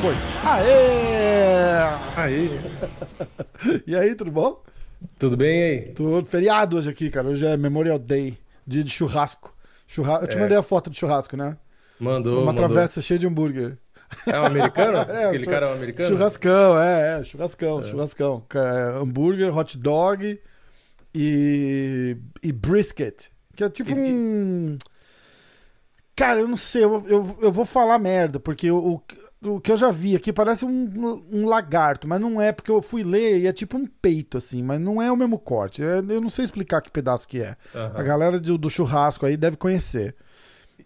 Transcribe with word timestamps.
Foi. 0.00 0.14
Aê! 0.44 1.88
Aí. 2.16 2.60
E 3.86 3.96
aí, 3.96 4.14
tudo 4.14 4.30
bom? 4.30 4.62
Tudo 5.18 5.38
bem 5.38 5.62
aí? 5.62 5.80
Tudo 5.92 6.26
feriado 6.26 6.76
hoje 6.76 6.90
aqui, 6.90 7.08
cara. 7.08 7.28
Hoje 7.28 7.46
é 7.46 7.56
Memorial 7.56 7.98
Day, 7.98 8.36
dia 8.66 8.84
de 8.84 8.90
churrasco. 8.90 9.54
Churra... 9.86 10.18
Eu 10.20 10.26
te 10.28 10.36
É. 10.36 10.40
mandei 10.40 10.56
a 10.56 10.62
foto 10.62 10.90
do 10.90 10.96
churrasco, 10.96 11.34
né? 11.34 11.56
Mandou. 11.98 12.42
Uma 12.42 12.52
mandou. 12.52 12.66
travessa 12.68 13.00
cheia 13.00 13.18
de 13.18 13.26
hambúrguer. 13.26 13.78
É 14.26 14.38
um 14.38 14.44
americano? 14.44 14.98
É, 15.10 15.24
Aquele 15.26 15.44
chu- 15.44 15.50
cara 15.50 15.66
é 15.66 15.70
um 15.70 15.72
americano? 15.72 16.08
Churrascão, 16.10 16.78
é, 16.80 17.20
é, 17.20 17.24
churrascão, 17.24 17.82
churrascão. 17.82 18.42
É, 18.54 18.98
hambúrguer, 19.00 19.56
hot 19.56 19.78
dog 19.78 20.38
e, 21.14 22.16
e 22.42 22.52
brisket. 22.52 23.28
Que 23.54 23.64
é 23.64 23.70
tipo 23.70 23.90
E- 23.90 23.94
um. 23.94 24.76
Cara, 26.16 26.40
eu 26.40 26.46
não 26.48 26.56
sei, 26.56 26.84
eu, 26.84 27.04
eu, 27.08 27.38
eu 27.42 27.52
vou 27.52 27.64
falar 27.64 27.98
merda, 27.98 28.38
porque 28.38 28.70
o, 28.70 29.02
o, 29.44 29.60
que 29.60 29.72
eu 29.72 29.76
já 29.76 29.90
vi 29.90 30.14
aqui 30.14 30.32
parece 30.32 30.64
um, 30.64 31.24
um 31.28 31.44
lagarto, 31.44 32.06
mas 32.06 32.20
não 32.20 32.40
é, 32.40 32.52
porque 32.52 32.70
eu 32.70 32.80
fui 32.80 33.02
ler 33.02 33.38
e 33.40 33.46
é 33.48 33.52
tipo 33.52 33.76
um 33.76 33.84
peito, 33.84 34.38
assim, 34.38 34.62
mas 34.62 34.80
não 34.80 35.02
é 35.02 35.10
o 35.10 35.16
mesmo 35.16 35.38
corte. 35.40 35.82
É- 35.82 35.98
eu 35.98 36.20
não 36.20 36.30
sei 36.30 36.44
explicar 36.44 36.80
que 36.82 36.90
pedaço 36.90 37.26
que 37.26 37.40
é. 37.42 37.56
Aham. 37.74 37.92
A 37.98 38.02
galera 38.04 38.38
do, 38.38 38.56
do 38.56 38.70
churrasco 38.70 39.26
aí 39.26 39.36
deve 39.36 39.56
conhecer. 39.56 40.14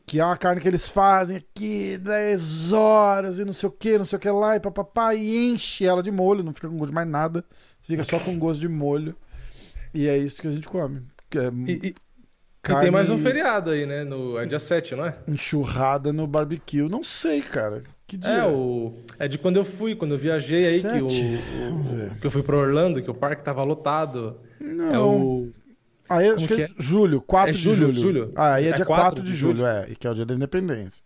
Que 0.07 0.19
é 0.19 0.25
uma 0.25 0.37
carne 0.39 0.63
que 0.63 0.69
eles 0.69 0.89
fazem 0.89 1.37
aqui 1.37 1.99
10 1.99 2.73
horas 2.73 3.39
e 3.39 3.45
não 3.45 3.53
sei 3.53 3.69
o 3.69 3.73
que, 3.73 3.99
não 3.99 4.07
sei 4.07 4.17
o 4.17 4.21
que 4.21 4.31
lá, 4.31 4.57
e 4.57 4.61
papapá, 4.61 5.15
e 5.15 5.51
enche 5.51 5.85
ela 5.85 6.03
de 6.03 6.11
molho, 6.11 6.43
não 6.43 6.55
fica 6.55 6.67
com 6.69 6.79
gosto 6.79 6.89
de 6.91 6.95
mais 6.95 7.07
nada, 7.09 7.45
fica 7.83 8.03
só 8.05 8.19
com 8.19 8.39
gosto 8.39 8.61
de 8.61 8.69
molho. 8.69 9.15
E 9.95 10.07
é 10.09 10.17
isso 10.19 10.41
que 10.43 10.49
a 10.49 10.51
gente 10.51 10.69
come. 10.69 11.03
Que 11.31 11.39
é 11.39 11.51
E, 11.67 11.73
e- 11.73 11.87
e 11.89 11.95
carne 12.63 12.83
tem 12.83 12.91
mais 12.91 13.09
um 13.11 13.19
feriado 13.19 13.71
aí, 13.71 13.87
né? 13.87 14.05
No, 14.05 14.39
é 14.39 14.45
dia 14.47 14.59
7, 14.59 14.95
não 14.95 15.07
é? 15.07 15.17
enxurrada 15.27 16.13
no 16.13 16.27
barbecue. 16.27 16.89
Não 16.89 17.03
sei, 17.03 17.41
cara. 17.43 17.83
Que 18.07 18.17
dia? 18.17 18.31
É, 18.31 18.47
o, 18.47 18.95
é 19.19 19.29
de 19.29 19.37
quando 19.39 19.57
eu 19.57 19.65
fui, 19.65 19.95
quando 19.95 20.13
eu 20.15 20.19
viajei 20.19 20.67
aí, 20.67 20.81
que, 20.81 20.87
o, 21.03 21.11
Sete? 21.11 21.25
o- 21.25 21.69
Vamos 21.71 21.91
ver. 21.93 22.15
que 22.19 22.27
eu 22.27 22.31
fui 22.31 22.43
pra 22.43 22.57
Orlando, 22.57 23.03
que 23.03 23.11
o 23.11 23.15
parque 23.15 23.43
tava 23.43 23.63
lotado. 23.65 24.39
Não. 24.61 24.95
É 24.95 24.99
o. 24.99 25.49
Aí 26.09 26.27
eu 26.27 26.35
como 26.37 26.47
acho 26.47 26.55
que 26.55 26.63
é 26.63 26.69
que 26.69 26.75
julho, 26.83 27.21
4 27.21 27.51
É 27.51 27.53
de 27.53 27.59
julho, 27.59 27.93
julho. 27.93 28.33
Ah, 28.35 28.55
aí 28.55 28.65
é, 28.67 28.71
É 28.71 28.73
dia 28.77 28.87
4 28.87 29.05
4 29.05 29.23
de 29.23 29.31
de 29.33 29.37
julho, 29.37 29.57
julho? 29.59 29.67
é, 29.67 29.95
que 29.99 30.07
é 30.07 30.11
o 30.11 30.15
dia 30.15 30.25
da 30.25 30.35
independência. 30.35 31.05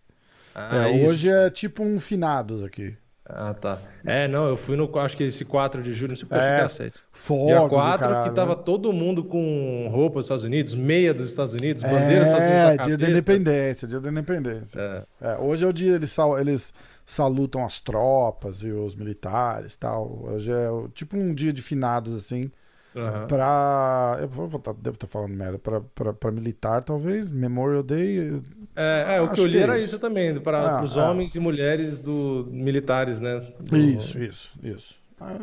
Ah, 0.55 0.87
É, 0.87 1.05
hoje 1.05 1.29
é 1.29 1.49
tipo 1.49 1.83
um 1.83 1.99
finados 1.99 2.63
aqui. 2.63 2.95
Ah, 3.25 3.53
tá. 3.53 3.79
É, 4.03 4.27
não, 4.27 4.47
eu 4.49 4.57
fui 4.57 4.75
no. 4.75 4.99
Acho 4.99 5.15
que 5.15 5.23
esse 5.23 5.45
4 5.45 5.81
de 5.81 5.93
julho, 5.93 6.09
não 6.09 6.15
sei 6.17 6.27
achei 6.29 6.49
É, 6.51 6.57
era 6.59 6.67
7. 6.69 7.03
Fogos, 7.09 7.47
Dia 7.47 7.61
o 7.61 7.69
4, 7.69 7.99
caralho, 7.99 8.29
que 8.29 8.35
tava 8.35 8.55
né? 8.55 8.61
todo 8.65 8.91
mundo 8.91 9.23
com 9.23 9.87
roupa 9.89 10.15
dos 10.19 10.25
Estados 10.25 10.43
Unidos, 10.43 10.75
meia 10.75 11.13
dos 11.13 11.29
Estados 11.29 11.53
Unidos, 11.53 11.83
bandeira 11.83 12.25
dos 12.25 12.33
Estados 12.33 12.47
Unidos 12.47 12.69
É, 12.69 12.77
dia 12.85 12.97
da 12.97 13.09
independência, 13.09 13.87
dia 13.87 13.99
da 14.01 14.09
independência. 14.09 14.79
É. 15.21 15.29
É, 15.29 15.37
hoje 15.37 15.63
é 15.63 15.67
o 15.67 15.71
dia 15.71 15.95
eles, 15.95 16.11
sal- 16.11 16.37
eles 16.37 16.73
salutam 17.05 17.63
as 17.65 17.79
tropas 17.79 18.61
e 18.61 18.71
os 18.71 18.93
militares 18.93 19.73
e 19.75 19.79
tal. 19.79 20.21
Hoje 20.25 20.51
é 20.51 20.67
tipo 20.93 21.15
um 21.15 21.33
dia 21.33 21.53
de 21.53 21.61
finados, 21.61 22.13
assim, 22.15 22.51
aham. 22.95 23.27
pra. 23.27 24.17
Eu 24.21 24.27
vou 24.27 24.59
tá- 24.59 24.73
devo 24.73 24.95
estar 24.95 25.07
falando 25.07 25.31
merda. 25.33 25.57
Pra, 25.59 25.81
pra, 25.81 26.13
pra 26.13 26.31
militar, 26.31 26.83
talvez. 26.83 27.29
Memorial 27.31 27.83
Day. 27.83 28.41
É, 28.75 29.15
é, 29.17 29.21
o 29.21 29.29
que 29.31 29.39
eu 29.39 29.45
li 29.45 29.57
é 29.57 29.61
era 29.61 29.77
isso. 29.77 29.87
isso 29.87 29.99
também, 29.99 30.39
para 30.39 30.79
Ah, 30.79 30.83
os 30.83 30.97
ah. 30.97 31.09
homens 31.11 31.35
e 31.35 31.39
mulheres 31.39 31.99
do 31.99 32.47
militares, 32.51 33.21
né? 33.21 33.39
Do- 33.59 33.77
Isso, 33.77 34.17
isso, 34.19 34.53
isso. 34.63 34.95
Ah, 35.21 35.37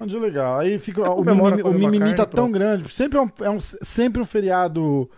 é 0.00 0.02
um 0.04 0.06
dia 0.06 0.18
legal. 0.20 0.58
Aí 0.58 0.78
fica. 0.78 1.02
O 1.10 1.16
comemora 1.16 1.56
mimimi, 1.56 1.68
o 1.70 1.72
mimimi 1.78 1.98
carne, 2.00 2.14
tá 2.14 2.24
tão 2.26 2.44
pronto. 2.44 2.52
grande. 2.52 2.92
Sempre 2.92 3.18
é 3.18 3.22
um, 3.22 3.30
é 3.42 3.50
um- 3.50 3.60
sempre 3.60 4.20
um 4.20 4.26
feriado 4.26 5.08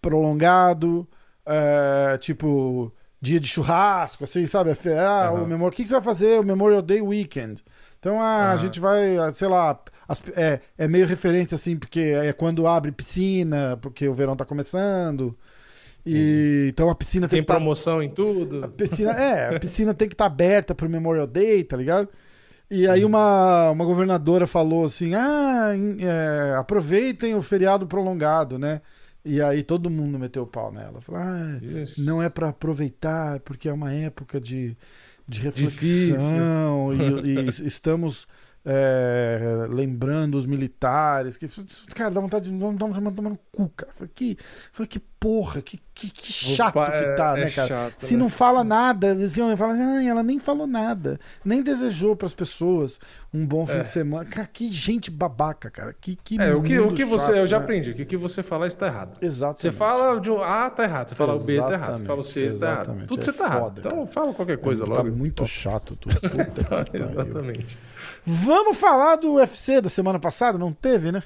prolongado. 0.00 1.06
é, 1.44 2.16
tipo, 2.18 2.92
dia 3.20 3.40
de 3.40 3.48
churrasco, 3.48 4.22
assim, 4.22 4.46
sabe? 4.46 4.70
É 4.70 4.98
Ah, 5.00 5.24
Aham. 5.28 5.42
o 5.42 5.46
memorial, 5.46 5.68
o 5.68 5.72
que, 5.72 5.82
que 5.82 5.88
você 5.88 5.94
vai 5.94 6.02
fazer? 6.02 6.38
O 6.38 6.44
Memorial 6.44 6.80
Day 6.80 7.02
Weekend. 7.02 7.64
Então, 7.98 8.20
ah, 8.20 8.24
a 8.24 8.48
Aham. 8.50 8.56
gente 8.58 8.78
vai, 8.78 9.16
ah, 9.18 9.32
sei 9.32 9.48
lá, 9.48 9.76
as- 10.12 10.22
é, 10.36 10.60
é 10.78 10.88
meio 10.88 11.06
referência, 11.06 11.54
assim, 11.54 11.76
porque 11.76 12.00
é 12.00 12.32
quando 12.32 12.66
abre 12.66 12.92
piscina, 12.92 13.78
porque 13.80 14.06
o 14.08 14.14
verão 14.14 14.36
tá 14.36 14.44
começando. 14.44 15.36
E 16.04 16.66
então 16.70 16.90
a 16.90 16.94
piscina 16.94 17.28
tem, 17.28 17.36
Tem 17.38 17.40
que 17.40 17.44
estar 17.44 17.54
promoção 17.54 18.02
em 18.02 18.08
tudo. 18.08 18.64
a 18.64 18.68
piscina, 18.68 19.12
é, 19.12 19.54
a 19.54 19.60
piscina 19.60 19.94
tem 19.94 20.08
que 20.08 20.14
estar 20.14 20.26
aberta 20.26 20.74
pro 20.74 20.88
Memorial 20.90 21.26
Day, 21.26 21.62
tá 21.62 21.76
ligado? 21.76 22.08
E 22.68 22.88
aí 22.88 23.04
uma, 23.04 23.70
uma 23.70 23.84
governadora 23.84 24.46
falou 24.46 24.84
assim: 24.84 25.14
ah, 25.14 25.70
é, 26.00 26.54
aproveitem 26.56 27.34
o 27.34 27.42
feriado 27.42 27.86
prolongado, 27.86 28.58
né? 28.58 28.80
E 29.24 29.40
aí 29.40 29.62
todo 29.62 29.88
mundo 29.88 30.18
meteu 30.18 30.42
o 30.42 30.46
pau 30.46 30.72
nela. 30.72 31.00
Falou, 31.00 31.20
ah, 31.20 31.60
não 31.98 32.20
é 32.20 32.28
pra 32.28 32.48
aproveitar, 32.48 33.38
porque 33.40 33.68
é 33.68 33.72
uma 33.72 33.92
época 33.92 34.40
de, 34.40 34.76
de 35.28 35.40
reflexão 35.42 36.92
e, 36.92 37.36
e 37.36 37.48
estamos 37.66 38.26
é, 38.64 39.66
lembrando 39.70 40.36
os 40.36 40.46
militares. 40.46 41.36
Que, 41.36 41.48
cara, 41.94 42.10
dá 42.10 42.20
vontade 42.20 42.46
de 42.50 42.52
não 42.52 42.76
tomar 42.76 43.00
no 43.00 43.38
cu, 43.50 43.68
cara. 43.70 43.92
Falei, 43.92 44.10
que, 44.14 44.38
falei, 44.72 44.88
que 44.88 44.98
porra, 44.98 45.62
que, 45.62 45.80
que, 45.94 46.10
que 46.10 46.32
chato 46.32 46.76
Opa, 46.76 46.90
que 46.90 47.16
tá, 47.16 47.38
é- 47.38 47.40
né, 47.42 47.46
é 47.46 47.50
cara? 47.50 47.68
chato, 47.68 47.94
Se 48.04 48.14
né? 48.14 48.20
não 48.20 48.28
fala 48.28 48.64
nada, 48.64 49.08
eles 49.10 49.36
iam 49.36 49.56
falar, 49.56 49.74
ah, 49.74 50.02
ela 50.04 50.20
nem 50.22 50.38
falou 50.40 50.66
nada, 50.66 51.18
nem 51.44 51.62
desejou 51.62 52.16
pras 52.16 52.34
pessoas 52.34 52.98
um 53.32 53.46
bom 53.46 53.64
fim 53.64 53.78
É. 53.78 53.82
de 53.84 53.88
semana. 53.88 54.24
Cara, 54.28 54.48
que 54.48 54.70
gente 54.72 55.10
babaca, 55.12 55.70
cara. 55.70 55.94
Que, 56.00 56.16
que 56.16 56.40
É, 56.40 56.52
o 56.54 56.60
que, 56.62 56.76
o 56.78 56.92
que 56.92 57.04
você. 57.04 57.26
chato, 57.26 57.36
eu 57.36 57.46
já 57.46 57.58
né? 57.58 57.64
aprendi, 57.64 57.94
que 57.94 58.02
o 58.02 58.06
que 58.06 58.16
você 58.16 58.42
falar 58.42 58.66
está 58.66 58.86
errado. 58.88 59.16
Exatamente. 59.22 59.60
Você 59.62 59.70
fala 59.70 60.20
de 60.20 60.30
um 60.30 60.42
A, 60.42 60.68
tá 60.70 60.82
errado. 60.84 61.08
Você 61.10 61.14
fala 61.14 61.34
o 61.34 61.40
B, 61.40 61.56
tá 61.60 61.72
errado. 61.72 61.96
Você 61.98 62.04
fala 62.04 62.20
o 62.20 62.24
C, 62.24 62.40
tá 62.40 62.46
errado. 62.46 62.54
Exatamente. 62.80 63.06
Tudo 63.06 63.20
É 63.20 63.24
você 63.24 63.32
tá 63.32 63.44
errado. 63.44 63.60
foda, 63.60 63.80
Então 63.80 63.92
cara. 63.92 64.06
fala 64.06 64.34
qualquer 64.34 64.58
coisa 64.58 64.84
tá 64.84 64.90
logo. 65.02 65.10
muito 65.16 65.46
chato 65.46 65.94
tudo. 65.96 66.20
Puta 66.20 66.84
que 66.84 66.98
pariu. 66.98 67.54
Vamos 68.24 68.76
falar 68.78 69.16
do 69.16 69.34
UFC 69.34 69.80
da 69.80 69.88
semana 69.88 70.16
passada? 70.18 70.56
Não 70.56 70.72
teve, 70.72 71.10
né? 71.10 71.22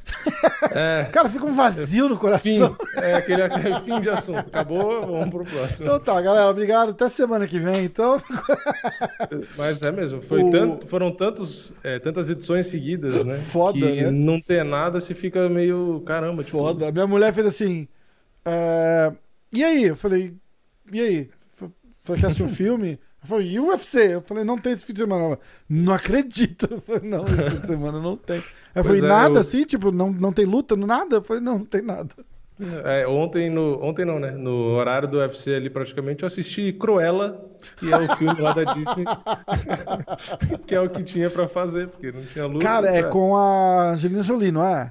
É, 0.72 1.04
Cara, 1.12 1.28
fica 1.28 1.44
um 1.44 1.52
vazio 1.52 2.08
no 2.08 2.14
fim. 2.14 2.20
coração. 2.22 2.76
É 2.96 3.12
aquele, 3.14 3.42
aquele 3.42 3.80
fim 3.80 4.00
de 4.00 4.08
assunto. 4.08 4.38
Acabou, 4.38 5.02
vamos 5.02 5.28
pro 5.28 5.44
próximo. 5.44 5.82
Então 5.86 6.00
tá, 6.00 6.18
galera, 6.22 6.48
obrigado. 6.48 6.90
Até 6.92 7.06
semana 7.10 7.46
que 7.46 7.58
vem, 7.58 7.84
então. 7.84 8.18
Mas 9.56 9.82
é 9.82 9.92
mesmo, 9.92 10.22
foi 10.22 10.42
O- 10.42 10.50
tanto- 10.50 10.86
foram 10.86 11.10
tantos, 11.12 11.74
é, 11.84 11.98
tantas 11.98 12.30
edições 12.30 12.66
seguidas, 12.66 13.24
né? 13.24 13.36
Foda, 13.36 13.78
que 13.78 14.02
né? 14.02 14.10
não 14.10 14.40
ter 14.40 14.64
nada, 14.64 14.98
se 15.00 15.12
fica 15.14 15.48
meio 15.48 16.02
caramba, 16.06 16.42
tipo, 16.42 16.58
Foda. 16.58 16.90
Minha 16.90 17.06
mulher 17.06 17.32
fez 17.34 17.46
assim. 17.46 17.86
é, 18.44 19.12
E 19.52 19.62
aí? 19.62 19.84
Eu 19.84 19.96
falei, 19.96 20.34
e 20.92 21.00
aí? 21.00 21.30
Foi 22.02 22.16
que 22.16 22.24
assistir 22.24 22.42
um 22.44 22.48
filme? 22.48 22.98
Falei, 23.26 23.48
e 23.48 23.60
UFC? 23.60 24.14
Eu 24.14 24.22
falei, 24.22 24.44
não 24.44 24.56
tem 24.58 24.72
esse 24.72 24.84
fim 24.84 24.92
de 24.92 25.00
semana. 25.00 25.24
Ela, 25.24 25.38
não 25.68 25.92
acredito. 25.92 26.68
Eu 26.70 26.80
falei, 26.80 27.02
não, 27.08 27.24
esse 27.24 27.50
fim 27.50 27.60
de 27.60 27.66
semana 27.66 28.00
não 28.00 28.16
tem. 28.16 28.36
Eu 28.38 28.84
Pois 28.84 28.86
falei, 28.86 29.00
é, 29.02 29.06
nada 29.08 29.34
eu- 29.36 29.40
assim? 29.40 29.64
Tipo, 29.64 29.90
não, 29.92 30.10
não 30.12 30.32
tem 30.32 30.44
luta, 30.44 30.76
nada? 30.76 31.16
Eu 31.16 31.22
falei, 31.22 31.42
não, 31.42 31.58
não 31.58 31.64
tem 31.66 31.82
nada. 31.82 32.10
É, 32.84 33.06
ontem, 33.06 33.50
no, 33.50 33.82
ontem 33.84 34.06
não, 34.06 34.18
né? 34.18 34.30
No 34.30 34.74
horário 34.76 35.06
do 35.06 35.18
UFC 35.18 35.54
ali, 35.54 35.68
praticamente, 35.68 36.22
eu 36.22 36.26
assisti 36.26 36.72
Cruella, 36.72 37.44
que 37.76 37.92
é 37.92 37.98
o 37.98 38.16
filme 38.16 38.40
lá 38.40 38.54
da 38.54 38.64
Disney, 38.72 39.04
que 40.66 40.74
é 40.74 40.80
o 40.80 40.88
que 40.88 41.02
tinha 41.02 41.28
pra 41.28 41.46
fazer, 41.48 41.88
porque 41.88 42.10
não 42.10 42.24
tinha 42.24 42.46
luta. 42.46 42.64
Cara, 42.64 42.88
é 42.88 43.02
né? 43.02 43.08
com 43.08 43.36
a 43.36 43.90
Angelina 43.90 44.22
Jolie, 44.22 44.50
não 44.50 44.64
é? 44.64 44.90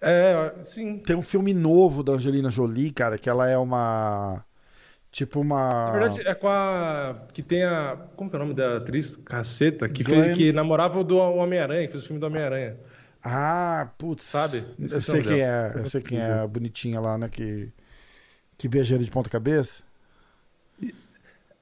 É, 0.00 0.52
sim. 0.62 0.98
Tem 0.98 1.16
um 1.16 1.22
filme 1.22 1.52
novo 1.52 2.02
da 2.02 2.12
Angelina 2.12 2.48
Jolie, 2.48 2.92
cara, 2.92 3.18
que 3.18 3.28
ela 3.28 3.48
é 3.48 3.58
uma. 3.58 4.44
Tipo 5.12 5.40
uma. 5.40 5.86
Na 5.86 5.90
verdade, 5.92 6.20
é 6.26 6.34
com 6.34 6.48
a. 6.48 7.16
Que 7.32 7.42
tem 7.42 7.64
a. 7.64 7.96
Como 8.14 8.30
que 8.30 8.36
é 8.36 8.38
o 8.38 8.42
nome 8.42 8.54
da 8.54 8.76
atriz? 8.76 9.16
Caceta, 9.16 9.88
que, 9.88 10.04
Glenn- 10.04 10.22
fez, 10.24 10.36
que 10.36 10.52
namorava 10.52 11.00
o 11.00 11.04
do 11.04 11.18
Homem-Aranha, 11.18 11.84
que 11.86 11.90
fez 11.92 12.04
o 12.04 12.06
filme 12.06 12.20
do 12.20 12.26
Homem-Aranha. 12.26 12.76
Ah, 13.22 13.88
putz. 13.98 14.26
Sabe? 14.26 14.58
Eu 14.78 14.86
Esqueci 14.86 14.96
o 14.96 15.00
sei 15.02 15.14
nome 15.22 15.26
quem 15.34 15.42
é. 15.42 15.72
Eu 15.74 15.86
sei 15.86 16.00
quem 16.00 16.18
é 16.20 16.32
a 16.40 16.46
bonitinha 16.46 17.00
lá, 17.00 17.18
né? 17.18 17.28
Que, 17.28 17.68
que 18.56 18.68
beija 18.68 18.94
ele 18.94 19.04
de 19.04 19.10
ponta 19.10 19.28
cabeça. 19.28 19.82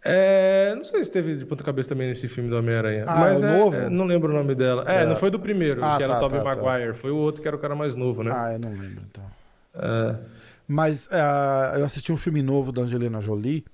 É, 0.04 0.74
não 0.76 0.84
sei 0.84 1.02
se 1.02 1.10
teve 1.10 1.34
de 1.36 1.44
ponta 1.44 1.64
cabeça 1.64 1.88
também 1.88 2.06
nesse 2.06 2.28
filme 2.28 2.48
do 2.48 2.56
Homem-Aranha. 2.56 3.04
Ah, 3.06 3.18
mas 3.18 3.42
é 3.42 3.46
é- 3.52 3.58
novo? 3.58 3.76
é, 3.76 3.90
não 3.90 4.04
lembro 4.04 4.30
o 4.32 4.36
nome 4.36 4.54
dela. 4.54 4.84
É, 4.86 5.02
É. 5.02 5.06
não 5.06 5.16
foi 5.16 5.30
do 5.30 5.40
primeiro, 5.40 5.84
Ah, 5.84 5.96
que 5.96 6.02
era 6.04 6.12
tá, 6.14 6.18
o 6.18 6.20
Tobey 6.20 6.38
tá, 6.44 6.54
tá. 6.54 6.62
Maguire. 6.62 6.94
Foi 6.94 7.10
o 7.10 7.16
outro 7.16 7.42
que 7.42 7.48
era 7.48 7.56
o 7.56 7.60
cara 7.60 7.74
mais 7.74 7.94
novo, 7.96 8.22
né? 8.22 8.30
Ah, 8.32 8.52
eu 8.52 8.58
não 8.60 8.70
lembro, 8.70 9.02
então. 9.10 9.24
É. 9.74 10.18
Mas 10.68 11.08
ah, 11.10 11.72
eu 11.78 11.84
assisti 11.86 12.12
um 12.12 12.16
filme 12.16 12.42
novo 12.42 12.70
da 12.70 12.82
Angelina 12.82 13.22
Jolie. 13.22 13.64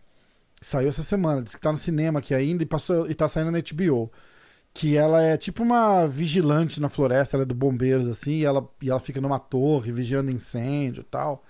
Saiu 0.62 0.88
essa 0.88 1.02
semana. 1.02 1.42
Diz 1.42 1.56
que 1.56 1.60
tá 1.60 1.72
no 1.72 1.78
cinema 1.78 2.20
aqui 2.20 2.32
ainda 2.32 2.62
e, 2.62 2.66
passou, 2.66 3.10
e 3.10 3.14
tá 3.14 3.28
saindo 3.28 3.50
na 3.50 3.58
HBO. 3.58 4.12
Que 4.72 4.96
ela 4.96 5.20
é 5.20 5.36
tipo 5.36 5.62
uma 5.62 6.06
vigilante 6.06 6.80
na 6.80 6.88
floresta, 6.88 7.36
ela 7.36 7.42
é 7.42 7.46
do 7.46 7.54
bombeiros, 7.54 8.08
assim, 8.08 8.32
e 8.40 8.44
ela, 8.44 8.68
e 8.82 8.90
ela 8.90 8.98
fica 8.98 9.20
numa 9.20 9.38
torre 9.38 9.92
vigiando 9.92 10.30
incêndio 10.30 11.02
e 11.02 11.04
tal. 11.04 11.44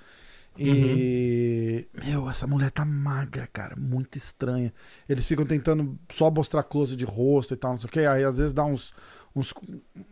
E. 0.58 1.86
Meu, 2.04 2.28
essa 2.30 2.46
mulher 2.46 2.70
tá 2.70 2.84
magra, 2.84 3.46
cara. 3.46 3.74
Muito 3.76 4.16
estranha. 4.16 4.72
Eles 5.08 5.26
ficam 5.26 5.44
tentando 5.44 5.98
só 6.10 6.30
mostrar 6.30 6.62
close 6.62 6.96
de 6.96 7.04
rosto 7.04 7.54
e 7.54 7.56
tal, 7.56 7.72
não 7.72 7.78
sei 7.78 7.88
o 7.88 7.90
que. 7.90 8.00
Aí 8.00 8.24
às 8.24 8.38
vezes 8.38 8.52
dá 8.52 8.64
uns. 8.64 8.94
uns 9.34 9.52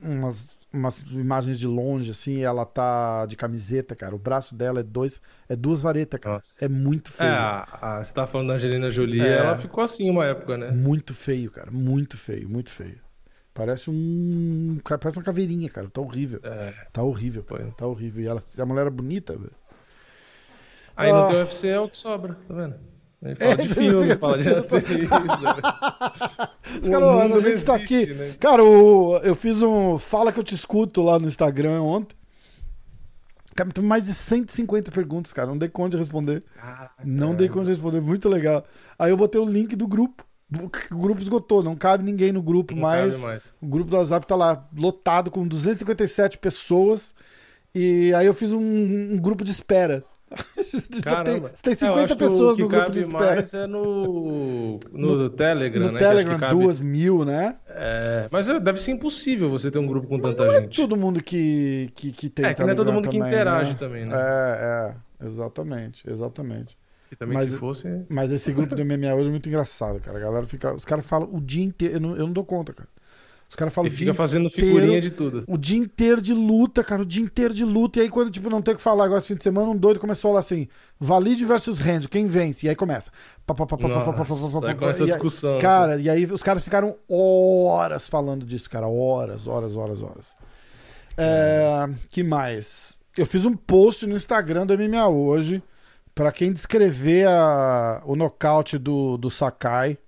umas 0.02 0.61
umas 0.72 1.00
imagens 1.10 1.58
de 1.58 1.66
longe, 1.66 2.10
assim, 2.10 2.42
ela 2.42 2.64
tá 2.64 3.26
de 3.26 3.36
camiseta, 3.36 3.94
cara. 3.94 4.14
O 4.14 4.18
braço 4.18 4.54
dela 4.54 4.80
é 4.80 4.82
dois, 4.82 5.20
é 5.48 5.54
duas 5.56 5.82
varetas, 5.82 6.18
cara. 6.20 6.36
Nossa. 6.36 6.64
É 6.64 6.68
muito 6.68 7.10
É, 7.10 7.14
feio. 7.14 7.30
a, 7.30 7.78
a- 7.98 8.04
você 8.04 8.14
tá 8.14 8.26
falando 8.26 8.48
da 8.48 8.54
Angelina 8.54 8.90
Jolie, 8.90 9.20
É. 9.20 9.36
ela 9.38 9.56
ficou 9.56 9.84
assim 9.84 10.08
uma 10.10 10.24
época, 10.24 10.56
né? 10.56 10.70
Muito 10.70 11.12
feio, 11.14 11.50
cara. 11.50 11.70
Muito 11.70 12.16
feio, 12.16 12.48
muito 12.48 12.70
feio. 12.70 12.98
Parece 13.54 13.90
um. 13.90 14.78
Parece 14.82 15.18
uma 15.18 15.24
caveirinha, 15.24 15.68
cara. 15.68 15.88
Tá 15.90 16.00
horrível. 16.00 16.40
É. 16.42 16.72
Tá 16.90 17.02
horrível, 17.02 17.42
cara. 17.44 17.64
Foi. 17.64 17.70
Tá 17.72 17.86
horrível. 17.86 18.22
E 18.24 18.26
ela, 18.26 18.42
a 18.58 18.64
mulher 18.66 18.80
era 18.82 18.90
bonita, 18.90 19.34
velho. 19.36 19.52
Aí 20.96 21.10
Ah. 21.10 21.14
no 21.22 21.28
teu 21.28 21.36
UFC 21.38 21.68
é 21.68 21.78
o 21.80 21.88
que 21.88 21.98
sobra, 21.98 22.34
tá 22.48 22.54
vendo? 22.54 22.76
Aí 23.24 23.34
fala 23.36 23.52
É, 23.52 23.56
de 23.56 23.68
filme, 23.68 24.16
fala 24.16 24.38
de 24.42 24.48
atriz. 24.56 25.08
Os 26.82 26.88
caras, 26.90 27.08
a 27.08 27.40
gente 27.40 27.64
tá 27.64 27.72
não 27.76 27.82
aqui. 27.82 27.94
existe, 27.94 28.14
né? 28.14 28.34
Cara, 28.40 28.64
o- 28.64 29.16
eu 29.18 29.34
fiz 29.36 29.62
um. 29.62 29.98
Fala 29.98 30.32
que 30.32 30.38
eu 30.40 30.44
te 30.44 30.54
escuto 30.54 31.00
lá 31.02 31.18
no 31.18 31.26
Instagram 31.28 31.80
ontem. 31.82 32.16
Cara, 33.54 33.70
tem 33.70 33.84
mais 33.84 34.06
de 34.06 34.14
150 34.14 34.90
perguntas, 34.90 35.32
cara. 35.32 35.48
Não 35.48 35.58
dei 35.58 35.68
conta 35.68 35.90
de 35.96 36.02
responder. 36.02 36.42
Não 37.04 37.34
dei 37.34 37.48
conta 37.48 37.66
de 37.66 37.70
responder. 37.72 38.00
Muito 38.00 38.28
legal. 38.28 38.64
Aí 38.98 39.10
eu 39.10 39.16
botei 39.16 39.40
o 39.40 39.44
link 39.44 39.76
do 39.76 39.86
grupo. 39.86 40.24
O 40.90 40.96
grupo 40.98 41.20
esgotou. 41.20 41.62
Não 41.62 41.76
cabe 41.76 42.02
ninguém 42.04 42.32
no 42.32 42.42
grupo 42.42 42.74
mais. 42.74 43.18
mais. 43.20 43.58
O 43.60 43.66
grupo 43.66 43.90
do 43.90 43.96
WhatsApp 43.96 44.26
tá 44.26 44.34
lá 44.36 44.66
lotado 44.76 45.30
com 45.30 45.46
257 45.46 46.38
pessoas. 46.38 47.14
E 47.74 48.12
aí 48.14 48.26
eu 48.26 48.34
fiz 48.34 48.52
um, 48.52 48.60
um 48.60 49.18
grupo 49.18 49.44
de 49.44 49.50
espera. 49.50 50.04
Tem, 50.90 51.00
Caramba. 51.02 51.50
tem 51.62 51.72
É, 51.72 51.74
eu 51.74 51.78
50 51.78 52.00
acho 52.04 52.06
que 52.08 52.16
pessoas 52.16 52.56
que 52.56 52.62
no 52.62 52.68
grupo 52.68 52.90
de 52.92 53.00
espera. 53.00 53.34
mais 53.34 53.54
é 53.54 53.66
no, 53.66 54.78
no, 54.92 55.30
Telegram, 55.30 55.80
No 55.86 55.92
né? 55.92 55.98
que 55.98 56.04
que 56.04 56.10
Telegram, 56.10 56.38
cabe- 56.38 56.54
duas 56.54 56.80
mil, 56.80 57.24
né? 57.24 57.56
É, 57.68 58.28
mas 58.30 58.48
é, 58.48 58.58
deve 58.60 58.80
ser 58.80 58.92
impossível 58.92 59.50
você 59.50 59.70
ter 59.70 59.78
um 59.78 59.86
grupo 59.86 60.06
com 60.08 60.18
tanta 60.18 60.48
gente. 60.60 60.76
Todo 60.76 60.96
mundo 60.96 61.22
que, 61.22 61.90
que, 61.94 62.12
que 62.12 62.28
tem 62.30 62.44
É, 62.46 62.54
que 62.54 62.62
não 62.62 62.70
é 62.70 62.74
todo 62.74 62.92
mundo 62.92 63.08
que 63.08 63.16
também, 63.18 63.32
interage 63.32 63.70
né? 63.72 63.76
também, 63.78 64.04
né? 64.06 64.14
É, 64.14 64.94
é, 65.22 65.26
exatamente, 65.26 66.08
exatamente. 66.10 66.76
E 67.10 67.16
também 67.16 67.36
mas- 67.36 67.50
se 67.50 67.56
fosse. 67.56 68.04
Mas 68.08 68.30
esse 68.30 68.52
grupo 68.52 68.74
do 68.74 68.82
MMA 68.84 69.14
hoje 69.14 69.28
é 69.28 69.30
muito 69.30 69.48
engraçado, 69.48 70.00
cara. 70.00 70.16
A 70.16 70.20
galera 70.20 70.46
fica. 70.46 70.74
Os 70.74 70.84
caras 70.84 71.04
falam 71.04 71.28
o 71.32 71.40
dia 71.40 71.62
inteiro. 71.64 71.96
Eu 71.96 72.00
não, 72.00 72.10
eu 72.16 72.26
não 72.26 72.32
dou 72.32 72.44
conta, 72.44 72.72
cara. 72.72 72.88
Os 73.52 73.56
caras 73.56 73.74
falam 73.74 73.88
E 73.88 73.90
fica 73.90 74.14
fazendo 74.14 74.46
inteiro- 74.46 74.66
figurinha 74.66 74.98
de 74.98 75.10
tudo. 75.10 75.44
o 75.46 75.58
dia 75.58 75.76
inteiro 75.76 76.22
de 76.22 76.32
luta, 76.32 76.82
cara. 76.82 77.02
O 77.02 77.04
dia 77.04 77.22
inteiro 77.22 77.52
de 77.52 77.66
luta. 77.66 77.98
E 77.98 78.02
aí, 78.02 78.08
quando 78.08 78.30
tipo, 78.30 78.48
não 78.48 78.62
tem 78.62 78.72
o 78.72 78.76
que 78.78 78.82
falar 78.82 79.04
agora 79.04 79.18
esse 79.20 79.28
fim 79.28 79.34
de 79.34 79.42
semana, 79.42 79.68
um 79.68 79.76
doido 79.76 80.00
começou 80.00 80.30
a 80.30 80.32
falar 80.32 80.40
assim: 80.40 80.66
Valide 80.98 81.44
versus 81.44 81.78
Renzo, 81.78 82.08
quem 82.08 82.24
vence? 82.24 82.64
E 82.64 82.70
aí 82.70 82.74
começa. 82.74 83.10
Pá, 83.46 83.54
pá, 83.54 83.66
pá, 83.66 83.76
Nossa, 83.76 84.66
aí 84.68 84.74
começa 84.74 85.02
a 85.02 85.04
aí- 85.04 85.12
discussão. 85.12 85.58
Cara, 85.58 86.00
e 86.00 86.08
aí 86.08 86.24
os 86.24 86.42
caras 86.42 86.64
ficaram 86.64 86.96
horas 87.10 88.08
falando 88.08 88.46
disso, 88.46 88.70
cara. 88.70 88.88
Horas, 88.88 89.46
horas, 89.46 89.76
horas, 89.76 90.02
horas. 90.02 90.34
É, 91.18 91.88
que 92.08 92.22
mais? 92.22 92.98
Eu 93.18 93.26
fiz 93.26 93.44
um 93.44 93.54
post 93.54 94.06
no 94.06 94.16
Instagram 94.16 94.64
do 94.66 94.72
MMA 94.72 95.06
hoje 95.08 95.62
pra 96.14 96.32
quem 96.32 96.50
descrever 96.52 97.28
a- 97.28 98.02
o 98.06 98.16
nocaute 98.16 98.78
do, 98.78 99.18
do 99.18 99.28
Sakai. 99.30 99.98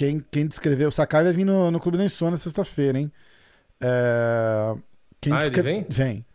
Quem, 0.00 0.24
quem 0.30 0.46
descrever. 0.46 0.86
O 0.86 0.90
Sakai 0.90 1.22
vai 1.22 1.30
vir 1.34 1.44
no, 1.44 1.70
no 1.70 1.78
Clube 1.78 1.98
da 1.98 2.04
Insônia 2.06 2.38
sexta-feira, 2.38 2.98
hein? 2.98 3.12
É, 3.78 4.74
quem 5.20 5.30
Ah, 5.30 5.40
ele 5.44 5.50
descre- 5.50 5.62
vem? 5.62 5.86
Vem. 5.90 6.26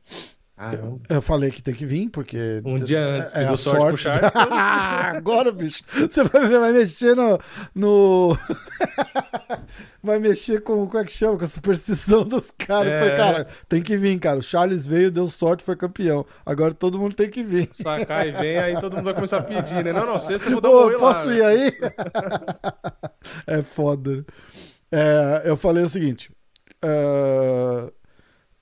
Ah, 0.58 0.72
não. 0.72 1.02
Eu 1.10 1.22
falei 1.22 1.52
que 1.52 1.62
tem 1.62 1.74
que 1.74 1.86
vir, 1.86 2.10
porque. 2.10 2.62
Um 2.64 2.78
dia 2.78 3.04
antes, 3.06 3.30
é 3.32 3.40
pediu 3.40 3.54
a 3.54 3.58
sorte 3.58 3.78
pro 3.88 3.98
sorte. 3.98 4.04
Charles. 4.04 4.32
então- 4.32 4.48
Agora, 5.18 5.52
bicho, 5.52 5.84
você 5.94 6.24
vai, 6.24 6.48
vai 6.48 6.72
mexer 6.72 7.14
no. 7.14 7.38
no... 7.76 8.38
vai 10.02 10.18
mexer 10.18 10.62
com. 10.62 10.88
Como 10.88 10.98
é 10.98 11.04
que 11.06 11.12
chama? 11.12 11.38
Com 11.38 11.44
a 11.44 11.48
superstição 11.48 12.24
dos 12.24 12.52
caras. 12.58 12.94
Eu 12.94 13.00
falei, 13.00 13.14
É. 13.14 13.18
cara, 13.18 13.48
tem 13.68 13.82
que 13.82 13.98
vir, 13.98 14.18
cara. 14.18 14.40
O 14.40 14.42
Charles 14.42 14.88
veio, 14.88 15.12
deu 15.12 15.28
sorte, 15.28 15.64
foi 15.64 15.76
campeão. 15.76 16.26
Agora 16.46 16.74
todo 16.74 16.98
mundo 16.98 17.14
tem 17.16 17.30
que 17.30 17.44
vir. 17.44 17.68
Sakai 17.74 18.32
vem, 18.32 18.58
aí 18.58 18.80
todo 18.80 18.94
mundo 18.96 19.06
vai 19.06 19.14
começar 19.14 19.40
a 19.40 19.44
pedir, 19.44 19.84
né? 19.84 19.92
Não, 19.92 20.06
não, 20.06 20.18
sexta 20.20 20.48
eu 20.48 20.54
vou 20.54 20.62
dar 20.62 20.70
um 20.70 20.74
Ô, 20.74 20.86
oi 20.86 20.94
lá. 20.94 21.00
posso 21.00 21.30
né? 21.30 21.36
ir 21.38 21.44
aí? 21.44 21.74
é 23.48 23.62
foda. 23.62 24.18
né? 24.18 24.24
É, 24.92 25.42
eu 25.46 25.58
falei 25.58 25.84
o 25.84 25.90
seguinte. 25.90 26.32
é, 26.82 27.92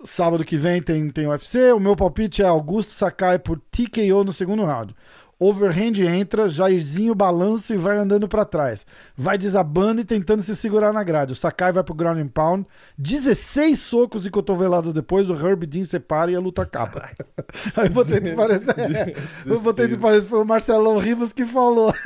sábado 0.03 0.43
que 0.43 0.57
vem 0.57 0.81
tem, 0.81 1.09
tem 1.09 1.27
UFC. 1.27 1.71
O 1.71 1.79
meu 1.79 1.95
palpite 1.95 2.41
é 2.41 2.45
Augusto 2.45 2.91
Sakai 2.91 3.39
por 3.39 3.59
TKO 3.71 4.23
no 4.23 4.33
segundo 4.33 4.63
round. 4.63 4.95
Overhand 5.39 5.99
entra, 5.99 6.47
Jairzinho 6.47 7.13
balança 7.13 7.73
e 7.73 7.77
vai 7.77 7.97
andando 7.97 8.29
pra 8.29 8.45
trás. 8.45 8.85
Vai 9.17 9.37
desabando 9.37 9.99
e 9.99 10.05
tentando 10.05 10.41
se 10.41 10.55
segurar 10.55 10.93
na 10.93 11.03
grade. 11.03 11.33
O 11.33 11.35
Sakai 11.35 11.73
vai 11.73 11.83
pro 11.83 11.93
ground 11.93 12.17
and 12.19 12.29
pound. 12.29 12.65
16 12.97 13.77
socos 13.77 14.25
e 14.25 14.29
cotoveladas 14.29 14.93
depois, 14.93 15.29
o 15.29 15.33
Herb 15.33 15.65
Dean 15.65 15.83
separa 15.83 16.31
e 16.31 16.35
a 16.35 16.39
luta 16.39 16.61
acaba. 16.61 17.09
Aí 17.75 17.87
eu 17.87 17.91
botei 17.91 18.21
de 18.21 18.31
parecer. 18.31 19.17
Eu 19.45 19.59
botei 19.61 19.87
de 19.87 19.97
parecer, 19.97 20.27
foi 20.27 20.39
o 20.39 20.45
Marcelão 20.45 20.97
Rivas 20.97 21.33
que 21.33 21.45
falou. 21.45 21.93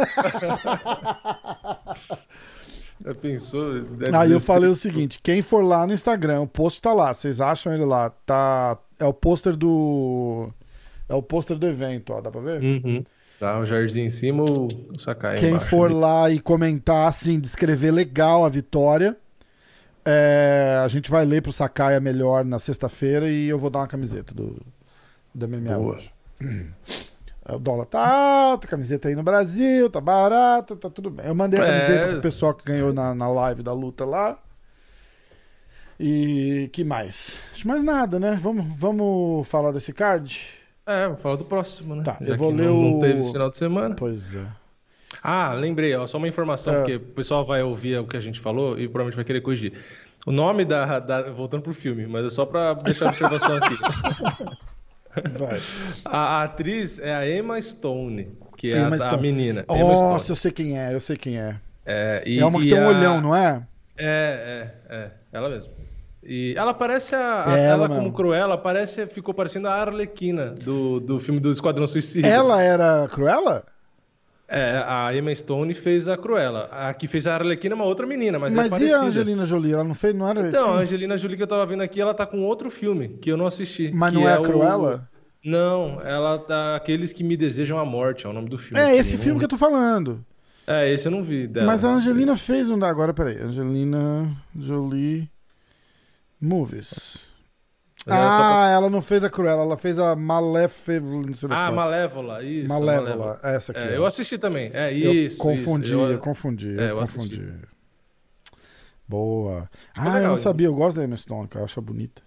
Já 3.07 3.15
pensou? 3.15 3.77
É 3.77 3.79
Aí 4.13 4.31
eu 4.31 4.39
16. 4.39 4.45
falei 4.45 4.69
o 4.69 4.75
seguinte: 4.75 5.19
quem 5.23 5.41
for 5.41 5.63
lá 5.63 5.87
no 5.87 5.93
Instagram, 5.93 6.41
o 6.41 6.47
post 6.47 6.81
tá 6.81 6.93
lá. 6.93 7.13
Vocês 7.13 7.39
acham 7.39 7.73
ele 7.73 7.85
lá? 7.85 8.09
Tá. 8.25 8.77
É 8.99 9.05
o 9.05 9.13
pôster 9.13 9.55
do. 9.55 10.49
É 11.07 11.15
o 11.15 11.23
pôster 11.23 11.57
do 11.57 11.65
evento, 11.65 12.11
ó. 12.11 12.19
Dá 12.19 12.29
pra 12.29 12.41
ver? 12.41 12.61
Uhum. 12.61 13.03
Tá, 13.39 13.59
o 13.59 13.65
Jairzinho 13.65 14.07
em 14.07 14.09
cima, 14.09 14.43
o 14.43 14.65
o 14.67 14.99
Sakai 14.99 15.35
Quem 15.37 15.49
embaixo. 15.51 15.67
for 15.67 15.89
lá 15.93 16.29
e 16.29 16.39
comentar, 16.39 17.07
assim, 17.07 17.39
descrever 17.39 17.91
legal 17.91 18.43
a 18.43 18.49
vitória, 18.49 19.15
é, 20.03 20.81
a 20.83 20.87
gente 20.87 21.11
vai 21.11 21.23
ler 21.23 21.43
pro 21.43 21.51
Sacaia 21.51 21.99
melhor 21.99 22.43
na 22.43 22.57
sexta-feira 22.57 23.29
e 23.29 23.47
eu 23.47 23.59
vou 23.59 23.69
dar 23.69 23.79
uma 23.79 23.87
camiseta 23.87 24.33
do, 24.33 24.59
do 25.35 25.47
MMA 25.47 25.77
Boa. 25.77 25.95
hoje. 25.95 26.11
É, 27.47 27.55
O 27.55 27.59
dólar 27.59 27.85
tá 27.85 28.05
alto, 28.07 28.65
a 28.65 28.69
camiseta 28.69 29.07
aí 29.07 29.15
no 29.15 29.23
Brasil, 29.23 29.89
tá 29.89 30.01
barata, 30.01 30.75
tá 30.75 30.89
tudo 30.89 31.09
bem. 31.09 31.25
Eu 31.27 31.35
mandei 31.35 31.59
a 31.59 31.63
É. 31.65 31.67
camiseta 31.79 32.07
pro 32.09 32.21
pessoal 32.21 32.53
que 32.53 32.65
ganhou 32.65 32.91
na, 32.93 33.15
na 33.15 33.29
live 33.29 33.63
da 33.63 33.73
luta 33.73 34.03
lá. 34.05 34.37
E 35.99 36.69
que 36.73 36.83
mais? 36.83 37.39
Acho 37.53 37.67
mais 37.67 37.83
nada, 37.83 38.19
né? 38.19 38.37
Vamos, 38.41 38.65
vamos 38.77 39.47
falar 39.47 39.71
desse 39.71 39.91
card? 39.91 40.39
É, 40.85 41.07
vou 41.07 41.17
falar 41.17 41.35
do 41.37 41.45
próximo, 41.45 41.95
né? 41.95 42.03
Tá, 42.03 42.17
Já 42.21 42.33
eu 42.33 42.37
vou 42.37 42.51
ler 42.51 42.65
não, 42.67 42.79
o- 42.79 42.91
não 42.91 42.99
teve 42.99 43.19
esse 43.19 43.31
final 43.31 43.49
de 43.49 43.57
semana. 43.57 43.95
Pois 43.95 44.35
é. 44.35 44.45
Ah, 45.23 45.53
lembrei, 45.53 45.95
ó, 45.95 46.05
só 46.05 46.17
uma 46.17 46.27
informação, 46.27 46.73
É. 46.73 46.77
porque 46.77 46.95
o 46.97 46.99
pessoal 46.99 47.43
vai 47.43 47.63
ouvir 47.63 47.97
o 47.99 48.05
que 48.05 48.15
a 48.15 48.21
gente 48.21 48.39
falou 48.39 48.73
e 48.77 48.87
provavelmente 48.87 49.15
vai 49.15 49.25
querer 49.25 49.41
corrigir. 49.41 49.73
O 50.25 50.31
nome 50.31 50.63
da, 50.65 50.99
da- 50.99 51.31
Voltando 51.31 51.63
pro 51.63 51.73
filme, 51.73 52.05
mas 52.05 52.25
é 52.25 52.29
só 52.29 52.45
pra 52.45 52.73
deixar 52.75 53.05
a 53.05 53.09
observação 53.09 53.55
aqui. 53.57 53.75
Vai. 55.37 55.59
A, 56.05 56.17
a 56.17 56.43
atriz 56.43 56.99
é 56.99 57.13
a 57.13 57.29
Emma 57.29 57.61
Stone, 57.61 58.29
que 58.55 58.71
é 58.71 58.77
Emma 58.79 58.95
a, 58.95 58.95
a 58.95 58.99
Stone. 58.99 59.21
menina. 59.21 59.65
Emma 59.69 59.79
Nossa, 59.83 60.25
Stone. 60.25 60.29
eu 60.29 60.35
sei 60.35 60.51
quem 60.51 60.79
é, 60.79 60.93
eu 60.93 60.99
sei 60.99 61.15
quem 61.17 61.37
é. 61.39 61.55
É, 61.85 62.23
e- 62.25 62.39
é 62.39 62.45
uma 62.45 62.59
que 62.59 62.69
tem 62.69 62.79
um 62.79 62.85
a- 62.85 62.89
olhão, 62.89 63.21
não 63.21 63.35
é? 63.35 63.63
É, 63.97 64.69
é, 64.89 64.95
é, 64.95 65.11
ela 65.31 65.49
mesma. 65.49 65.71
E 66.29 66.53
ela 66.57 66.73
parece 66.73 67.15
a. 67.15 67.45
a- 67.47 67.57
É 67.57 67.65
ela 67.67 67.85
ela, 67.85 67.89
como. 67.89 68.11
Cruella, 68.11 68.57
parece, 68.57 69.07
ficou 69.07 69.33
parecendo 69.33 69.67
a 69.69 69.73
Arlequina 69.73 70.47
do, 70.47 70.99
do 70.99 71.19
filme 71.19 71.39
do 71.39 71.49
Esquadrão 71.51 71.87
Suicida. 71.87 72.27
Ela 72.27 72.61
era 72.61 73.07
Cruella? 73.07 73.63
É, 74.49 74.81
a 74.85 75.13
Emma 75.13 75.33
Stone 75.35 75.73
fez 75.73 76.07
a 76.07 76.15
Cruella. 76.15 76.69
A 76.71 76.93
que 76.93 77.05
fez 77.07 77.27
a 77.27 77.33
Arlequina 77.33 77.73
é 77.73 77.75
uma 77.75 77.83
outra 77.85 78.07
menina, 78.07 78.39
mas, 78.39 78.53
Mas, 78.53 78.65
é 78.65 78.67
e 78.67 78.69
parecida. 78.79 78.99
a 78.99 79.03
Angelina 79.03 79.45
Jolie? 79.45 79.73
Ela 79.73 79.83
não 79.83 79.93
fez, 79.95 80.15
não 80.15 80.27
era 80.29 80.47
Então, 80.47 80.71
a 80.71 80.75
esse? 80.75 80.83
Angelina 80.83 81.17
Jolie 81.17 81.35
que 81.35 81.43
eu 81.43 81.47
tava 81.47 81.65
vendo 81.65 81.83
aqui, 81.83 81.99
ela 81.99 82.13
tá 82.13 82.25
com 82.25 82.39
outro 82.45 82.71
filme 82.71 83.09
que 83.21 83.29
eu 83.29 83.35
não 83.35 83.45
assisti. 83.45 83.91
Mas 83.93 84.13
não 84.13 84.27
é 84.27 84.35
a 84.35 84.39
o- 84.39 84.43
Cruella? 84.43 85.09
Não, 85.43 86.01
ela 86.01 86.39
tá. 86.39 86.75
Aqueles 86.75 87.11
que 87.13 87.23
me 87.23 87.35
desejam 87.37 87.77
a 87.79 87.85
morte, 87.85 88.25
é 88.25 88.29
o 88.29 88.33
nome 88.33 88.49
do 88.49 88.57
filme. 88.57 88.81
É 88.81 88.95
esse 88.95 89.17
filme 89.17 89.37
que 89.37 89.45
eu 89.45 89.49
tô 89.49 89.57
falando. 89.57 90.23
É, 90.65 90.91
esse 90.91 91.07
eu 91.07 91.11
não 91.11 91.23
vi 91.23 91.47
dela. 91.47 91.67
Mas 91.67 91.83
a 91.85 91.89
Angelina 91.89 92.35
fez 92.35 92.69
um. 92.69 92.83
Agora, 92.83 93.13
peraí. 93.13 93.37
Angelina 93.41 94.29
Jolie 94.57 95.29
Movies. 96.41 97.19
Era 98.07 98.31
só 98.31 98.37
pra- 98.37 98.65
Ah, 98.65 98.69
ela 98.69 98.89
não 98.89 99.01
fez 99.01 99.23
a 99.23 99.29
Cruella, 99.29 99.61
ela 99.63 99.77
fez 99.77 99.99
a. 99.99 100.15
Não 100.15 100.63
sei 100.67 100.99
das 101.01 101.43
Ah, 101.51 101.67
quantas. 101.69 101.75
Malévola, 101.75 102.43
isso. 102.43 102.69
Malévola, 102.69 103.39
essa 103.43 103.71
aqui. 103.73 103.81
É, 103.81 103.97
eu 103.97 104.05
assisti 104.05 104.37
também. 104.37 104.71
É, 104.73 104.91
Eu 104.97 105.13
isso. 105.13 105.37
confundi, 105.37 105.87
isso. 105.93 105.95
eu, 106.05 106.17
confundi, 106.19 106.69
É, 106.79 106.83
eu 106.83 106.87
eu 106.89 106.97
confundi. 106.97 107.35
assisti. 107.35 107.67
Boa. 109.07 109.69
Ficou 109.93 110.03
ah, 110.03 110.05
eu 110.07 110.13
legal, 110.13 110.21
não 110.23 110.31
hein? 110.31 110.37
sabia, 110.37 110.67
eu 110.67 110.73
gosto 110.75 110.97
da 110.97 111.03
Emma 111.03 111.15
Stone, 111.17 111.47
cara, 111.47 111.61
eu 111.61 111.65
acho 111.65 111.81
bonita. 111.81 112.21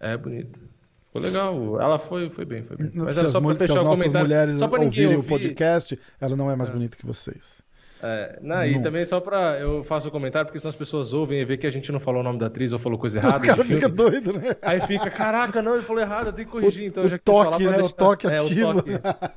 É 0.00 0.16
bonita. 0.16 0.60
Ficou 1.06 1.20
legal. 1.22 1.80
Ela 1.80 1.98
foi, 1.98 2.30
foi 2.30 2.44
bem, 2.44 2.62
foi 2.64 2.76
bem. 2.76 2.90
Mas 2.94 3.14
se 3.14 3.18
era 3.20 3.26
as, 3.26 3.32
só 3.32 3.38
pra 3.40 3.48
mul- 3.48 3.54
se 3.56 3.64
as 3.64 3.70
o 3.70 3.84
nossas 3.84 4.12
mulheres 4.12 4.58
só 4.58 4.64
ouvirem 4.70 5.14
o 5.14 5.16
ouvir. 5.18 5.28
podcast, 5.28 5.98
ela 6.20 6.34
não 6.36 6.50
é 6.50 6.56
mais 6.56 6.70
bonita 6.70 6.96
que 6.96 7.04
vocês. 7.06 7.60
É, 8.02 8.38
não, 8.42 8.64
e 8.66 8.82
também 8.82 9.04
só 9.04 9.20
pra. 9.20 9.58
Eu 9.60 9.84
faço 9.84 10.08
o 10.08 10.10
comentário, 10.10 10.46
porque 10.46 10.58
senão 10.58 10.70
as 10.70 10.76
pessoas 10.76 11.12
ouvem 11.12 11.40
e 11.40 11.44
vê 11.44 11.56
que 11.56 11.66
a 11.66 11.70
gente 11.70 11.92
não 11.92 12.00
falou 12.00 12.20
o 12.20 12.24
nome 12.24 12.38
da 12.38 12.46
atriz 12.46 12.72
ou 12.72 12.78
falou 12.78 12.98
coisa 12.98 13.18
errada. 13.20 13.38
o 13.38 13.46
cara 13.46 13.64
fica 13.64 13.88
doido, 13.88 14.32
né? 14.32 14.56
Aí 14.62 14.80
fica, 14.80 15.10
caraca, 15.10 15.62
não, 15.62 15.74
ele 15.74 15.82
falou 15.84 16.02
errado, 16.02 16.26
eu 16.26 16.32
tenho 16.32 16.46
que 16.46 16.52
corrigir. 16.52 16.82
O- 16.82 16.86
então 16.86 17.02
o 17.04 17.06
eu 17.06 17.10
já 17.10 17.18
quis 17.18 17.24
toque, 17.24 17.44
falar 17.44 17.56
pra 17.58 17.70
né? 17.70 17.76
O 17.76 17.80
deixar- 17.80 17.94
toque 17.96 18.26
é, 18.26 18.36
ativo. 18.38 18.68
O 18.70 18.74
toque. 18.74 18.90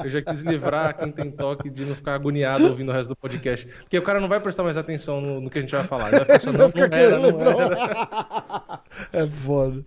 Eu 0.03 0.09
já 0.09 0.21
quis 0.21 0.41
livrar 0.41 0.97
quem 0.97 1.11
tem 1.11 1.29
toque 1.31 1.69
de 1.69 1.85
não 1.85 1.95
ficar 1.95 2.15
agoniado 2.15 2.65
ouvindo 2.67 2.89
o 2.89 2.93
resto 2.93 3.09
do 3.09 3.15
podcast. 3.15 3.67
Porque 3.83 3.97
o 3.99 4.01
cara 4.01 4.19
não 4.19 4.27
vai 4.27 4.39
prestar 4.39 4.63
mais 4.63 4.77
atenção 4.77 5.21
no, 5.21 5.41
no 5.41 5.49
que 5.49 5.59
a 5.59 5.61
gente 5.61 5.75
vai 5.75 5.83
falar. 5.83 6.07
Ele 6.13 6.25
vai 6.25 6.39
ficar 6.39 6.39
só, 6.39 6.51
Vai 6.51 6.67
não, 6.67 6.71
não 6.75 6.97
era, 6.97 7.19
não 7.19 7.61
era. 7.61 8.79
É 9.13 9.27
foda. 9.27 9.83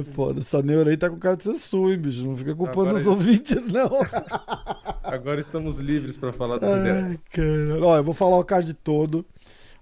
É 0.00 0.02
foda. 0.04 0.40
Essa 0.40 0.62
neura 0.62 0.90
aí 0.90 0.96
tá 0.96 1.10
com 1.10 1.18
cara 1.18 1.36
de 1.36 1.42
ser 1.42 1.56
sua, 1.56 1.92
hein, 1.92 1.98
bicho? 1.98 2.24
Não 2.26 2.36
fica 2.36 2.54
culpando 2.54 2.88
Agora 2.88 2.94
os 2.94 3.06
é- 3.06 3.10
ouvintes, 3.10 3.66
não. 3.66 3.90
Agora 5.02 5.40
estamos 5.40 5.78
livres 5.78 6.16
pra 6.16 6.32
falar 6.32 6.58
do 6.58 6.66
Ai. 6.66 7.08
Ó, 7.82 7.96
eu 7.96 8.04
vou 8.04 8.14
falar 8.14 8.38
o 8.38 8.44
card 8.44 8.72
todo. 8.74 9.24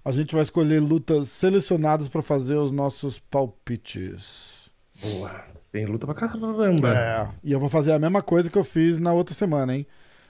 A 0.03 0.11
gente 0.11 0.33
vai 0.33 0.41
escolher 0.41 0.79
lutas 0.79 1.29
selecionadas 1.29 2.09
pra 2.09 2.21
fazer 2.21 2.55
os 2.55 2.71
nossos 2.71 3.19
palpites. 3.19 4.71
Boa. 5.01 5.31
Tem 5.71 5.85
luta 5.85 6.05
pra 6.05 6.15
caramba. 6.15 6.93
É. 6.93 7.27
E 7.43 7.51
eu 7.53 7.59
vou 7.59 7.69
fazer 7.69 7.93
a 7.93 7.99
mesma 7.99 8.21
coisa 8.21 8.49
que 8.49 8.57
eu 8.57 8.63
fiz 8.63 8.99
na 8.99 9.13
outra 9.13 9.33
semana, 9.33 9.75
hein? 9.75 9.85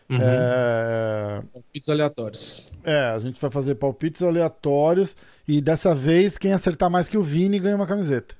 Uhum. 0.09 0.19
É... 0.21 1.41
Palpites 1.53 1.89
aleatórios. 1.89 2.69
é, 2.83 3.11
a 3.11 3.19
gente 3.19 3.41
vai 3.41 3.49
fazer 3.49 3.75
palpites 3.75 4.21
aleatórios. 4.21 5.15
E 5.47 5.61
dessa 5.61 5.95
vez, 5.95 6.37
quem 6.37 6.51
acertar 6.53 6.89
mais 6.89 7.07
que 7.07 7.17
o 7.17 7.23
Vini 7.23 7.57
ganha 7.59 7.75
uma 7.75 7.87
camiseta. 7.87 8.35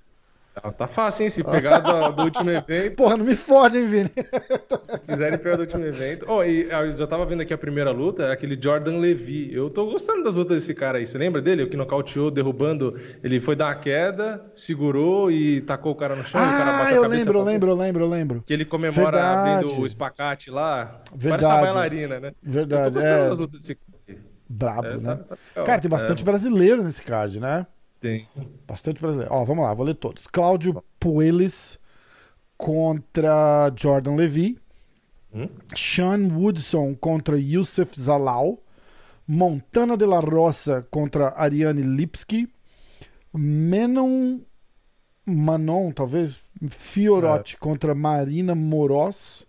Ah, 0.55 0.70
Tá 0.72 0.86
fácil, 0.86 1.24
hein? 1.24 1.29
Se 1.29 1.43
pegar 1.43 1.79
do, 1.79 2.12
do 2.12 2.24
último 2.24 2.50
evento, 2.51 2.96
Porra, 2.98 3.15
não 3.15 3.25
me 3.25 3.36
fode, 3.36 3.77
hein, 3.77 3.86
Vini? 3.88 4.12
se 4.91 5.00
quiserem 5.01 5.38
pegar 5.39 5.55
do 5.55 5.62
último 5.62 5.86
evento. 5.86 6.25
Oh, 6.27 6.43
e 6.43 6.67
ah, 6.72 6.84
eu 6.86 6.96
já 6.96 7.08
tava 7.08 7.25
vendo 7.25 7.41
aqui 7.41 7.53
a 7.53 7.58
primeira 7.58 7.91
luta, 7.91 8.24
é 8.24 8.31
aquele 8.34 8.60
Jordan 8.62 8.98
Levy. 8.98 9.53
Eu 9.53 9.70
tô 9.70 9.86
gostando 9.86 10.24
das 10.24 10.36
lutas 10.36 10.58
desse 10.58 10.74
cara 10.74 10.98
aí. 10.98 11.08
Você 11.08 11.17
lembra 11.17 11.41
dele? 11.41 11.63
O 11.63 11.70
que 11.70 11.77
nocauteou, 11.77 12.29
derrubando. 12.29 13.00
Ele 13.24 13.39
foi 13.39 13.55
dar 13.55 13.67
uma 13.67 13.75
queda, 13.75 14.43
segurou 14.53 15.31
e 15.31 15.62
tacou 15.62 15.93
o 15.93 15.96
cara 15.96 16.15
no 16.15 16.24
chão. 16.25 16.41
e 16.41 16.46
o 16.46 16.50
cara 16.51 16.63
Ah, 16.63 16.77
bateu 16.79 16.88
a 16.88 16.91
eu 16.98 17.01
cabeça 17.03 17.20
lembro, 17.25 17.39
eu 17.39 17.43
lembro, 17.46 17.70
eu 17.72 17.75
lembro, 17.75 18.03
eu 18.03 18.10
lembro. 18.10 18.43
Que 18.46 18.53
ele 18.53 18.65
comemora 18.65 19.12
Verdade. 19.12 19.50
abrindo 19.65 19.79
o 19.81 19.86
espacate 19.86 20.51
lá. 20.51 21.01
Parece 21.10 21.17
Verdade. 21.17 21.46
uma 21.46 21.62
bailarina, 21.62 22.20
né? 22.20 22.27
Eu 22.27 22.34
tô 22.34 22.51
Verdade, 22.51 22.93
gostando 22.93 23.24
é 23.24 23.29
das 23.29 23.39
lutas 23.39 23.60
desse 23.62 23.75
cara. 23.75 23.98
aí. 24.10 24.17
brabo, 24.50 24.88
É, 24.88 24.98
né? 24.98 25.00
tá- 25.00 25.15
tá 25.15 25.38
legal. 25.55 25.65
Cara, 25.65 25.81
tem 25.81 25.89
bastante 25.89 26.22
É, 26.22 26.25
brasileiro 26.25 26.84
nesse 26.84 27.01
card, 27.03 27.39
né? 27.39 27.65
Tem. 28.01 28.27
Bastante 28.67 29.00
brasileiro. 29.00 29.31
Ó, 29.31 29.46
vamos 29.46 29.63
lá, 29.63 29.74
vou 29.74 29.86
ler 29.86 29.96
todos. 29.96 30.27
Cláudio 30.27 30.84
Puelis 31.00 31.79
contra 32.58 33.72
Jordan 33.77 34.15
Levy. 34.15 34.58
Hum? 35.34 35.48
Sean 35.75 36.31
Woodson 36.31 36.96
contra 36.96 37.39
Youssef 37.39 37.98
Zalal. 37.98 38.58
Montana 39.25 39.96
de 39.96 40.05
la 40.05 40.20
Roça 40.20 40.86
contra 40.89 41.34
Ariane 41.38 41.84
Lipski. 41.84 42.50
Menon 43.31 44.41
Manon, 45.25 45.91
talvez. 45.91 46.39
Fiorotti 46.70 47.55
contra 47.58 47.96
Marina 47.96 48.55
Moroz. 48.55 49.46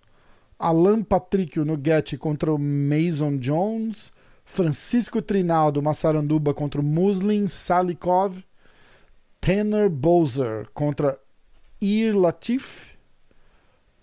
Alan 0.59 1.03
Patricio 1.03 1.65
Nugget 1.65 2.17
contra 2.19 2.53
o 2.53 2.59
Mason 2.59 3.39
Jones. 3.39 4.13
Francisco 4.45 5.23
Trinaldo 5.23 5.81
Massaranduba 5.83 6.53
contra 6.53 6.81
o 6.81 6.85
Muslin 6.85 7.47
Salikov. 7.47 8.43
Tanner 9.41 9.89
Bowser 9.89 10.67
contra 10.73 11.19
Ir 11.81 12.13
Latif. 12.15 12.93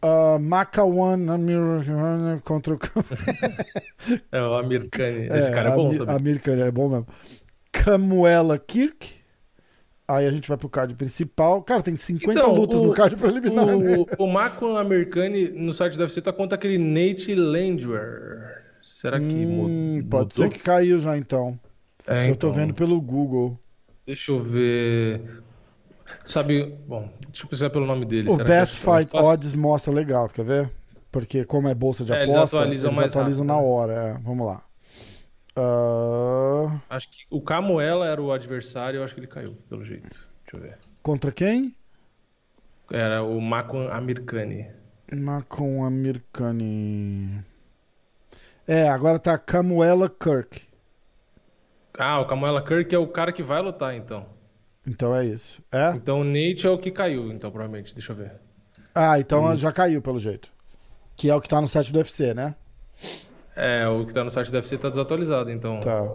Uh, 0.01 0.39
Makawan 0.39 1.29
Amir 1.29 1.59
contra 2.43 2.73
o. 2.73 2.79
É 4.31 4.41
o 4.41 4.53
Amir 4.55 4.89
Khan. 4.89 5.35
Esse 5.37 5.51
É, 5.51 5.53
cara 5.53 5.71
é 5.71 5.75
bom 5.75 5.87
Amir, 5.87 5.97
também. 5.99 6.15
Amir 6.15 6.41
Khan 6.41 6.57
é 6.57 6.71
bom 6.71 6.89
mesmo. 6.89 7.07
Camuela 7.71 8.57
Kirk. 8.57 9.19
Aí 10.07 10.25
a 10.25 10.31
gente 10.31 10.47
vai 10.47 10.57
pro 10.57 10.67
card 10.69 10.95
principal. 10.95 11.61
Cara, 11.61 11.83
tem 11.83 11.95
50 11.95 12.31
Então, 12.39 12.53
lutas 12.55 12.79
o- 12.79 12.83
no 12.83 12.93
card 12.93 13.15
preliminar. 13.15 13.65
né? 13.77 13.97
O, 14.17 14.23
o 14.23 14.27
Marco 14.31 14.75
Americani 14.77 15.49
no 15.49 15.71
site 15.73 15.97
da 15.97 16.03
UFC 16.05 16.21
tá 16.21 16.33
contra 16.33 16.55
aquele 16.57 16.77
Nate 16.79 17.35
Landwehr. 17.35 18.58
Será 18.89 19.19
que 19.21 19.45
Hum, 19.45 20.03
mudou? 20.03 20.09
pode 20.09 20.33
ser 20.35 20.49
que 20.49 20.59
caiu 20.59 20.99
já 20.99 21.17
então. 21.17 21.59
É, 22.07 22.27
Eu 22.27 22.35
tô 22.35 22.49
então, 22.49 22.53
vendo 22.53 22.73
pelo 22.73 23.01
Google. 23.01 23.59
Deixa 24.05 24.31
eu 24.31 24.43
ver. 24.43 25.43
Sabe, 26.23 26.65
bom, 26.87 27.11
deixa 27.29 27.45
eu 27.45 27.49
pensar 27.49 27.69
pelo 27.69 27.85
nome 27.85 28.05
dele. 28.05 28.29
O 28.29 28.31
Será 28.31 28.49
Best 28.49 28.77
é 28.77 28.77
Fight? 28.77 29.11
Odds 29.17 29.53
mostra 29.53 29.91
legal, 29.91 30.29
quer 30.29 30.45
ver? 30.45 30.71
Porque 31.11 31.43
como 31.43 31.67
é 31.67 31.75
bolsa 31.75 32.05
de 32.05 32.11
É, 32.11 32.23
eles 32.23 32.35
aposta, 32.35 32.55
atualizam 32.57 32.91
eles 32.91 32.99
atualizam 33.01 33.43
rápido, 33.43 33.45
na 33.45 33.57
né? 33.57 33.59
hora. 33.59 33.93
É. 33.93 34.13
Vamos 34.19 34.45
lá. 34.47 34.63
Ah, 35.55 36.81
Acho 36.87 37.09
que 37.09 37.25
o 37.31 37.41
Camuela 37.41 38.05
era 38.07 38.21
o 38.21 38.31
adversário, 38.31 38.97
eu 38.99 39.03
acho 39.03 39.13
que 39.15 39.19
ele 39.21 39.27
caiu, 39.27 39.55
pelo 39.69 39.83
jeito. 39.85 40.29
Deixa 40.45 40.57
eu 40.57 40.61
ver. 40.61 40.79
contra 41.01 41.31
quem? 41.31 41.75
Era 42.91 43.23
o 43.23 43.39
Makwan 43.41 43.89
Americani. 43.89 44.59
Macon 45.25 45.83
Americani. 45.85 47.43
É, 48.71 48.87
agora 48.87 49.17
tá 49.17 49.35
Camuela 49.35 50.07
Kirk. 50.07 50.61
Ah, 51.97 52.19
o 52.19 52.27
Camuela 52.27 52.61
Kirk 52.61 52.93
é 52.93 52.99
o 52.99 53.07
cara 53.07 53.31
que 53.31 53.41
vai 53.41 53.59
lutar, 53.63 53.95
então. 53.95 54.27
Então 54.85 55.15
é 55.15 55.25
isso. 55.25 55.59
É? 55.71 55.89
Então 55.95 56.21
o 56.21 56.23
Nate 56.23 56.67
é 56.67 56.69
o 56.69 56.77
que 56.77 56.91
caiu, 56.91 57.31
então, 57.31 57.49
provavelmente. 57.49 57.95
Deixa 57.95 58.11
eu 58.11 58.15
ver. 58.15 58.33
Ah, 58.93 59.19
então 59.19 59.55
já 59.55 59.71
caiu 59.71 60.03
pelo 60.03 60.19
jeito. 60.19 60.51
Que 61.15 61.31
é 61.31 61.35
o 61.35 61.41
que 61.41 61.49
tá 61.49 61.59
no 61.59 61.67
site 61.67 61.91
do 61.91 61.97
UFC, 61.97 62.35
né? 62.35 62.53
É, 63.55 63.87
o 63.87 64.05
que 64.05 64.13
tá 64.13 64.23
no 64.23 64.29
site 64.29 64.51
da 64.51 64.59
UFC 64.59 64.77
tá 64.77 64.89
desatualizado, 64.89 65.49
então. 65.49 65.79
Tá. 65.79 66.07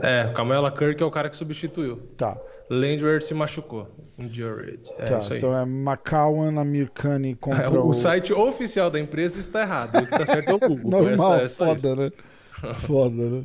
É, 0.00 0.28
é 0.28 0.32
Camuela 0.32 0.70
Kirk 0.70 1.02
é 1.02 1.06
o 1.06 1.10
cara 1.10 1.28
que 1.28 1.34
substituiu. 1.34 2.08
tá. 2.16 2.38
Landwehr 2.68 3.22
se 3.22 3.32
machucou. 3.34 3.88
Injured. 4.18 4.80
É 4.98 5.04
tá. 5.04 5.18
isso 5.18 5.32
aí. 5.32 5.38
Então 5.38 5.56
é 5.56 5.64
Macawan 5.64 6.58
Americani 6.60 7.34
contra 7.36 7.70
o... 7.80 7.88
o 7.88 7.92
site 7.92 8.32
oficial 8.32 8.90
da 8.90 8.98
empresa 8.98 9.38
está 9.38 9.62
errado. 9.62 9.96
O 9.98 10.04
que 10.06 10.10
tá 10.10 10.26
certo 10.26 10.50
é 10.50 10.54
o 10.54 10.58
Google. 10.58 10.90
Normal, 10.90 11.34
É 11.34 11.48
só- 11.48 11.66
é 11.66 11.76
foda, 11.78 11.88
isso. 11.88 11.96
né? 11.96 12.74
Foda, 12.74 13.30
né? 13.30 13.44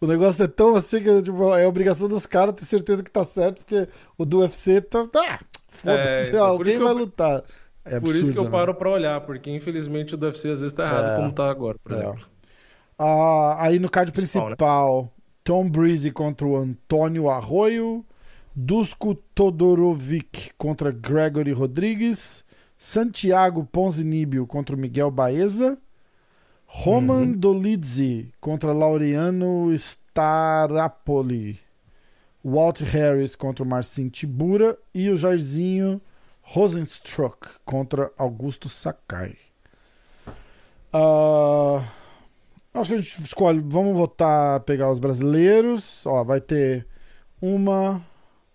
O 0.00 0.06
negócio 0.06 0.44
é 0.44 0.48
tão 0.48 0.76
assim 0.76 1.02
que 1.02 1.22
tipo, 1.22 1.54
é 1.56 1.66
obrigação 1.66 2.08
dos 2.08 2.26
caras 2.26 2.54
ter 2.54 2.64
certeza 2.64 3.02
que 3.02 3.10
tá 3.10 3.24
certo, 3.24 3.58
porque 3.64 3.88
o 4.16 4.24
do 4.24 4.40
UFC 4.40 4.80
tá. 4.80 5.06
tá 5.08 5.40
foda-se, 5.68 6.08
É, 6.10 6.28
então, 6.28 6.44
alguém 6.44 6.78
vai 6.78 6.92
eu- 6.92 6.98
lutar. 6.98 7.42
É 7.84 7.98
Por 7.98 8.14
isso 8.14 8.30
que 8.30 8.38
eu 8.38 8.42
absurdo, 8.42 8.44
né? 8.44 8.50
paro 8.50 8.74
pra 8.74 8.90
olhar, 8.90 9.20
porque 9.22 9.50
infelizmente 9.50 10.14
o 10.14 10.18
do 10.18 10.26
UFC 10.26 10.50
às 10.50 10.60
vezes 10.60 10.72
tá 10.74 10.84
errado, 10.84 11.12
É. 11.14 11.16
como 11.16 11.32
tá 11.32 11.48
agora, 11.50 11.78
por 11.82 11.92
É. 11.94 11.98
exemplo. 12.00 12.26
Ah, 12.98 13.56
aí 13.60 13.78
no 13.78 13.88
card 13.90 14.12
Principal, 14.12 14.46
principal, 14.46 15.02
né? 15.04 15.08
Tom 15.42 15.68
Breeze 15.70 16.10
contra 16.10 16.46
o 16.46 16.56
Antônio 16.56 17.30
Arroio, 17.30 18.04
Dusko 18.60 19.14
Todorovic 19.14 20.50
contra 20.58 20.90
Gregory 20.90 21.52
Rodrigues, 21.52 22.44
Santiago 22.76 23.64
Ponzinibbio 23.64 24.48
contra 24.48 24.76
Miguel 24.76 25.12
Baeza, 25.12 25.78
Roman 26.66 27.20
Uhum. 27.20 27.32
Dolidze 27.38 28.32
contra 28.40 28.72
Laureano 28.72 29.72
Starapoli, 29.72 31.60
Walt 32.44 32.80
Harris 32.80 33.36
contra 33.36 33.64
Marcin 33.64 34.08
Tibura 34.08 34.76
e 34.92 35.08
o 35.08 35.16
Jairzinho 35.16 36.00
Rosenstruck 36.42 37.60
contra 37.64 38.10
Augusto 38.18 38.68
Sakai. 38.68 39.36
Ah, 40.92 41.84
acho 42.74 42.90
que 42.90 42.96
a 42.96 43.00
gente 43.00 43.22
escolhe. 43.22 43.60
Vamos 43.64 43.96
votar, 43.96 44.58
pegar 44.60 44.90
os 44.90 44.98
brasileiros. 44.98 46.04
Ó, 46.06 46.24
vai 46.24 46.40
ter 46.40 46.86
uma, 47.40 48.04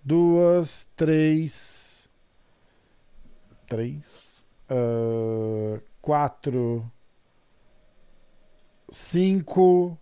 duas, 0.04 0.88
três, 0.96 2.10
três, 3.68 4.04
ah, 4.70 5.80
quatro, 6.02 6.90
cinco, 8.92 9.98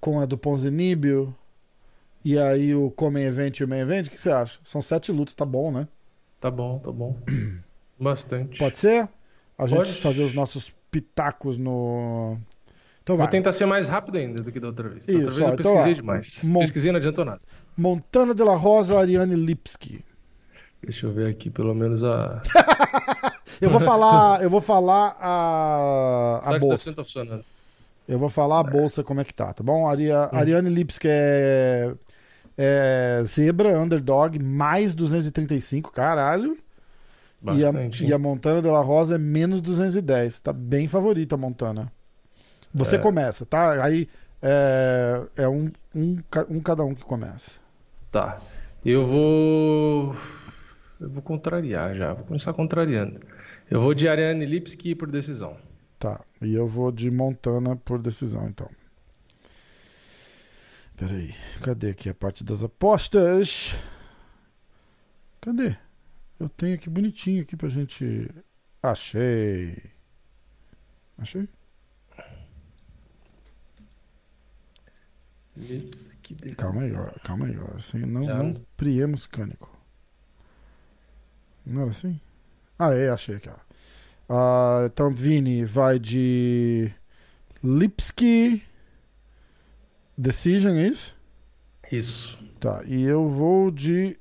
com 0.00 0.20
a 0.20 0.26
do 0.26 0.38
Ponzinibbio. 0.38 1.34
E 2.24 2.38
aí 2.38 2.74
o 2.74 2.90
Come 2.90 3.20
Event 3.20 3.60
e 3.60 3.64
o 3.64 3.68
Main 3.68 3.80
Event, 3.80 4.06
o 4.06 4.10
que 4.10 4.20
você 4.20 4.30
acha? 4.30 4.58
São 4.62 4.82
sete 4.82 5.10
lutas, 5.10 5.34
tá 5.34 5.46
bom, 5.46 5.72
né? 5.72 5.88
Tá 6.38 6.50
bom, 6.50 6.78
tá 6.78 6.92
bom. 6.92 7.16
Bastante. 7.98 8.58
Pode 8.58 8.78
ser? 8.78 9.08
A 9.56 9.66
gente 9.66 9.76
Pode. 9.78 10.00
fazer 10.00 10.22
os 10.22 10.34
nossos 10.34 10.70
pitacos 10.90 11.58
no. 11.58 12.38
Então 13.02 13.16
Vou 13.16 13.24
vai. 13.24 13.30
tentar 13.30 13.52
ser 13.52 13.66
mais 13.66 13.88
rápido 13.88 14.18
ainda 14.18 14.42
do 14.42 14.52
que 14.52 14.60
da 14.60 14.68
outra 14.68 14.88
vez. 14.88 15.06
Da 15.06 15.12
outra 15.14 15.28
Isso, 15.30 15.36
vez 15.38 15.48
ó, 15.48 15.50
eu 15.50 15.54
então, 15.54 15.72
pesquisei 15.72 15.92
ó, 15.92 15.94
demais. 15.96 16.44
mon- 16.44 16.60
Pesquisei 16.60 16.92
não 16.92 16.98
adiantou 16.98 17.24
nada. 17.24 17.40
Montana 17.76 18.34
de 18.34 18.42
la 18.44 18.54
Rosa, 18.56 18.98
Ariane 18.98 19.34
Lipski. 19.34 20.04
Deixa 20.82 21.06
eu 21.06 21.12
ver 21.12 21.28
aqui 21.30 21.50
pelo 21.50 21.74
menos 21.74 22.02
a. 22.04 22.40
Eu 23.60 23.68
vou 23.68 23.80
falar, 23.80 24.40
eu 24.42 24.48
vou 24.48 24.60
falar 24.62 25.14
a, 25.20 26.40
a 26.42 26.48
deve 26.52 26.60
bolsa. 26.60 26.94
tá 26.94 27.04
funcionando. 27.04 27.44
Eu 28.08 28.18
vou 28.18 28.30
falar 28.30 28.60
a 28.60 28.62
bolsa 28.62 29.04
como 29.04 29.20
é 29.20 29.24
que 29.24 29.34
tá, 29.34 29.52
tá 29.52 29.62
bom? 29.62 29.86
Aria, 29.86 30.30
Ariane 30.32 30.70
Lipski 30.70 31.06
é, 31.10 31.92
é 32.56 33.20
zebra, 33.24 33.78
underdog, 33.78 34.38
mais 34.38 34.94
235, 34.94 35.92
caralho. 35.92 36.56
E 37.54 37.64
a, 37.64 37.66
Bastante. 37.72 38.04
e 38.06 38.12
a 38.14 38.18
Montana 38.18 38.62
de 38.62 38.68
la 38.68 38.80
Rosa 38.80 39.16
é 39.16 39.18
menos 39.18 39.60
210. 39.60 40.40
Tá 40.40 40.52
bem 40.54 40.88
favorita 40.88 41.34
a 41.34 41.38
Montana. 41.38 41.92
Você 42.72 42.96
É. 42.96 42.98
começa, 42.98 43.44
tá? 43.44 43.82
Aí 43.84 44.08
é, 44.42 45.22
é 45.36 45.48
um, 45.48 45.70
um, 45.94 46.16
um 46.48 46.60
cada 46.60 46.84
um 46.84 46.94
que 46.94 47.04
começa. 47.04 47.58
Tá. 48.10 48.40
Eu 48.84 49.06
vou. 49.06 50.16
Eu 51.00 51.10
vou 51.10 51.22
contrariar 51.22 51.94
já. 51.94 52.12
Vou 52.14 52.24
começar 52.24 52.52
contrariando. 52.52 53.20
Eu 53.70 53.80
vou 53.80 53.94
de 53.94 54.08
Ariane 54.08 54.46
Lipski 54.46 54.94
por 54.94 55.10
decisão. 55.10 55.56
Tá. 55.98 56.20
E 56.40 56.54
eu 56.54 56.66
vou 56.66 56.90
de 56.90 57.10
Montana 57.10 57.76
por 57.76 57.98
decisão, 58.00 58.48
então. 58.48 58.68
Peraí. 60.96 61.34
Cadê 61.62 61.90
aqui 61.90 62.08
a 62.08 62.14
parte 62.14 62.42
das 62.44 62.62
apostas? 62.62 63.74
Cadê? 65.40 65.76
Eu 66.38 66.48
tenho 66.48 66.74
aqui 66.74 66.88
bonitinho 66.90 67.42
aqui 67.42 67.56
pra 67.56 67.68
gente. 67.68 68.30
Achei. 68.82 69.76
Achei? 71.18 71.48
Lipski 75.60 76.34
Calma 76.56 76.82
aí, 76.82 76.94
ó, 76.94 77.06
calma 77.22 77.46
aí, 77.46 77.58
ó. 77.58 77.76
Assim, 77.76 77.98
não, 77.98 78.24
Já. 78.24 78.42
não 78.42 78.54
priemos 78.76 79.26
cânico. 79.26 79.70
Não 81.66 81.82
era 81.82 81.90
assim? 81.90 82.18
Ah, 82.78 82.94
é, 82.94 83.10
achei 83.10 83.36
aqui, 83.36 83.48
ó. 83.48 83.56
Ah, 84.28 84.86
então, 84.86 85.10
Vini 85.10 85.64
vai 85.64 85.98
de 85.98 86.90
Lipski 87.62 88.62
Decision, 90.16 90.76
é 90.76 90.88
isso? 90.88 91.16
Isso. 91.92 92.38
Tá, 92.58 92.82
e 92.86 93.02
eu 93.02 93.28
vou 93.28 93.70
de 93.70 94.18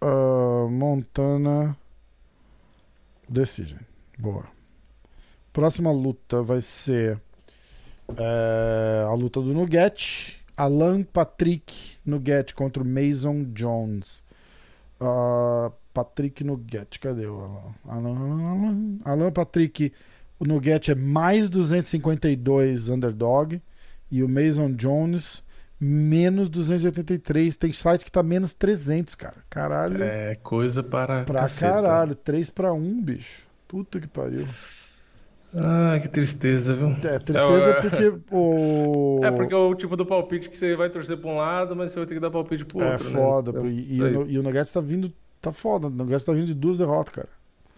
ah, 0.00 0.66
Montana 0.68 1.76
Decision. 3.28 3.80
Boa. 4.18 4.46
Próxima 5.52 5.92
luta 5.92 6.42
vai 6.42 6.60
ser 6.60 7.20
é, 8.16 9.04
a 9.06 9.14
luta 9.14 9.40
do 9.40 9.54
Nugget. 9.54 10.43
Alan 10.56 11.02
Patrick 11.02 11.98
Nugget 12.04 12.54
contra 12.54 12.82
o 12.82 12.86
Mason 12.86 13.44
Jones. 13.52 14.22
Ah, 15.00 15.70
Patrick 15.92 16.42
Nugget, 16.42 16.98
cadê 16.98 17.26
o 17.26 17.38
Alan? 17.40 17.74
Alan, 17.86 18.18
Alan, 18.18 18.98
Alan. 19.04 19.32
Patrick, 19.32 19.92
o 20.38 20.44
Nugget 20.44 20.90
é 20.90 20.94
mais 20.94 21.48
252 21.48 22.88
underdog. 22.88 23.60
E 24.10 24.22
o 24.22 24.28
Mason 24.28 24.72
Jones, 24.72 25.42
menos 25.80 26.48
283. 26.48 27.56
Tem 27.56 27.72
site 27.72 28.04
que 28.04 28.12
tá 28.12 28.22
menos 28.22 28.54
300, 28.54 29.14
cara. 29.14 29.36
Caralho. 29.50 30.02
É 30.02 30.34
coisa 30.36 30.82
para. 30.82 31.24
Pra 31.24 31.40
caceta. 31.40 31.72
caralho, 31.72 32.14
3 32.14 32.50
pra 32.50 32.72
1, 32.72 33.02
bicho. 33.02 33.42
Puta 33.66 34.00
que 34.00 34.06
pariu. 34.06 34.46
Ah, 35.56 35.98
que 36.00 36.08
tristeza, 36.08 36.74
viu? 36.74 36.88
É, 36.88 37.18
tristeza 37.18 37.70
É, 37.70 37.80
porque 37.80 38.20
o. 38.32 39.20
É 39.22 39.30
porque 39.30 39.54
é 39.54 39.56
o 39.56 39.74
tipo 39.74 39.96
do 39.96 40.04
palpite 40.04 40.48
que 40.48 40.56
você 40.56 40.74
vai 40.74 40.90
torcer 40.90 41.16
pra 41.16 41.30
um 41.30 41.36
lado, 41.36 41.76
mas 41.76 41.92
você 41.92 42.00
vai 42.00 42.06
ter 42.06 42.14
que 42.14 42.20
dar 42.20 42.30
palpite 42.30 42.64
pro 42.64 42.80
É 42.82 42.92
outro, 42.92 43.08
foda. 43.08 43.52
né? 43.52 43.60
pô, 43.60 43.66
Então, 43.66 43.70
e, 43.70 43.94
isso 43.94 44.04
aí. 44.04 44.16
o, 44.16 44.30
e 44.30 44.38
o 44.38 44.42
Nuggets 44.42 44.72
tá 44.72 44.80
vindo. 44.80 45.12
Tá 45.40 45.52
foda. 45.52 45.86
O 45.86 45.90
Nuggets 45.90 46.24
tá 46.24 46.32
vindo 46.32 46.46
de 46.46 46.54
duas 46.54 46.76
derrotas, 46.78 47.14
cara. 47.14 47.28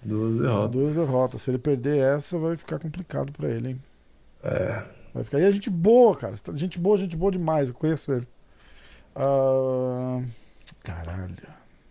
Duas 0.03 0.37
derrotas. 0.37 0.71
Duas 0.71 0.95
derrotas. 0.97 1.43
Se 1.43 1.51
ele 1.51 1.59
perder 1.59 1.99
essa, 1.99 2.39
vai 2.39 2.57
ficar 2.57 2.79
complicado 2.79 3.31
pra 3.33 3.49
ele, 3.49 3.71
hein? 3.71 3.83
É. 4.43 4.83
Vai 5.13 5.25
ficar. 5.25 5.41
E 5.41 5.45
a 5.45 5.51
gente 5.51 5.69
boa, 5.69 6.17
cara. 6.17 6.35
Gente 6.55 6.79
boa, 6.79 6.97
gente 6.97 7.17
boa 7.17 7.33
demais. 7.33 7.69
Eu 7.69 7.75
conheço 7.75 8.13
ele. 8.13 8.27
Ah, 9.15 10.21
Caralho. 10.83 11.35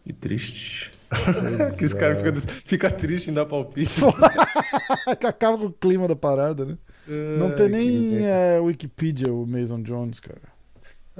Que 0.06 0.14
triste. 0.14 0.94
Que 1.78 1.86
esse 1.86 1.96
cara 1.96 2.14
é. 2.14 2.16
fica, 2.16 2.34
fica 2.66 2.92
triste 2.92 3.30
em 3.30 3.34
dar 3.34 3.46
palpite. 3.46 4.02
Que 5.20 5.26
Acaba 5.26 5.58
com 5.58 5.66
o 5.66 5.72
clima 5.72 6.08
da 6.08 6.16
parada, 6.16 6.66
né? 6.66 6.78
Não 7.08 7.54
tem 7.54 7.70
nem 7.70 8.26
é, 8.26 8.60
Wikipedia 8.60 9.34
o 9.34 9.46
Mason 9.46 9.82
Jones, 9.82 10.20
cara. 10.20 10.42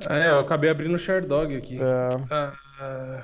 Ah, 0.08 0.18
é, 0.18 0.30
eu 0.30 0.40
acabei 0.40 0.70
abrindo 0.70 0.96
o 0.96 1.00
Shardog 1.00 1.56
aqui. 1.56 1.80
É, 1.80 2.10
Ah, 2.30 3.24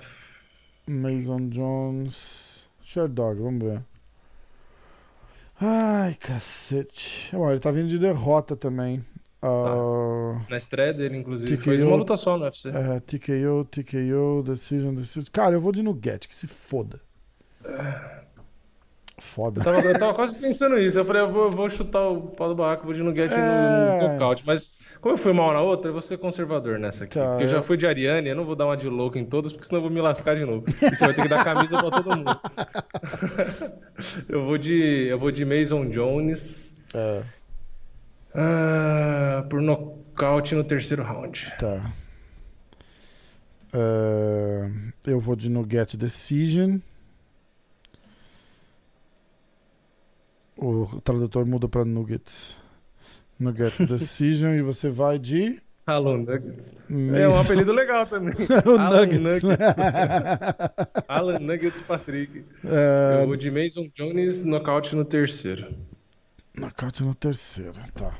Mason 0.88 1.50
Jones. 1.50 2.66
Sherdog, 2.82 3.40
vamos 3.42 3.64
ver. 3.64 3.82
Ai, 5.60 6.16
cacete. 6.16 7.36
Ó, 7.36 7.50
ele 7.52 7.60
tá 7.60 7.72
vindo 7.72 7.88
de 7.88 8.00
derrota 8.00 8.56
também. 8.56 9.06
Ah, 9.42 10.40
na 10.50 10.58
estreia 10.58 10.94
dele, 10.94 11.18
inclusive. 11.18 11.56
TKO. 11.58 11.64
Fez 11.64 11.84
uma 11.84 11.96
luta 11.96 12.16
só 12.16 12.38
no 12.38 12.44
UFC. 12.46 12.70
é, 12.70 13.00
TKO, 13.00 13.66
TKO, 13.66 14.44
Decision, 14.46 14.94
Decision. 14.94 15.26
Cara, 15.32 15.56
eu 15.56 15.62
vou 15.62 15.72
de 15.72 15.82
Nugget, 15.82 16.28
que 16.28 16.36
se 16.36 16.48
foda. 16.48 17.00
Foda. 19.20 19.62
Eu 19.62 19.64
tava, 19.64 19.82
eu 19.82 20.00
tava 20.00 20.14
quase 20.16 20.34
pensando 20.36 20.80
isso. 20.80 20.98
Eu 20.98 21.06
falei, 21.06 21.22
eu 21.22 21.32
vou, 21.32 21.44
eu 21.46 21.52
vou 21.52 21.70
chutar 21.70 22.08
o 22.08 22.22
pau 22.30 22.50
do 22.50 22.56
barraco, 22.56 22.86
vou 22.86 22.94
de 22.94 23.04
Nugget 23.04 23.32
É. 23.32 23.38
no, 23.38 24.08
no 24.08 24.14
nocaute. 24.14 24.44
Mas 24.48 24.72
como 25.00 25.14
eu 25.14 25.18
fui 25.18 25.32
mal 25.32 25.54
na 25.54 25.62
outra, 25.62 25.90
eu 25.90 25.94
vou 25.94 26.02
ser 26.02 26.18
conservador 26.18 26.80
nessa 26.80 27.04
aqui. 27.04 27.20
Tá, 27.20 27.28
porque 27.30 27.44
eu 27.44 27.48
já 27.48 27.62
fui 27.62 27.78
de 27.78 27.86
Ariane, 27.86 28.30
eu 28.30 28.36
não 28.36 28.46
vou 28.46 28.56
dar 28.56 28.66
uma 28.66 28.76
de 28.76 28.90
louco 28.90 29.20
em 29.20 29.26
todas, 29.26 29.52
porque 29.54 29.68
senão 29.68 29.78
eu 29.78 29.84
vou 29.84 29.92
me 29.92 30.02
lascar 30.02 30.36
de 30.36 30.44
novo. 30.44 30.66
E 30.82 30.96
você 30.96 31.06
vai 31.06 31.14
ter 31.14 31.22
que 31.22 31.28
dar 31.28 31.44
camisa 31.44 31.78
pra 31.80 31.92
todo 31.92 32.18
mundo. 32.18 32.40
eu 34.28 34.44
vou 34.44 34.58
de. 34.58 35.08
Eu 35.08 35.20
vou 35.20 35.32
de 35.32 35.46
Mason 35.46 35.88
Jones. 35.90 36.76
É, 36.94 37.22
ah, 38.36 39.46
por 39.50 39.62
nocaute 39.62 40.56
no 40.56 40.64
terceiro 40.64 41.04
round. 41.04 41.52
tá. 41.60 41.92
É, 43.74 44.70
eu 45.08 45.20
vou 45.20 45.34
de 45.36 45.50
Nugget 45.50 45.96
Decision. 45.96 46.80
O 50.58 51.00
tradutor 51.02 51.46
muda 51.46 51.68
pra 51.68 51.86
Nuggets. 51.86 52.60
Nuggets 53.40 53.80
Decision 53.90 54.54
e 54.56 54.62
você 54.62 54.90
vai 54.90 55.18
de. 55.18 55.62
Alan 55.88 56.18
Nuggets. 56.20 56.76
É 56.90 56.94
um 56.94 57.32
Mason- 57.32 57.40
apelido 57.42 57.72
legal 57.74 58.06
também. 58.06 58.36
o 58.66 58.78
Alan 58.78 59.06
Nuggets. 59.08 59.44
Alan 61.08 61.40
Nuggets 61.40 61.82
Patrick. 61.82 62.44
É, 62.66 63.22
Eu 63.22 63.28
vou 63.28 63.36
de 63.36 63.50
Mason 63.50 63.88
Jones, 63.94 64.46
nocaute 64.46 64.96
no 64.96 65.04
terceiro. 65.06 65.74
Nocaute 66.56 67.04
no 67.04 67.16
terceiro, 67.16 67.74
tá. 67.94 68.14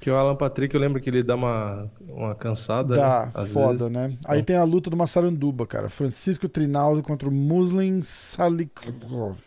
Que 0.00 0.10
o 0.10 0.16
Alan 0.16 0.34
Patrick, 0.34 0.74
eu 0.74 0.80
lembro 0.80 1.00
que 1.00 1.08
ele 1.08 1.22
dá 1.22 1.34
uma, 1.36 1.90
uma 2.08 2.34
cansada, 2.34 2.94
Dá, 2.96 3.32
né? 3.34 3.46
Foda, 3.46 3.68
vezes. 3.70 3.90
né? 3.90 4.16
Aí 4.26 4.42
tem 4.42 4.56
a 4.56 4.64
luta 4.64 4.90
do 4.90 4.96
Massaranduba, 4.96 5.66
cara. 5.66 5.88
Francisco 5.88 6.48
Trinaldo 6.48 7.02
contra 7.02 7.28
o 7.28 7.32
Muslim 7.32 8.02
Salikov. 8.02 9.38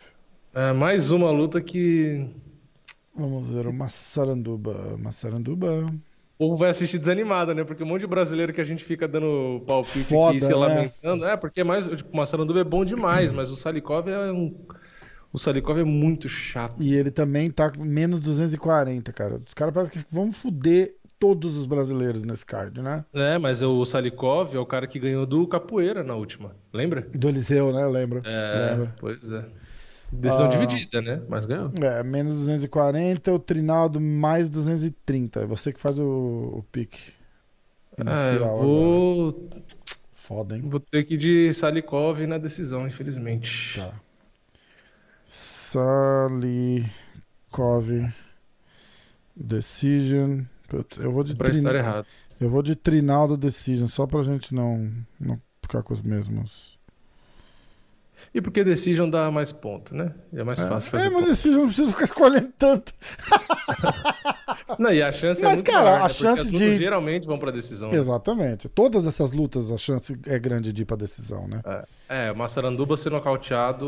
É, 0.54 0.72
mais 0.72 1.10
uma 1.10 1.30
luta 1.30 1.60
que 1.60 2.26
Vamos 3.14 3.46
ver, 3.50 3.66
o 3.66 3.72
Massaranduba. 3.72 4.96
Massaranduba. 4.96 5.84
o 5.84 5.98
povo 6.38 6.56
vai 6.56 6.70
assistir 6.70 6.98
desanimado, 6.98 7.52
né? 7.54 7.62
Porque 7.64 7.82
um 7.82 7.86
monte 7.86 8.00
de 8.02 8.06
brasileiro 8.06 8.52
que 8.52 8.60
a 8.60 8.64
gente 8.64 8.82
fica 8.84 9.06
dando 9.06 9.62
palpite 9.66 10.04
Foda, 10.04 10.30
aqui, 10.30 10.40
se 10.40 10.48
né? 10.48 10.54
lamentando. 10.54 11.24
É, 11.26 11.36
porque 11.36 11.60
é 11.60 11.64
mais. 11.64 11.86
Tipo, 11.86 12.10
o 12.12 12.16
Massaranduba 12.16 12.60
é 12.60 12.64
bom 12.64 12.84
demais, 12.84 13.32
mas 13.32 13.50
o 13.50 13.56
Salikov 13.56 14.08
é 14.08 14.32
um. 14.32 14.54
O 15.32 15.38
Salikov 15.38 15.78
é 15.78 15.84
muito 15.84 16.28
chato. 16.28 16.82
E 16.82 16.94
ele 16.94 17.10
também 17.10 17.50
tá 17.50 17.70
com 17.70 17.84
menos 17.84 18.18
240, 18.20 19.12
cara. 19.12 19.40
Os 19.46 19.52
caras 19.54 19.74
parecem 19.74 20.00
que 20.02 20.06
vão 20.10 20.32
fuder 20.32 20.94
todos 21.18 21.56
os 21.56 21.66
brasileiros 21.66 22.22
nesse 22.22 22.46
card, 22.46 22.80
né? 22.80 23.04
É, 23.12 23.36
mas 23.38 23.60
o 23.60 23.84
Salikov 23.84 24.54
é 24.54 24.58
o 24.58 24.64
cara 24.64 24.86
que 24.86 24.98
ganhou 24.98 25.26
do 25.26 25.46
Capoeira 25.46 26.02
na 26.02 26.14
última. 26.14 26.54
Lembra? 26.72 27.02
Do 27.12 27.28
Eliseu, 27.28 27.72
né? 27.72 27.84
Lembro. 27.86 28.22
É, 28.24 28.70
Lembro. 28.70 28.92
pois 28.98 29.30
é. 29.32 29.44
Decisão 30.10 30.46
Ah. 30.46 30.48
dividida, 30.48 31.02
né? 31.02 31.20
Mas 31.28 31.44
ganhou. 31.44 31.70
É, 31.82 32.02
menos 32.02 32.32
240, 32.34 33.30
o 33.34 33.38
Trinaldo 33.38 34.00
mais 34.00 34.48
230. 34.48 35.40
É 35.40 35.46
você 35.46 35.70
que 35.72 35.80
faz 35.80 35.98
o, 35.98 36.04
o 36.04 36.64
pique 36.72 37.12
Ah, 37.98 38.02
inicial 38.02 38.32
eu 38.38 38.44
agora. 38.46 38.62
vou, 38.66 39.48
Foda, 40.14 40.56
hein? 40.56 40.62
vou 40.64 40.80
ter 40.80 41.04
que 41.04 41.14
ir 41.14 41.18
de 41.18 41.52
Salikov 41.52 42.26
na 42.26 42.38
decisão, 42.38 42.86
infelizmente. 42.86 43.78
Tá. 43.80 43.92
Salikov 45.28 47.02
Decision. 49.36 50.40
Eu 50.98 51.12
vou 51.12 51.22
de 51.22 51.36
Pra 51.36 51.48
Trin- 51.50 51.58
estar 51.58 51.74
errado. 51.74 52.06
Eu 52.40 52.48
vou 52.48 52.62
de 52.62 52.74
Trinaldo 52.74 53.36
Decision, 53.36 53.86
só 53.88 54.06
pra 54.06 54.22
gente 54.22 54.54
não, 54.54 54.90
não 55.20 55.40
ficar 55.62 55.82
com 55.82 55.92
os 55.92 56.00
mesmos. 56.00 56.78
E 58.34 58.40
porque 58.40 58.64
Decision 58.64 59.08
dá 59.10 59.30
mais 59.30 59.52
ponto, 59.52 59.94
né? 59.94 60.14
É 60.32 60.42
mais 60.42 60.60
fácil 60.62 60.90
fazer 60.90 61.06
é, 61.06 61.10
mas 61.10 61.20
ponto. 61.20 61.30
Decision 61.30 61.60
não 61.60 61.66
precisa 61.66 61.90
ficar 61.90 62.04
escolhendo 62.04 62.52
tanto. 62.58 62.92
Não, 64.78 64.92
e 64.92 65.02
a 65.02 65.10
chance 65.12 65.40
é 65.42 65.44
Mas, 65.46 65.54
muito 65.58 65.70
cara, 65.70 65.84
maior, 65.84 66.00
a 66.00 66.02
né? 66.04 66.08
Chance 66.08 66.50
de- 66.50 66.76
geralmente 66.76 67.26
vão 67.26 67.38
pra 67.38 67.50
decisão. 67.50 67.90
né? 67.90 67.96
Exatamente. 67.96 68.68
Todas 68.68 69.06
essas 69.06 69.30
lutas, 69.32 69.70
a 69.70 69.76
chance 69.78 70.18
é 70.26 70.38
grande 70.38 70.72
de 70.72 70.82
ir 70.82 70.84
pra 70.84 70.96
decisão, 70.96 71.46
né? 71.48 71.60
É, 72.08 72.32
o 72.32 72.36
Massaranduba 72.36 72.96
ser 72.96 73.10
nocauteado 73.10 73.86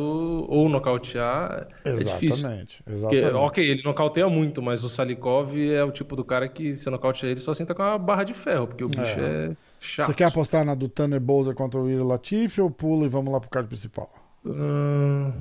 ou 0.49 0.69
nocautear 0.69 1.69
é 1.85 1.93
difícil. 1.95 2.29
Exatamente. 2.39 2.83
Porque, 2.83 3.17
Exatamente. 3.17 3.35
ok, 3.35 3.71
ele 3.71 3.83
nocauteia 3.83 4.29
muito, 4.29 4.63
mas 4.63 4.85
o 4.85 4.89
Salikov 4.89 5.55
é 5.57 5.83
o 5.85 5.91
tipo 5.91 6.15
do 6.17 6.25
cara 6.25 6.49
que 6.49 6.73
se 6.75 6.89
nocauteia 6.89 7.31
ele 7.33 7.41
só 7.41 7.53
senta 7.53 7.75
com 7.75 7.83
uma 7.83 7.99
barra 7.99 8.25
de 8.25 8.35
ferro, 8.35 8.67
porque 8.67 8.85
o 8.85 8.89
bicho 8.89 9.19
É. 9.21 9.47
é, 9.53 9.57
chato. 9.79 10.07
Você 10.09 10.15
quer 10.15 10.25
apostar 10.25 10.65
na 10.65 10.75
do 10.75 10.89
Tanner 10.89 11.21
Bowser 11.21 11.55
contra 11.55 11.79
o 11.81 11.85
Will 11.85 12.05
Latifi 12.07 12.61
ou 12.61 12.71
pula 12.71 13.05
e 13.05 13.09
vamos 13.09 13.33
lá 13.33 13.41
pro 13.41 13.51
card 13.51 13.69
principal? 13.69 14.13
Hum, 14.45 15.33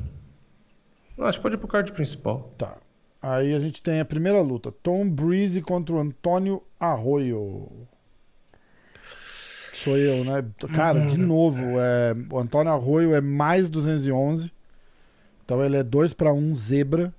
Acho 1.22 1.38
que 1.40 1.44
pode 1.44 1.56
ir 1.56 1.58
pro 1.58 1.68
card 1.68 1.92
principal. 1.92 2.50
Tá. 2.58 2.76
Aí 3.22 3.54
a 3.54 3.60
gente 3.60 3.82
tem 3.82 4.00
a 4.00 4.06
primeira 4.06 4.42
luta: 4.42 4.72
Tom 4.72 5.10
Breeze 5.10 5.62
contra 5.62 5.96
o 5.96 6.00
Antônio 6.00 6.64
Arroyo. 6.80 7.70
Sou 9.74 9.98
eu, 9.98 10.26
né? 10.26 10.46
Cara, 10.76 11.08
de 11.08 11.18
novo, 11.18 11.62
é, 11.80 12.14
o 12.30 12.38
Antônio 12.38 12.72
Arroyo 12.72 13.16
é 13.16 13.22
mais 13.22 13.70
211. 13.70 14.52
Então 15.44 15.64
ele 15.64 15.78
é 15.78 15.84
2 15.84 16.14
para 16.14 16.34
1 16.34 16.56
zebra. 16.56 17.14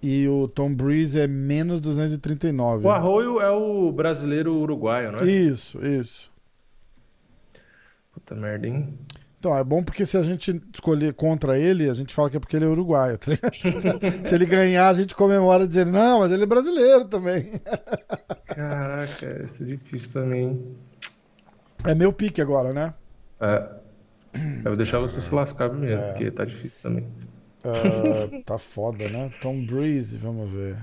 E 0.00 0.28
o 0.28 0.46
Tom 0.46 0.72
Breeze 0.72 1.18
é 1.18 1.26
menos 1.26 1.80
239. 1.80 2.86
O 2.86 2.90
Arroio 2.90 3.40
é 3.40 3.50
o 3.50 3.90
brasileiro 3.90 4.54
uruguaio, 4.54 5.10
não 5.10 5.20
é? 5.20 5.26
Isso, 5.26 5.84
isso. 5.84 6.30
Puta 8.12 8.34
merda, 8.34 8.68
hein? 8.68 8.96
Então, 9.38 9.56
é 9.56 9.62
bom 9.62 9.84
porque 9.84 10.04
se 10.04 10.16
a 10.16 10.22
gente 10.22 10.60
escolher 10.74 11.14
contra 11.14 11.56
ele, 11.56 11.88
a 11.88 11.94
gente 11.94 12.12
fala 12.12 12.28
que 12.28 12.36
é 12.36 12.40
porque 12.40 12.56
ele 12.56 12.64
é 12.64 12.68
uruguaio. 12.68 13.18
Tá 13.18 13.30
se, 14.24 14.34
ele 14.34 14.44
ganhar, 14.44 14.88
a 14.88 14.94
gente 14.94 15.14
comemora 15.14 15.66
dizendo, 15.66 15.92
não, 15.92 16.20
mas 16.20 16.32
ele 16.32 16.42
é 16.42 16.46
brasileiro 16.46 17.04
também. 17.04 17.52
Caraca, 18.46 19.44
isso 19.44 19.62
é 19.62 19.66
difícil 19.66 20.12
também. 20.12 20.76
É 21.84 21.94
meu 21.94 22.12
pique 22.12 22.40
agora, 22.40 22.72
né? 22.72 22.92
É. 23.40 23.68
Eu 24.34 24.64
vou 24.64 24.76
deixar 24.76 24.98
você 24.98 25.20
se 25.20 25.32
lascar 25.32 25.70
primeiro, 25.70 26.00
é. 26.00 26.08
porque 26.08 26.30
tá 26.32 26.44
difícil 26.44 26.90
também. 26.90 27.06
Uh, 27.64 28.42
tá 28.42 28.58
foda, 28.58 29.08
né? 29.08 29.32
Tom 29.40 29.64
Breeze, 29.66 30.16
vamos 30.16 30.50
ver. 30.50 30.76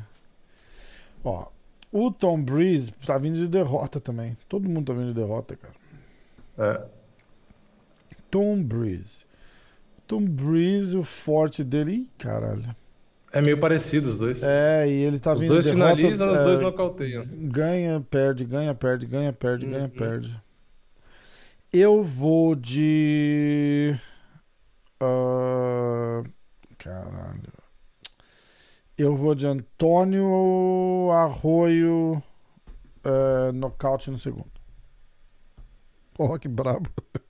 Ó, 1.25 1.47
o 1.91 2.09
Tom 2.09 2.41
Breeze 2.41 2.91
tá 3.05 3.17
vindo 3.17 3.35
de 3.35 3.47
derrota 3.47 3.99
também. 3.99 4.37
Todo 4.47 4.69
mundo 4.69 4.87
tá 4.87 4.93
vindo 4.93 5.07
de 5.07 5.13
derrota, 5.13 5.57
cara. 5.57 5.73
É. 6.57 6.94
Tom 8.35 8.61
Breeze. 8.61 9.23
Tom 10.05 10.25
Breeze, 10.25 10.97
o 10.97 11.03
forte 11.03 11.63
dele. 11.63 11.93
Ih, 11.93 12.09
caralho. 12.17 12.75
É 13.31 13.41
meio 13.41 13.57
parecido 13.57 14.09
os 14.09 14.17
dois. 14.17 14.43
É, 14.43 14.85
e 14.89 14.91
ele 14.91 15.19
tá 15.19 15.33
os 15.33 15.41
vindo 15.41 15.51
derrota. 15.51 15.69
Os 15.69 15.73
dois 15.73 15.95
finalizam, 15.95 16.27
é, 16.27 16.31
os 16.33 16.41
dois 16.41 16.59
nocauteiam. 16.59 17.25
Ganha, 17.25 18.05
perde, 18.11 18.43
ganha, 18.43 18.75
perde, 18.75 19.05
ganha, 19.05 19.31
perde, 19.31 19.65
uhum. 19.65 19.71
ganha, 19.71 19.87
perde. 19.87 20.37
Eu 21.71 22.03
vou 22.03 22.55
de. 22.55 23.95
Uh, 25.01 26.29
caralho. 26.77 27.53
Eu 28.97 29.15
vou 29.15 29.33
de 29.33 29.47
Antônio 29.47 31.09
Arroio 31.13 32.21
uh, 33.05 33.53
nocaute 33.53 34.11
no 34.11 34.19
segundo. 34.19 34.51
Porra, 36.13 36.37
que 36.37 36.49
brabo. 36.49 36.89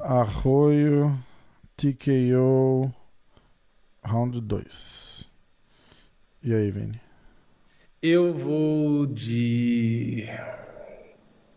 Arroio 0.00 1.18
TKO 1.76 2.92
round 4.02 4.40
2. 4.40 5.28
E 6.42 6.54
aí, 6.54 6.70
Vini? 6.70 7.00
Eu 8.00 8.32
vou 8.32 9.06
de 9.06 10.26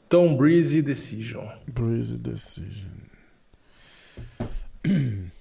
Tom 0.09 0.35
Breezy 0.35 0.81
Decision. 0.81 1.47
Breezy 1.67 2.17
Decision. 2.17 2.89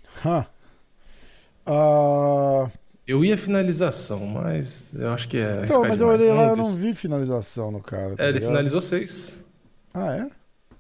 Uh... 1.67 2.71
Eu 3.07 3.25
ia 3.25 3.37
finalização, 3.37 4.25
mas 4.27 4.95
eu 4.95 5.11
acho 5.11 5.29
que 5.29 5.37
é. 5.37 5.65
Então, 5.65 5.83
mas 5.83 6.01
eu 6.01 6.07
olhei 6.09 6.33
lá, 6.33 6.51
eu 6.51 6.57
não 6.57 6.65
vi 6.65 6.95
finalização 6.95 7.71
no 7.71 7.81
cara. 7.81 8.15
Tá 8.17 8.25
é, 8.25 8.29
ele 8.29 8.41
finalizou 8.41 8.81
seis. 8.81 9.45
Ah, 9.93 10.15
é? 10.15 10.31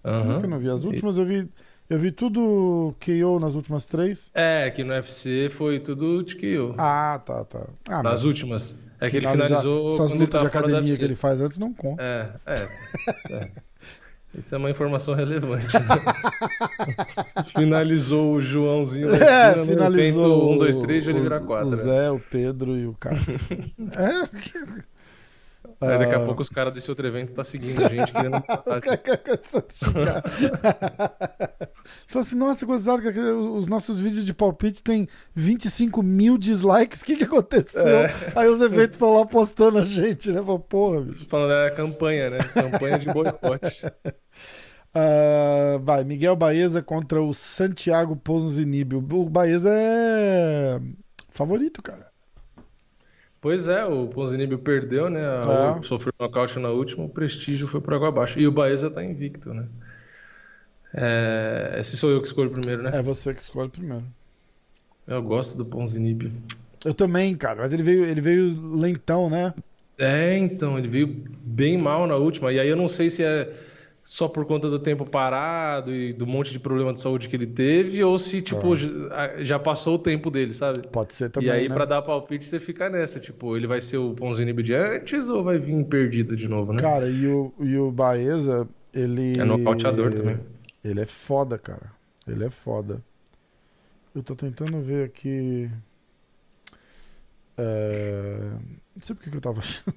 Uhum. 0.08 0.40
Eu 0.42 0.48
não 0.48 0.58
vi. 0.58 0.70
As 0.70 0.84
últimas 0.84 1.18
eu 1.18 1.24
vi. 1.24 1.48
Eu 1.90 1.98
vi 1.98 2.12
tudo 2.12 2.94
KO 3.04 3.40
nas 3.40 3.54
últimas 3.54 3.84
três. 3.84 4.30
É, 4.32 4.70
que 4.70 4.84
no 4.84 4.92
UFC 4.92 5.50
foi 5.50 5.80
tudo 5.80 6.22
de 6.22 6.36
KO. 6.36 6.76
Ah, 6.78 7.20
tá, 7.26 7.44
tá. 7.44 7.66
Ah, 7.88 8.00
nas 8.00 8.22
últimas. 8.22 8.76
É 9.00 9.10
que 9.10 9.16
ele 9.16 9.26
finalizou. 9.26 9.94
Essas 9.94 10.12
lutas 10.12 10.40
de 10.40 10.46
academia 10.46 10.96
que 10.96 11.02
ele 11.02 11.16
faz 11.16 11.40
antes 11.40 11.58
não 11.58 11.74
conta. 11.74 12.00
É, 12.00 12.30
é. 12.46 12.68
é. 13.34 13.50
Isso 14.38 14.54
é 14.54 14.58
uma 14.58 14.70
informação 14.70 15.14
relevante. 15.14 15.66
Né? 15.74 17.42
finalizou 17.52 18.34
o 18.34 18.40
Joãozinho 18.40 19.12
é, 19.12 19.66
finalizou 19.66 20.52
um, 20.52 20.58
dois, 20.58 20.76
três, 20.76 21.02
já 21.02 21.10
ele 21.10 21.20
vira 21.20 21.40
quatro. 21.40 21.70
O 21.70 21.76
Zé, 21.76 22.10
o 22.12 22.20
Pedro 22.20 22.76
e 22.76 22.86
o 22.86 22.94
cara. 22.94 23.16
é, 23.98 24.28
Aí 25.80 25.98
daqui 25.98 26.14
a 26.14 26.18
ah. 26.18 26.26
pouco 26.26 26.42
os 26.42 26.50
caras 26.50 26.74
desse 26.74 26.90
outro 26.90 27.06
evento 27.06 27.32
tá 27.32 27.42
seguindo 27.42 27.82
a 27.82 27.88
gente, 27.88 28.12
querendo 28.12 28.40
caras 28.42 28.82
Fala 32.06 32.22
assim, 32.22 32.36
nossa, 32.36 32.66
gozado, 32.66 33.02
os 33.56 33.66
nossos 33.66 33.98
vídeos 33.98 34.26
de 34.26 34.34
palpite 34.34 34.82
tem 34.82 35.08
25 35.34 36.02
mil 36.02 36.36
dislikes, 36.36 37.00
o 37.00 37.04
que 37.04 37.16
que 37.16 37.24
aconteceu? 37.24 38.00
É. 38.00 38.12
Aí 38.36 38.48
os 38.48 38.60
eventos 38.60 38.96
estão 38.96 39.14
lá 39.14 39.24
postando 39.24 39.78
a 39.78 39.84
gente, 39.84 40.30
né? 40.30 40.42
Fala, 40.42 40.58
porra, 40.58 41.00
bicho. 41.00 41.26
Falando, 41.26 41.54
é 41.54 41.70
campanha, 41.70 42.28
né? 42.28 42.38
Campanha 42.52 42.98
de 42.98 43.06
boicote. 43.06 43.86
Uh, 44.94 45.78
vai, 45.80 46.04
Miguel 46.04 46.36
Baeza 46.36 46.82
contra 46.82 47.22
o 47.22 47.32
Santiago 47.32 48.14
Ponzinibio. 48.16 48.98
O 48.98 49.30
Baeza 49.30 49.70
é 49.72 50.78
favorito, 51.30 51.82
cara. 51.82 52.09
Pois 53.40 53.68
é, 53.68 53.84
o 53.86 54.06
Ponzinibbio 54.06 54.58
perdeu, 54.58 55.08
né? 55.08 55.20
É. 55.20 55.82
Sofreu 55.82 56.12
nocaute 56.18 56.58
na 56.58 56.68
última, 56.68 57.04
o 57.04 57.08
prestígio 57.08 57.66
foi 57.66 57.80
por 57.80 57.94
água 57.94 58.08
abaixo. 58.08 58.38
E 58.38 58.46
o 58.46 58.52
Baeza 58.52 58.90
tá 58.90 59.02
invicto, 59.02 59.54
né? 59.54 59.66
É... 60.92 61.76
Esse 61.78 61.96
sou 61.96 62.10
eu 62.10 62.20
que 62.20 62.26
escolho 62.26 62.50
primeiro, 62.50 62.82
né? 62.82 62.90
É 62.92 63.02
você 63.02 63.32
que 63.32 63.42
escolhe 63.42 63.70
primeiro. 63.70 64.04
Eu 65.06 65.22
gosto 65.22 65.56
do 65.56 65.64
Ponzinibbio. 65.64 66.30
Eu 66.84 66.92
também, 66.92 67.34
cara, 67.34 67.62
mas 67.62 67.72
ele 67.72 67.82
veio, 67.82 68.04
ele 68.04 68.20
veio 68.20 68.76
lentão, 68.76 69.30
né? 69.30 69.54
É, 69.98 70.36
então, 70.36 70.78
ele 70.78 70.88
veio 70.88 71.06
bem 71.42 71.78
mal 71.78 72.06
na 72.06 72.16
última. 72.16 72.52
E 72.52 72.60
aí 72.60 72.68
eu 72.68 72.76
não 72.76 72.88
sei 72.88 73.10
se 73.10 73.22
é 73.22 73.52
só 74.10 74.26
por 74.26 74.44
conta 74.44 74.68
do 74.68 74.80
tempo 74.80 75.06
parado 75.06 75.94
e 75.94 76.12
do 76.12 76.26
monte 76.26 76.50
de 76.50 76.58
problema 76.58 76.92
de 76.92 77.00
saúde 77.00 77.28
que 77.28 77.36
ele 77.36 77.46
teve, 77.46 78.02
ou 78.02 78.18
se, 78.18 78.42
tipo, 78.42 78.74
é. 78.74 79.44
já 79.44 79.56
passou 79.56 79.94
o 79.94 79.98
tempo 80.00 80.32
dele, 80.32 80.52
sabe? 80.52 80.80
Pode 80.88 81.14
ser 81.14 81.30
também. 81.30 81.48
E 81.48 81.52
aí, 81.52 81.68
né? 81.68 81.74
pra 81.76 81.84
dar 81.84 82.02
palpite, 82.02 82.44
você 82.44 82.58
fica 82.58 82.90
nessa, 82.90 83.20
tipo, 83.20 83.56
ele 83.56 83.68
vai 83.68 83.80
ser 83.80 83.98
o 83.98 84.12
Ponzinibbio 84.12 84.64
de 84.64 84.74
antes 84.74 85.28
ou 85.28 85.44
vai 85.44 85.58
vir 85.58 85.84
perdido 85.84 86.34
de 86.34 86.48
novo, 86.48 86.72
né? 86.72 86.82
Cara, 86.82 87.08
e 87.08 87.24
o, 87.24 87.54
e 87.60 87.76
o 87.76 87.92
Baeza, 87.92 88.68
ele. 88.92 89.32
É 89.38 89.44
nocauteador 89.44 90.12
também. 90.12 90.40
Ele 90.82 91.00
é 91.02 91.06
foda, 91.06 91.56
cara. 91.56 91.92
Ele 92.26 92.44
é 92.44 92.50
foda. 92.50 93.00
Eu 94.12 94.24
tô 94.24 94.34
tentando 94.34 94.80
ver 94.80 95.04
aqui. 95.04 95.70
É... 97.56 98.40
Não 98.96 99.04
sei 99.04 99.14
porque 99.14 99.30
que 99.30 99.36
eu 99.36 99.40
tava 99.40 99.60
achando. 99.62 99.94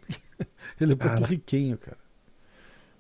ele 0.80 0.94
é 0.94 0.96
porto-riquenho, 0.96 1.80
cara. 1.80 2.03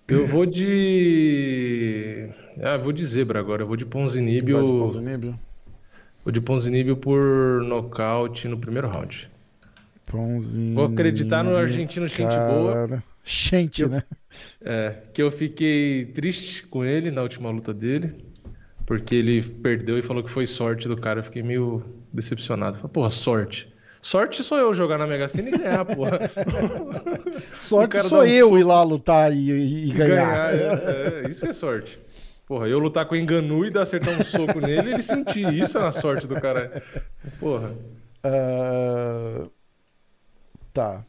Eu 0.08 0.28
vou 0.28 0.46
de. 0.46 2.30
Ah, 2.62 2.78
vou 2.78 2.92
de 2.92 3.06
zebra 3.06 3.40
agora. 3.40 3.64
Eu 3.64 3.68
vou 3.68 3.78
de 3.78 3.86
Ponzinibio. 3.86 4.58
Vai 4.58 4.66
de 4.66 4.72
Ponzinibio? 4.72 5.40
Vou 6.24 6.32
de 6.32 6.42
Ponzinibio 6.42 6.98
por 6.98 7.64
nocaute 7.64 8.48
no 8.48 8.58
primeiro 8.58 8.88
round. 8.88 9.30
Ponzinibio. 10.06 10.76
Vou 10.76 10.86
acreditar 10.86 11.44
no 11.44 11.56
argentino 11.56 12.08
gente 12.08 12.36
boa. 12.36 13.04
Gente, 13.26 13.86
né? 13.86 14.04
É, 14.62 14.98
que 15.14 15.22
eu 15.22 15.32
fiquei 15.32 16.06
triste 16.08 16.66
com 16.68 16.84
ele 16.84 17.10
na 17.10 17.22
última 17.22 17.50
luta 17.50 17.74
dele. 17.74 18.14
Porque 18.86 19.16
ele 19.16 19.42
perdeu 19.42 19.98
e 19.98 20.02
falou 20.02 20.22
que 20.22 20.30
foi 20.30 20.46
sorte 20.46 20.88
do 20.88 20.98
cara. 20.98 21.20
Eu 21.20 21.24
fiquei 21.24 21.42
meio 21.42 21.82
decepcionado. 22.12 22.78
Falei, 22.78 22.92
porra, 22.92 23.10
sorte. 23.10 23.73
Sorte 24.04 24.44
sou 24.44 24.58
eu 24.58 24.74
jogar 24.74 24.98
na 24.98 25.08
Mega 25.08 25.30
Sena 25.30 25.48
e 25.48 25.58
ganhar, 25.58 25.86
porra. 25.86 26.20
sorte 27.58 28.02
sou 28.02 28.20
um 28.20 28.26
eu 28.26 28.60
ir 28.60 28.64
lá 28.66 28.84
lutar 28.84 29.34
e, 29.34 29.88
e 29.88 29.94
ganhar. 29.94 30.52
ganhar 30.52 30.54
é, 30.54 31.24
é, 31.24 31.30
isso 31.30 31.46
é 31.46 31.54
sorte. 31.54 31.98
Porra, 32.46 32.68
eu 32.68 32.80
lutar 32.80 33.06
com 33.06 33.16
o 33.16 33.18
Enganu 33.18 33.66
e 33.66 33.72
dar 33.72 33.84
acertar 33.84 34.20
um 34.20 34.22
soco 34.22 34.60
nele 34.60 34.92
ele 34.92 35.02
sentir. 35.02 35.54
Isso 35.54 35.78
é 35.78 35.82
na 35.82 35.94
sorte 35.94 36.28
do 36.28 36.36
cara. 36.36 36.84
Porra. 37.40 37.74
Uh... 38.26 39.50
Tá. 40.74 41.06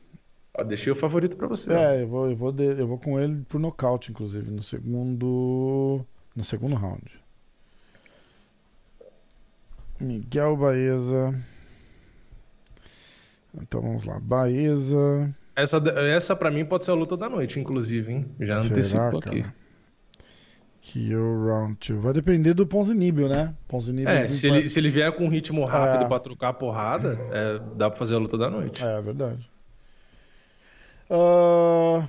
Deixei 0.65 0.93
o 0.93 0.97
favorito 0.97 1.37
para 1.37 1.49
você. 1.49 1.73
É, 1.73 2.03
eu 2.03 2.07
vou, 2.07 2.31
eu, 2.31 2.37
vou 2.37 2.53
de, 2.53 2.65
eu 2.65 2.87
vou 2.87 2.97
com 2.97 3.19
ele 3.19 3.45
por 3.49 3.59
nocaute, 3.59 4.13
inclusive, 4.13 4.49
no 4.53 4.63
segundo. 4.63 6.07
No 6.37 6.45
segundo 6.45 6.77
round. 6.77 7.21
Miguel 10.01 10.57
Baeza. 10.57 11.35
Então 13.61 13.81
vamos 13.81 14.05
lá. 14.05 14.19
Baeza. 14.21 15.35
Essa, 15.57 15.77
essa 15.77 16.35
para 16.35 16.51
mim 16.51 16.65
pode 16.65 16.85
ser 16.85 16.91
a 16.91 16.95
luta 16.95 17.17
da 17.17 17.29
noite, 17.29 17.61
inclusive, 17.61 18.13
hein? 18.13 18.27
Já 18.41 18.63
Será, 18.63 18.65
antecipo 18.65 19.19
aqui. 19.19 19.43
Cara? 19.43 19.55
o 21.17 21.47
Round 21.47 21.79
2. 21.89 22.03
Vai 22.03 22.13
depender 22.13 22.55
do 22.55 22.67
Ponzinibio, 22.67 23.29
né? 23.29 23.55
Ponzinibio 23.67 24.09
é, 24.09 24.29
se 24.29 24.47
ele, 24.47 24.69
se 24.69 24.79
ele 24.79 24.91
vier 24.91 25.11
com 25.13 25.25
um 25.25 25.29
ritmo 25.29 25.65
rápido 25.65 26.05
é. 26.05 26.09
pra 26.09 26.21
trocar 26.21 26.49
a 26.51 26.53
porrada, 26.53 27.19
é, 27.33 27.61
dá 27.75 27.89
pra 27.89 27.99
fazer 27.99 28.15
a 28.15 28.19
luta 28.19 28.37
da 28.37 28.51
noite. 28.51 28.85
É, 28.85 28.99
é 28.99 29.01
verdade. 29.01 29.49
Uh, 31.09 32.07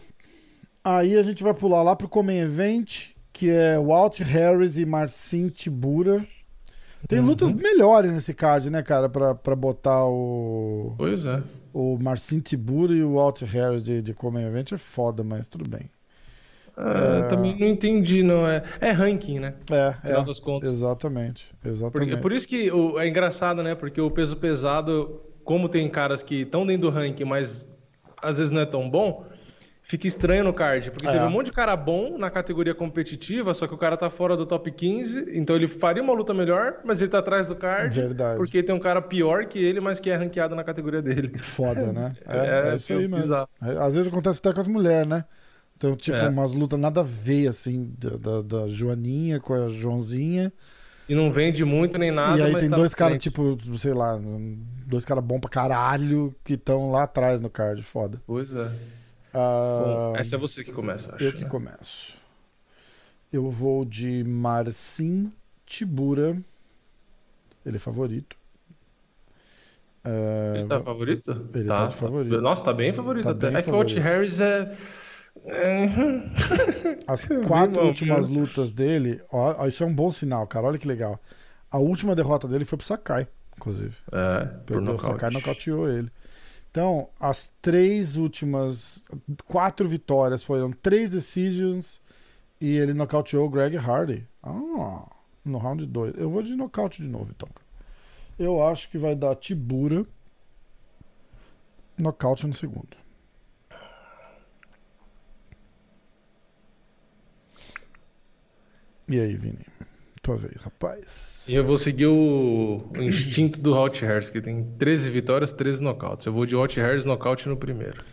aí 0.83 1.15
a 1.17 1.23
gente 1.23 1.43
vai 1.43 1.53
pular 1.53 1.83
lá 1.83 1.95
pro 1.95 2.09
Comen 2.09 2.39
Event, 2.39 3.11
que 3.31 3.49
é 3.49 3.77
Walt 3.79 4.19
Harris 4.19 4.77
e 4.77 4.85
Marcin 4.85 5.49
Tibura. 5.49 6.25
Tem 7.07 7.19
uhum. 7.19 7.25
lutas 7.25 7.51
melhores 7.51 8.11
nesse 8.11 8.33
card, 8.33 8.69
né, 8.69 8.81
cara, 8.81 9.07
pra, 9.07 9.35
pra 9.35 9.55
botar 9.55 10.05
o. 10.05 10.95
Pois 10.97 11.25
é. 11.25 11.41
O 11.73 11.97
Marcin 11.97 12.39
Tibura 12.39 12.93
e 12.93 13.03
o 13.03 13.15
Walt 13.15 13.41
Harris 13.41 13.83
de, 13.83 14.01
de 14.01 14.13
Comen 14.13 14.45
Event 14.45 14.71
é 14.71 14.77
foda, 14.77 15.23
mas 15.23 15.47
tudo 15.47 15.69
bem. 15.69 15.89
Ah, 16.77 17.23
é... 17.23 17.27
Também 17.27 17.57
não 17.59 17.67
entendi, 17.67 18.23
não. 18.23 18.47
É, 18.47 18.63
é 18.81 18.91
ranking, 18.91 19.39
né? 19.39 19.53
É, 19.71 19.93
Final 20.01 20.21
é. 20.21 20.25
das 20.25 20.39
contas. 20.39 20.69
Exatamente. 20.71 21.53
Exatamente. 21.63 21.91
Porque, 21.91 22.17
por 22.17 22.31
isso 22.31 22.47
que 22.47 22.71
o, 22.71 22.99
é 22.99 23.07
engraçado, 23.07 23.63
né? 23.63 23.75
Porque 23.75 23.99
o 23.99 24.11
peso 24.11 24.35
pesado, 24.35 25.21
como 25.43 25.69
tem 25.69 25.89
caras 25.89 26.21
que 26.23 26.41
estão 26.41 26.65
dentro 26.65 26.83
do 26.83 26.89
ranking, 26.89 27.25
mas 27.25 27.65
às 28.21 28.37
vezes 28.37 28.51
não 28.51 28.61
é 28.61 28.65
tão 28.65 28.89
bom, 28.89 29.25
fica 29.87 30.07
estranho 30.07 30.43
no 30.43 30.51
card, 30.51 30.89
porque 30.89 31.07
É. 31.07 31.11
você 31.11 31.19
vê 31.19 31.25
um 31.25 31.29
monte 31.29 31.45
de 31.45 31.51
cara 31.51 31.75
bom 31.77 32.17
na 32.17 32.31
categoria 32.31 32.73
competitiva, 32.73 33.53
só 33.53 33.67
que 33.67 33.73
o 33.73 33.77
cara 33.77 33.95
tá 33.95 34.09
fora 34.09 34.35
do 34.35 34.43
top 34.45 34.71
15, 34.71 35.27
então 35.37 35.55
ele 35.55 35.67
faria 35.67 36.01
uma 36.01 36.11
luta 36.11 36.33
melhor, 36.33 36.77
mas 36.83 36.99
ele 37.01 37.11
tá 37.11 37.19
atrás 37.19 37.45
do 37.47 37.55
card, 37.55 37.93
Verdade. 37.93 38.37
porque 38.37 38.63
tem 38.63 38.73
um 38.73 38.79
cara 38.79 38.99
pior 38.99 39.45
que 39.45 39.59
ele, 39.63 39.79
mas 39.79 39.99
que 39.99 40.09
é 40.09 40.15
ranqueado 40.15 40.55
na 40.55 40.63
categoria 40.63 41.03
dele. 41.03 41.31
Foda, 41.37 41.93
né? 41.93 42.15
É, 42.25 42.37
É, 42.69 42.71
é 42.71 42.75
isso 42.75 42.91
aí 42.91 42.99
mesmo. 42.99 43.15
bizarro. 43.17 43.47
É, 43.61 43.77
Às 43.77 43.93
vezes 43.93 44.11
acontece 44.11 44.39
até 44.39 44.51
com 44.51 44.59
as 44.61 44.67
mulheres, 44.67 45.07
né? 45.07 45.23
Então, 45.77 45.95
tipo, 45.95 46.17
É. 46.17 46.29
umas 46.29 46.53
lutas 46.53 46.79
nada 46.79 47.01
a 47.01 47.03
ver, 47.03 47.47
assim, 47.47 47.93
da, 47.99 48.11
da, 48.17 48.41
da 48.41 48.67
Joaninha 48.67 49.39
com 49.39 49.53
a 49.53 49.69
Joãozinha. 49.69 50.51
E 51.07 51.13
não 51.13 51.31
vende 51.31 51.63
muito 51.63 51.99
nem 51.99 52.09
nada, 52.11 52.39
e 52.39 52.41
aí 52.41 52.51
mas 52.53 52.61
tem 52.61 52.69
tá 52.71 52.75
dois 52.75 52.95
caras, 52.95 53.21
tipo, 53.21 53.55
sei 53.77 53.93
lá, 53.93 54.19
dois 54.87 55.05
caras 55.05 55.23
bons 55.23 55.39
pra 55.41 55.49
caralho 55.51 56.33
que 56.43 56.53
estão 56.55 56.89
lá 56.89 57.03
atrás 57.03 57.39
no 57.39 57.49
card, 57.51 57.83
foda. 57.83 58.19
Pois 58.25 58.55
é. 58.55 58.71
Ah, 59.37 60.11
Bom, 60.13 60.15
essa 60.17 60.35
é 60.35 60.37
você 60.39 60.63
que 60.63 60.71
começa, 60.71 61.13
acho. 61.15 61.23
eu 61.23 61.33
que 61.33 61.43
né? 61.43 61.49
começo. 61.49 62.13
Eu 63.33 63.49
vou 63.51 63.83
de 63.83 64.23
Marcin 64.23 65.31
Tibura. 65.65 66.37
Ele 67.65 67.75
é 67.75 67.79
favorito. 67.79 68.37
Ah, 70.03 70.53
Ele 70.55 70.67
tá 70.67 70.81
favorito? 70.81 71.49
Ele 71.53 71.67
tá 71.67 71.87
de 71.87 71.95
favorito. 71.95 72.41
Nossa, 72.41 72.63
tá 72.65 72.73
bem 72.73 72.93
favorito 72.93 73.23
Tá 73.25 73.31
até. 73.31 73.49
bem 73.49 73.57
é 73.57 73.61
que 73.61 73.69
o 73.69 73.73
favorito. 73.73 73.99
Harris 73.99 74.39
é. 74.39 74.71
é... 75.47 75.89
As 77.07 77.25
quatro 77.47 77.81
últimas 77.85 78.27
lutas 78.29 78.71
dele, 78.71 79.21
ó, 79.31 79.65
isso 79.67 79.83
é 79.83 79.87
um 79.87 79.93
bom 79.93 80.11
sinal, 80.11 80.47
cara. 80.47 80.67
Olha 80.67 80.77
que 80.77 80.87
legal. 80.87 81.19
A 81.69 81.79
última 81.79 82.15
derrota 82.15 82.47
dele 82.47 82.63
foi 82.63 82.77
pro 82.77 82.87
Sakai, 82.87 83.27
inclusive. 83.57 83.95
É, 84.11 84.45
Perdeu 84.65 84.93
o. 84.95 84.99
Sakai 84.99 85.29
nocauteou 85.31 85.89
ele. 85.89 86.09
Então, 86.75 87.07
as 87.17 87.53
três 87.61 88.17
últimas. 88.17 89.01
Quatro 89.45 89.87
vitórias 89.87 90.43
foram 90.43 90.73
três 90.73 91.09
decisions 91.09 92.01
e 92.59 92.75
ele 92.75 92.93
nocauteou 92.93 93.45
o 93.45 93.49
Greg 93.49 93.77
Hardy. 93.77 94.27
Ah, 94.43 95.09
no 95.45 95.57
round 95.57 95.85
2. 95.85 96.15
Eu 96.17 96.29
vou 96.29 96.43
de 96.43 96.53
nocaute 96.53 97.01
de 97.01 97.07
novo, 97.07 97.31
então. 97.33 97.47
Eu 98.37 98.61
acho 98.61 98.89
que 98.89 98.97
vai 98.97 99.15
dar 99.15 99.37
Tibura. 99.37 100.05
Nocaute 101.97 102.45
no 102.45 102.53
segundo. 102.53 102.97
E 109.07 109.17
aí, 109.17 109.33
Vini? 109.37 109.65
Tua 110.25 110.37
vez, 110.37 110.55
rapaz. 110.59 111.45
E 111.47 111.53
eu 111.53 111.63
vou 111.63 111.77
seguir 111.77 112.07
o, 112.07 112.79
o 112.97 112.99
instinto 113.03 113.61
do 113.61 113.79
Hot 113.79 114.03
Harris, 114.03 114.31
que 114.31 114.41
tem 114.41 114.63
13 114.63 115.11
vitórias, 115.11 115.51
13 115.51 115.83
nocautes. 115.83 116.25
Eu 116.25 116.33
vou 116.33 116.47
de 116.47 116.55
Hot 116.55 116.79
Harris 116.79 117.05
nocaute 117.05 117.47
no 117.47 117.55
primeiro. 117.55 118.03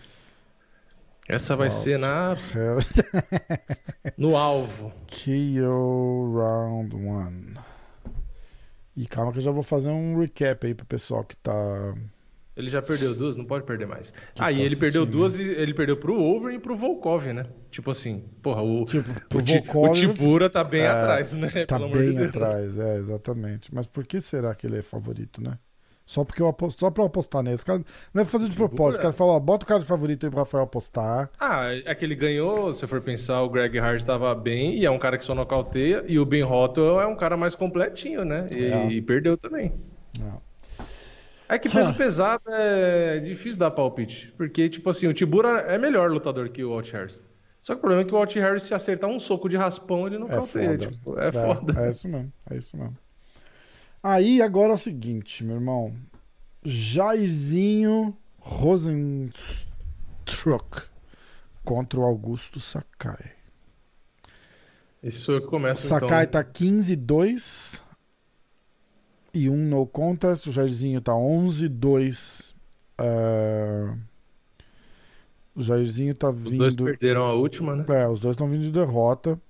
Essa 1.26 1.56
vai 1.56 1.70
ser 1.70 1.98
na, 1.98 2.36
no 4.18 4.36
alvo. 4.36 4.92
KO 5.06 6.34
Round 6.36 6.94
1. 6.94 7.54
E 8.94 9.06
calma 9.06 9.32
que 9.32 9.38
eu 9.38 9.42
já 9.42 9.50
vou 9.50 9.62
fazer 9.62 9.88
um 9.88 10.20
recap 10.20 10.66
aí 10.66 10.74
pro 10.74 10.84
pessoal 10.84 11.24
que 11.24 11.36
tá. 11.38 11.94
Ele 12.54 12.68
já 12.68 12.82
perdeu 12.82 13.14
duas, 13.14 13.36
não 13.36 13.46
pode 13.46 13.64
perder 13.64 13.86
mais. 13.86 14.10
Que 14.10 14.42
ah, 14.42 14.52
ele 14.52 14.76
perdeu 14.76 15.02
assistindo. 15.02 15.18
duas 15.18 15.38
e 15.38 15.42
ele 15.42 15.72
perdeu 15.72 15.96
pro 15.96 16.20
Over 16.20 16.52
e 16.54 16.58
pro 16.58 16.76
Volkov, 16.76 17.24
né? 17.32 17.46
Tipo 17.70 17.90
assim, 17.92 18.24
porra, 18.42 18.62
o, 18.62 18.84
Tipo, 18.84 19.08
o, 19.34 19.40
Volkov, 19.40 19.90
o 19.90 19.92
Tibura 19.94 20.50
tá 20.50 20.62
bem 20.62 20.82
É, 20.82 20.88
atrás, 20.88 21.32
né? 21.32 21.48
Tá 21.64 21.76
Pelo 21.78 21.86
amor 21.86 21.98
de 21.98 22.08
bem 22.08 22.16
Deus. 22.18 22.28
atrás, 22.28 22.78
é, 22.78 22.96
exatamente. 22.96 23.74
Mas 23.74 23.86
por 23.86 24.04
que 24.04 24.20
será 24.20 24.54
que 24.54 24.66
ele 24.66 24.78
é 24.78 24.82
favorito, 24.82 25.42
né? 25.42 25.58
Só 26.04 26.24
porque 26.24 26.42
eu 26.42 26.48
aposto, 26.48 26.80
só 26.80 26.90
pra 26.90 27.02
eu 27.02 27.06
apostar 27.06 27.42
nele. 27.42 27.54
Os 27.54 27.64
caras 27.64 27.82
não 28.12 28.20
é 28.20 28.24
fazer 28.26 28.48
de 28.50 28.56
propósito. 28.56 28.98
Os 28.98 29.02
caras 29.02 29.16
falam, 29.16 29.34
ó, 29.34 29.40
bota 29.40 29.64
o 29.64 29.68
cara 29.68 29.80
de 29.80 29.86
favorito 29.86 30.26
aí 30.26 30.30
pro 30.30 30.40
Rafael 30.40 30.64
apostar. 30.64 31.30
Ah, 31.40 31.68
é 31.72 31.94
que 31.94 32.04
ele 32.04 32.16
ganhou, 32.16 32.74
se 32.74 32.86
for 32.86 33.00
pensar, 33.00 33.40
o 33.40 33.48
Greg 33.48 33.78
Hart 33.78 33.96
estava 33.98 34.34
bem 34.34 34.76
e 34.78 34.84
é 34.84 34.90
um 34.90 34.98
cara 34.98 35.16
que 35.16 35.24
só 35.24 35.34
nocauteia, 35.34 36.04
e 36.06 36.18
o 36.18 36.26
Ben 36.26 36.42
Rothwell 36.42 37.00
é 37.00 37.06
um 37.06 37.16
cara 37.16 37.34
mais 37.36 37.54
completinho, 37.54 38.24
né? 38.26 38.46
E, 38.54 38.64
É. 38.64 38.86
e 38.90 39.00
perdeu 39.00 39.38
também. 39.38 39.72
Não. 40.18 40.51
É 41.54 41.58
que 41.58 41.68
peso 41.68 41.90
Huh. 41.90 41.94
pesado 41.94 42.42
é 42.48 43.18
difícil 43.18 43.58
dar 43.58 43.70
palpite, 43.70 44.32
porque, 44.36 44.68
tipo 44.70 44.88
assim, 44.88 45.06
o 45.06 45.12
Tibura 45.12 45.60
é 45.60 45.76
melhor 45.78 46.10
lutador 46.10 46.48
que 46.48 46.64
o 46.64 46.70
Walt 46.70 46.90
Harris. 46.92 47.22
Só 47.60 47.74
que 47.74 47.78
o 47.78 47.80
problema 47.82 48.02
é 48.02 48.06
que 48.06 48.10
o 48.12 48.14
Walt 48.16 48.34
Harris, 48.34 48.62
se 48.62 48.74
acertar 48.74 49.10
um 49.10 49.20
soco 49.20 49.48
de 49.48 49.56
raspão, 49.56 50.06
ele 50.06 50.16
É 50.16 50.18
nocauteia. 50.18 50.70
foda. 50.78 50.90
tipo, 50.90 51.18
é 51.20 51.30
foda. 51.30 51.80
É, 51.86 51.90
isso 51.90 52.08
mesmo, 52.08 52.32
é 52.50 52.56
isso 52.56 52.76
mesmo. 52.76 52.96
Aí 54.02 54.40
agora 54.42 54.70
é 54.72 54.74
o 54.74 54.78
seguinte, 54.78 55.44
meu 55.44 55.56
irmão. 55.56 55.94
Jairzinho 56.64 58.16
Rosenstruck 58.38 59.62
contra 61.64 62.00
o 62.00 62.04
Augusto 62.04 62.58
Sakai. 62.60 63.32
Esse 65.02 65.18
sou 65.18 65.34
eu 65.36 65.40
que 65.42 65.48
começo, 65.48 65.86
Sakai 65.86 66.24
então. 66.24 66.42
tá 66.42 66.48
15-2 66.48 67.82
e 69.34 69.48
um 69.48 69.56
no 69.56 69.86
contest. 69.86 70.46
O 70.48 70.52
Jairzinho 70.52 71.00
tá 71.00 71.12
11-2. 71.12 72.54
É, 72.98 73.94
O 75.54 75.62
Jairzinho 75.62 76.14
tá 76.14 76.30
Os 76.30 76.42
dois 76.52 76.74
vindo. 76.74 76.84
perderam 76.84 77.24
a 77.24 77.32
última, 77.34 77.74
né? 77.76 77.84
É, 77.88 78.08
os 78.08 78.20
dois 78.20 78.34
estão 78.34 78.48
vindo 78.48 78.62
de 78.62 78.70
derrota. 78.72 79.40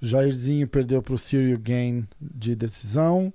Jairzinho 0.00 0.66
perdeu 0.66 1.02
pro 1.02 1.18
Cyril 1.18 1.58
Gain 1.58 2.06
de 2.20 2.54
decisão. 2.56 3.32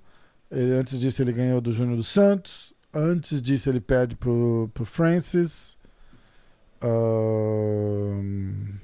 Ele- 0.52 0.74
antes 0.74 1.00
disso, 1.00 1.22
ele 1.22 1.32
ganhou 1.34 1.62
do 1.62 1.72
Júnior 1.72 1.96
dos 1.98 2.08
Santos. 2.08 2.74
Antes 2.94 3.42
disso, 3.42 3.70
ele 3.70 3.80
perde 3.82 4.16
pro, 4.16 4.70
pro 4.74 4.86
Francis. 4.86 5.78
Ahn, 6.82 8.76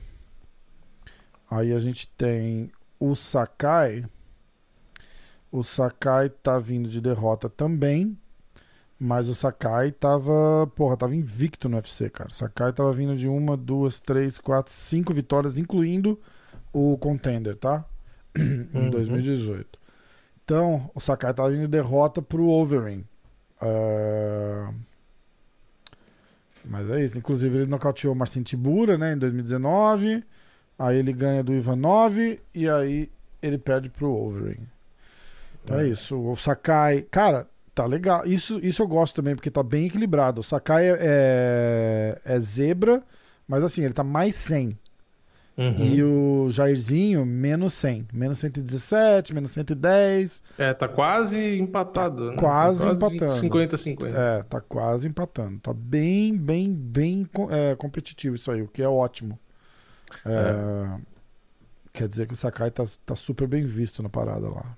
Aí 1.50 1.74
a 1.74 1.80
gente 1.80 2.08
tem 2.18 2.72
o 3.00 3.14
Sakai. 3.16 4.06
O 5.52 5.64
Sakai 5.64 6.30
tá 6.30 6.58
vindo 6.60 6.90
de 6.90 7.02
derrota 7.02 7.50
também. 7.50 8.18
Mas 9.00 9.28
o 9.30 9.36
Sakai 9.36 9.92
tava. 9.92 10.68
Porra, 10.76 10.96
tava 10.96 11.16
invicto 11.16 11.68
no 11.68 11.78
UFC, 11.78 12.10
cara. 12.10 12.30
O 12.30 12.34
Sakai 12.34 12.72
tava 12.72 12.92
vindo 12.94 13.16
de 13.18 13.28
uma, 13.28 13.58
duas, 13.58 14.00
três, 14.00 14.38
quatro, 14.38 14.72
cinco 14.74 15.14
vitórias, 15.14 15.58
incluindo 15.58 16.20
o 16.72 16.98
Contender, 16.98 17.56
tá? 17.58 17.84
em 18.38 18.68
Uhum. 18.78 18.90
2018. 18.92 19.80
Então, 20.46 20.90
o 20.94 21.00
Sakai 21.00 21.34
tava 21.34 21.50
vindo 21.50 21.62
de 21.62 21.68
derrota 21.68 22.22
pro 22.22 22.48
Overeem. 22.48 23.04
Ah, 23.62 24.72
Mas 26.66 26.90
é 26.90 27.04
isso. 27.04 27.18
Inclusive, 27.18 27.58
ele 27.60 27.66
nocauteou 27.70 28.14
o 28.14 28.16
Marcin 28.18 28.44
Tibura, 28.44 28.98
né, 28.98 29.14
em 29.14 29.18
2019. 29.18 30.24
Aí 30.78 30.98
ele 30.98 31.14
ganha 31.14 31.44
do 31.44 31.54
Ivanov 31.54 32.18
e 32.54 32.70
aí 32.70 33.10
ele 33.42 33.58
perde 33.58 33.90
pro 33.90 34.12
Overeem. 34.12 34.68
É. 35.70 35.84
É. 35.84 35.88
isso. 35.88 36.18
O 36.20 36.36
Sakai, 36.36 37.02
cara, 37.10 37.48
tá 37.74 37.86
legal. 37.86 38.26
Isso, 38.26 38.60
isso 38.64 38.82
eu 38.82 38.88
gosto 38.88 39.16
também, 39.16 39.36
porque 39.36 39.52
tá 39.52 39.64
bem 39.64 39.86
equilibrado. 39.86 40.42
O 40.42 40.44
Sakai 40.44 40.90
é, 40.90 40.98
é, 41.00 42.22
é 42.24 42.40
zebra, 42.40 43.04
mas 43.48 43.64
assim, 43.64 43.84
ele 43.84 43.94
tá 43.94 44.04
mais 44.04 44.36
100. 44.36 44.78
Uhum. 45.58 45.84
E 45.84 46.04
o 46.04 46.50
Jairzinho, 46.50 47.26
menos 47.26 47.74
100. 47.74 48.08
Menos 48.14 48.40
117, 48.40 49.34
menos 49.34 49.52
110. 49.52 50.42
É, 50.58 50.74
tá 50.74 50.88
quase 50.88 51.60
empatado. 51.60 52.32
né? 52.32 52.38
Quase 52.38 52.84
Tá 52.84 52.94
empatando. 52.94 53.32
50-50. 53.32 54.14
É, 54.16 54.44
tá 54.44 54.62
quase 54.62 55.08
empatando. 55.08 55.60
Tá 55.60 55.74
bem, 55.74 56.36
bem, 56.38 56.74
bem 56.74 57.30
é, 57.50 57.76
competitivo 57.76 58.36
isso 58.36 58.50
aí, 58.52 58.62
o 58.62 58.68
que 58.68 58.82
é 58.82 58.88
ótimo. 58.88 59.38
É, 60.26 61.00
Quer 61.94 62.08
dizer 62.08 62.26
que 62.26 62.34
o 62.34 62.38
Sakai 62.38 62.72
tá, 62.72 62.86
tá 63.06 63.16
super 63.16 63.48
bem 63.48 63.66
visto 63.66 64.02
na 64.02 64.10
parada 64.10 64.48
lá. 64.50 64.78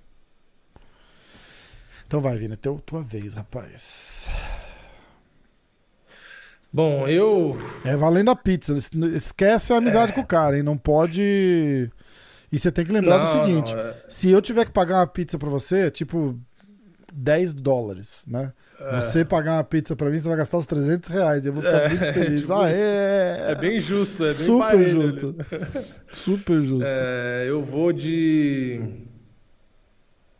Então 2.13 2.21
vai, 2.21 2.37
Vini, 2.37 2.55
teu, 2.55 2.75
tua 2.85 3.01
vez, 3.01 3.33
rapaz. 3.33 4.27
Bom, 6.71 7.07
eu. 7.07 7.57
É 7.83 7.95
valendo 7.95 8.29
a 8.29 8.35
pizza. 8.35 8.73
es- 8.77 8.91
Esquece 9.15 9.73
a 9.73 9.77
amizade 9.77 10.13
com 10.13 10.21
o 10.21 10.25
cara, 10.25 10.55
hein? 10.55 10.61
Não 10.61 10.77
pode. 10.77 11.89
E 12.51 12.59
você 12.59 12.71
tem 12.71 12.85
que 12.85 12.91
lembrar 12.91 13.17
do 13.17 13.23
Não, 13.23 13.31
seguinte: 13.47 13.73
não, 13.73 13.81
é- 13.81 13.95
se 14.07 14.29
eu 14.29 14.43
tiver 14.43 14.65
que 14.65 14.71
pagar 14.71 14.97
uma 14.99 15.07
pizza 15.07 15.39
pra 15.39 15.49
você, 15.49 15.87
é 15.87 15.89
tipo 15.89 16.39
10 17.11 17.51
dólares, 17.51 18.23
né? 18.27 18.53
é, 18.79 19.01
Você 19.01 19.25
pagar 19.25 19.53
uma 19.57 19.63
pizza 19.63 19.95
pra 19.95 20.11
mim, 20.11 20.19
você 20.19 20.27
vai 20.27 20.37
gastar 20.37 20.59
os 20.59 20.67
300 20.67 21.09
reais. 21.09 21.47
Eu 21.47 21.53
vou 21.53 21.63
ficar 21.63 21.77
É, 21.79 21.89
muito 21.89 22.05
feliz. 22.13 22.41
tipo 22.41 22.53
ah, 22.53 22.69
é, 22.69 23.45
é 23.53 23.55
bem 23.55 23.79
justo, 23.79 24.23
é 24.23 24.27
bem 24.27 24.35
super 24.35 24.87
justo. 24.87 25.35
Super 26.11 26.61
justo. 26.61 26.85
É, 26.85 27.45
eu 27.49 27.63
vou 27.63 27.91
de. 27.91 29.07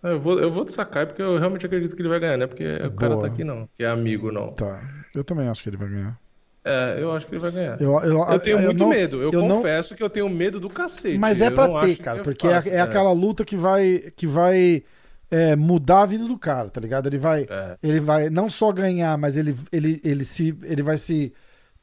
Ah, 0.04 0.10
Eu 0.10 0.20
vou, 0.20 0.38
eu 0.39 0.50
vou 0.52 0.68
Sakai 0.68 1.06
porque 1.06 1.22
eu 1.22 1.38
realmente 1.39 1.66
acredito 1.66 1.96
que 1.96 2.02
ele 2.02 2.10
vai 2.10 2.20
ganhar, 2.20 2.38
né? 2.38 2.46
Porque 2.46 2.66
o 2.86 2.92
cara 2.92 3.16
Boa. 3.16 3.28
tá 3.28 3.34
aqui 3.34 3.44
não, 3.44 3.68
que 3.78 3.84
é 3.84 3.88
amigo 3.88 4.32
não. 4.32 4.48
Tá. 4.48 4.82
Eu 5.16 5.24
também 5.24 5.48
acho 5.48 5.63
que 5.63 5.70
ele 5.70 5.78
vai 5.78 5.88
ganhar. 5.89 6.20
É, 6.66 6.98
eu 7.00 7.12
acho 7.12 7.26
que 7.28 7.34
ele 7.34 7.42
vai 7.42 7.52
ganhar. 7.52 7.82
Eu, 7.82 7.92
eu, 8.02 8.24
Eu 8.24 8.39
tenho 8.39 8.60
muito 8.62 8.80
não- 8.80 8.89
medo, 8.89 9.22
eu, 9.22 9.32
eu 9.32 9.42
não- 9.42 9.58
confesso 9.58 9.96
que 9.96 10.04
eu 10.04 10.10
tenho 10.10 10.30
medo 10.30 10.60
do 10.60 10.70
cacete. 10.70 11.18
Mas 11.18 11.42
é 11.42 11.48
Eu 11.48 11.52
pra 11.54 11.82
ter, 11.82 11.98
cara, 11.98 12.20
que 12.20 12.24
porque 12.24 12.48
é, 12.48 12.52
fácil, 12.56 12.74
é 12.74 12.80
aquela 12.82 13.12
luta 13.12 13.44
que 13.46 13.56
vai, 13.58 14.12
que 14.16 14.26
vai 14.28 14.84
é, 15.32 15.56
mudar 15.56 16.02
a 16.04 16.06
vida 16.06 16.26
do 16.26 16.38
cara, 16.38 16.70
tá 16.70 16.80
ligado? 16.80 17.08
Ele 17.08 17.18
vai, 17.18 17.48
É. 17.50 17.78
ele 17.84 18.00
vai 18.00 18.30
não 18.30 18.50
só 18.50 18.72
ganhar, 18.72 19.18
mas 19.18 19.36
ele, 19.36 19.56
ele, 19.72 20.00
ele, 20.06 20.24
se, 20.24 20.58
ele 20.63 20.82
vai 20.84 20.98
se 20.98 21.34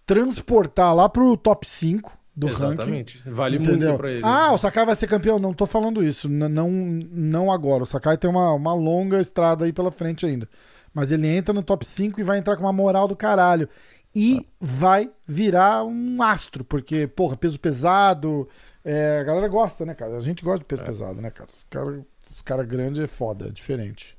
transportar 0.07 0.95
lá 0.95 1.09
pro 1.09 1.37
top 1.37 1.67
5, 1.69 2.17
do 2.41 2.49
Exatamente. 2.49 3.19
ranking. 3.19 3.31
Vale 3.31 3.57
entendeu? 3.59 3.89
muito 3.89 3.99
pra 3.99 4.11
ele. 4.11 4.23
Ah, 4.25 4.53
o 4.53 4.59
Sakai 4.59 4.87
vai 4.87 4.95
ser 4.95 5.07
campeão? 5.07 5.39
Não 5.39 5.53
tô 5.53 5.67
falando 5.67 6.03
isso. 6.03 6.29
Não, 6.29 6.71
não 6.71 7.53
agora. 7.53 7.83
O 7.83 7.87
Sakai 7.87 8.17
tem 8.17 8.31
uma, 8.31 8.53
uma 8.53 8.75
longa 8.75 9.21
estrada 9.21 9.65
aí 9.65 9.73
pela 9.73 9.91
frente 9.91 10.25
ainda. 10.25 10.49
Mas 10.93 11.13
ele 11.13 11.29
entra 11.29 11.53
no 11.53 11.63
top 11.63 11.85
5 11.85 12.19
e 12.19 12.25
vai 12.25 12.39
entrar 12.39 12.57
com 12.57 12.63
uma 12.63 12.73
moral 12.73 13.07
do 13.07 13.15
caralho. 13.15 13.69
E 14.15 14.45
vai 14.59 15.09
virar 15.29 15.85
um 15.85 16.21
astro, 16.21 16.65
porque, 16.65 17.07
porra, 17.07 17.37
peso 17.37 17.61
pesado. 17.61 18.49
é, 18.85 19.21
a 19.21 19.23
galera 19.23 19.47
gosta, 19.47 19.85
né, 19.87 19.95
cara? 19.95 20.17
A 20.17 20.21
gente 20.21 20.43
gosta 20.43 20.61
de 20.61 20.65
peso 20.65 20.83
pesado, 20.83 21.21
né, 21.21 21.31
cara? 21.31 21.49
Os 21.53 21.65
caras 21.65 22.01
os 22.29 22.43
cara 22.43 22.63
grandes 22.65 23.03
é 23.03 23.07
foda, 23.07 23.49
é 23.49 23.51
diferente. 23.51 24.17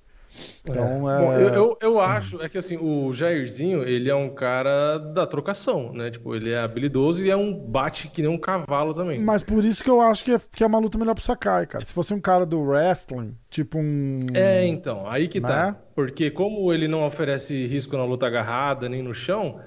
Então, 0.63 1.09
é. 1.09 1.19
Bom, 1.19 1.33
eu, 1.33 1.49
eu, 1.49 1.77
eu 1.81 1.99
acho 1.99 2.41
é 2.41 2.47
que 2.47 2.57
assim, 2.57 2.77
o 2.77 3.11
Jairzinho, 3.11 3.83
ele 3.83 4.09
é 4.09 4.15
um 4.15 4.29
cara 4.29 4.97
da 4.97 5.25
trocação, 5.25 5.91
né? 5.93 6.11
Tipo, 6.11 6.35
ele 6.35 6.51
é 6.51 6.59
habilidoso 6.59 7.23
e 7.23 7.29
é 7.29 7.35
um 7.35 7.53
bate 7.53 8.07
que 8.07 8.21
nem 8.21 8.29
um 8.29 8.37
cavalo 8.37 8.93
também. 8.93 9.19
Mas 9.19 9.43
por 9.43 9.63
isso 9.65 9.83
que 9.83 9.89
eu 9.89 10.01
acho 10.01 10.23
que 10.23 10.31
é, 10.33 10.39
que 10.55 10.63
é 10.63 10.67
uma 10.67 10.79
luta 10.79 10.97
melhor 10.97 11.15
pro 11.15 11.23
Sakai, 11.23 11.65
cara. 11.65 11.83
Se 11.83 11.93
fosse 11.93 12.13
um 12.13 12.21
cara 12.21 12.45
do 12.45 12.61
wrestling, 12.61 13.35
tipo 13.49 13.79
um. 13.79 14.27
É, 14.33 14.65
então, 14.65 15.07
aí 15.09 15.27
que 15.27 15.41
tá. 15.41 15.67
Né? 15.67 15.75
Porque 15.95 16.31
como 16.31 16.71
ele 16.71 16.87
não 16.87 17.05
oferece 17.05 17.67
risco 17.67 17.97
na 17.97 18.05
luta 18.05 18.27
agarrada 18.27 18.87
nem 18.87 19.01
no 19.01 19.13
chão, 19.13 19.59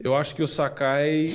eu 0.00 0.14
acho 0.16 0.34
que 0.34 0.42
o 0.42 0.48
Sakai 0.48 1.34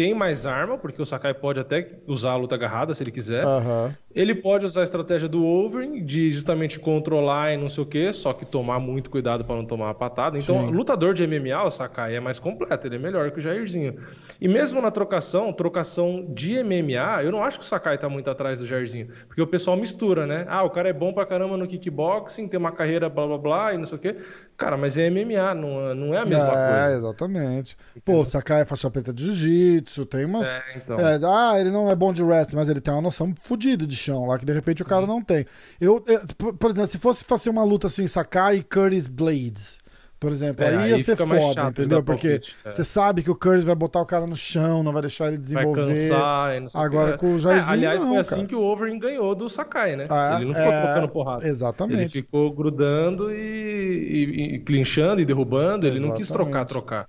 tem 0.00 0.14
mais 0.14 0.46
arma, 0.46 0.78
porque 0.78 1.02
o 1.02 1.04
Sakai 1.04 1.34
pode 1.34 1.60
até 1.60 1.86
usar 2.06 2.30
a 2.30 2.36
luta 2.36 2.54
agarrada 2.54 2.94
se 2.94 3.02
ele 3.02 3.10
quiser. 3.10 3.44
Aham. 3.44 3.94
Ele 4.12 4.34
pode 4.34 4.66
usar 4.66 4.80
a 4.80 4.84
estratégia 4.84 5.28
do 5.28 5.46
overing, 5.46 6.04
de 6.04 6.32
justamente 6.32 6.80
controlar 6.80 7.52
e 7.52 7.56
não 7.56 7.68
sei 7.68 7.84
o 7.84 7.86
que, 7.86 8.12
só 8.12 8.32
que 8.32 8.44
tomar 8.44 8.80
muito 8.80 9.08
cuidado 9.08 9.44
para 9.44 9.54
não 9.54 9.64
tomar 9.64 9.86
uma 9.86 9.94
patada. 9.94 10.36
Então, 10.36 10.66
Sim. 10.66 10.72
lutador 10.72 11.14
de 11.14 11.24
MMA, 11.24 11.64
o 11.64 11.70
Sakai 11.70 12.16
é 12.16 12.20
mais 12.20 12.40
completo, 12.40 12.88
ele 12.88 12.96
é 12.96 12.98
melhor 12.98 13.30
que 13.30 13.38
o 13.38 13.42
Jairzinho. 13.42 13.94
E 14.40 14.48
mesmo 14.48 14.82
na 14.82 14.90
trocação, 14.90 15.52
trocação 15.52 16.26
de 16.28 16.60
MMA, 16.62 17.22
eu 17.22 17.30
não 17.30 17.40
acho 17.40 17.60
que 17.60 17.64
o 17.64 17.68
Sakai 17.68 17.98
tá 17.98 18.08
muito 18.08 18.28
atrás 18.28 18.58
do 18.58 18.66
Jairzinho, 18.66 19.08
porque 19.28 19.40
o 19.40 19.46
pessoal 19.46 19.76
mistura, 19.76 20.26
né? 20.26 20.44
Ah, 20.48 20.64
o 20.64 20.70
cara 20.70 20.88
é 20.88 20.92
bom 20.92 21.12
pra 21.12 21.24
caramba 21.24 21.56
no 21.56 21.68
kickboxing, 21.68 22.48
tem 22.48 22.58
uma 22.58 22.72
carreira 22.72 23.08
blá 23.08 23.26
blá 23.28 23.38
blá 23.38 23.74
e 23.74 23.78
não 23.78 23.86
sei 23.86 23.96
o 23.96 24.00
que. 24.00 24.16
Cara, 24.56 24.76
mas 24.76 24.96
é 24.96 25.08
MMA, 25.08 25.54
não, 25.54 25.94
não 25.94 26.14
é 26.14 26.18
a 26.18 26.26
mesma 26.26 26.52
é, 26.52 26.80
coisa. 26.82 26.96
exatamente. 26.96 27.76
Pô, 28.04 28.22
o 28.22 28.26
Sakai 28.26 28.62
é 28.62 28.64
faixa 28.64 28.90
preta 28.90 29.12
de 29.12 29.32
jiu-jitsu, 29.32 30.04
tem 30.04 30.24
umas. 30.24 30.48
É, 30.48 30.62
então. 30.74 30.98
É, 30.98 31.20
ah, 31.24 31.60
ele 31.60 31.70
não 31.70 31.88
é 31.88 31.94
bom 31.94 32.12
de 32.12 32.24
wrestling, 32.24 32.56
mas 32.56 32.68
ele 32.68 32.80
tem 32.80 32.92
uma 32.92 33.02
noção 33.02 33.32
fodida 33.40 33.86
de 33.86 33.99
chão 34.00 34.26
lá 34.26 34.38
que 34.38 34.44
de 34.46 34.52
repente 34.52 34.82
o 34.82 34.86
cara 34.86 35.06
não 35.06 35.22
tem. 35.22 35.46
Eu, 35.80 36.02
eu- 36.06 36.20
por, 36.36 36.52
por 36.54 36.70
exemplo, 36.70 36.88
se 36.90 36.98
fosse 36.98 37.24
fazer 37.24 37.50
uma 37.50 37.64
luta 37.64 37.86
assim, 37.86 38.06
Sakai 38.06 38.56
e 38.56 38.62
Curtis 38.62 39.06
Blades, 39.06 39.78
por 40.18 40.32
exemplo, 40.32 40.62
É, 40.64 40.76
aí 40.76 40.90
ia 40.90 40.96
aí 40.96 41.04
ser 41.04 41.16
foda, 41.16 41.40
chato 41.54 41.74
de 41.76 41.80
entendeu? 41.80 42.02
Porque 42.02 42.40
é. 42.64 42.70
você 42.70 42.84
sabe 42.84 43.22
que 43.22 43.30
o 43.30 43.34
Curtis 43.34 43.64
vai 43.64 43.74
botar 43.74 44.00
o 44.02 44.04
cara 44.06 44.26
no 44.26 44.36
chão, 44.36 44.82
não 44.82 44.92
vai 44.92 45.00
deixar 45.00 45.28
ele 45.28 45.36
Vai 45.36 45.42
desenvolver. 45.44 45.86
cansar 45.86 46.56
e 46.56 46.60
não 46.60 46.68
sei 46.68 46.80
Agora 46.80 47.16
com 47.16 47.34
o 47.34 47.38
Jairzinho, 47.38 47.70
É, 47.70 47.72
aliás, 47.72 48.02
não, 48.02 48.10
foi 48.10 48.18
assim 48.18 48.34
cara. 48.36 48.46
que 48.48 48.54
o 48.54 48.60
Overing 48.62 48.98
ganhou 48.98 49.34
do 49.34 49.48
Sakai, 49.48 49.96
né? 49.96 50.06
Ah, 50.10 50.34
ele 50.36 50.44
não 50.46 50.54
ficou 50.54 50.70
é, 50.72 50.82
trocando 50.82 51.08
porrada. 51.08 51.42
Ele 51.42 51.50
Exatamente. 51.50 52.12
ficou 52.12 52.52
grudando 52.52 53.32
e, 53.32 53.36
e, 53.38 54.54
e 54.56 54.58
clinchando 54.58 55.22
e 55.22 55.24
derrubando. 55.24 55.86
Ele 55.86 55.98
não 56.00 56.10
quis 56.12 56.26
Exatamente. 56.28 56.50
trocar, 56.50 56.64
trocar. 56.66 57.08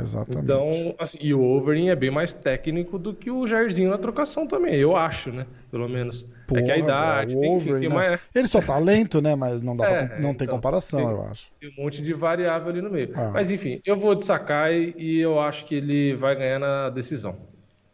Exatamente. 0.00 0.44
Então, 0.44 0.94
assim, 0.98 1.18
e 1.20 1.32
o 1.34 1.40
Overing 1.42 1.88
é 1.88 1.96
bem 1.96 2.10
mais 2.10 2.32
técnico 2.34 2.98
do 2.98 3.14
que 3.14 3.30
o 3.30 3.46
Jairzinho 3.46 3.90
na 3.90 3.98
trocação 3.98 4.46
também, 4.46 4.74
eu 4.76 4.96
acho, 4.96 5.30
né? 5.32 5.46
Pelo 5.70 5.88
menos. 5.88 6.26
é 6.54 6.62
que 6.62 6.70
a 6.70 6.74
Porra, 6.74 6.76
idade, 6.78 7.36
o 7.36 7.40
tem, 7.40 7.58
tem, 7.58 7.74
tem, 7.80 7.88
né? 7.88 7.94
uma- 8.10 8.20
Ele 8.34 8.46
só 8.48 8.60
tá 8.62 8.78
lento, 8.78 9.20
né? 9.20 9.34
Mas 9.34 9.62
não, 9.62 9.76
dá 9.76 9.88
É, 9.88 10.06
pra, 10.06 10.16
não 10.20 10.34
tem 10.34 10.44
então, 10.44 10.56
comparação, 10.56 11.00
tem- 11.00 11.08
eu 11.10 11.22
acho. 11.24 11.50
tem 11.60 11.70
um 11.76 11.82
monte 11.82 12.00
de 12.02 12.12
variável 12.12 12.68
ali 12.68 12.80
no 12.80 12.90
meio. 12.90 13.10
Ah. 13.14 13.30
Mas 13.34 13.50
enfim, 13.50 13.80
eu 13.84 13.96
vou 13.96 14.14
de 14.14 14.24
Sakai 14.24 14.94
e 14.96 15.18
eu 15.20 15.40
acho 15.40 15.64
que 15.64 15.74
ele 15.74 16.14
vai 16.14 16.36
ganhar 16.36 16.58
na 16.58 16.88
decisão. 16.90 17.36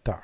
Tá. 0.04 0.22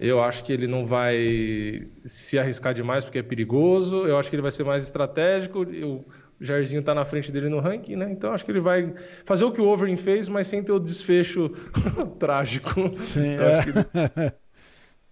Eu 0.00 0.20
acho 0.22 0.42
que 0.42 0.52
ele 0.52 0.66
não 0.66 0.84
vai 0.84 1.86
se 2.04 2.36
arriscar 2.38 2.74
demais 2.74 3.04
porque 3.04 3.18
é 3.18 3.22
perigoso. 3.22 4.06
Eu 4.06 4.18
acho 4.18 4.28
que 4.28 4.34
ele 4.34 4.42
vai 4.42 4.50
ser 4.50 4.64
mais 4.64 4.82
estratégico. 4.82 5.62
Eu- 5.72 6.04
o 6.40 6.44
Jairzinho 6.44 6.82
tá 6.82 6.94
na 6.94 7.04
frente 7.04 7.30
dele 7.30 7.48
no 7.48 7.60
ranking, 7.60 7.96
né? 7.96 8.10
Então 8.10 8.32
acho 8.32 8.44
que 8.44 8.50
ele 8.50 8.60
vai 8.60 8.92
fazer 9.24 9.44
o 9.44 9.52
que 9.52 9.60
o 9.60 9.68
Overing 9.68 9.96
fez, 9.96 10.28
mas 10.28 10.46
sem 10.46 10.62
ter 10.62 10.72
o 10.72 10.78
desfecho 10.80 11.48
trágico. 12.18 12.94
Sim, 12.96 13.34
Eu 13.34 13.42
é. 13.44 14.32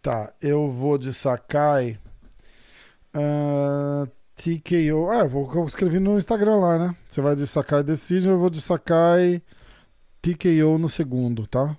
Tá, 0.03 0.33
eu 0.43 0.69
vou 0.69 0.99
de 0.99 1.13
Sakai. 1.13 1.97
Ah, 3.15 4.05
TKO. 4.35 5.09
Ah, 5.11 5.21
eu 5.21 5.29
vou 5.29 5.49
eu 5.55 5.67
escrevi 5.67 6.01
no 6.01 6.17
Instagram 6.19 6.57
lá, 6.57 6.79
né? 6.79 6.97
Você 7.09 7.21
vai 7.21 7.37
de 7.37 7.47
Sakai 7.47 7.85
Decision, 7.85 8.33
eu 8.33 8.39
vou 8.39 8.51
de 8.51 8.61
Sakai 8.61 9.41
TKO 10.21 10.77
no 10.79 10.89
segundo, 10.89 11.47
tá? 11.47 11.77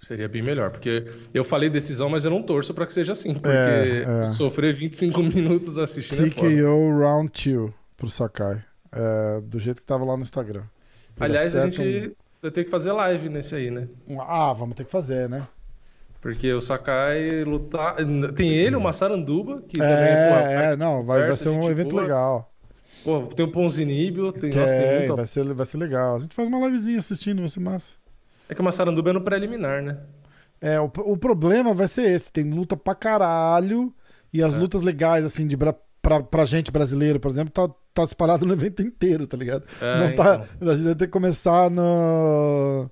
Seria 0.00 0.28
bem 0.30 0.42
melhor, 0.42 0.70
porque 0.70 1.06
eu 1.34 1.44
falei 1.44 1.68
decisão, 1.68 2.08
mas 2.08 2.24
eu 2.24 2.30
não 2.30 2.42
torço 2.42 2.72
pra 2.72 2.86
que 2.86 2.92
seja 2.92 3.12
assim, 3.12 3.34
porque 3.34 3.48
É, 3.48 4.22
é. 4.22 4.26
sofrer 4.26 4.72
25 4.72 5.20
minutos 5.22 5.76
assistindo 5.76 6.26
é 6.26 6.30
foda. 6.30 6.48
TKO 6.48 6.98
Round 6.98 7.30
2 7.54 7.70
pro 8.00 8.10
Sakai. 8.10 8.62
É, 8.92 9.40
do 9.42 9.58
jeito 9.60 9.80
que 9.80 9.86
tava 9.86 10.04
lá 10.04 10.16
no 10.16 10.22
Instagram. 10.22 10.62
Ele 11.16 11.24
Aliás, 11.26 11.54
a 11.54 11.66
gente 11.66 12.16
vai 12.42 12.50
ter 12.50 12.64
que 12.64 12.70
fazer 12.70 12.90
live 12.92 13.28
nesse 13.28 13.54
aí, 13.54 13.70
né? 13.70 13.86
um- 14.08 14.16
um- 14.16 14.20
Ah, 14.22 14.52
vamos 14.52 14.74
ter 14.74 14.84
que 14.84 14.90
fazer, 14.90 15.28
né? 15.28 15.46
Porque 16.20 16.52
o 16.52 16.60
Sakai 16.60 17.44
lutar. 17.44 17.96
Tem 18.34 18.50
ele, 18.52 18.74
o 18.76 18.80
Massaranduba, 18.80 19.62
que 19.68 19.78
também 19.78 19.92
É, 19.94 20.28
é, 20.28 20.54
cara, 20.54 20.76
não, 20.76 21.04
vai, 21.04 21.26
vai 21.26 21.36
ser 21.36 21.48
um 21.50 21.70
evento 21.70 21.90
boa. 21.90 22.02
legal. 22.02 22.52
Pô, 23.04 23.22
tem 23.28 23.46
o 23.46 23.50
Ponzinibio, 23.52 24.30
tem, 24.32 24.50
nossa, 24.52 24.66
Tem, 24.76 24.98
muito- 24.98 25.16
vai 25.16 25.26
ser, 25.26 25.54
vai 25.54 25.64
ser 25.66 25.78
legal. 25.78 26.16
A 26.16 26.18
gente 26.18 26.34
faz 26.34 26.46
uma 26.48 26.58
livezinha 26.66 26.98
assistindo, 26.98 27.38
vai 27.38 27.48
ser 27.48 27.60
massa. 27.60 27.94
É 28.48 28.54
que 28.54 28.60
o 28.60 28.64
Massaranduba 28.64 29.10
é 29.10 29.12
no 29.14 29.22
preliminar, 29.22 29.82
né? 29.82 29.98
É, 30.60 30.78
o, 30.80 30.84
o 31.06 31.16
problema 31.16 31.72
vai 31.72 31.88
ser 31.88 32.10
esse: 32.10 32.30
tem 32.30 32.50
luta 32.50 32.76
pra 32.76 32.94
caralho 32.94 33.94
e 34.32 34.42
as 34.42 34.54
É. 34.54 34.58
lutas 34.58 34.82
legais, 34.82 35.24
assim, 35.24 35.46
de 35.46 35.56
pra, 35.56 35.74
pra 36.22 36.44
gente 36.44 36.70
brasileiro, 36.70 37.18
por 37.20 37.30
exemplo, 37.30 37.50
tá, 37.52 37.72
tá 37.92 38.04
espalhado 38.04 38.46
no 38.46 38.52
evento 38.52 38.82
inteiro, 38.82 39.26
tá 39.26 39.36
ligado? 39.36 39.64
É, 39.80 39.98
Não 39.98 40.14
tá, 40.14 40.46
então. 40.56 40.68
a 40.68 40.74
gente 40.74 40.84
vai 40.84 40.94
ter 40.94 41.06
que 41.06 41.12
começar 41.12 41.70
no. 41.70 42.90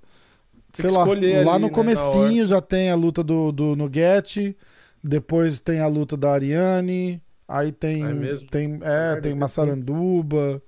Sei 0.73 0.91
lá, 0.91 1.05
lá 1.05 1.13
ali, 1.13 1.45
no 1.45 1.59
né, 1.59 1.71
comecinho 1.71 2.47
já 2.47 2.61
tem 2.61 2.91
a 2.91 2.95
luta 2.95 3.23
do, 3.25 3.51
do 3.51 3.75
Nugget, 3.75 4.57
depois 5.03 5.59
tem 5.59 5.81
a 5.81 5.87
luta 5.87 6.17
da 6.17 6.33
Ariane, 6.33 7.23
aí 7.47 7.73
tem. 7.73 8.05
É 8.05 8.13
mesmo? 8.13 8.49
Tem, 8.49 8.79
é, 8.83 9.17
tem 9.21 9.35
Massaranduba. 9.35 10.63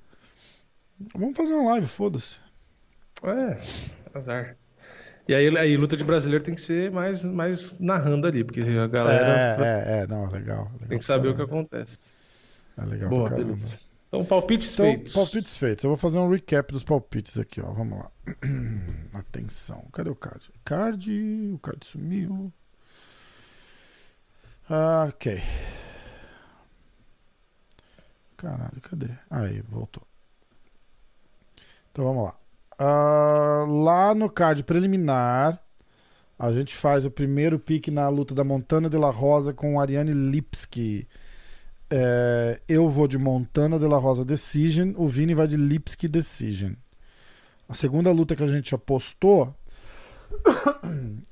Vamos 1.15 1.37
fazer 1.37 1.53
uma 1.53 1.73
live, 1.73 1.87
foda-se. 1.87 2.39
É, 3.23 3.59
azar. 4.15 4.57
E 5.29 5.35
aí, 5.35 5.57
aí 5.57 5.77
luta 5.77 5.97
de 5.97 6.03
brasileiro 6.03 6.43
tem 6.43 6.55
que 6.55 6.61
ser 6.61 6.91
mais, 6.91 7.23
mais 7.25 7.79
narrando 7.79 8.27
ali, 8.27 8.43
porque 8.43 8.61
a 8.63 8.87
galera 8.87 9.65
É, 9.65 10.01
é, 10.01 10.03
é, 10.03 10.07
não, 10.07 10.27
legal. 10.29 10.65
legal 10.73 10.89
tem 10.89 10.99
que 10.99 11.05
saber 11.05 11.29
o 11.29 11.37
que 11.37 11.43
acontece. 11.43 12.15
É 12.77 12.85
legal 12.85 13.09
Boa, 13.09 13.31
beleza. 13.31 13.79
Então, 14.13 14.25
palpites 14.25 14.75
Então, 14.75 14.87
feitos. 14.87 15.13
palpites 15.15 15.57
feitos. 15.57 15.85
Eu 15.85 15.91
vou 15.91 15.97
fazer 15.97 16.19
um 16.19 16.29
recap 16.29 16.73
dos 16.73 16.83
palpites 16.83 17.39
aqui, 17.39 17.61
ó. 17.61 17.73
Vamos 17.73 17.99
lá. 18.01 18.11
Atenção. 19.15 19.87
Cadê 19.93 20.11
o 20.11 20.17
card? 20.17 20.51
Card. 20.65 21.53
O 21.55 21.59
card 21.61 21.87
sumiu. 21.87 22.53
Ah, 24.69 25.07
ok. 25.09 25.41
Caralho, 28.37 28.81
cadê? 28.83 29.11
Aí, 29.31 29.61
voltou. 29.63 30.03
Então 31.93 32.05
vamos 32.05 32.25
lá. 32.25 32.35
Ah, 32.79 33.65
lá 33.69 34.15
no 34.15 34.31
card 34.31 34.65
preliminar, 34.65 35.63
a 36.39 36.53
gente 36.53 36.75
faz 36.75 37.05
o 37.05 37.11
primeiro 37.11 37.59
pique 37.59 37.91
na 37.91 38.09
luta 38.09 38.35
da 38.35 38.43
Montana 38.43 38.89
de 38.89 38.97
la 38.97 39.11
Rosa 39.11 39.53
com 39.53 39.79
Ariane 39.79 40.13
Lipski. 40.13 41.07
É, 41.93 42.61
eu 42.69 42.89
vou 42.89 43.09
de 43.09 43.19
Montana 43.19 43.77
de 43.77 43.87
la 43.87 43.99
Rosa 43.99 44.25
Decision, 44.25 44.93
o 44.97 45.09
Vini 45.09 45.35
vai 45.35 45.49
de 45.49 45.57
Lipski 45.57 46.07
Decision. 46.07 46.75
A 47.69 47.75
segunda 47.75 48.13
luta 48.13 48.37
que 48.37 48.45
a 48.45 48.49
gente 48.49 48.75
apostou 48.75 49.53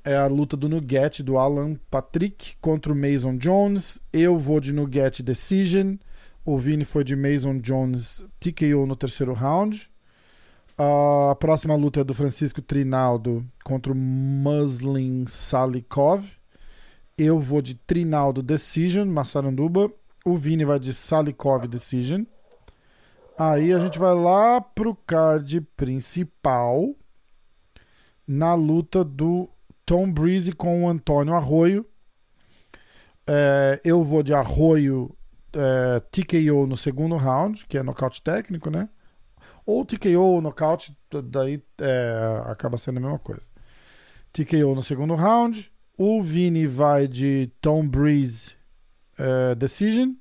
é 0.03 0.15
a 0.15 0.27
luta 0.27 0.57
do 0.57 0.67
Nugget 0.67 1.23
do 1.23 1.37
Alan 1.37 1.75
Patrick 1.89 2.57
contra 2.59 2.91
o 2.91 2.95
Mason 2.95 3.37
Jones. 3.37 3.99
Eu 4.11 4.37
vou 4.37 4.59
de 4.59 4.73
Nugget 4.73 5.23
Decision. 5.23 5.95
O 6.45 6.57
Vini 6.57 6.83
foi 6.83 7.03
de 7.03 7.15
Mason 7.15 7.59
Jones 7.59 8.25
TKO 8.39 8.85
no 8.85 8.95
terceiro 8.95 9.33
round. 9.33 9.89
A 10.77 11.35
próxima 11.35 11.75
luta 11.75 12.01
é 12.01 12.03
do 12.03 12.13
Francisco 12.13 12.61
Trinaldo 12.61 13.45
contra 13.63 13.91
o 13.91 13.95
Muslin 13.95 15.25
Salikov. 15.27 16.25
Eu 17.17 17.39
vou 17.39 17.61
de 17.61 17.75
Trinaldo 17.75 18.41
Decision, 18.41 19.07
Massaranduba. 19.07 19.91
O 20.29 20.35
Vini 20.35 20.63
vai 20.63 20.77
de 20.77 20.93
Salikov 20.93 21.67
Decision. 21.67 22.23
Aí 23.35 23.73
a 23.73 23.79
gente 23.79 23.97
vai 23.97 24.13
lá 24.13 24.61
pro 24.61 24.93
card 24.93 25.59
principal. 25.75 26.93
Na 28.27 28.53
luta 28.53 29.03
do 29.03 29.49
Tom 29.83 30.11
Breeze 30.11 30.51
com 30.51 30.83
o 30.83 30.87
Antônio 30.87 31.33
Arroio. 31.33 31.83
É, 33.25 33.81
eu 33.83 34.03
vou 34.03 34.21
de 34.21 34.35
Arroio 34.35 35.17
é, 35.51 35.99
TKO 36.11 36.67
no 36.67 36.77
segundo 36.77 37.15
round, 37.15 37.65
que 37.65 37.79
é 37.79 37.81
nocaute 37.81 38.21
técnico, 38.21 38.69
né? 38.69 38.87
Ou 39.65 39.83
TKO 39.83 40.21
ou 40.21 40.41
nocaute, 40.41 40.95
daí 41.23 41.59
é, 41.81 42.43
acaba 42.45 42.77
sendo 42.77 42.97
a 42.97 43.01
mesma 43.01 43.17
coisa. 43.17 43.49
TKO 44.31 44.75
no 44.75 44.83
segundo 44.83 45.15
round. 45.15 45.71
O 45.97 46.21
Vini 46.21 46.67
vai 46.67 47.07
de 47.07 47.51
Tom 47.59 47.87
Breeze 47.87 48.58
uh, 49.19 49.55
Decision. 49.55 50.13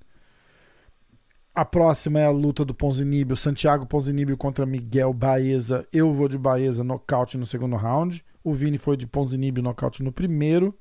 A 1.54 1.64
próxima 1.64 2.20
é 2.20 2.24
a 2.24 2.30
luta 2.30 2.64
do 2.64 2.72
Ponzinibio, 2.72 3.34
Santiago 3.34 3.84
Ponzinibio 3.84 4.36
contra 4.36 4.64
Miguel 4.64 5.12
Baeza. 5.12 5.84
Eu 5.92 6.14
vou 6.14 6.28
de 6.28 6.38
Baeza 6.38 6.84
nocaute 6.84 7.36
no 7.36 7.44
segundo 7.44 7.74
round. 7.74 8.24
O 8.44 8.54
Vini 8.54 8.78
foi 8.78 8.96
de 8.96 9.08
Ponzinibio 9.08 9.62
nocaute 9.62 10.02
no 10.02 10.12
primeiro. 10.12 10.72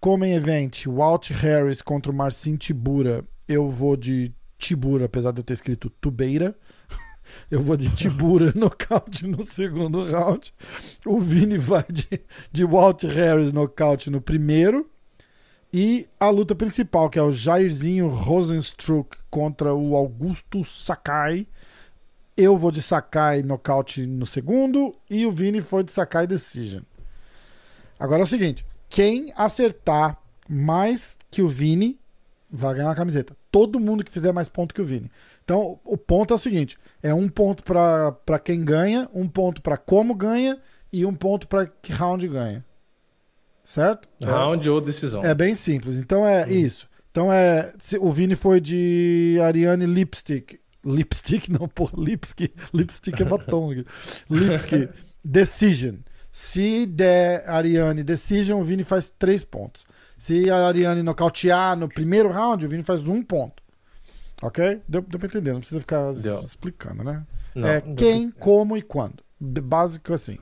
Como 0.00 0.24
event, 0.24 0.86
Walt 0.86 1.30
Harris 1.30 1.82
contra 1.82 2.10
o 2.10 2.14
Marcin 2.14 2.56
Tibura. 2.56 3.24
Eu 3.46 3.68
vou 3.68 3.94
de 3.94 4.32
Tibura, 4.58 5.04
apesar 5.04 5.32
de 5.32 5.40
eu 5.40 5.44
ter 5.44 5.52
escrito 5.52 5.90
Tubeira. 5.90 6.56
Eu 7.50 7.62
vou 7.62 7.76
de 7.76 7.88
Tibura 7.88 8.52
nocaute 8.56 9.26
no 9.26 9.42
segundo 9.42 10.04
round. 10.04 10.52
O 11.06 11.18
Vini 11.18 11.56
vai 11.56 11.84
de, 11.90 12.20
de 12.52 12.64
Walt 12.64 13.02
Harris 13.04 13.52
nocaute 13.52 14.10
no 14.10 14.20
primeiro. 14.20 14.90
E 15.76 16.08
a 16.20 16.30
luta 16.30 16.54
principal, 16.54 17.10
que 17.10 17.18
é 17.18 17.22
o 17.22 17.32
Jairzinho 17.32 18.06
Rosenstruck 18.06 19.18
contra 19.28 19.74
o 19.74 19.96
Augusto 19.96 20.62
Sakai. 20.62 21.48
Eu 22.36 22.56
vou 22.56 22.70
de 22.70 22.80
Sakai 22.80 23.42
nocaute 23.42 24.06
no 24.06 24.24
segundo 24.24 24.94
e 25.10 25.26
o 25.26 25.32
Vini 25.32 25.60
foi 25.60 25.82
de 25.82 25.90
Sakai 25.90 26.28
Decision. 26.28 26.82
Agora 27.98 28.22
é 28.22 28.22
o 28.22 28.26
seguinte: 28.26 28.64
quem 28.88 29.32
acertar 29.34 30.16
mais 30.48 31.18
que 31.28 31.42
o 31.42 31.48
Vini 31.48 31.98
vai 32.48 32.76
ganhar 32.76 32.92
a 32.92 32.94
camiseta. 32.94 33.36
Todo 33.50 33.80
mundo 33.80 34.04
que 34.04 34.12
fizer 34.12 34.30
mais 34.30 34.48
ponto 34.48 34.72
que 34.72 34.80
o 34.80 34.84
Vini. 34.84 35.10
Então, 35.44 35.80
o 35.84 35.96
ponto 35.96 36.32
é 36.32 36.36
o 36.36 36.38
seguinte: 36.38 36.78
é 37.02 37.12
um 37.12 37.28
ponto 37.28 37.64
para 37.64 38.38
quem 38.38 38.64
ganha, 38.64 39.10
um 39.12 39.26
ponto 39.26 39.60
para 39.60 39.76
como 39.76 40.14
ganha 40.14 40.56
e 40.92 41.04
um 41.04 41.14
ponto 41.14 41.48
para 41.48 41.66
que 41.66 41.92
round 41.92 42.28
ganha. 42.28 42.64
Certo? 43.64 44.08
Round 44.24 44.68
é. 44.68 44.70
ou 44.70 44.80
decisão. 44.80 45.24
É 45.24 45.34
bem 45.34 45.54
simples. 45.54 45.98
Então 45.98 46.26
é 46.26 46.44
hum. 46.46 46.50
isso. 46.50 46.88
Então 47.10 47.32
é. 47.32 47.72
O 48.00 48.12
Vini 48.12 48.34
foi 48.34 48.60
de 48.60 49.38
Ariane 49.42 49.86
Lipstick. 49.86 50.60
Lipstick, 50.84 51.48
não, 51.48 51.66
pô, 51.66 51.88
Lipstick. 51.96 52.54
Lipstick 52.72 53.20
é 53.20 53.24
batom. 53.24 53.72
Lipstick. 54.28 54.90
Decision. 55.24 55.96
Se 56.30 56.84
der 56.84 57.48
Ariane 57.48 58.02
Decision, 58.02 58.60
o 58.60 58.64
Vini 58.64 58.84
faz 58.84 59.08
três 59.08 59.44
pontos. 59.44 59.86
Se 60.18 60.50
a 60.50 60.66
Ariane 60.66 61.02
nocautear 61.02 61.76
no 61.76 61.88
primeiro 61.88 62.28
round, 62.30 62.66
o 62.66 62.68
Vini 62.68 62.82
faz 62.82 63.06
um 63.06 63.22
ponto. 63.22 63.62
Ok? 64.42 64.82
Deu, 64.88 65.00
deu 65.02 65.18
pra 65.18 65.26
entender, 65.26 65.52
não 65.52 65.60
precisa 65.60 65.80
ficar 65.80 66.12
deu. 66.12 66.40
explicando, 66.40 67.04
né? 67.04 67.24
Não, 67.54 67.68
é 67.68 67.80
quem, 67.80 68.30
como 68.30 68.76
e 68.76 68.82
quando. 68.82 69.22
Básico 69.40 70.12
assim. 70.12 70.38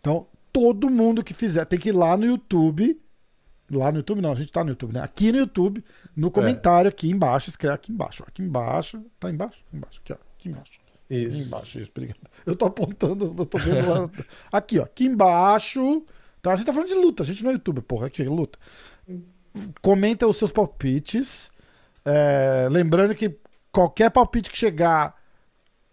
Então, 0.00 0.26
todo 0.52 0.90
mundo 0.90 1.24
que 1.24 1.34
fizer 1.34 1.64
tem 1.64 1.78
que 1.78 1.90
ir 1.90 1.92
lá 1.92 2.16
no 2.16 2.26
YouTube. 2.26 3.00
Lá 3.70 3.92
no 3.92 3.98
YouTube, 3.98 4.20
não, 4.20 4.32
a 4.32 4.34
gente 4.34 4.50
tá 4.50 4.64
no 4.64 4.70
YouTube, 4.70 4.92
né? 4.92 5.00
Aqui 5.00 5.30
no 5.30 5.38
YouTube, 5.38 5.84
no 6.16 6.28
é. 6.28 6.30
comentário, 6.30 6.88
aqui 6.88 7.08
embaixo, 7.08 7.50
escreve 7.50 7.74
aqui 7.74 7.92
embaixo. 7.92 8.24
Aqui 8.26 8.42
embaixo. 8.42 9.04
Tá 9.18 9.30
embaixo? 9.30 9.64
Embaixo, 9.72 10.00
aqui, 10.04 10.12
ó. 10.12 10.16
Aqui 10.36 10.48
embaixo. 10.48 10.80
Isso. 11.08 11.38
Aqui 11.38 11.48
embaixo, 11.48 11.80
isso, 11.80 11.90
obrigado. 11.90 12.20
Eu 12.44 12.56
tô 12.56 12.64
apontando, 12.64 13.34
eu 13.38 13.46
tô 13.46 13.58
vendo 13.58 13.88
lá. 13.88 14.10
aqui, 14.50 14.80
ó. 14.80 14.84
Aqui 14.84 15.04
embaixo. 15.04 16.04
Tá? 16.42 16.52
A 16.52 16.56
gente 16.56 16.66
tá 16.66 16.72
falando 16.72 16.88
de 16.88 16.94
luta, 16.94 17.22
a 17.22 17.26
gente 17.26 17.44
não 17.44 17.50
é 17.50 17.54
YouTube, 17.54 17.80
porra. 17.82 18.08
Aqui, 18.08 18.24
luta. 18.24 18.58
Comenta 19.80 20.26
os 20.26 20.36
seus 20.36 20.50
palpites. 20.50 21.50
É, 22.04 22.66
lembrando 22.70 23.14
que 23.14 23.38
qualquer 23.70 24.10
palpite 24.10 24.50
que 24.50 24.56
chegar 24.56 25.14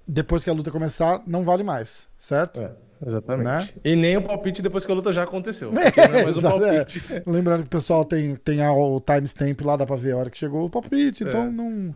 depois 0.07 0.43
que 0.43 0.49
a 0.49 0.53
luta 0.53 0.71
começar 0.71 1.21
não 1.27 1.43
vale 1.43 1.63
mais, 1.63 2.07
certo? 2.17 2.61
É, 2.61 2.75
exatamente. 3.05 3.75
Né? 3.75 3.81
E 3.83 3.95
nem 3.95 4.17
o 4.17 4.21
palpite 4.21 4.61
depois 4.61 4.85
que 4.85 4.91
a 4.91 4.95
luta 4.95 5.11
já 5.11 5.23
aconteceu. 5.23 5.71
É, 5.97 6.07
não 6.07 6.19
é 6.19 6.23
mais 6.23 6.37
um 6.37 6.41
palpite. 6.41 7.03
É. 7.11 7.23
Lembrando 7.29 7.61
que 7.61 7.67
o 7.67 7.71
pessoal 7.71 8.05
tem, 8.05 8.35
tem 8.35 8.61
o 8.61 8.99
timestamp 8.99 9.61
lá, 9.61 9.75
dá 9.75 9.85
pra 9.85 9.95
ver 9.95 10.13
a 10.13 10.17
hora 10.17 10.29
que 10.29 10.37
chegou 10.37 10.65
o 10.65 10.69
palpite, 10.69 11.23
então 11.23 11.43
é. 11.43 11.49
não. 11.49 11.95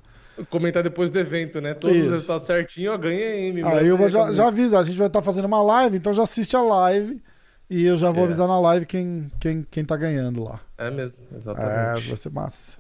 Comentar 0.50 0.82
depois 0.82 1.12
do 1.12 1.20
evento, 1.20 1.62
né? 1.62 1.74
Todos 1.74 1.96
Isso. 1.96 2.06
os 2.06 2.12
resultados 2.14 2.48
certinho, 2.48 2.94
ó, 2.94 2.98
ganhei. 2.98 3.54
Aí 3.64 3.88
eu 3.88 3.98
vou 3.98 4.10
já, 4.10 4.32
já 4.32 4.48
aviso, 4.48 4.78
a 4.78 4.84
gente 4.84 4.98
vai 4.98 5.08
estar 5.08 5.20
tá 5.20 5.26
fazendo 5.26 5.46
uma 5.46 5.62
live, 5.62 5.98
então 5.98 6.14
já 6.14 6.24
assiste 6.24 6.56
a 6.56 6.62
live 6.62 7.22
e 7.70 7.86
eu 7.86 7.96
já 7.96 8.12
vou 8.12 8.24
é. 8.24 8.26
avisar 8.26 8.48
na 8.48 8.60
live 8.60 8.86
quem, 8.86 9.32
quem, 9.40 9.66
quem 9.70 9.86
tá 9.86 9.96
ganhando 9.96 10.44
lá. 10.44 10.60
É 10.78 10.90
mesmo, 10.90 11.24
exatamente. 11.34 12.06
É, 12.06 12.08
vai 12.08 12.18
ser 12.18 12.30
massa. 12.32 12.80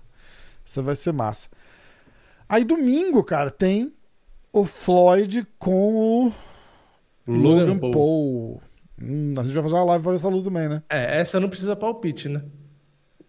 Isso 0.66 0.84
vai 0.84 0.96
ser 0.96 1.14
massa. 1.14 1.50
Aí 2.48 2.64
domingo, 2.64 3.24
cara, 3.24 3.50
tem 3.50 3.94
o 4.52 4.66
Floyd 4.66 5.48
com 5.58 6.28
o 6.28 6.34
Logan, 7.28 7.66
Logan 7.66 7.80
Paul. 7.80 7.92
Paul. 7.92 8.62
Hum, 9.02 9.34
a 9.38 9.44
gente 9.44 9.54
vai 9.54 9.64
fazer 9.64 9.76
uma 9.76 9.84
live 9.84 10.04
pra 10.04 10.12
ver 10.12 10.18
essa 10.18 10.30
luta 10.30 10.50
também, 10.50 10.70
né? 10.70 10.84
É, 10.90 11.20
essa 11.20 11.40
não 11.40 11.50
precisa 11.50 11.76
palpite, 11.76 12.30
né? 12.30 12.44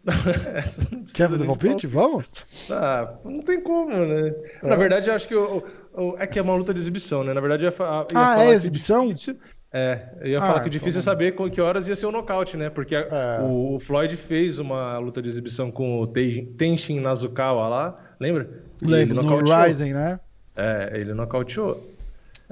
Quer 1.14 1.30
fazer 1.30 1.46
palpite? 1.46 1.86
palpite? 1.86 1.86
Vamos? 1.86 2.44
Ah, 2.70 3.14
não 3.24 3.40
tem 3.40 3.62
como, 3.62 3.90
né? 3.90 4.34
É. 4.62 4.68
Na 4.68 4.76
verdade, 4.76 5.08
eu 5.08 5.14
acho 5.14 5.28
que 5.28 5.34
o, 5.34 5.62
o, 5.94 6.16
é 6.18 6.26
que 6.26 6.38
é 6.38 6.42
uma 6.42 6.54
luta 6.54 6.74
de 6.74 6.80
exibição, 6.80 7.22
né? 7.22 7.32
Na 7.32 7.40
verdade, 7.40 7.64
eu 7.64 7.70
ia, 7.70 7.76
ia 7.78 8.06
ah, 8.14 8.44
é 8.44 8.50
exibição? 8.50 9.06
Difícil, 9.06 9.36
é, 9.72 10.08
eu 10.20 10.26
ia 10.32 10.38
ah, 10.38 10.42
falar 10.42 10.60
que 10.60 10.66
o 10.66 10.70
difícil 10.70 11.00
então... 11.00 11.12
é 11.12 11.14
saber 11.14 11.32
com 11.32 11.48
que 11.48 11.60
horas 11.60 11.88
ia 11.88 11.96
ser 11.96 12.04
o 12.04 12.12
nocaute, 12.12 12.56
né? 12.56 12.68
Porque 12.68 12.94
é. 12.94 13.40
o, 13.40 13.74
o, 13.74 13.80
Floyd 13.80 14.14
fez 14.16 14.58
uma 14.58 14.98
luta 14.98 15.22
de 15.22 15.28
exibição 15.28 15.70
com 15.70 16.00
o 16.00 16.06
Tenshin 16.06 17.00
Nazukawa 17.00 17.68
lá, 17.68 17.98
lembra? 18.20 18.50
Lembro, 18.82 19.22
no 19.22 19.38
Rising, 19.38 19.94
né? 19.94 20.20
É, 20.54 20.90
ele 20.94 21.14
nocauteou. 21.14 21.91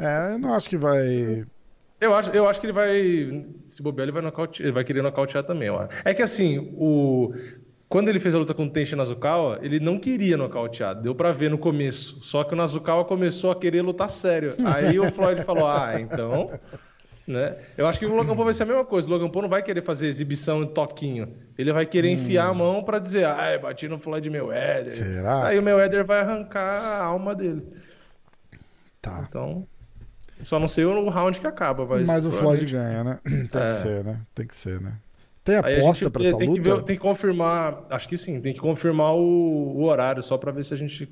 É, 0.00 0.34
eu 0.34 0.38
não 0.38 0.54
acho 0.54 0.68
que 0.68 0.76
vai... 0.76 1.44
Eu 2.00 2.14
acho, 2.14 2.30
eu 2.30 2.48
acho 2.48 2.58
que 2.58 2.66
ele 2.66 2.72
vai. 2.72 3.44
Se 3.68 3.82
bobear, 3.82 4.04
ele 4.06 4.12
vai, 4.12 4.22
nocaute, 4.22 4.62
ele 4.62 4.72
vai 4.72 4.82
querer 4.82 5.02
nocautear 5.02 5.44
também. 5.44 5.68
Ó. 5.68 5.86
É 6.02 6.14
que 6.14 6.22
assim, 6.22 6.72
o, 6.78 7.34
quando 7.90 8.08
ele 8.08 8.18
fez 8.18 8.34
a 8.34 8.38
luta 8.38 8.54
com 8.54 8.64
o 8.64 8.70
Tenshin 8.70 8.94
Nazukawa, 8.94 9.58
ele 9.62 9.80
não 9.80 9.98
queria 9.98 10.36
nocautear. 10.36 10.94
Deu 10.94 11.12
para 11.12 11.32
ver 11.32 11.50
no 11.50 11.58
começo. 11.58 12.22
Só 12.22 12.44
que 12.44 12.54
o 12.54 12.56
Nazukawa 12.56 13.04
começou 13.04 13.50
a 13.50 13.56
querer 13.56 13.82
lutar 13.82 14.08
sério. 14.08 14.54
Aí 14.64 14.98
o 15.00 15.10
Floyd 15.10 15.42
falou: 15.42 15.66
Ah, 15.66 16.00
então. 16.00 16.50
Né? 17.26 17.56
Eu 17.76 17.86
acho 17.86 17.98
que 17.98 18.06
o 18.06 18.14
Logan 18.14 18.34
Paul 18.34 18.44
vai 18.44 18.54
ser 18.54 18.62
a 18.62 18.66
mesma 18.66 18.84
coisa. 18.84 19.06
O 19.06 19.10
Logan 19.10 19.28
Paul 19.28 19.42
não 19.42 19.48
vai 19.48 19.62
querer 19.62 19.82
fazer 19.82 20.06
exibição 20.06 20.64
de 20.64 20.72
toquinho. 20.72 21.34
Ele 21.58 21.72
vai 21.72 21.84
querer 21.84 22.08
hum. 22.08 22.12
enfiar 22.12 22.46
a 22.46 22.54
mão 22.54 22.82
para 22.82 22.98
dizer, 22.98 23.24
ai, 23.24 23.58
bati 23.58 23.88
no 23.88 23.98
Floyd 23.98 24.28
Mayweather. 24.30 24.94
Será? 24.94 25.46
Aí 25.46 25.58
o 25.58 25.62
Mayweather 25.62 26.04
vai 26.04 26.20
arrancar 26.20 26.80
a 26.80 27.04
alma 27.04 27.34
dele. 27.34 27.62
Tá. 29.02 29.24
Então, 29.28 29.66
só 30.42 30.58
não 30.58 30.68
sei 30.68 30.84
o 30.84 31.08
round 31.08 31.40
que 31.40 31.46
acaba. 31.46 31.86
Mas, 31.86 32.06
mas 32.06 32.26
o 32.26 32.30
Floyd 32.30 32.64
ganha, 32.66 33.04
né? 33.04 33.18
Tem 33.50 33.62
é. 33.62 33.68
que 33.68 33.74
ser, 33.74 34.04
né? 34.04 34.20
Tem 34.34 34.46
que 34.46 34.56
ser, 34.56 34.80
né? 34.80 34.92
Tem 35.42 35.56
aposta 35.56 36.10
para 36.10 36.26
essa 36.26 36.36
tem 36.36 36.48
luta? 36.48 36.62
Que 36.62 36.70
ver, 36.70 36.82
tem 36.82 36.96
que 36.96 37.02
confirmar, 37.02 37.86
acho 37.88 38.08
que 38.08 38.16
sim, 38.16 38.38
tem 38.40 38.52
que 38.52 38.60
confirmar 38.60 39.14
o, 39.14 39.76
o 39.76 39.84
horário 39.84 40.22
só 40.22 40.36
para 40.36 40.52
ver 40.52 40.64
se 40.64 40.74
a 40.74 40.76
gente 40.76 41.10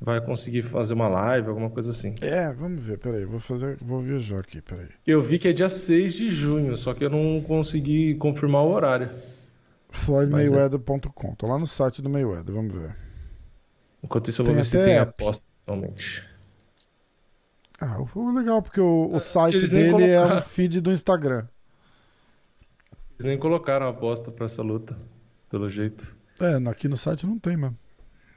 vai 0.00 0.20
conseguir 0.20 0.62
fazer 0.62 0.94
uma 0.94 1.08
live, 1.08 1.48
alguma 1.48 1.70
coisa 1.70 1.90
assim. 1.90 2.14
É, 2.20 2.52
vamos 2.52 2.84
ver, 2.84 2.98
peraí, 2.98 3.24
vou 3.24 3.38
fazer, 3.38 3.78
vou 3.80 4.00
viajar 4.00 4.40
aqui, 4.40 4.60
peraí. 4.60 4.88
Eu 5.06 5.22
vi 5.22 5.38
que 5.38 5.46
é 5.46 5.52
dia 5.52 5.68
6 5.68 6.14
de 6.14 6.28
junho, 6.28 6.76
só 6.76 6.92
que 6.92 7.04
eu 7.04 7.10
não 7.10 7.40
consegui 7.40 8.16
confirmar 8.16 8.64
o 8.64 8.72
horário. 8.72 9.08
FloydMayweather.com, 9.90 11.34
tô 11.36 11.46
lá 11.46 11.58
no 11.58 11.66
site 11.66 12.02
do 12.02 12.10
Mayweather, 12.10 12.54
vamos 12.54 12.74
ver. 12.74 12.96
Enquanto 14.02 14.28
isso 14.28 14.42
eu 14.42 14.46
vou 14.46 14.54
ver 14.54 14.64
se 14.64 14.82
tem 14.82 14.98
aposta 14.98 15.48
realmente. 15.66 16.24
Ah, 17.84 17.98
o 18.14 18.30
legal, 18.30 18.62
porque 18.62 18.80
o, 18.80 19.10
o 19.12 19.18
site 19.18 19.68
dele 19.68 20.04
é 20.04 20.22
um 20.22 20.40
feed 20.40 20.80
do 20.80 20.92
Instagram. 20.92 21.48
Eles 23.18 23.26
nem 23.26 23.36
colocaram 23.36 23.88
aposta 23.88 24.30
pra 24.30 24.46
essa 24.46 24.62
luta, 24.62 24.96
pelo 25.50 25.68
jeito. 25.68 26.16
É, 26.40 26.54
aqui 26.70 26.86
no 26.86 26.96
site 26.96 27.26
não 27.26 27.40
tem 27.40 27.56
mesmo. 27.56 27.76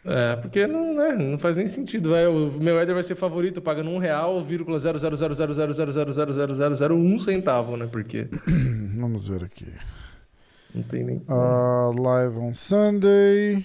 É, 0.04 0.36
porque 0.36 0.66
não, 0.66 0.96
né, 0.96 1.12
não 1.12 1.38
faz 1.38 1.58
nem 1.58 1.68
sentido. 1.68 2.10
Vai, 2.10 2.26
o 2.26 2.52
meu 2.60 2.82
Eder 2.82 2.96
vai 2.96 3.04
ser 3.04 3.14
favorito 3.14 3.62
pagando 3.62 3.92
um 3.92 4.00
real, 4.00 4.42
vírgula 4.42 4.80
zero 4.80 4.98
zero 4.98 5.16
zero 5.16 5.36
zero 5.36 5.54
zero 5.54 5.74
zero 5.74 5.92
zero 5.92 6.12
zero 6.12 6.34
zero 6.34 6.56
zero 6.56 6.76
zero 6.76 6.96
um 6.96 7.20
centavo, 7.20 7.78
né? 7.78 7.88
Porque. 7.92 8.28
Vamos 8.98 9.28
ver 9.28 9.44
aqui. 9.44 9.72
Não 10.74 10.82
tem 10.82 11.04
nem. 11.04 11.18
Uh, 11.30 12.02
live 12.02 12.38
on 12.38 12.54
Sunday. 12.56 13.64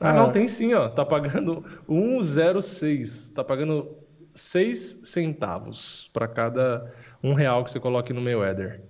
Ah, 0.00 0.14
não, 0.14 0.32
tem 0.32 0.48
sim, 0.48 0.72
ó. 0.72 0.88
Tá 0.88 1.04
pagando 1.04 1.62
1,06. 1.86 3.34
Tá 3.34 3.44
pagando 3.44 3.99
6 4.32 5.00
centavos 5.04 6.10
para 6.12 6.26
cada 6.28 6.92
um 7.22 7.34
real 7.34 7.64
que 7.64 7.70
você 7.70 7.80
coloque 7.80 8.12
no 8.12 8.20
Eder. 8.44 8.80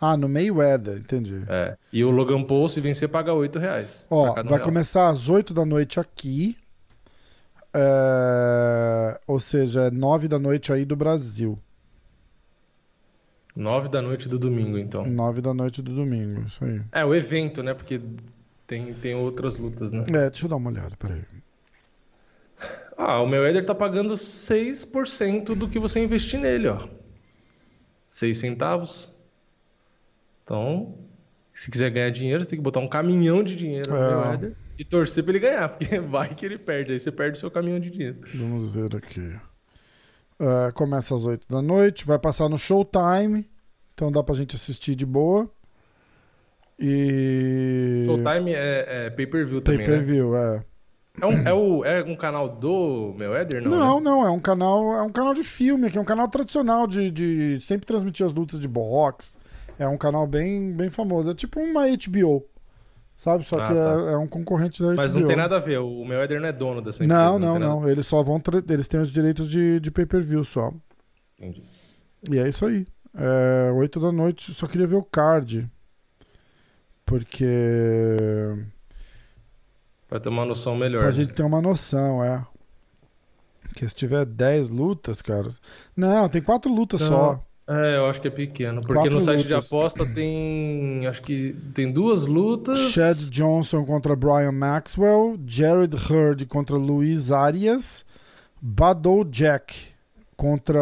Ah, 0.00 0.16
no 0.16 0.28
Mayweather, 0.28 0.98
entendi. 0.98 1.42
É. 1.48 1.76
E 1.92 2.04
o 2.04 2.10
Logan 2.10 2.44
Paul, 2.44 2.68
se 2.68 2.80
vencer, 2.80 3.08
paga 3.08 3.32
8 3.32 3.58
reais. 3.58 4.06
Ó, 4.08 4.32
vai 4.32 4.44
real. 4.44 4.60
começar 4.60 5.08
às 5.08 5.28
8 5.28 5.52
da 5.52 5.64
noite 5.64 5.98
aqui. 5.98 6.56
É... 7.74 9.20
Ou 9.26 9.40
seja, 9.40 9.86
é 9.86 9.90
9 9.90 10.28
da 10.28 10.38
noite 10.38 10.72
aí 10.72 10.84
do 10.84 10.94
Brasil. 10.94 11.58
9 13.56 13.88
da 13.88 14.00
noite 14.00 14.28
do 14.28 14.38
domingo, 14.38 14.78
então. 14.78 15.04
9 15.04 15.40
da 15.40 15.52
noite 15.52 15.82
do 15.82 15.92
domingo, 15.92 16.42
isso 16.46 16.64
aí. 16.64 16.80
É, 16.92 17.04
o 17.04 17.12
evento, 17.12 17.60
né? 17.60 17.74
Porque 17.74 18.00
tem, 18.68 18.94
tem 18.94 19.16
outras 19.16 19.56
lutas, 19.56 19.90
né? 19.90 20.04
É, 20.06 20.30
deixa 20.30 20.46
eu 20.46 20.48
dar 20.48 20.56
uma 20.56 20.70
olhada, 20.70 20.94
peraí. 20.96 21.24
Ah, 23.00 23.22
o 23.22 23.28
meu 23.28 23.46
Eder 23.46 23.64
tá 23.64 23.74
pagando 23.74 24.14
6% 24.14 25.54
do 25.54 25.68
que 25.68 25.78
você 25.78 26.00
investir 26.00 26.40
nele, 26.40 26.66
ó. 26.68 26.88
6 28.08 28.36
centavos. 28.36 29.08
Então, 30.44 30.94
Se 31.52 31.70
quiser 31.72 31.90
ganhar 31.90 32.10
dinheiro, 32.10 32.42
você 32.44 32.50
tem 32.50 32.58
que 32.58 32.62
botar 32.62 32.78
um 32.80 32.88
caminhão 32.88 33.42
de 33.42 33.54
dinheiro 33.56 33.90
no 33.90 33.96
É. 33.96 34.00
Mayweather 34.14 34.56
e 34.78 34.84
torcer 34.84 35.24
pra 35.24 35.32
ele 35.32 35.40
ganhar, 35.40 35.68
porque 35.68 35.98
vai 36.00 36.32
que 36.34 36.44
ele 36.46 36.56
perde. 36.58 36.92
Aí 36.92 37.00
você 37.00 37.10
perde 37.10 37.36
o 37.36 37.40
seu 37.40 37.50
caminhão 37.50 37.80
de 37.80 37.90
dinheiro. 37.90 38.18
Vamos 38.34 38.72
ver 38.72 38.94
aqui. 38.96 39.34
É, 40.38 40.70
começa 40.72 41.14
às 41.16 41.24
8 41.24 41.46
da 41.48 41.60
noite, 41.60 42.06
vai 42.06 42.16
passar 42.18 42.48
no 42.48 42.56
Showtime, 42.56 43.44
então 43.92 44.10
dá 44.12 44.22
pra 44.22 44.36
gente 44.36 44.54
assistir 44.54 44.94
de 44.94 45.04
boa. 45.04 45.50
E. 46.78 48.02
Showtime 48.04 48.52
é, 48.54 49.06
é 49.06 49.10
pay-per-view 49.10 49.60
também, 49.60 49.78
Pay 49.84 49.86
per 49.86 49.98
né? 49.98 50.02
view, 50.04 50.36
é. 50.36 50.64
É 51.20 51.26
um, 51.26 51.48
é, 51.48 51.52
o, 51.54 51.84
é 51.84 52.02
um 52.04 52.14
canal 52.16 52.48
do 52.48 53.14
Mayweather, 53.16 53.62
não? 53.62 53.70
Não, 53.70 53.96
né? 54.00 54.04
não, 54.04 54.26
é 54.26 54.30
um 54.30 54.40
canal, 54.40 54.94
é 54.96 55.02
um 55.02 55.10
canal 55.10 55.34
de 55.34 55.42
filme, 55.42 55.86
aqui 55.88 55.98
é 55.98 56.00
um 56.00 56.04
canal 56.04 56.28
tradicional 56.28 56.86
de, 56.86 57.10
de 57.10 57.60
sempre 57.60 57.86
transmitir 57.86 58.24
as 58.24 58.32
lutas 58.32 58.58
de 58.60 58.68
boxe. 58.68 59.36
É 59.78 59.86
um 59.86 59.96
canal 59.98 60.26
bem, 60.26 60.72
bem 60.72 60.90
famoso. 60.90 61.30
É 61.30 61.34
tipo 61.34 61.60
uma 61.60 61.84
HBO. 61.88 62.44
Sabe? 63.16 63.44
Só 63.44 63.60
Ah, 63.60 63.66
que 63.68 63.74
tá. 63.74 64.10
é, 64.10 64.12
é 64.12 64.16
um 64.16 64.26
concorrente 64.28 64.80
da 64.80 64.88
HBO. 64.88 64.96
Mas 64.96 65.14
não 65.16 65.26
tem 65.26 65.36
nada 65.36 65.56
a 65.56 65.60
ver. 65.60 65.78
O 65.78 66.04
Mayweather 66.04 66.40
não 66.40 66.48
é 66.48 66.52
dono 66.52 66.80
dessa 66.80 67.04
empresa. 67.04 67.22
Não, 67.30 67.38
não, 67.38 67.52
nada- 67.54 67.66
não. 67.66 67.88
Eles 67.88 68.06
só 68.06 68.22
vão. 68.22 68.40
Eles 68.68 68.86
têm 68.88 69.00
os 69.00 69.10
direitos 69.10 69.48
de, 69.50 69.80
de 69.80 69.90
pay-per-view 69.90 70.44
só. 70.44 70.72
Entendi. 71.38 71.62
E 72.30 72.38
é 72.38 72.48
isso 72.48 72.64
aí. 72.66 72.84
É, 73.16 73.72
8 73.72 73.98
da 74.00 74.12
noite, 74.12 74.52
só 74.54 74.66
queria 74.68 74.86
ver 74.86 74.96
o 74.96 75.02
card. 75.02 75.68
Porque. 77.04 77.44
Pra 80.08 80.18
ter 80.18 80.28
uma 80.30 80.44
noção 80.44 80.74
melhor. 80.74 81.00
Pra 81.00 81.08
né? 81.08 81.12
gente 81.12 81.34
ter 81.34 81.42
uma 81.42 81.60
noção, 81.60 82.24
é. 82.24 82.44
Porque 83.62 83.86
se 83.86 83.94
tiver 83.94 84.24
10 84.24 84.70
lutas, 84.70 85.20
cara. 85.20 85.48
Não, 85.94 86.28
tem 86.28 86.42
4 86.42 86.72
lutas 86.72 87.00
Não, 87.02 87.08
só. 87.08 87.44
É, 87.68 87.98
eu 87.98 88.06
acho 88.06 88.18
que 88.20 88.28
é 88.28 88.30
pequeno. 88.30 88.80
Porque 88.80 88.94
Quatro 88.94 89.14
no 89.14 89.20
site 89.20 89.42
de 89.42 89.52
lutas. 89.52 89.66
aposta 89.66 90.06
tem. 90.06 91.06
Acho 91.06 91.20
que 91.20 91.54
tem 91.74 91.92
duas 91.92 92.24
lutas. 92.24 92.78
Chad 92.78 93.18
Johnson 93.30 93.84
contra 93.84 94.16
Brian 94.16 94.52
Maxwell. 94.52 95.38
Jared 95.46 95.94
Hurd 95.94 96.46
contra 96.46 96.76
Luiz 96.76 97.30
Arias. 97.30 98.06
Badou 98.60 99.22
Jack 99.22 99.74
contra 100.34 100.80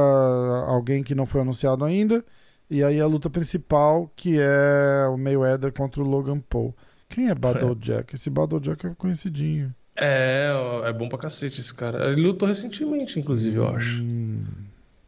alguém 0.68 1.02
que 1.02 1.14
não 1.14 1.26
foi 1.26 1.40
anunciado 1.40 1.84
ainda. 1.84 2.24
E 2.70 2.84
aí 2.84 3.00
a 3.00 3.06
luta 3.06 3.28
principal, 3.28 4.10
que 4.14 4.38
é 4.38 5.08
o 5.08 5.16
Mayweather 5.16 5.72
contra 5.72 6.00
o 6.02 6.06
Logan 6.06 6.38
Paul. 6.38 6.72
Quem 7.16 7.30
é 7.30 7.34
Badou 7.34 7.74
Jack? 7.74 8.14
Esse 8.14 8.28
Badou 8.28 8.60
Jack 8.60 8.86
é 8.86 8.94
conhecidinho. 8.94 9.74
É, 9.96 10.50
é 10.84 10.92
bom 10.92 11.08
pra 11.08 11.16
cacete 11.16 11.62
esse 11.62 11.72
cara. 11.72 12.12
Ele 12.12 12.20
lutou 12.20 12.46
recentemente, 12.46 13.18
inclusive, 13.18 13.56
eu 13.56 13.66
acho. 13.66 14.02
Hum, 14.02 14.44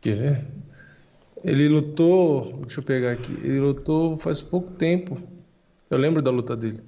Quer 0.01 0.17
ver? 0.17 0.47
Ele 1.45 1.69
lutou. 1.69 2.63
Deixa 2.63 2.81
eu 2.81 2.85
pegar 2.85 3.13
aqui. 3.13 3.33
Ele 3.43 3.61
lutou 3.61 4.19
faz 4.19 4.41
pouco 4.41 4.71
tempo. 4.71 5.21
Eu 5.91 5.99
lembro 5.99 6.23
da 6.23 6.31
luta 6.31 6.57
dele. 6.57 6.81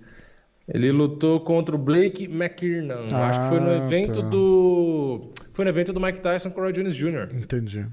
Ele 0.66 0.90
lutou 0.90 1.40
contra 1.40 1.74
o 1.74 1.78
Blake 1.78 2.24
McKiernan. 2.24 3.08
Ah, 3.12 3.28
acho 3.28 3.40
que 3.40 3.48
foi 3.48 3.60
no 3.60 3.70
evento 3.70 4.22
tá. 4.22 4.28
do. 4.28 5.32
Foi 5.52 5.64
no 5.66 5.70
evento 5.70 5.92
do 5.92 6.00
Mike 6.00 6.20
Tyson 6.20 6.50
com 6.50 6.60
o 6.60 6.64
Roy 6.64 6.72
Jones 6.72 6.94
Jr. 6.94 7.28
entendi. 7.34 7.86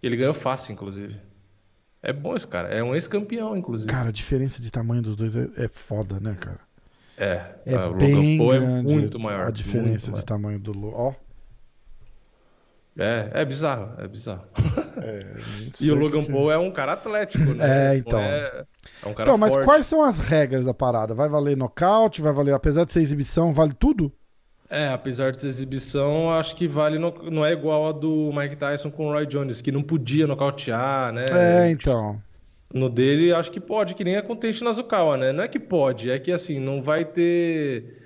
Ele 0.00 0.16
ganhou 0.16 0.34
fácil, 0.34 0.72
inclusive. 0.72 1.16
É 2.00 2.12
bom 2.12 2.36
esse 2.36 2.46
cara. 2.46 2.68
É 2.68 2.82
um 2.82 2.94
ex-campeão, 2.94 3.56
inclusive. 3.56 3.90
Cara, 3.90 4.10
a 4.10 4.12
diferença 4.12 4.62
de 4.62 4.70
tamanho 4.70 5.02
dos 5.02 5.16
dois 5.16 5.34
é, 5.34 5.48
é 5.56 5.68
foda, 5.68 6.20
né, 6.20 6.36
cara? 6.38 6.67
É. 7.18 7.40
É 7.66 7.76
o 7.76 7.86
Logan 7.88 7.98
bem 7.98 8.38
Paul 8.38 8.54
é 8.54 8.60
muito 8.60 9.18
maior. 9.18 9.48
a 9.48 9.50
diferença 9.50 10.12
de 10.12 10.24
tamanho 10.24 10.58
do 10.58 10.72
Logan. 10.72 10.96
Ó. 10.96 11.14
É, 13.00 13.30
é 13.32 13.44
bizarro, 13.44 13.92
é 13.98 14.08
bizarro. 14.08 14.42
não 14.96 15.70
E 15.80 15.90
o 15.92 15.94
Logan 15.94 16.24
que- 16.24 16.32
Paul 16.32 16.50
é 16.50 16.58
um 16.58 16.70
cara 16.70 16.92
atlético, 16.94 17.44
né? 17.54 17.92
É, 17.92 17.96
então. 17.96 18.18
É, 18.20 18.64
é 19.04 19.08
um 19.08 19.12
cara 19.14 19.28
Então, 19.28 19.38
mas 19.38 19.52
forte. 19.52 19.64
quais 19.64 19.86
são 19.86 20.02
as 20.02 20.18
regras 20.18 20.64
da 20.64 20.74
parada? 20.74 21.14
Vai 21.14 21.28
valer 21.28 21.56
nocaute? 21.56 22.20
Vai 22.20 22.32
valer, 22.32 22.54
apesar 22.54 22.84
de 22.84 22.92
ser 22.92 23.00
exibição, 23.00 23.54
vale 23.54 23.72
tudo? 23.72 24.12
É, 24.70 24.88
apesar 24.88 25.30
de 25.30 25.38
ser 25.40 25.46
exibição, 25.46 26.30
acho 26.32 26.54
que 26.56 26.66
vale 26.66 26.98
no- 26.98 27.30
não 27.30 27.46
é 27.46 27.52
igual 27.52 27.86
a 27.88 27.92
do 27.92 28.32
Mike 28.34 28.56
Tyson 28.56 28.90
com 28.90 29.06
o 29.06 29.12
Roy 29.12 29.26
Jones, 29.26 29.60
que 29.60 29.70
não 29.72 29.82
podia 29.82 30.26
nocautear, 30.26 31.12
né? 31.12 31.26
É, 31.30 31.70
então. 31.70 32.20
No 32.72 32.90
dele, 32.90 33.32
acho 33.32 33.50
que 33.50 33.60
pode, 33.60 33.94
que 33.94 34.04
nem 34.04 34.16
a 34.16 34.22
Contente 34.22 34.62
Nazukawa, 34.62 35.16
né? 35.16 35.32
Não 35.32 35.42
é 35.42 35.48
que 35.48 35.58
pode, 35.58 36.10
é 36.10 36.18
que 36.18 36.30
assim, 36.30 36.60
não 36.60 36.82
vai 36.82 37.04
ter. 37.04 37.96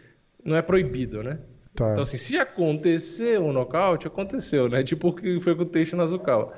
Não 0.45 0.57
é 0.57 0.63
proibido, 0.63 1.23
né? 1.23 1.39
Tá. 1.75 1.91
Então, 1.91 2.03
assim, 2.03 2.17
se 2.17 2.39
acontecer 2.39 3.41
um 3.41 3.53
nocaute, 3.53 4.07
aconteceu, 4.07 4.69
né? 4.69 4.83
Tipo 4.85 5.09
o 5.09 5.13
que 5.13 5.41
foi 5.41 5.55
com 5.55 5.63
o 5.63 5.67
Teixe 5.67 5.97
Nazukawa. 5.97 6.53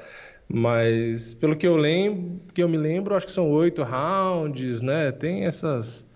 Mas, 0.49 1.35
pelo 1.35 1.57
que 1.57 1.67
eu 1.67 1.77
lembro, 1.77 2.41
que 2.53 2.63
eu 2.63 2.69
me 2.69 2.77
lembro, 2.77 3.15
acho 3.15 3.27
que 3.27 3.33
são 3.33 3.51
oito 3.51 3.83
rounds, 3.83 4.83
né? 4.83 5.11
Tem 5.11 5.47
essas. 5.47 6.07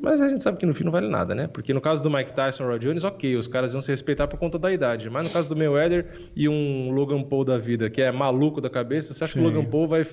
Mas 0.00 0.20
a 0.20 0.28
gente 0.28 0.42
sabe 0.42 0.58
que 0.58 0.66
no 0.66 0.72
fim 0.72 0.84
não 0.84 0.92
vale 0.92 1.08
nada, 1.08 1.34
né? 1.34 1.48
Porque 1.48 1.74
no 1.74 1.80
caso 1.80 2.00
do 2.00 2.08
Mike 2.08 2.32
Tyson 2.32 2.62
e 2.62 2.66
Roy 2.68 2.78
Jones, 2.78 3.02
ok, 3.02 3.36
os 3.36 3.48
caras 3.48 3.72
vão 3.72 3.82
se 3.82 3.90
respeitar 3.90 4.28
por 4.28 4.38
conta 4.38 4.56
da 4.56 4.70
idade. 4.70 5.10
Mas 5.10 5.24
no 5.24 5.30
caso 5.30 5.48
do 5.48 5.56
Mayweather 5.56 6.06
e 6.36 6.48
um 6.48 6.92
Logan 6.92 7.24
Paul 7.24 7.44
da 7.44 7.58
vida, 7.58 7.90
que 7.90 8.00
é 8.00 8.12
maluco 8.12 8.60
da 8.60 8.70
cabeça, 8.70 9.12
você 9.12 9.24
acha 9.24 9.32
que 9.32 9.40
o 9.40 9.42
Sim. 9.42 9.48
Logan 9.48 9.68
Paul 9.68 9.88
vai, 9.88 10.06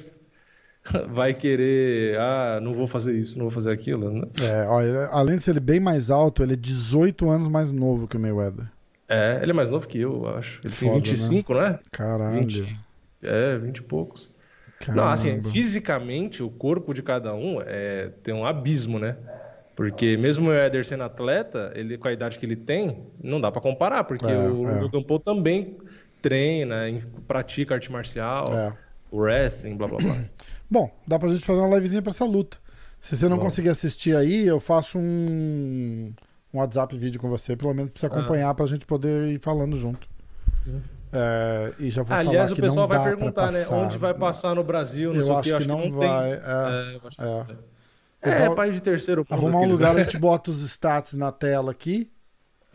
vai 1.10 1.34
querer, 1.34 2.18
ah, 2.20 2.60
não 2.62 2.74
vou 2.74 2.88
fazer 2.88 3.14
isso, 3.14 3.38
não 3.38 3.46
vou 3.46 3.52
fazer 3.52 3.72
aquilo, 3.72 4.12
né? 4.12 4.28
É, 4.42 4.66
olha, 4.68 5.08
além 5.08 5.38
de 5.38 5.44
ser 5.44 5.52
ele 5.52 5.60
bem 5.60 5.80
mais 5.80 6.10
alto, 6.10 6.44
ele 6.44 6.54
é 6.54 6.56
18 6.56 7.30
anos 7.30 7.48
mais 7.48 7.72
novo 7.72 8.08
que 8.08 8.18
o 8.18 8.20
Mayweather. 8.20 8.66
É, 9.10 9.40
ele 9.42 9.52
é 9.52 9.54
mais 9.54 9.72
novo 9.72 9.88
que 9.88 10.00
eu, 10.00 10.28
acho. 10.28 10.60
Ele 10.64 10.74
Foda, 10.74 10.92
tem 10.92 11.02
25, 11.02 11.54
não 11.54 11.62
é? 11.62 11.80
Caralho. 11.92 12.40
20. 12.40 12.78
É, 13.24 13.58
20 13.58 13.78
e 13.78 13.84
poucos. 13.84 14.32
Caramba. 14.80 15.02
Não, 15.02 15.10
assim, 15.10 15.42
fisicamente, 15.42 16.44
o 16.44 16.50
corpo 16.50 16.94
de 16.94 17.02
cada 17.02 17.34
um 17.34 17.60
é, 17.66 18.12
tem 18.22 18.34
um 18.34 18.46
abismo, 18.46 19.00
né? 19.00 19.16
Porque 19.76 20.18
mesmo 20.18 20.50
o 20.50 20.54
Eder 20.54 20.86
sendo 20.86 21.04
atleta, 21.04 21.72
ele, 21.76 21.98
com 21.98 22.08
a 22.08 22.12
idade 22.12 22.40
que 22.40 22.46
ele 22.46 22.56
tem, 22.56 22.98
não 23.24 23.40
dá 23.40 23.52
pra 23.52 23.62
comparar, 23.62 24.04
porque 24.04 24.26
É, 24.26 24.48
o 24.48 24.68
é. 24.68 24.82
Logan 24.82 25.04
Paul 25.04 25.20
também 25.20 25.78
treina, 26.22 26.84
pratica 27.28 27.76
arte 27.76 27.92
marcial, 27.92 28.54
É. 28.54 28.74
o 29.12 29.20
wrestling, 29.20 29.76
blá 29.78 29.88
blá 29.88 29.98
blá. 29.98 30.16
Bom, 30.70 30.92
dá 31.08 31.18
pra 31.18 31.30
gente 31.30 31.46
fazer 31.46 31.60
uma 31.62 31.76
livezinha 31.76 32.02
pra 32.02 32.12
essa 32.12 32.26
luta. 32.26 32.58
Se 33.00 33.16
você 33.16 33.26
não 33.30 33.38
Vamos. 33.38 33.52
conseguir 33.54 33.70
assistir 33.70 34.16
aí, 34.16 34.46
eu 34.48 34.60
faço 34.60 34.98
um, 34.98 36.14
um 36.54 36.58
WhatsApp 36.60 36.98
vídeo 36.98 37.20
com 37.22 37.30
você, 37.30 37.56
pelo 37.56 37.74
menos 37.74 37.92
pra 37.92 38.00
você 38.00 38.06
Ah. 38.08 38.10
acompanhar, 38.10 38.54
pra 38.54 38.66
gente 38.66 38.86
poder 38.86 39.30
ir 39.30 39.40
falando 39.40 39.78
junto. 39.78 40.08
Sim. 40.52 40.82
É, 41.14 41.74
e 41.80 41.90
já 41.90 42.04
vou 42.04 42.16
Aliás, 42.18 42.50
falar 42.50 42.60
o 42.60 42.62
pessoal 42.62 42.88
vai 42.88 43.04
perguntar, 43.04 43.52
né? 43.52 43.66
Onde 43.70 43.98
vai 43.98 44.14
passar 44.14 44.54
no 44.56 44.64
Brasil, 44.64 45.14
não 45.14 45.22
Eu 45.22 45.38
acho 45.38 45.58
que, 45.58 45.66
não 45.68 45.82
que 45.82 45.90
não 45.90 45.98
vai. 45.98 46.08
tem. 46.08 46.34
é. 46.34 46.36
É, 46.36 46.96
eu 46.96 47.02
acho 47.08 47.16
que 47.18 47.24
é. 47.24 47.26
não 47.26 47.46
tem. 47.46 47.58
É, 48.24 48.42
Então, 48.42 48.56
país 48.56 48.76
de 48.76 48.82
terceiro 48.82 49.22
mundo. 49.22 49.34
Arrumar 49.40 49.54
um 49.54 49.58
aqueles, 49.60 49.76
lugar, 49.76 49.94
né? 49.94 50.02
a 50.02 50.04
gente 50.04 50.18
bota 50.18 50.50
os 50.52 50.62
stats 50.64 51.14
na 51.14 51.32
tela 51.32 51.72
aqui. 51.72 52.12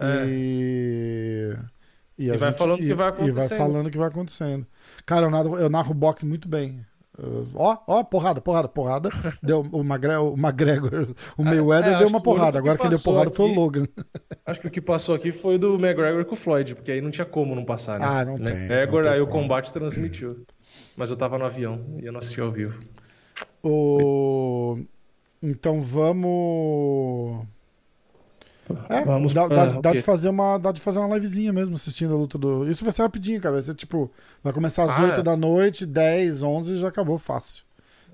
É. 0.01 0.25
E. 0.27 1.57
E, 2.19 2.25
E 2.27 2.37
vai 2.37 2.51
gente- 2.51 2.59
falando 2.59 2.75
o 2.77 2.83
que 2.83 2.85
e- 2.85 2.95
vai 2.95 3.09
E 3.09 3.11
vai 3.13 3.29
acontecendo. 3.29 3.59
falando 3.59 3.87
o 3.87 3.91
que 3.91 3.99
vai 3.99 4.09
acontecendo. 4.09 4.67
Cara, 5.05 5.27
eu 5.27 5.31
narro, 5.31 5.59
eu 5.59 5.69
narro 5.69 5.93
boxe 5.95 6.25
muito 6.25 6.49
bem. 6.49 6.85
Ó, 7.55 7.77
ó, 7.87 8.03
porrada, 8.05 8.41
porrada, 8.41 8.69
porrada. 8.69 9.11
Deu 9.43 9.61
o, 9.71 9.85
Magre, 9.85 10.17
o 10.17 10.35
McGregor, 10.35 11.15
o 11.37 11.45
Mayweather 11.45 11.93
é, 11.93 11.99
deu 11.99 12.07
acho 12.07 12.15
uma 12.15 12.21
que 12.21 12.25
porrada. 12.25 12.53
que 12.53 12.59
Agora 12.59 12.79
quem 12.79 12.89
deu 12.91 13.01
porrada 13.01 13.31
foi 13.31 13.45
o 13.47 13.49
aqui- 13.49 13.57
Logan. 13.59 13.87
Acho 14.47 14.61
que 14.61 14.67
o 14.67 14.71
que 14.71 14.81
passou 14.81 15.15
aqui 15.15 15.31
foi 15.31 15.57
do 15.59 15.75
McGregor 15.75 16.25
com 16.25 16.35
o 16.35 16.37
Floyd, 16.37 16.75
porque 16.75 16.91
aí 16.91 17.01
não 17.01 17.11
tinha 17.13 17.25
como 17.25 17.55
não 17.55 17.65
passar, 17.65 18.01
né? 18.01 18.07
Ah, 18.09 18.25
não 18.25 18.37
tem, 18.37 18.47
McGregor, 18.55 19.07
aí 19.07 19.21
o 19.21 19.27
combate 19.27 19.73
transmitiu. 19.73 20.45
Mas 20.97 21.11
eu 21.11 21.17
tava 21.17 21.39
no 21.39 21.45
avião 21.45 21.81
e 22.03 22.07
eu 22.07 22.13
não 22.13 22.19
assisti 22.19 22.41
ao 22.41 22.51
vivo. 22.51 22.83
O... 23.63 24.79
Então 25.43 25.81
vamos. 25.81 27.47
É, 28.89 29.05
Vamos 29.05 29.33
dá, 29.33 29.47
pra- 29.47 29.67
dá- 29.67 29.81
dá 29.81 29.93
de 29.93 30.03
fazer 30.03 30.29
uma, 30.29 30.59
dá 30.59 30.73
de 30.73 30.81
fazer 30.81 30.99
uma 30.99 31.15
livezinha 31.15 31.53
mesmo 31.53 31.75
assistindo 31.75 32.15
a 32.15 32.17
luta 32.17 32.37
do. 32.39 32.69
Isso 32.69 32.85
vai 32.85 32.93
ser 32.93 33.03
rapidinho, 33.03 33.41
cara. 33.41 33.55
Vai 33.55 33.63
ser 33.63 33.75
tipo. 33.75 34.11
Vai 34.43 34.53
começar 34.53 34.85
às 34.85 34.91
Ah, 34.99 35.03
8 35.05 35.21
é? 35.21 35.23
da 35.23 35.37
noite, 35.37 35.85
10, 35.87 36.43
11 36.43 36.73
e 36.73 36.79
já 36.79 36.89
acabou 36.89 37.19
fácil. 37.19 37.65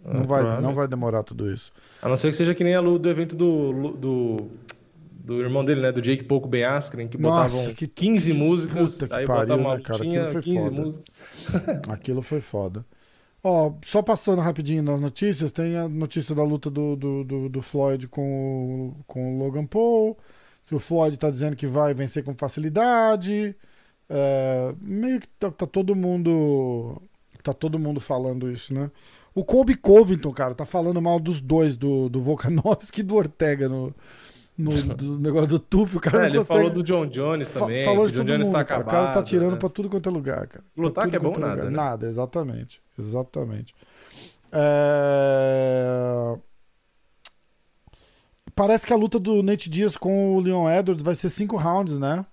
Não, 0.05 0.13
Ah, 0.21 0.23
vai, 0.25 0.41
provável. 0.43 0.63
não 0.63 0.75
vai 0.75 0.87
demorar 0.89 1.23
tudo 1.23 1.53
isso. 1.53 1.73
A 2.01 2.09
não 2.09 2.17
ser 2.17 2.31
que 2.31 2.37
seja 2.37 2.55
que 2.55 2.63
nem 2.63 2.75
a 2.75 2.81
luta 2.81 3.01
do 3.01 3.11
evento 3.11 3.35
do, 3.37 3.93
do, 3.93 4.37
do 5.11 5.41
irmão 5.41 5.65
dele, 5.65 5.81
né? 5.83 5.91
Do 5.93 6.01
Jake 6.01 6.23
Pouco 6.25 6.49
Ben 6.49 6.65
Askren, 6.65 7.09
que 7.09 7.19
Nossa, 7.19 7.57
botavam 7.57 7.75
que- 7.75 7.89
15 7.89 8.33
músicas, 8.33 8.95
puta 8.95 9.09
que 9.09 9.15
aí 9.15 9.27
pariu, 9.27 9.43
botava 9.57 9.61
uma 9.61 9.77
né, 9.77 9.83
cara? 9.83 9.99
lutinha, 9.99 10.21
Aquilo 10.27 10.33
foi 10.33 10.43
15 10.43 10.65
foda. 10.71 10.81
músicas. 10.83 11.05
Aquilo 11.91 12.23
foi 12.23 12.41
foda. 12.41 12.87
Ó, 13.43 13.73
só 13.85 14.03
passando 14.03 14.41
rapidinho 14.41 14.83
nas 14.83 15.01
notícias, 15.01 15.53
tem 15.53 15.77
a 15.77 15.89
notícia 15.89 16.35
da 16.35 16.43
luta 16.43 16.69
do, 16.71 16.97
do, 16.97 17.25
do, 17.25 17.49
do 17.49 17.63
Floyd 17.63 18.09
com, 18.09 18.93
o- 19.01 19.05
com 19.07 19.37
o 19.37 19.39
Logan 19.45 19.65
Paul. 19.67 20.17
Se 20.69 20.75
o 20.75 20.79
Floyd 20.79 21.17
tá 21.17 21.31
dizendo 21.31 21.57
que 21.57 21.67
vai 21.67 21.95
vencer 21.95 22.23
com 22.23 22.35
facilidade. 22.35 23.57
É, 24.07 24.75
meio 24.83 25.19
que 25.19 25.27
tá, 25.29 25.51
tá 25.51 25.67
todo 25.67 25.95
mundo. 25.97 27.01
Tá 27.43 27.55
todo 27.55 27.79
mundo 27.79 28.01
falando 28.01 28.51
isso, 28.51 28.75
né? 28.75 28.91
O 29.35 29.43
Colby 29.43 29.75
Covington, 29.77 30.31
cara, 30.31 30.55
tá 30.55 30.67
falando 30.67 31.01
mal 31.01 31.19
dos 31.19 31.41
dois, 31.41 31.75
do, 31.75 32.11
do 32.11 32.21
Volkanovski 32.21 33.01
e 33.01 33.03
do 33.03 33.15
Ortega 33.15 33.67
no, 33.67 33.95
no 34.59 34.75
do 34.95 35.17
negócio 35.21 35.49
do 35.49 35.59
Tuf. 35.59 35.97
O 35.97 36.01
cara 36.01 36.25
É, 36.25 36.27
ele 36.27 36.37
consegue. 36.39 36.59
falou 36.59 36.71
do 36.71 36.83
John 36.83 37.07
Jones 37.07 37.49
Fa- 37.49 37.61
também. 37.61 37.85
falou 37.87 38.07
de 38.07 38.13
o 38.13 38.15
John 38.17 38.19
todo 38.19 38.27
Jones 38.27 38.47
mundo, 38.49 38.57
tá 38.57 38.65
cara. 38.67 38.81
acabado. 38.83 39.03
O 39.03 39.07
cara 39.07 39.15
tá 39.15 39.23
tirando 39.23 39.53
né? 39.53 39.59
pra 39.59 39.69
tudo 39.71 39.89
quanto 39.89 40.07
é 40.07 40.13
lugar, 40.13 40.47
cara. 40.49 40.65
Lutar 40.77 41.09
que 41.09 41.17
é 41.17 41.19
bom 41.19 41.31
quanto 41.31 41.41
nada, 41.41 41.65
né? 41.65 41.71
Nada, 41.71 42.07
exatamente. 42.07 42.83
Exatamente. 42.99 43.75
É... 44.53 46.39
parece 48.59 48.87
que 48.87 48.93
a 48.93 48.97
luta 48.97 49.19
do 49.19 49.43
Nate 49.43 49.71
Diaz 49.71 49.97
com 49.97 50.35
o 50.37 50.41
Leon 50.41 50.69
Edwards 50.69 51.03
vai 51.05 51.15
ser 51.15 51.29
cinco 51.29 51.57
rounds, 51.57 51.97
né? 51.97 52.27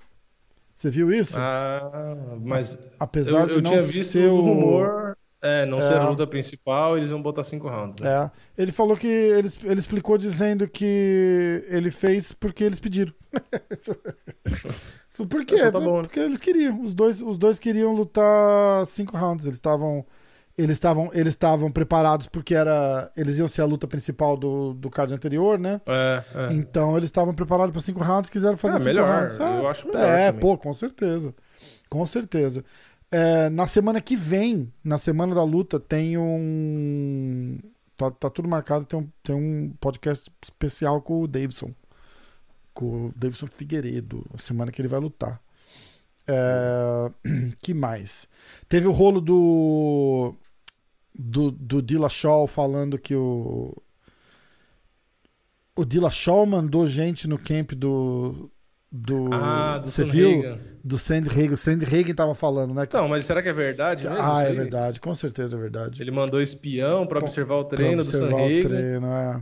Você 0.75 0.89
viu 0.89 1.13
isso? 1.13 1.37
Ah, 1.37 2.17
mas 2.41 2.77
Apesar 2.99 3.41
eu, 3.41 3.45
de 3.47 3.53
eu 3.53 3.61
não 3.61 3.71
tinha 3.71 3.81
visto 3.83 4.11
ser 4.11 4.27
o 4.29 4.41
rumor, 4.41 5.15
é, 5.41 5.65
não 5.65 5.79
ser 5.79 5.93
É. 5.93 5.97
a 5.97 6.09
luta 6.09 6.25
principal, 6.27 6.97
eles 6.97 7.11
vão 7.11 7.21
botar 7.21 7.43
cinco 7.43 7.69
rounds, 7.69 7.97
né? 7.99 8.09
É. 8.09 8.61
Ele 8.61 8.71
falou 8.71 8.97
que 8.97 9.07
ele, 9.07 9.49
ele 9.63 9.79
explicou 9.79 10.17
dizendo 10.17 10.67
que 10.67 11.63
ele 11.69 11.91
fez 11.91 12.31
porque 12.33 12.63
eles 12.63 12.79
pediram. 12.79 13.13
Por 15.29 15.45
quê? 15.45 15.71
Tá 15.71 15.79
bom, 15.79 15.97
né? 15.97 16.01
Porque 16.03 16.19
eles 16.19 16.41
queriam. 16.41 16.81
Os 16.81 16.93
dois, 16.93 17.21
os 17.21 17.37
dois 17.37 17.57
queriam 17.57 17.93
lutar 17.93 18.85
cinco 18.87 19.15
rounds. 19.15 19.45
Eles 19.45 19.55
estavam. 19.57 20.05
Eles 20.57 20.77
estavam 20.77 21.09
eles 21.13 21.33
estavam 21.33 21.69
preparados 21.69 22.27
porque 22.27 22.55
era 22.55 23.11
eles 23.17 23.37
iam 23.37 23.47
ser 23.47 23.61
a 23.61 23.65
luta 23.65 23.85
principal 23.87 24.37
do, 24.37 24.73
do 24.73 24.89
card 24.89 25.13
anterior, 25.13 25.59
né? 25.59 25.81
É, 25.85 26.23
é. 26.33 26.53
Então 26.53 26.95
eles 26.95 27.07
estavam 27.07 27.33
preparados 27.33 27.73
para 27.73 27.81
cinco 27.81 28.01
rounds, 28.01 28.29
quiseram 28.29 28.55
fazer 28.55 28.75
É, 28.75 28.77
cinco 28.77 28.87
melhor. 28.89 29.19
rounds. 29.19 29.37
Eu 29.37 29.67
acho 29.67 29.87
melhor 29.87 30.01
É, 30.09 30.25
também. 30.27 30.39
pô, 30.39 30.57
com 30.57 30.71
certeza. 30.73 31.35
Com 31.89 32.05
certeza. 32.05 32.63
É, 33.11 33.49
na 33.49 33.67
semana 33.67 33.99
que 34.01 34.15
vem, 34.15 34.71
na 34.83 34.97
semana 34.97 35.35
da 35.35 35.43
luta, 35.43 35.79
tem 35.79 36.17
um. 36.17 37.59
Tá, 37.97 38.11
tá 38.11 38.29
tudo 38.29 38.47
marcado, 38.49 38.85
tem 38.85 38.99
um, 38.99 39.07
tem 39.23 39.35
um 39.35 39.73
podcast 39.79 40.29
especial 40.41 41.01
com 41.01 41.21
o 41.21 41.27
Davidson. 41.27 41.71
Com 42.73 43.07
o 43.07 43.11
Davidson 43.15 43.47
Figueiredo, 43.47 44.25
a 44.33 44.37
semana 44.37 44.71
que 44.71 44.81
ele 44.81 44.87
vai 44.89 44.99
lutar. 44.99 45.39
É, 46.27 47.11
que 47.61 47.73
mais? 47.73 48.27
Teve 48.67 48.87
o 48.87 48.91
rolo 48.91 49.21
do. 49.21 50.33
Do, 51.17 51.49
do 51.51 51.81
Dillashaw 51.81 52.45
falando 52.47 52.97
que 52.99 53.15
o. 53.15 53.73
O 55.77 55.83
Dillashaw 55.85 56.45
mandou 56.45 56.87
gente 56.87 57.27
no 57.27 57.37
camp 57.37 57.71
do. 57.73 58.49
Do. 58.91 59.29
Ah, 59.33 59.77
do 59.79 59.89
Você 59.89 60.03
Sam 60.05 60.11
viu? 60.11 60.57
Do 60.83 60.97
Sandy 60.97 61.29
Hagen. 61.29 61.53
O 61.53 61.57
Sandy 61.57 61.85
Hagen 61.85 62.13
tava 62.15 62.33
falando, 62.35 62.73
né? 62.73 62.87
Não, 62.93 63.07
mas 63.09 63.25
será 63.25 63.41
que 63.41 63.49
é 63.49 63.53
verdade 63.53 64.07
mesmo? 64.07 64.21
ah, 64.21 64.43
é 64.43 64.53
verdade. 64.53 64.99
Com 65.01 65.13
certeza 65.13 65.55
é 65.57 65.59
verdade. 65.59 66.01
Ele 66.01 66.11
mandou 66.11 66.41
espião 66.41 67.05
Com- 67.05 67.17
observar 67.17 67.55
o 67.55 67.65
treino 67.65 68.03
do 68.03 68.09
Sam 68.09 68.25
observar 68.25 68.41
o 68.41 68.45
Hagen. 68.45 68.61
treino, 68.61 69.07
é. 69.07 69.41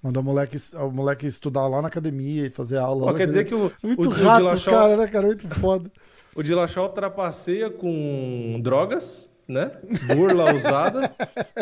Mandou 0.00 0.22
o 0.22 0.26
moleque, 0.26 0.56
o 0.74 0.90
moleque 0.92 1.26
estudar 1.26 1.66
lá 1.66 1.82
na 1.82 1.88
academia 1.88 2.46
e 2.46 2.50
fazer 2.50 2.76
aula. 2.76 3.06
Pô, 3.10 3.14
quer 3.14 3.26
dizer 3.26 3.44
que 3.44 3.54
o, 3.54 3.72
Muito 3.82 4.04
o, 4.04 4.06
o 4.06 4.10
rato 4.10 4.44
os 4.46 4.60
Dillashaw, 4.60 4.74
caras, 4.74 4.98
né, 4.98 5.08
cara? 5.08 5.26
Muito 5.26 5.48
foda. 5.48 5.90
o 6.36 6.42
Dillashaw 6.42 6.88
trapaceia 6.90 7.68
com 7.68 8.60
drogas, 8.62 9.34
né? 9.48 9.70
Burla 10.14 10.54
usada. 10.54 11.10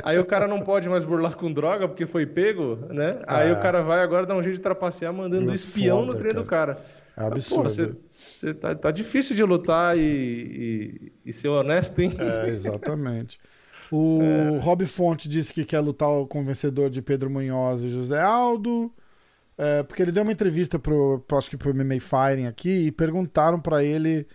Aí 0.03 0.18
o 0.18 0.24
cara 0.24 0.49
não 0.49 0.61
pode 0.61 0.89
mais 0.89 1.05
burlar 1.05 1.37
com 1.37 1.53
droga 1.53 1.87
porque 1.87 2.05
foi 2.05 2.26
pego, 2.26 2.76
né? 2.91 3.20
Aí 3.26 3.49
É. 3.51 3.53
o 3.53 3.62
cara 3.62 3.82
vai 3.82 4.01
agora 4.01 4.26
dar 4.26 4.34
um 4.34 4.43
jeito 4.43 4.57
de 4.57 4.62
trapacear 4.62 5.12
mandando 5.12 5.53
É 5.53 5.55
espião 5.55 6.01
no 6.01 6.09
foda, 6.09 6.18
treino 6.18 6.41
do 6.43 6.45
cara. 6.47 6.78
É 7.16 7.20
Pô, 7.20 7.26
absurdo. 7.28 7.70
você, 7.70 7.93
você 8.12 8.53
tá, 8.53 8.74
tá 8.74 8.91
difícil 8.91 9.34
de 9.37 9.43
lutar 9.45 9.97
e, 9.97 10.01
e, 10.03 11.12
e 11.26 11.32
ser 11.32 11.49
honesto, 11.49 11.99
hein? 12.01 12.12
É, 12.18 12.49
exatamente. 12.49 13.39
O 13.91 14.59
Rob 14.61 14.84
Fonte 14.84 15.28
disse 15.28 15.53
que 15.55 15.64
quer 15.64 15.80
lutar 15.80 16.09
com 16.28 16.41
o 16.43 16.45
vencedor 16.45 16.91
de 16.91 17.01
Pedro 17.01 17.30
Munhoz 17.30 17.82
e 17.82 17.89
José 17.89 18.20
Aldo. 18.20 18.93
É, 19.57 19.82
porque 19.84 20.03
ele 20.03 20.12
deu 20.12 20.22
uma 20.24 20.32
entrevista 20.32 20.78
pro, 20.78 21.24
acho 21.32 21.49
que 21.49 21.57
pro 21.57 21.74
MMA 21.74 22.01
Fighting 22.01 22.47
aqui 22.47 22.89
e 22.89 22.93
perguntaram 22.93 23.59
pra 23.59 23.82
ele 23.82 24.26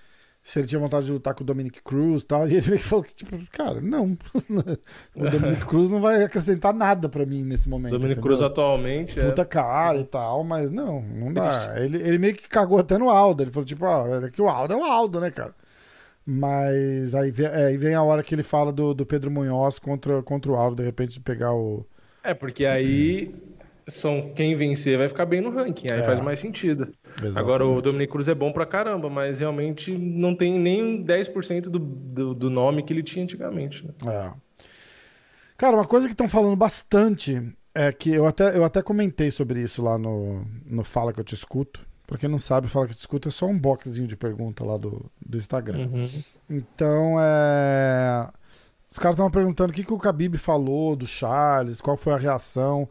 se 0.44 0.60
ele 0.60 0.68
tinha 0.68 0.80
vontade 0.80 1.06
de 1.06 1.12
lutar 1.12 1.36
com 1.36 1.44
o 1.44 1.46
Dominic 1.46 1.82
Cruz 1.82 2.24
e 2.24 2.26
tal. 2.26 2.48
E 2.50 2.56
ele 2.56 2.68
meio 2.68 2.80
que 2.80 2.86
falou 2.86 3.04
que, 3.04 3.14
tipo, 3.14 3.38
cara, 3.52 3.80
não. 3.80 4.18
o 5.16 5.30
Dominic 5.30 5.66
Cruz 5.66 5.89
não 5.89 6.02
vai 6.02 6.24
acrescentar 6.24 6.74
nada 6.74 7.08
pra 7.08 7.26
mim 7.26 7.44
nesse 7.44 7.70
momento. 7.70 7.92
Dominic 7.92 8.14
entendeu? 8.14 8.24
Cruz 8.24 8.42
atualmente 8.42 9.20
é. 9.20 9.26
Puta 9.26 9.46
cara 9.46 10.00
e 10.00 10.06
tal, 10.06 10.44
mas 10.44 10.72
não, 10.72 11.02
não 11.02 11.32
dá. 11.32 11.74
Ele, 11.78 11.98
ele 11.98 12.18
meio 12.18 12.34
que 12.34 12.50
cagou 12.50 12.80
até 12.80 12.98
no 12.98 13.10
Aldo. 13.10 13.44
Ele 13.44 13.52
falou, 13.52 13.66
tipo, 13.66 13.86
ó, 13.86 14.08
é 14.08 14.30
que 14.30 14.42
o 14.42 14.50
Aldo 14.50 14.74
é 14.74 14.78
o 14.78 14.84
Aldo, 14.84 15.20
né, 15.20 15.30
cara? 15.30 15.54
Mas 16.26 17.16
aí 17.16 17.32
vem, 17.32 17.48
é, 17.48 17.66
aí 17.68 17.78
vem 17.78 17.96
a 17.96 18.04
hora 18.04 18.24
que 18.24 18.34
ele 18.34 18.44
fala 18.44 18.72
do, 18.72 18.94
do 18.94 19.06
Pedro 19.06 19.32
Munhoz 19.32 19.80
contra, 19.80 20.22
contra 20.22 20.52
o 20.52 20.56
Aldo, 20.56 20.78
de 20.78 20.84
repente 20.84 21.20
pegar 21.20 21.54
o. 21.54 21.86
É, 22.24 22.34
porque 22.34 22.66
aí 22.66 23.34
são 23.94 24.32
quem 24.34 24.56
vencer 24.56 24.98
vai 24.98 25.08
ficar 25.08 25.26
bem 25.26 25.42
no 25.42 25.52
ranking, 25.52 25.92
aí 25.92 26.00
É. 26.00 26.04
faz 26.04 26.20
mais 26.20 26.39
sentido. 26.39 26.92
Exatamente. 27.18 27.38
Agora 27.39 27.66
o 27.66 27.82
Dominic 27.82 28.12
Cruz 28.12 28.28
é 28.28 28.34
bom 28.36 28.52
pra 28.52 28.66
caramba, 28.66 29.10
mas 29.10 29.39
realmente 29.39 29.92
não 29.98 30.36
tem 30.36 30.58
nem 30.58 31.04
10% 31.04 31.64
do, 31.64 31.80
do, 31.80 32.34
do 32.34 32.50
nome 32.50 32.84
que 32.84 32.94
ele 32.94 33.04
tinha 33.04 33.24
antigamente. 33.24 33.86
né? 33.86 33.94
É. 34.08 34.32
Cara, 35.58 35.76
uma 35.78 35.86
coisa 35.86 36.08
que 36.08 36.14
estão 36.14 36.28
falando 36.28 36.56
bastante 36.56 37.42
é 37.76 37.92
que 37.92 38.12
eu 38.12 38.26
até, 38.26 38.58
eu 38.58 38.64
até 38.64 38.82
comentei 38.82 39.30
sobre 39.30 39.62
isso 39.62 39.82
lá 39.84 39.98
no, 39.98 40.44
no 40.70 40.84
Fala 40.84 41.14
Que 41.14 41.20
Eu 41.20 41.24
Te 41.24 41.36
Escuto. 41.36 41.86
Pra 42.08 42.18
quem 42.18 42.28
não 42.30 42.39
sabe, 42.39 42.68
Fala 42.68 42.88
Que 42.88 42.92
Eu 42.94 42.96
Te 42.98 43.02
Escuto 43.02 43.28
é 43.28 43.32
só 43.32 43.46
um 43.46 43.58
boxzinho 43.58 44.08
de 44.08 44.18
pergunta 44.18 44.66
lá 44.66 44.76
do, 44.78 45.06
do 45.26 45.38
Instagram. 45.38 45.88
Uhum. 45.88 46.10
Então, 46.50 47.16
é. 47.20 48.28
Os 48.89 48.98
caras 49.00 49.16
estavam 49.16 49.32
perguntando 49.32 49.72
o 49.72 49.74
que, 49.74 49.84
que 49.86 49.94
o 49.94 49.98
Khabib 49.98 50.38
falou 50.38 50.96
do 50.98 51.08
Charles, 51.08 51.80
qual 51.80 51.96
foi 51.96 52.12
a 52.14 52.18
reação. 52.18 52.89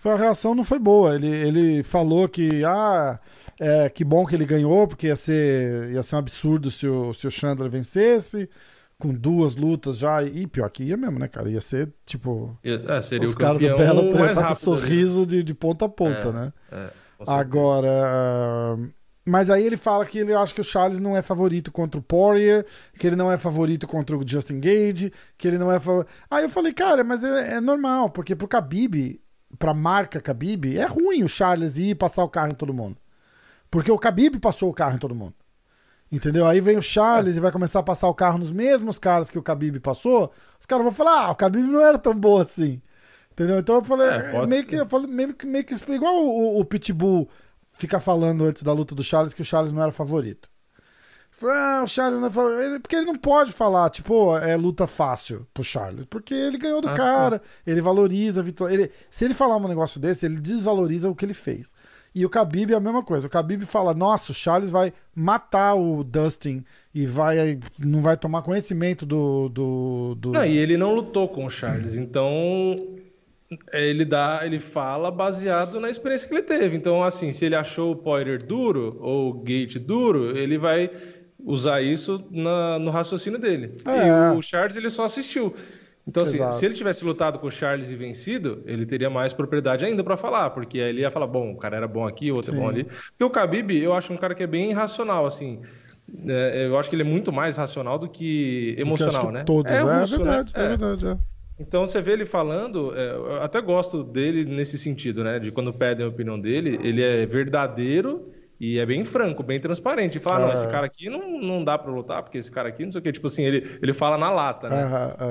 Foi, 0.00 0.12
a 0.12 0.16
reação 0.16 0.54
não 0.54 0.64
foi 0.64 0.78
boa. 0.78 1.14
Ele, 1.14 1.28
ele 1.28 1.82
falou 1.82 2.26
que, 2.26 2.64
ah, 2.64 3.20
é, 3.58 3.88
que 3.90 4.02
bom 4.02 4.24
que 4.24 4.34
ele 4.34 4.46
ganhou, 4.46 4.88
porque 4.88 5.08
ia 5.08 5.14
ser, 5.16 5.92
ia 5.92 6.02
ser 6.02 6.16
um 6.16 6.18
absurdo 6.18 6.70
se 6.70 6.86
o, 6.86 7.12
se 7.12 7.26
o 7.26 7.30
Chandler 7.30 7.70
vencesse, 7.70 8.48
com 8.98 9.12
duas 9.12 9.56
lutas 9.56 9.98
já. 9.98 10.22
E 10.22 10.46
pior 10.46 10.70
que 10.70 10.84
ia 10.84 10.96
mesmo, 10.96 11.18
né, 11.18 11.28
cara? 11.28 11.50
Ia 11.50 11.60
ser, 11.60 11.92
tipo, 12.06 12.56
É, 12.64 13.00
seria 13.02 13.28
os 13.28 13.34
caras 13.34 13.58
do 13.58 14.18
mais 14.18 14.38
tá 14.38 14.48
com 14.48 14.54
sorriso 14.54 15.26
de, 15.26 15.42
de 15.42 15.52
ponta 15.52 15.84
a 15.84 15.88
ponta, 15.88 16.28
É. 16.28 16.32
né? 16.32 16.52
É. 16.72 16.90
Agora. 17.26 17.88
ah, 17.90 18.76
Mas 19.28 19.50
aí 19.50 19.66
ele 19.66 19.76
fala 19.76 20.06
que 20.06 20.18
ele 20.18 20.32
acha 20.32 20.54
que 20.54 20.62
o 20.62 20.64
Charles 20.64 20.98
não 20.98 21.14
é 21.14 21.20
favorito 21.20 21.70
contra 21.70 22.00
o 22.00 22.02
Poirier, 22.02 22.64
que 22.98 23.06
ele 23.06 23.16
não 23.16 23.30
é 23.30 23.36
favorito 23.36 23.86
contra 23.86 24.16
o 24.16 24.26
Justin 24.26 24.60
Gage, 24.60 25.12
que 25.36 25.46
ele 25.46 25.58
não 25.58 25.70
é 25.70 25.78
favorito. 25.78 26.10
Aí 26.30 26.44
eu 26.44 26.48
falei, 26.48 26.72
cara, 26.72 27.04
mas 27.04 27.22
é, 27.22 27.56
é 27.56 27.60
normal, 27.60 28.08
porque 28.08 28.34
pro 28.34 28.48
Khabib, 28.48 29.20
pra 29.58 29.74
marca 29.74 30.18
Khabib, 30.20 30.76
é 30.76 30.86
ruim 30.86 31.22
o 31.22 31.28
Charles 31.28 31.78
ir 31.78 31.94
passar 31.94 32.24
o 32.24 32.28
carro 32.28 32.52
em 32.52 32.54
todo 32.54 32.74
mundo. 32.74 32.96
Porque 33.70 33.90
o 33.90 33.96
Khabib 33.96 34.38
passou 34.40 34.70
o 34.70 34.74
carro 34.74 34.96
em 34.96 34.98
todo 34.98 35.14
mundo. 35.14 35.34
Entendeu? 36.10 36.46
Aí 36.46 36.60
vem 36.60 36.76
o 36.76 36.82
Charles 36.82 37.36
e 37.36 37.40
vai 37.40 37.52
começar 37.52 37.78
a 37.78 37.84
passar 37.84 38.08
o 38.08 38.14
carro 38.14 38.38
nos 38.38 38.50
mesmos 38.50 38.98
caras 38.98 39.30
que 39.30 39.38
o 39.38 39.42
Khabib 39.42 39.78
passou. 39.78 40.32
Os 40.58 40.66
caras 40.66 40.84
vão 40.84 40.92
falar, 40.92 41.26
ah, 41.26 41.30
o 41.30 41.36
Khabib 41.36 41.66
não 41.68 41.80
era 41.80 41.98
tão 41.98 42.14
bom 42.14 42.38
assim. 42.40 42.82
Entendeu? 43.30 43.60
Então 43.60 43.76
eu 43.76 43.84
falei, 43.84 44.08
É, 44.08 44.32
pode 44.32 44.48
meio 44.48 44.66
que, 44.66 44.74
eu 44.74 44.88
falei, 44.88 45.06
meio 45.06 45.34
que, 45.34 45.46
meio 45.46 45.64
que 45.64 45.74
igual 45.92 46.14
o, 46.16 46.58
o 46.60 46.64
Pitbull 46.64 47.28
ficar 47.74 48.00
falando 48.00 48.44
antes 48.44 48.62
da 48.62 48.72
luta 48.72 48.94
do 48.94 49.04
Charles 49.04 49.32
que 49.32 49.42
o 49.42 49.44
Charles 49.44 49.72
não 49.72 49.82
era 49.82 49.92
favorito. 49.92 50.49
Ah, 51.42 51.82
o 51.84 51.86
Charles 51.88 52.20
não 52.20 52.30
favorito. 52.30 52.60
Ele- 52.60 52.80
Porque 52.80 52.96
ele 52.96 53.06
não 53.06 53.16
pode 53.16 53.52
falar, 53.52 53.88
tipo, 53.90 54.36
é 54.38 54.56
luta 54.56 54.86
fácil 54.86 55.46
pro 55.54 55.62
Charles. 55.64 56.04
Porque 56.04 56.34
ele 56.34 56.58
ganhou 56.58 56.80
do 56.80 56.88
Ah, 56.88 56.94
cara, 56.94 57.42
ele 57.66 57.80
valoriza 57.80 58.40
a 58.40 58.44
vitória. 58.44 58.74
Ele, 58.74 58.90
se 59.10 59.24
ele 59.24 59.34
falar 59.34 59.56
um 59.56 59.68
negócio 59.68 59.98
desse, 60.00 60.26
ele 60.26 60.40
desvaloriza 60.40 61.08
o 61.08 61.14
que 61.14 61.24
ele 61.24 61.34
fez. 61.34 61.72
E 62.12 62.26
o 62.26 62.28
Khabib 62.28 62.72
é 62.72 62.76
a 62.76 62.80
mesma 62.80 63.04
coisa. 63.04 63.28
O 63.28 63.30
Khabib 63.30 63.64
fala, 63.64 63.94
nossa, 63.94 64.32
o 64.32 64.34
Charles 64.34 64.70
vai 64.70 64.92
matar 65.14 65.74
o 65.76 66.02
Dustin 66.02 66.64
e 66.92 67.06
vai 67.06 67.58
não 67.78 68.02
vai 68.02 68.16
tomar 68.16 68.42
conhecimento 68.42 69.06
do... 69.06 69.48
do, 69.48 70.14
do... 70.18 70.32
Não, 70.32 70.44
e 70.44 70.58
ele 70.58 70.76
não 70.76 70.92
lutou 70.92 71.28
com 71.28 71.46
o 71.46 71.50
Charles, 71.50 71.96
então 71.96 72.74
ele 73.72 74.04
dá, 74.04 74.40
ele 74.44 74.60
fala 74.60 75.10
baseado 75.10 75.80
na 75.80 75.88
experiência 75.90 76.28
que 76.28 76.34
ele 76.34 76.42
teve. 76.42 76.76
Então, 76.76 77.02
assim, 77.02 77.32
se 77.32 77.44
ele 77.44 77.54
achou 77.56 77.92
o 77.92 77.96
Poirier 77.96 78.44
duro 78.44 78.96
ou 79.00 79.30
o 79.30 79.34
Gate 79.34 79.76
duro, 79.78 80.36
ele 80.36 80.56
vai 80.58 80.90
usar 81.44 81.80
isso 81.82 82.24
na- 82.30 82.78
no 82.78 82.90
raciocínio 82.90 83.38
dele. 83.38 83.74
É. 83.84 84.34
E 84.34 84.36
o 84.38 84.42
Charles 84.42 84.76
ele 84.76 84.90
só 84.90 85.04
assistiu. 85.04 85.54
Então, 86.06 86.22
assim, 86.22 86.36
Exato. 86.36 86.56
se 86.56 86.64
ele 86.64 86.74
tivesse 86.74 87.04
lutado 87.04 87.38
com 87.38 87.46
o 87.46 87.50
Charles 87.50 87.90
e 87.90 87.96
vencido, 87.96 88.62
ele 88.66 88.86
teria 88.86 89.10
mais 89.10 89.32
propriedade 89.32 89.84
ainda 89.84 90.02
pra 90.02 90.16
falar, 90.16 90.50
porque 90.50 90.80
aí 90.80 90.88
ele 90.88 91.00
ia 91.02 91.10
falar, 91.10 91.26
bom, 91.26 91.52
o 91.52 91.56
cara 91.56 91.76
era 91.76 91.86
bom 91.86 92.06
aqui, 92.06 92.32
o 92.32 92.36
outro 92.36 92.50
Sim. 92.52 92.56
é 92.58 92.60
bom 92.60 92.68
ali. 92.68 92.84
Porque 92.84 93.22
o 93.24 93.28
Khabib, 93.28 93.70
eu 93.80 93.92
acho 93.92 94.12
um 94.12 94.16
cara 94.16 94.34
que 94.34 94.42
é 94.42 94.46
bem 94.46 94.70
irracional, 94.70 95.26
assim. 95.26 95.60
É, 96.26 96.66
eu 96.66 96.76
acho 96.78 96.88
que 96.90 96.96
ele 96.96 97.02
é 97.02 97.06
muito 97.06 97.30
mais 97.30 97.56
racional 97.56 97.96
do 97.98 98.08
que 98.08 98.70
do 98.70 98.76
que 98.76 98.82
emocional, 98.82 99.26
que 99.26 99.32
né? 99.32 99.44
Todos. 99.44 99.70
É, 99.70 99.80
russo, 99.80 100.18
né? 100.18 100.24
verdade, 100.24 100.52
é, 100.56 100.60
É. 100.64 100.68
verdade. 100.68 101.06
É. 101.06 101.16
Então 101.60 101.86
você 101.86 102.00
vê 102.00 102.12
ele 102.12 102.24
falando, 102.24 102.92
é, 102.96 103.10
eu 103.12 103.42
até 103.42 103.60
gosto 103.60 104.02
dele 104.02 104.44
nesse 104.46 104.78
sentido, 104.78 105.22
né? 105.22 105.38
De 105.38 105.52
quando 105.52 105.72
pedem 105.72 106.04
a 106.04 106.08
opinião 106.08 106.40
dele, 106.40 106.80
ele 106.82 107.02
é 107.02 107.24
verdadeiro 107.26 108.32
e 108.60 108.78
é 108.78 108.84
bem 108.84 109.02
franco, 109.04 109.42
bem 109.42 109.58
transparente. 109.58 110.18
E 110.18 110.20
fala, 110.20 110.36
ah, 110.36 110.40
não, 110.40 110.50
É. 110.50 110.52
esse 110.54 110.66
cara 110.68 110.86
aqui 110.86 111.08
não, 111.08 111.40
não 111.40 111.64
dá 111.64 111.78
pra 111.78 111.90
lutar, 111.90 112.22
porque 112.22 112.36
esse 112.38 112.50
cara 112.50 112.68
aqui 112.68 112.84
não 112.84 112.92
sei 112.92 112.98
o 113.00 113.02
quê. 113.02 113.10
Tipo 113.10 113.26
assim, 113.28 113.42
ele, 113.42 113.66
ele 113.82 113.94
fala 113.94 114.18
na 114.18 114.30
lata, 114.30 114.68
né? 114.68 114.86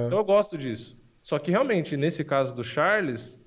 Então 0.08 0.18
eu 0.18 0.26
gosto 0.26 0.58
disso. 0.58 0.98
Só 1.22 1.38
que 1.38 1.52
realmente, 1.52 1.96
nesse 1.96 2.24
caso 2.24 2.56
do 2.56 2.64
Charles, 2.64 3.40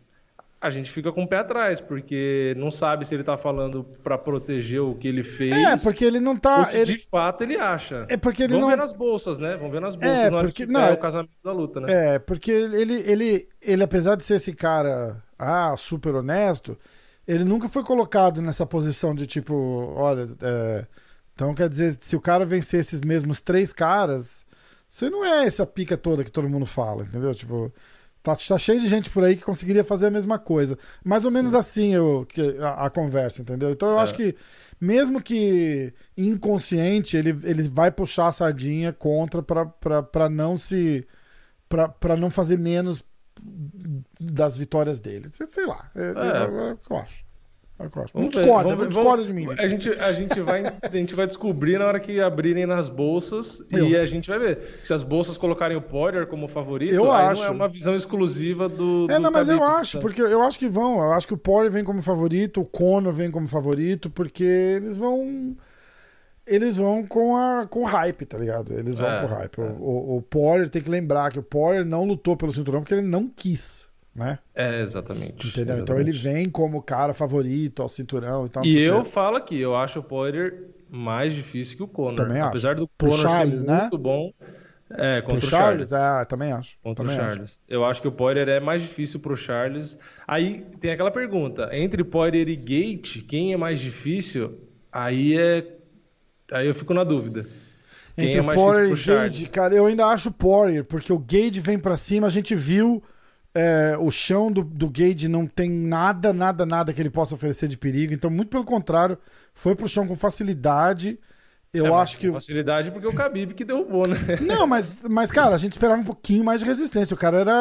a 0.61 0.71
gente 0.71 0.89
fica 0.93 1.11
com 1.11 1.25
o 1.25 1.27
pé 1.29 1.39
atrás, 1.39 1.81
porque 1.81 2.55
não 2.57 2.71
sabe 2.71 3.05
se 3.05 3.13
ele 3.13 3.25
tá 3.25 3.37
falando 3.37 3.83
pra 4.05 4.17
proteger 4.17 4.81
o 4.81 4.95
que 4.95 5.09
ele 5.09 5.25
fez. 5.25 5.51
É, 5.53 5.77
porque 5.83 6.05
ele 6.05 6.21
não 6.21 6.37
tá. 6.37 6.61
Ou 6.61 6.65
se 6.65 6.77
ele- 6.77 6.97
de 6.97 6.99
fato 7.11 7.43
ele 7.43 7.57
acha. 7.57 8.07
É 8.09 8.17
porque 8.17 8.45
ele 8.45 8.53
Vamos 8.53 8.69
não. 8.69 8.71
ver 8.71 8.81
nas 8.81 8.93
bolsas, 8.93 9.41
né? 9.41 9.57
Vamos 9.57 9.73
ver 9.73 9.81
nas 9.81 9.97
bolsas 9.97 10.19
É, 10.21 10.31
na 10.31 10.37
hora 10.37 10.47
porque- 10.47 10.67
que 10.67 10.73
não, 10.73 10.81
é- 10.83 10.93
o 10.93 10.97
casamento 11.01 11.33
da 11.43 11.51
luta, 11.53 11.81
né? 11.81 12.15
É, 12.15 12.19
porque 12.21 12.53
ele, 12.53 12.95
ele, 13.11 13.49
ele, 13.61 13.83
apesar 13.83 14.15
de 14.15 14.23
ser 14.23 14.37
esse 14.37 14.53
cara, 14.53 15.17
ah, 15.37 15.75
super 15.77 16.15
honesto, 16.15 16.79
ele 17.27 17.45
nunca 17.45 17.69
foi 17.69 17.83
colocado 17.85 18.41
nessa 18.43 18.67
posição 18.67 19.15
de 19.15 19.27
tipo, 19.27 19.55
olha, 19.97 20.29
é, 20.43 20.87
então 21.35 21.55
quer 21.55 21.69
dizer, 21.69 21.99
se 22.01 22.17
o 22.17 22.21
cara 22.21 22.45
vencer 22.45 22.81
esses 22.81 23.03
mesmos 23.03 23.41
três 23.41 23.73
caras, 23.73 24.45
você 24.89 25.09
não 25.09 25.25
é 25.25 25.45
essa 25.47 25.65
pica 25.67 25.97
toda 25.97 26.25
que 26.25 26.31
todo 26.33 26.49
mundo 26.49 26.67
fala, 26.67 27.05
entendeu? 27.05 27.35
Tipo, 27.35 27.73
tá, 28.23 28.37
tá 28.37 28.59
cheio 28.59 28.81
de 28.81 28.89
gente 28.89 29.09
por 29.11 29.25
aí 29.25 29.37
que 29.37 29.43
conseguiria 29.43 29.83
fazer 29.85 30.07
a 30.07 30.11
mesma 30.11 30.39
coisa. 30.39 30.77
Mais 31.05 31.25
ou 31.25 31.31
menos 31.31 31.55
assim 31.55 31.95
eu, 31.95 32.27
que, 32.29 32.59
a, 32.59 32.87
a 32.87 32.91
conversa, 32.91 33.41
entendeu? 33.43 33.71
Então 33.71 33.89
eu 33.91 33.99
É. 33.99 34.03
acho 34.03 34.15
que, 34.15 34.37
mesmo 34.81 35.23
que 35.23 35.93
inconsciente, 36.17 37.17
ele, 37.17 37.31
ele 37.45 37.63
vai 37.69 37.91
puxar 37.91 38.29
a 38.29 38.33
sardinha 38.33 38.93
contra 38.93 39.43
pra, 39.43 39.65
pra, 39.67 40.03
pra 40.03 40.29
não 40.29 40.57
se. 40.59 41.07
Pra, 41.69 41.89
pra 41.89 42.17
não 42.19 42.31
fazer 42.31 42.59
menos 42.59 43.03
das 44.21 44.57
vitórias 44.57 45.01
dele. 45.01 45.29
Sei, 45.31 45.67
lá. 45.67 45.91
É, 45.95 46.01
é, 46.01 46.69
é 46.71 46.73
o 46.73 46.77
que 46.77 46.93
eu 46.93 46.97
acho. 46.97 47.25
É 47.79 47.85
eu 47.85 48.03
acho. 48.03 48.17
Não 48.17 48.23
ver, 48.25 48.29
discorda, 48.29 48.69
vamos 48.71 48.79
não 48.81 48.89
discorda 48.89 49.25
de 49.25 49.33
mim. 49.33 49.47
A 49.59 49.67
gente, 49.67 49.89
a, 49.89 50.13
gente 50.13 50.41
vai, 50.41 50.63
a 50.81 50.89
gente 50.91 51.15
vai 51.15 51.27
descobrir 51.27 51.79
na 51.79 51.87
hora 51.87 51.99
que 51.99 52.21
abrirem 52.21 52.67
nas 52.67 52.89
bolsas 52.89 53.65
Eu- 53.71 53.89
e 53.89 53.97
a 53.97 54.07
gente 54.07 54.29
vai 54.29 54.39
ver. 54.39 54.81
Se 54.85 54.93
as 54.93 55.03
bolsas 55.03 55.37
colocarem 55.37 55.77
o 55.77 55.83
Poirier 55.83 56.27
como 56.27 56.47
favorito, 56.47 56.95
Eu 56.95 57.11
acho. 57.11 57.41
não 57.43 57.49
é 57.49 57.51
uma 57.51 57.69
visão 57.69 57.95
exclusiva 57.97 58.69
do. 58.69 59.07
É, 59.11 59.15
do 59.17 59.21
não, 59.21 59.31
mas 59.31 59.49
eu 59.49 59.63
acho, 59.65 59.99
porque 59.99 60.23
eu 60.23 60.43
acho 60.43 60.59
que 60.59 60.69
vão. 60.69 61.01
Eu 61.01 61.13
acho 61.13 61.27
que 61.27 61.35
o 61.35 61.39
Poirier 61.39 61.73
vem 61.73 61.85
como 61.85 62.03
favorito, 62.03 62.61
o 62.61 62.65
Conor 62.65 63.13
vem 63.13 63.31
como 63.31 63.49
favorito, 63.49 64.09
porque 64.11 64.45
eles 64.45 64.97
vão. 64.97 65.57
Eles 66.47 66.77
vão 66.77 67.07
com 67.07 67.37
a 67.37 67.67
com 67.69 67.83
o 67.83 67.85
hype, 67.85 68.27
tá 68.27 68.37
ligado? 68.39 68.73
Eles 68.77 68.99
vão 68.99 69.09
É, 69.09 69.21
com 69.21 69.27
o 69.27 69.29
hype. 69.29 69.59
é. 69.59 69.63
O, 69.63 69.65
o, 69.65 70.17
o 70.19 70.23
Poirier 70.23 70.69
tem 70.71 70.83
que 70.83 70.91
lembrar 70.91 71.31
que 71.31 71.39
o 71.39 71.43
Poirier 71.43 71.85
não 71.85 72.05
lutou 72.05 72.37
pelo 72.37 72.53
cinturão 72.53 72.81
porque 72.81 72.95
ele 72.95 73.07
não 73.07 73.29
quis, 73.29 73.89
né? 74.15 74.39
É, 74.55 74.81
exatamente. 74.83 75.49
Entendeu? 75.49 75.77
Então 75.79 75.99
ele 76.01 76.11
exatamente. 76.11 76.19
vem 76.45 76.51
como 76.51 76.83
cara 76.83 77.15
favorito 77.15 77.81
ao 77.83 77.89
cinturão 77.89 78.47
e 78.47 78.49
tal. 78.49 78.65
E 78.65 78.79
eu 78.81 79.03
quê. 79.05 79.11
falo 79.11 79.37
aqui, 79.37 79.61
eu 79.61 79.77
acho 79.77 80.01
o 80.01 80.03
Poirier 80.03 80.69
mais 80.91 81.33
difícil 81.35 81.77
que 81.77 81.83
o 81.85 81.89
Conor. 81.89 82.17
Também 82.17 82.41
acho. 82.41 82.49
Apesar 82.51 82.75
do 82.75 82.89
Pro 82.89 83.09
Conor 83.11 83.23
Charles, 83.23 83.61
ser 83.61 83.67
né? 83.67 83.81
muito 83.83 83.99
bom. 83.99 84.33
É, 84.95 85.23
Pro 85.23 85.31
contra 85.31 85.47
o 85.47 85.51
Charles, 85.51 85.89
Charles. 85.89 86.23
é, 86.23 86.25
também 86.27 86.53
acho. 86.53 86.77
Contra 86.83 87.05
também 87.05 87.19
o 87.19 87.23
acho. 87.23 87.31
Charles. 87.31 87.63
Eu 87.69 87.85
acho 87.85 88.03
que 88.03 88.09
o 88.09 88.13
Poirier 88.13 88.49
é 88.49 88.61
mais 88.61 88.83
difícil 88.83 89.21
pro 89.21 89.37
Charles. 89.37 89.99
Aí 90.27 90.61
tem 90.81 90.91
aquela 90.91 91.11
pergunta: 91.11 91.71
entre 91.73 92.05
Poirier 92.05 92.49
e 92.49 92.57
Gate, 92.57 93.23
quem 93.27 93.53
é 93.55 93.57
mais 93.57 93.81
difícil? 93.81 94.59
Aí 94.93 95.39
é. 95.39 95.79
Aí 96.53 96.67
eu 96.67 96.75
fico 96.75 96.95
na 96.95 97.05
dúvida. 97.05 97.47
Quem 98.17 98.29
Entre 98.29 98.39
é 98.39 98.43
mais 98.43 98.59
Poirier 98.59 98.93
e 98.93 98.97
Gage, 98.97 99.49
cara, 99.49 99.75
eu 99.75 99.87
ainda 99.87 100.07
acho 100.07 100.29
o 100.29 100.33
Poirier, 100.33 100.85
porque 100.85 101.13
o 101.13 101.19
Gage 101.19 101.61
vem 101.61 101.79
pra 101.79 101.97
cima, 101.97 102.27
a 102.27 102.31
gente 102.31 102.55
viu 102.55 103.03
é, 103.55 103.97
o 103.99 104.11
chão 104.11 104.53
do, 104.53 104.63
do 104.63 104.89
Gage 104.91 105.29
não 105.29 105.47
tem 105.47 105.71
nada, 105.71 106.33
nada, 106.33 106.67
nada 106.67 106.93
que 106.93 107.01
ele 107.01 107.11
possa 107.11 107.35
oferecer 107.35 107.69
de 107.69 107.77
perigo, 107.79 108.13
então 108.13 108.31
muito 108.31 108.51
pelo 108.51 108.65
contrário, 108.65 109.19
foi 109.55 109.75
pro 109.75 109.89
chão 109.89 110.07
com 110.07 110.15
facilidade. 110.17 111.19
Eu 111.73 111.87
É, 111.87 111.95
acho 111.95 112.19
que. 112.19 112.31
facilidade 112.31 112.91
porque 112.91 113.07
o 113.07 113.13
Khabib 113.13 113.55
que 113.55 113.65
derrubou, 113.65 114.07
né? 114.07 114.17
Não, 114.43 114.67
mas, 114.67 114.99
mas, 115.09 115.31
cara, 115.33 115.55
a 115.55 115.59
gente 115.59 115.73
esperava 115.73 116.01
um 116.01 116.05
pouquinho 116.05 116.45
mais 116.45 116.61
de 116.61 116.67
resistência. 116.67 117.15
O 117.15 117.19
cara 117.19 117.39
era 117.41 117.53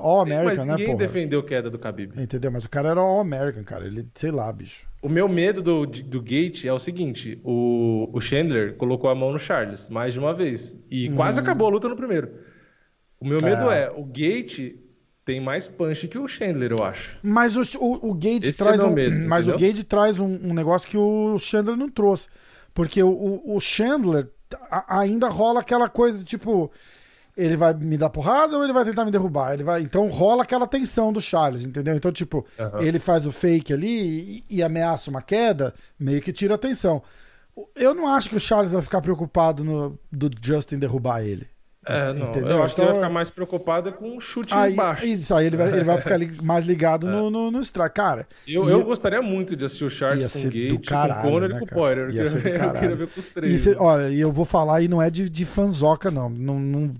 All 0.00 0.24
Mas 0.24 0.32
American, 0.32 0.64
né, 0.64 0.76
ninguém 0.76 0.86
porra? 0.86 0.98
defendeu 0.98 1.42
queda 1.42 1.68
do 1.68 1.78
Khabib. 1.78 2.14
Entendeu? 2.14 2.50
Mas 2.52 2.64
o 2.64 2.70
cara 2.70 2.90
era 2.90 3.00
All 3.00 3.20
American, 3.20 3.64
cara. 3.64 3.84
Ele, 3.86 4.08
sei 4.14 4.30
lá, 4.30 4.52
bicho. 4.52 4.86
O 5.02 5.08
meu 5.08 5.28
medo 5.28 5.62
do, 5.62 5.86
do 5.86 6.20
Gate 6.20 6.66
é 6.66 6.72
o 6.72 6.78
seguinte: 6.78 7.40
o, 7.42 8.08
o 8.12 8.20
Chandler 8.20 8.76
colocou 8.76 9.08
a 9.08 9.14
mão 9.14 9.32
no 9.32 9.38
Charles 9.38 9.88
mais 9.88 10.12
de 10.12 10.20
uma 10.20 10.34
vez. 10.34 10.78
E 10.90 11.08
quase 11.10 11.40
acabou 11.40 11.68
a 11.68 11.70
luta 11.70 11.88
no 11.88 11.96
primeiro. 11.96 12.30
O 13.18 13.26
meu 13.26 13.40
medo 13.40 13.64
Hum. 13.64 13.70
É. 13.70 13.84
é, 13.84 13.90
o 13.90 14.04
Gate 14.04 14.76
tem 15.24 15.40
mais 15.40 15.68
punch 15.68 16.08
que 16.08 16.18
o 16.18 16.26
Chandler, 16.26 16.72
eu 16.72 16.84
acho. 16.84 17.18
Mas 17.22 17.54
o, 17.56 17.62
o, 17.78 18.10
o 18.10 18.14
Gage 18.14 18.48
Esse 18.48 18.62
é 18.62 18.64
traz 18.64 18.80
meu 18.80 18.88
um, 18.88 18.92
medo, 18.92 19.28
mas 19.28 19.46
o 19.46 19.50
entendeu? 19.50 19.68
Gage 19.68 19.84
traz 19.84 20.18
um, 20.18 20.38
um 20.42 20.54
negócio 20.54 20.88
que 20.88 20.96
o 20.96 21.38
Chandler 21.38 21.76
não 21.76 21.88
trouxe. 21.88 22.28
Porque 22.74 23.02
o, 23.02 23.10
o, 23.10 23.56
o 23.56 23.60
Chandler 23.60 24.28
ainda 24.88 25.28
rola 25.28 25.60
aquela 25.60 25.88
coisa 25.88 26.18
de, 26.18 26.24
tipo, 26.24 26.70
ele 27.42 27.56
vai 27.56 27.72
me 27.74 27.96
dar 27.96 28.10
porrada 28.10 28.56
ou 28.56 28.62
ele 28.64 28.72
vai 28.72 28.84
tentar 28.84 29.04
me 29.04 29.10
derrubar? 29.10 29.52
Ele 29.54 29.64
vai, 29.64 29.80
então 29.82 30.08
rola 30.08 30.42
aquela 30.42 30.66
tensão 30.66 31.12
do 31.12 31.20
Charles, 31.20 31.64
entendeu? 31.64 31.94
Então, 31.94 32.12
tipo, 32.12 32.46
Aham. 32.58 32.80
ele 32.82 32.98
faz 32.98 33.26
o 33.26 33.32
fake 33.32 33.72
ali 33.72 34.44
e, 34.48 34.56
e 34.58 34.62
ameaça 34.62 35.10
uma 35.10 35.22
queda, 35.22 35.74
meio 35.98 36.20
que 36.20 36.32
tira 36.32 36.54
a 36.54 36.56
atenção. 36.56 37.02
Eu 37.76 37.94
não 37.94 38.06
acho 38.06 38.30
que 38.30 38.36
o 38.36 38.40
Charles 38.40 38.72
vai 38.72 38.80
ficar 38.82 39.00
preocupado 39.00 39.62
no, 39.64 39.98
do 40.10 40.30
Justin 40.40 40.78
derrubar 40.78 41.22
ele. 41.22 41.46
É, 41.86 42.12
não. 42.12 42.28
Entendeu? 42.28 42.50
Eu 42.58 42.62
acho 42.62 42.74
que 42.74 42.80
ele 42.82 42.88
vai 42.88 42.96
Então- 42.96 43.02
ficar 43.08 43.12
mais 43.14 43.30
preocupado 43.30 43.90
com 43.94 44.14
um 44.16 44.20
chute 44.20 44.52
Aí, 44.54 44.74
baixo. 44.74 45.04
isso 45.06 45.34
aí, 45.34 45.46
ele 45.46 45.56
vai, 45.56 45.68
ele 45.72 45.82
vai 45.82 45.98
ficar 45.98 46.18
li- 46.18 46.36
mais 46.44 46.64
ligado 46.66 47.08
no, 47.08 47.30
no, 47.30 47.50
no 47.50 47.58
strike. 47.60 47.94
Cara, 47.94 48.28
Eu, 48.46 48.68
e 48.68 48.70
eu 48.72 48.84
gostaria 48.84 49.22
muito 49.22 49.56
de 49.56 49.64
assistir 49.64 49.86
o 49.86 49.90
Charles 49.90 50.22
Ia 50.22 50.28
com 50.42 50.46
o 50.46 50.50
Gate, 50.50 50.68
do 50.68 50.78
caralho, 50.78 51.22
com 51.22 51.28
o 51.28 51.30
Conor 51.32 51.48
né, 51.48 51.56
e 51.56 51.58
com 51.58 51.64
o? 51.64 51.68
Poirier. 51.68 52.10
Eu 52.20 52.72
queria, 52.74 52.90
eu 52.90 52.96
ver 52.98 53.08
com 53.08 53.18
os 53.18 53.26
E 53.26 53.30
três. 53.30 53.60
cê- 53.62 53.76
olha, 53.78 54.10
e 54.10 54.20
eu 54.20 54.30
vou 54.30 54.44
falar, 54.44 54.82
e 54.82 54.88
não 54.88 55.00
é 55.00 55.08
de, 55.08 55.28
de 55.30 55.44
fanzoca, 55.46 56.10
não. 56.10 56.28
Não, 56.28 56.58
não. 56.58 56.92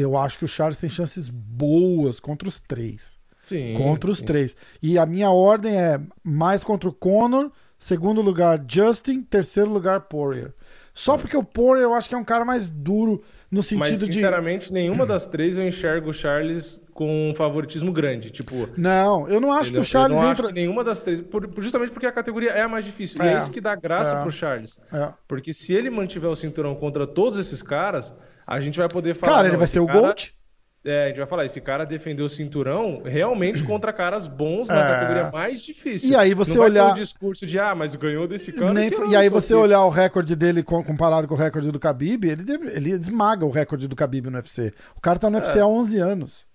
Eu 0.00 0.16
acho 0.16 0.38
que 0.38 0.44
o 0.44 0.48
Charles 0.48 0.76
tem 0.78 0.88
chances 0.90 1.28
boas 1.30 2.18
contra 2.20 2.48
os 2.48 2.60
três. 2.60 3.18
Sim, 3.42 3.74
contra 3.76 4.10
os 4.10 4.18
sim. 4.18 4.24
três. 4.26 4.56
E 4.82 4.98
a 4.98 5.06
minha 5.06 5.30
ordem 5.30 5.74
é 5.76 5.98
mais 6.22 6.62
contra 6.62 6.88
o 6.88 6.92
Conor, 6.92 7.50
segundo 7.78 8.20
lugar 8.20 8.62
Justin, 8.68 9.22
terceiro 9.22 9.70
lugar 9.70 10.00
Poirier. 10.02 10.52
Só 10.92 11.16
porque 11.16 11.36
o 11.36 11.42
Poirier 11.44 11.84
eu 11.84 11.94
acho 11.94 12.08
que 12.08 12.14
é 12.14 12.18
um 12.18 12.24
cara 12.24 12.44
mais 12.44 12.68
duro 12.68 13.22
no 13.50 13.58
Mas, 13.58 13.66
sentido 13.66 14.06
de. 14.06 14.12
sinceramente, 14.12 14.72
nenhuma 14.72 15.06
das 15.06 15.24
três 15.26 15.56
eu 15.56 15.66
enxergo 15.66 16.10
o 16.10 16.12
Charles 16.14 16.80
com 16.92 17.30
um 17.30 17.34
favoritismo 17.34 17.90
grande. 17.92 18.30
Tipo, 18.30 18.68
Não, 18.76 19.26
eu 19.28 19.40
não 19.40 19.52
acho 19.52 19.72
que 19.72 19.78
o 19.78 19.84
Charles 19.84 20.18
eu 20.18 20.22
não 20.24 20.30
entra. 20.30 20.44
acho 20.46 20.54
que 20.54 20.60
nenhuma 20.60 20.84
das 20.84 21.00
três. 21.00 21.20
por- 21.20 21.48
justamente 21.58 21.90
porque 21.92 22.06
a 22.06 22.12
categoria 22.12 22.50
é 22.50 22.60
a 22.62 22.68
mais 22.68 22.84
difícil. 22.84 23.16
E 23.24 23.26
É, 23.26 23.32
é 23.34 23.38
isso 23.38 23.50
que 23.50 23.60
dá 23.60 23.74
graça 23.74 24.16
é. 24.16 24.20
pro 24.22 24.30
Charles. 24.30 24.78
É. 24.92 25.08
Porque 25.26 25.54
se 25.54 25.72
ele 25.72 25.88
mantiver 25.88 26.28
o 26.30 26.36
cinturão 26.36 26.74
contra 26.74 27.06
todos 27.06 27.38
esses 27.38 27.62
caras, 27.62 28.14
a 28.50 28.60
gente 28.60 28.78
vai 28.78 28.88
poder 28.88 29.14
falar. 29.14 29.32
Cara, 29.36 29.48
ele 29.48 29.56
vai 29.56 29.66
ser 29.66 29.80
o 29.80 29.86
cara- 29.86 30.00
Gold? 30.00 30.34
É, 30.82 31.04
a 31.04 31.08
gente 31.08 31.18
vai 31.18 31.26
falar, 31.26 31.44
esse 31.44 31.60
cara 31.60 31.84
defendeu 31.84 32.24
o 32.24 32.28
cinturão 32.30 33.02
realmente 33.04 33.62
contra 33.62 33.92
caras 33.92 34.26
bons 34.26 34.68
na 34.68 34.82
É. 34.82 34.88
categoria 34.94 35.30
mais 35.30 35.60
difícil. 35.60 36.08
E 36.08 36.16
aí 36.16 36.32
você 36.32 36.52
Não 36.52 36.60
vai 36.60 36.70
ter 36.70 36.72
olhar- 36.80 36.92
um 36.92 36.94
discurso 36.94 37.44
de, 37.46 37.58
ah, 37.58 37.74
mas 37.74 37.94
ganhou 37.94 38.26
desse 38.26 38.50
cara. 38.50 38.72
Nem- 38.72 38.90
e 39.10 39.14
aí 39.14 39.28
você 39.28 39.48
quê. 39.48 39.60
olhar 39.60 39.84
o 39.84 39.90
recorde 39.90 40.34
dele 40.34 40.62
com- 40.62 40.82
comparado 40.82 41.28
com 41.28 41.34
o 41.34 41.36
recorde 41.36 41.70
do 41.70 41.78
Khabib, 41.78 42.24
ele, 42.24 42.44
ele 42.72 42.90
esmaga 42.92 43.44
o 43.44 43.50
recorde 43.50 43.86
do 43.86 43.94
Khabib 43.94 44.30
no 44.30 44.38
UFC. 44.38 44.72
O 44.96 45.02
cara 45.02 45.18
tá 45.18 45.28
no 45.28 45.36
UFC 45.36 45.60
há 45.60 45.66
11 45.66 45.98
anos. 45.98 46.46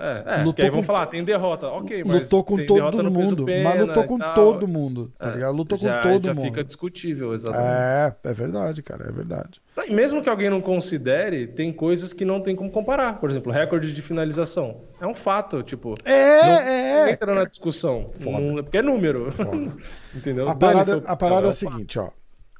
É, 0.00 0.22
é 0.40 0.42
Lutou 0.44 0.64
aí 0.64 0.70
com- 0.70 0.76
vão 0.76 0.82
falar, 0.84 1.06
tem 1.06 1.24
derrota. 1.24 1.66
Ok, 1.68 2.04
mas 2.04 2.20
lutou 2.22 2.44
com 2.44 2.56
tem 2.56 2.66
derrota 2.66 2.96
todo 2.98 3.10
mundo. 3.10 3.46
mas 3.64 3.80
lutou 3.80 4.04
com 4.04 4.18
todo 4.18 4.68
mundo. 4.68 5.12
Tá 5.18 5.28
É, 5.30 5.32
ligado? 5.32 5.56
Lutou 5.56 5.76
já, 5.76 6.02
com 6.02 6.08
todo 6.12 6.24
já 6.26 6.34
mundo. 6.34 6.44
fica 6.44 6.62
discutível, 6.62 7.34
exatamente. 7.34 7.68
É, 7.68 8.14
é 8.22 8.32
verdade, 8.32 8.80
cara, 8.82 9.08
é 9.08 9.12
verdade. 9.12 9.60
E 9.88 9.92
mesmo 9.92 10.22
que 10.22 10.28
alguém 10.28 10.48
não 10.50 10.60
considere, 10.60 11.48
tem 11.48 11.72
coisas 11.72 12.12
que 12.12 12.24
não 12.24 12.40
tem 12.40 12.54
como 12.54 12.70
comparar. 12.70 13.18
Por 13.18 13.28
exemplo, 13.28 13.50
recorde 13.50 13.92
de 13.92 14.00
finalização. 14.02 14.82
É 15.00 15.06
um 15.06 15.14
fato, 15.14 15.62
tipo. 15.64 15.96
É, 16.04 16.42
não, 16.42 16.52
é, 16.52 16.92
não 17.00 17.06
é. 17.06 17.10
entra 17.12 17.34
na 17.34 17.44
discussão. 17.44 18.06
Foda. 18.14 18.38
Não- 18.38 18.62
porque 18.62 18.78
é 18.78 18.82
número. 18.82 19.28
Entendeu? 20.14 20.48
A 20.48 20.54
parada, 20.54 21.02
a 21.06 21.16
parada 21.16 21.46
é 21.46 21.48
é 21.48 21.50
a 21.50 21.54
seguinte, 21.54 21.98
ó. 21.98 22.10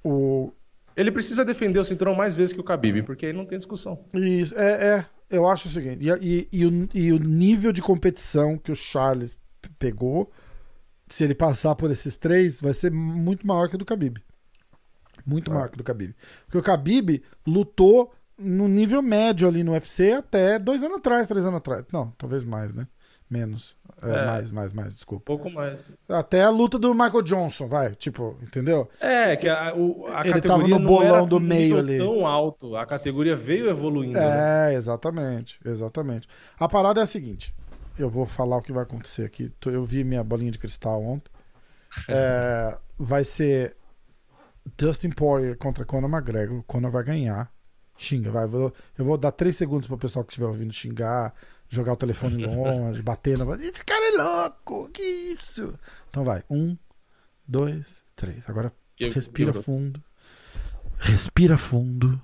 O, 0.04 0.52
Ele 0.96 1.10
precisa 1.12 1.44
defender 1.44 1.78
o 1.78 1.84
cinturão 1.84 2.14
mais 2.14 2.34
vezes 2.34 2.52
que 2.52 2.60
o 2.60 2.64
Khabib, 2.64 3.02
porque 3.02 3.26
aí 3.26 3.32
não 3.32 3.44
tem 3.46 3.58
discussão. 3.58 3.98
Isso, 4.14 4.54
é, 4.58 4.70
é, 4.70 5.04
eu 5.30 5.46
acho 5.48 5.68
o 5.68 5.70
seguinte, 5.70 6.04
e, 6.06 6.10
e- 6.10 6.48
e 6.52 6.66
o, 6.66 6.88
e 6.94 7.12
o 7.12 7.18
nível 7.18 7.72
de 7.72 7.82
competição 7.82 8.56
que 8.58 8.72
o 8.72 8.76
Charles 8.76 9.38
pegou, 9.78 10.30
se 11.08 11.24
ele 11.24 11.34
passar 11.34 11.74
por 11.74 11.90
esses 11.90 12.16
três, 12.16 12.60
vai 12.60 12.74
ser 12.74 12.90
muito 12.92 13.46
maior 13.46 13.68
que 13.68 13.74
o 13.74 13.78
do 13.78 13.84
Khabib. 13.84 14.18
Muito 15.26 15.50
maior 15.50 15.68
que 15.68 15.74
o 15.74 15.78
do 15.78 15.84
Khabib. 15.84 16.14
Porque 16.46 16.58
o 16.58 16.62
Khabib 16.62 17.22
lutou 17.46 18.12
no 18.38 18.68
nível 18.68 19.02
médio 19.02 19.48
ali 19.48 19.64
no 19.64 19.72
UFC 19.72 20.12
até 20.12 20.58
dois 20.58 20.82
anos 20.82 20.98
atrás, 20.98 21.26
três 21.26 21.44
anos 21.44 21.58
atrás. 21.58 21.84
Não, 21.92 22.10
talvez 22.16 22.44
mais, 22.44 22.72
né? 22.74 22.86
Menos. 23.30 23.76
É, 24.02 24.10
É. 24.10 24.26
Mais, 24.26 24.50
mais, 24.50 24.72
mais, 24.72 24.94
desculpa. 24.94 25.22
Um 25.32 25.36
pouco 25.36 25.50
mais. 25.50 25.92
Até 26.08 26.42
a 26.44 26.50
luta 26.50 26.78
do 26.78 26.94
Michael 26.94 27.22
Johnson, 27.22 27.66
vai, 27.66 27.94
tipo, 27.96 28.36
entendeu? 28.42 28.88
É, 29.00 29.36
que 29.36 29.48
a, 29.48 29.74
o, 29.74 30.06
a 30.06 30.20
Ele 30.24 30.34
categoria 30.34 30.42
tava 30.42 30.68
no 30.68 30.78
bolão 30.78 31.26
do 31.26 31.40
meio 31.40 31.78
ali. 31.78 31.98
tão 31.98 32.26
alto. 32.26 32.76
A 32.76 32.86
categoria 32.86 33.34
veio 33.36 33.68
evoluindo. 33.68 34.18
né? 34.18 34.72
É, 34.72 34.74
exatamente, 34.74 35.58
exatamente. 35.64 36.28
A 36.58 36.68
parada 36.68 37.00
é 37.00 37.02
a 37.02 37.06
seguinte: 37.06 37.52
eu 37.98 38.08
vou 38.08 38.24
falar 38.24 38.56
o 38.58 38.62
que 38.62 38.72
vai 38.72 38.84
acontecer 38.84 39.24
aqui. 39.24 39.52
Eu 39.66 39.84
vi 39.84 40.04
minha 40.04 40.22
bolinha 40.22 40.50
de 40.52 40.58
cristal 40.58 41.02
ontem. 41.02 41.30
É, 42.08 42.78
vai 42.98 43.24
ser 43.24 43.74
Dustin 44.76 45.10
Poirier 45.10 45.56
contra 45.56 45.84
Conor 45.84 46.08
McGregor. 46.10 46.62
Conor 46.64 46.90
vai 46.90 47.02
ganhar. 47.02 47.50
Xinga, 47.96 48.30
vai. 48.30 48.44
Eu 48.44 48.48
vou, 48.48 48.72
eu 48.98 49.04
vou 49.04 49.16
dar 49.18 49.32
três 49.32 49.56
segundos 49.56 49.88
pro 49.88 49.98
pessoal 49.98 50.24
que 50.24 50.30
estiver 50.30 50.46
ouvindo 50.46 50.72
xingar, 50.72 51.34
jogar 51.68 51.92
o 51.92 51.96
telefone 51.96 52.44
longe, 52.46 53.00
bater 53.02 53.36
na. 53.38 53.44
Esse 53.56 53.84
cara 53.84 54.14
é 54.14 54.16
louco! 54.22 54.88
Que 54.90 55.02
isso? 55.02 55.78
Então 56.10 56.24
vai. 56.24 56.42
Um, 56.50 56.76
dois, 57.46 58.02
três. 58.16 58.48
Agora 58.48 58.72
Que- 58.96 59.08
respira 59.10 59.52
que- 59.52 59.62
fundo. 59.62 60.02
Respira 60.98 61.56
fundo. 61.58 62.20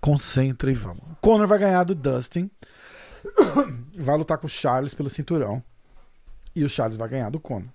Concentra 0.00 0.70
e 0.70 0.74
vamos. 0.74 1.02
Conor 1.20 1.46
vai 1.46 1.58
ganhar 1.58 1.84
do 1.84 1.94
Dustin. 1.94 2.50
Vai 3.98 4.16
lutar 4.16 4.38
com 4.38 4.46
o 4.46 4.50
Charles 4.50 4.94
pelo 4.94 5.10
cinturão. 5.10 5.62
E 6.54 6.62
o 6.64 6.68
Charles 6.68 6.96
vai 6.96 7.08
ganhar 7.08 7.30
do 7.30 7.40
Conor. 7.40 7.68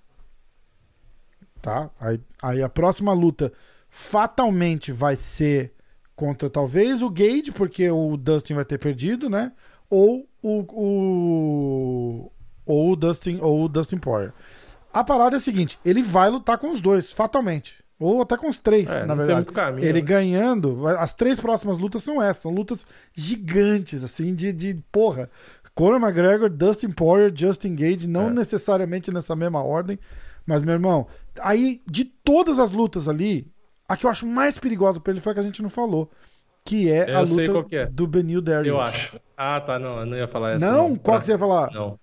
tá? 1.60 1.90
Aí, 2.00 2.20
aí 2.42 2.62
a 2.62 2.68
próxima 2.68 3.12
luta 3.12 3.52
fatalmente 3.88 4.90
vai 4.92 5.16
ser 5.16 5.72
contra 6.16 6.48
talvez 6.48 7.02
o 7.02 7.10
Gage, 7.10 7.52
porque 7.52 7.90
o 7.90 8.16
Dustin 8.16 8.54
vai 8.54 8.64
ter 8.64 8.78
perdido, 8.78 9.28
né? 9.28 9.52
Ou 9.94 10.26
o, 10.42 10.64
o 10.72 12.32
ou 12.66 12.92
o 12.92 12.96
Dustin 12.96 13.38
ou 13.40 13.64
o 13.64 13.68
Dustin 13.68 13.98
Poirier. 13.98 14.32
A 14.92 15.04
parada 15.04 15.36
é 15.36 15.38
a 15.38 15.40
seguinte, 15.40 15.78
ele 15.84 16.02
vai 16.02 16.30
lutar 16.30 16.56
com 16.58 16.70
os 16.70 16.80
dois, 16.80 17.12
fatalmente. 17.12 17.82
Ou 17.98 18.22
até 18.22 18.36
com 18.36 18.48
os 18.48 18.58
três, 18.58 18.90
É, 18.90 19.06
na 19.06 19.14
verdade. 19.14 19.46
caminho, 19.52 19.86
ele 19.86 20.00
né? 20.00 20.06
ganhando, 20.06 20.86
as 20.88 21.14
três 21.14 21.38
próximas 21.38 21.78
lutas 21.78 22.02
são 22.02 22.20
essas, 22.22 22.42
são 22.42 22.52
lutas 22.52 22.86
gigantes, 23.14 24.02
assim, 24.02 24.34
de, 24.34 24.52
de 24.52 24.74
porra. 24.90 25.30
Conor 25.74 26.00
McGregor, 26.00 26.48
Dustin 26.50 26.90
Poirier, 26.90 27.32
Justin 27.34 27.74
Gage, 27.74 28.06
não 28.08 28.28
É. 28.28 28.32
necessariamente 28.32 29.10
nessa 29.12 29.34
mesma 29.36 29.62
ordem, 29.62 29.98
mas, 30.46 30.62
meu 30.62 30.74
irmão, 30.74 31.06
aí, 31.40 31.80
de 31.88 32.04
todas 32.04 32.58
as 32.58 32.70
lutas 32.70 33.08
ali, 33.08 33.46
a 33.88 33.96
que 33.96 34.06
eu 34.06 34.10
acho 34.10 34.26
mais 34.26 34.58
perigosa 34.58 35.00
pra 35.00 35.12
ele 35.12 35.20
foi 35.20 35.32
a 35.32 35.34
que 35.34 35.40
a 35.40 35.44
gente 35.44 35.62
não 35.62 35.70
falou, 35.70 36.10
que 36.64 36.90
é 36.90 37.10
Eu 37.10 37.18
a 37.18 37.20
luta 37.20 37.76
é. 37.76 37.86
do 37.86 38.06
Benil 38.06 38.40
Darius. 38.40 38.66
Eu 38.68 38.80
acho. 38.80 39.20
Ah, 39.36 39.60
tá, 39.60 39.78
não, 39.78 40.00
eu 40.00 40.06
não 40.06 40.16
ia 40.16 40.26
falar 40.26 40.52
essa. 40.52 40.70
Não? 40.70 40.96
Qual 40.96 41.14
Pra- 41.16 41.20
que 41.20 41.26
você 41.26 41.32
ia 41.32 41.38
falar? 41.38 41.70
Não. 41.72 41.98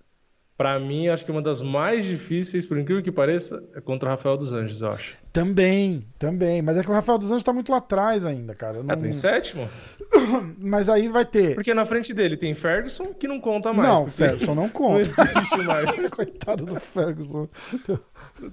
Pra 0.55 0.79
mim, 0.79 1.07
acho 1.07 1.25
que 1.25 1.31
uma 1.31 1.41
das 1.41 1.61
mais 1.61 2.05
difíceis, 2.05 2.65
por 2.67 2.77
incrível 2.77 3.01
que 3.01 3.11
pareça, 3.11 3.63
é 3.75 3.81
contra 3.81 4.07
o 4.07 4.11
Rafael 4.11 4.37
dos 4.37 4.53
Anjos, 4.53 4.81
eu 4.81 4.91
acho. 4.91 5.17
Também, 5.33 6.05
também. 6.19 6.61
Mas 6.61 6.75
é 6.77 6.83
que 6.83 6.89
o 6.89 6.93
Rafael 6.93 7.17
dos 7.17 7.31
Anjos 7.31 7.43
tá 7.43 7.53
muito 7.53 7.71
lá 7.71 7.77
atrás 7.77 8.25
ainda, 8.25 8.53
cara. 8.53 8.77
Eu 8.77 8.81
Ah, 8.87 8.95
não- 8.95 9.01
tem 9.01 9.13
sétimo? 9.13 9.67
Mas 10.59 10.89
aí 10.89 11.07
vai 11.07 11.23
ter. 11.25 11.55
Porque 11.55 11.73
na 11.73 11.85
frente 11.85 12.13
dele 12.13 12.35
tem 12.35 12.53
Ferguson, 12.53 13.13
que 13.13 13.29
não 13.29 13.39
conta 13.39 13.71
mais. 13.71 13.87
Não, 13.87 14.07
Ferguson 14.07 14.53
não 14.55 14.63
Não 14.63 14.69
conta. 14.69 14.99
existe 15.01 15.57
mais. 15.65 15.89
Coitado 16.11 16.65
do 16.65 16.79
Ferguson. 16.79 17.47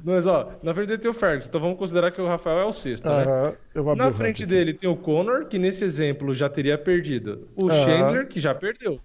Mas, 0.05 0.25
ó, 0.25 0.53
na 0.63 0.73
frente 0.73 0.87
dele 0.89 1.01
tem 1.03 1.11
o 1.11 1.15
Ferguson, 1.15 1.49
então 1.49 1.61
vamos 1.61 1.79
considerar 1.79 2.13
que 2.13 2.21
o 2.21 2.27
Rafael 2.29 2.61
é 2.61 2.65
o 2.65 2.73
sexto, 2.73 3.09
né? 3.09 3.53
Eu 3.75 3.83
vou 3.83 3.93
abrir 3.93 4.05
Na 4.05 4.13
frente 4.13 4.47
dele 4.47 4.73
tem 4.73 4.89
o 4.89 4.97
Conor, 4.97 5.47
que 5.47 5.59
nesse 5.59 5.85
exemplo 5.85 6.33
já 6.33 6.49
teria 6.49 6.79
perdido. 6.79 7.49
O 7.57 7.69
Aham. 7.69 7.85
Chandler, 7.85 8.29
que 8.29 8.39
já 8.39 8.55
perdeu. 8.55 9.01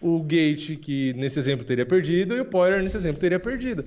O 0.00 0.22
Gate, 0.22 0.76
que 0.76 1.12
nesse 1.14 1.38
exemplo 1.38 1.64
teria 1.64 1.84
perdido. 1.86 2.36
E 2.36 2.40
o 2.40 2.44
Poirier, 2.44 2.82
nesse 2.82 2.96
exemplo, 2.96 3.18
teria 3.18 3.40
perdido. 3.40 3.84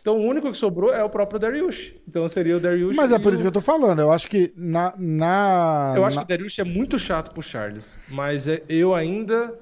Então 0.00 0.16
o 0.18 0.22
único 0.24 0.50
que 0.50 0.56
sobrou 0.56 0.92
é 0.94 1.02
o 1.02 1.10
próprio 1.10 1.38
Dariush. 1.40 1.92
Então 2.08 2.26
seria 2.28 2.56
o 2.56 2.60
Dariush. 2.60 2.96
Mas 2.96 3.10
é 3.12 3.18
por 3.18 3.32
o- 3.32 3.34
isso 3.34 3.42
que 3.42 3.48
eu 3.48 3.52
tô 3.52 3.60
falando. 3.60 4.00
Eu 4.00 4.12
acho 4.12 4.28
que 4.28 4.52
na. 4.56 4.92
na 4.96 5.94
Eu 5.96 6.04
acho 6.04 6.16
na- 6.16 6.22
que 6.24 6.32
o 6.32 6.36
Dariush 6.36 6.58
é 6.60 6.64
muito 6.64 6.98
chato 6.98 7.32
pro 7.32 7.42
Charles. 7.42 8.00
Mas 8.08 8.46
é- 8.48 8.62
eu 8.68 8.94
ainda. 8.94 9.52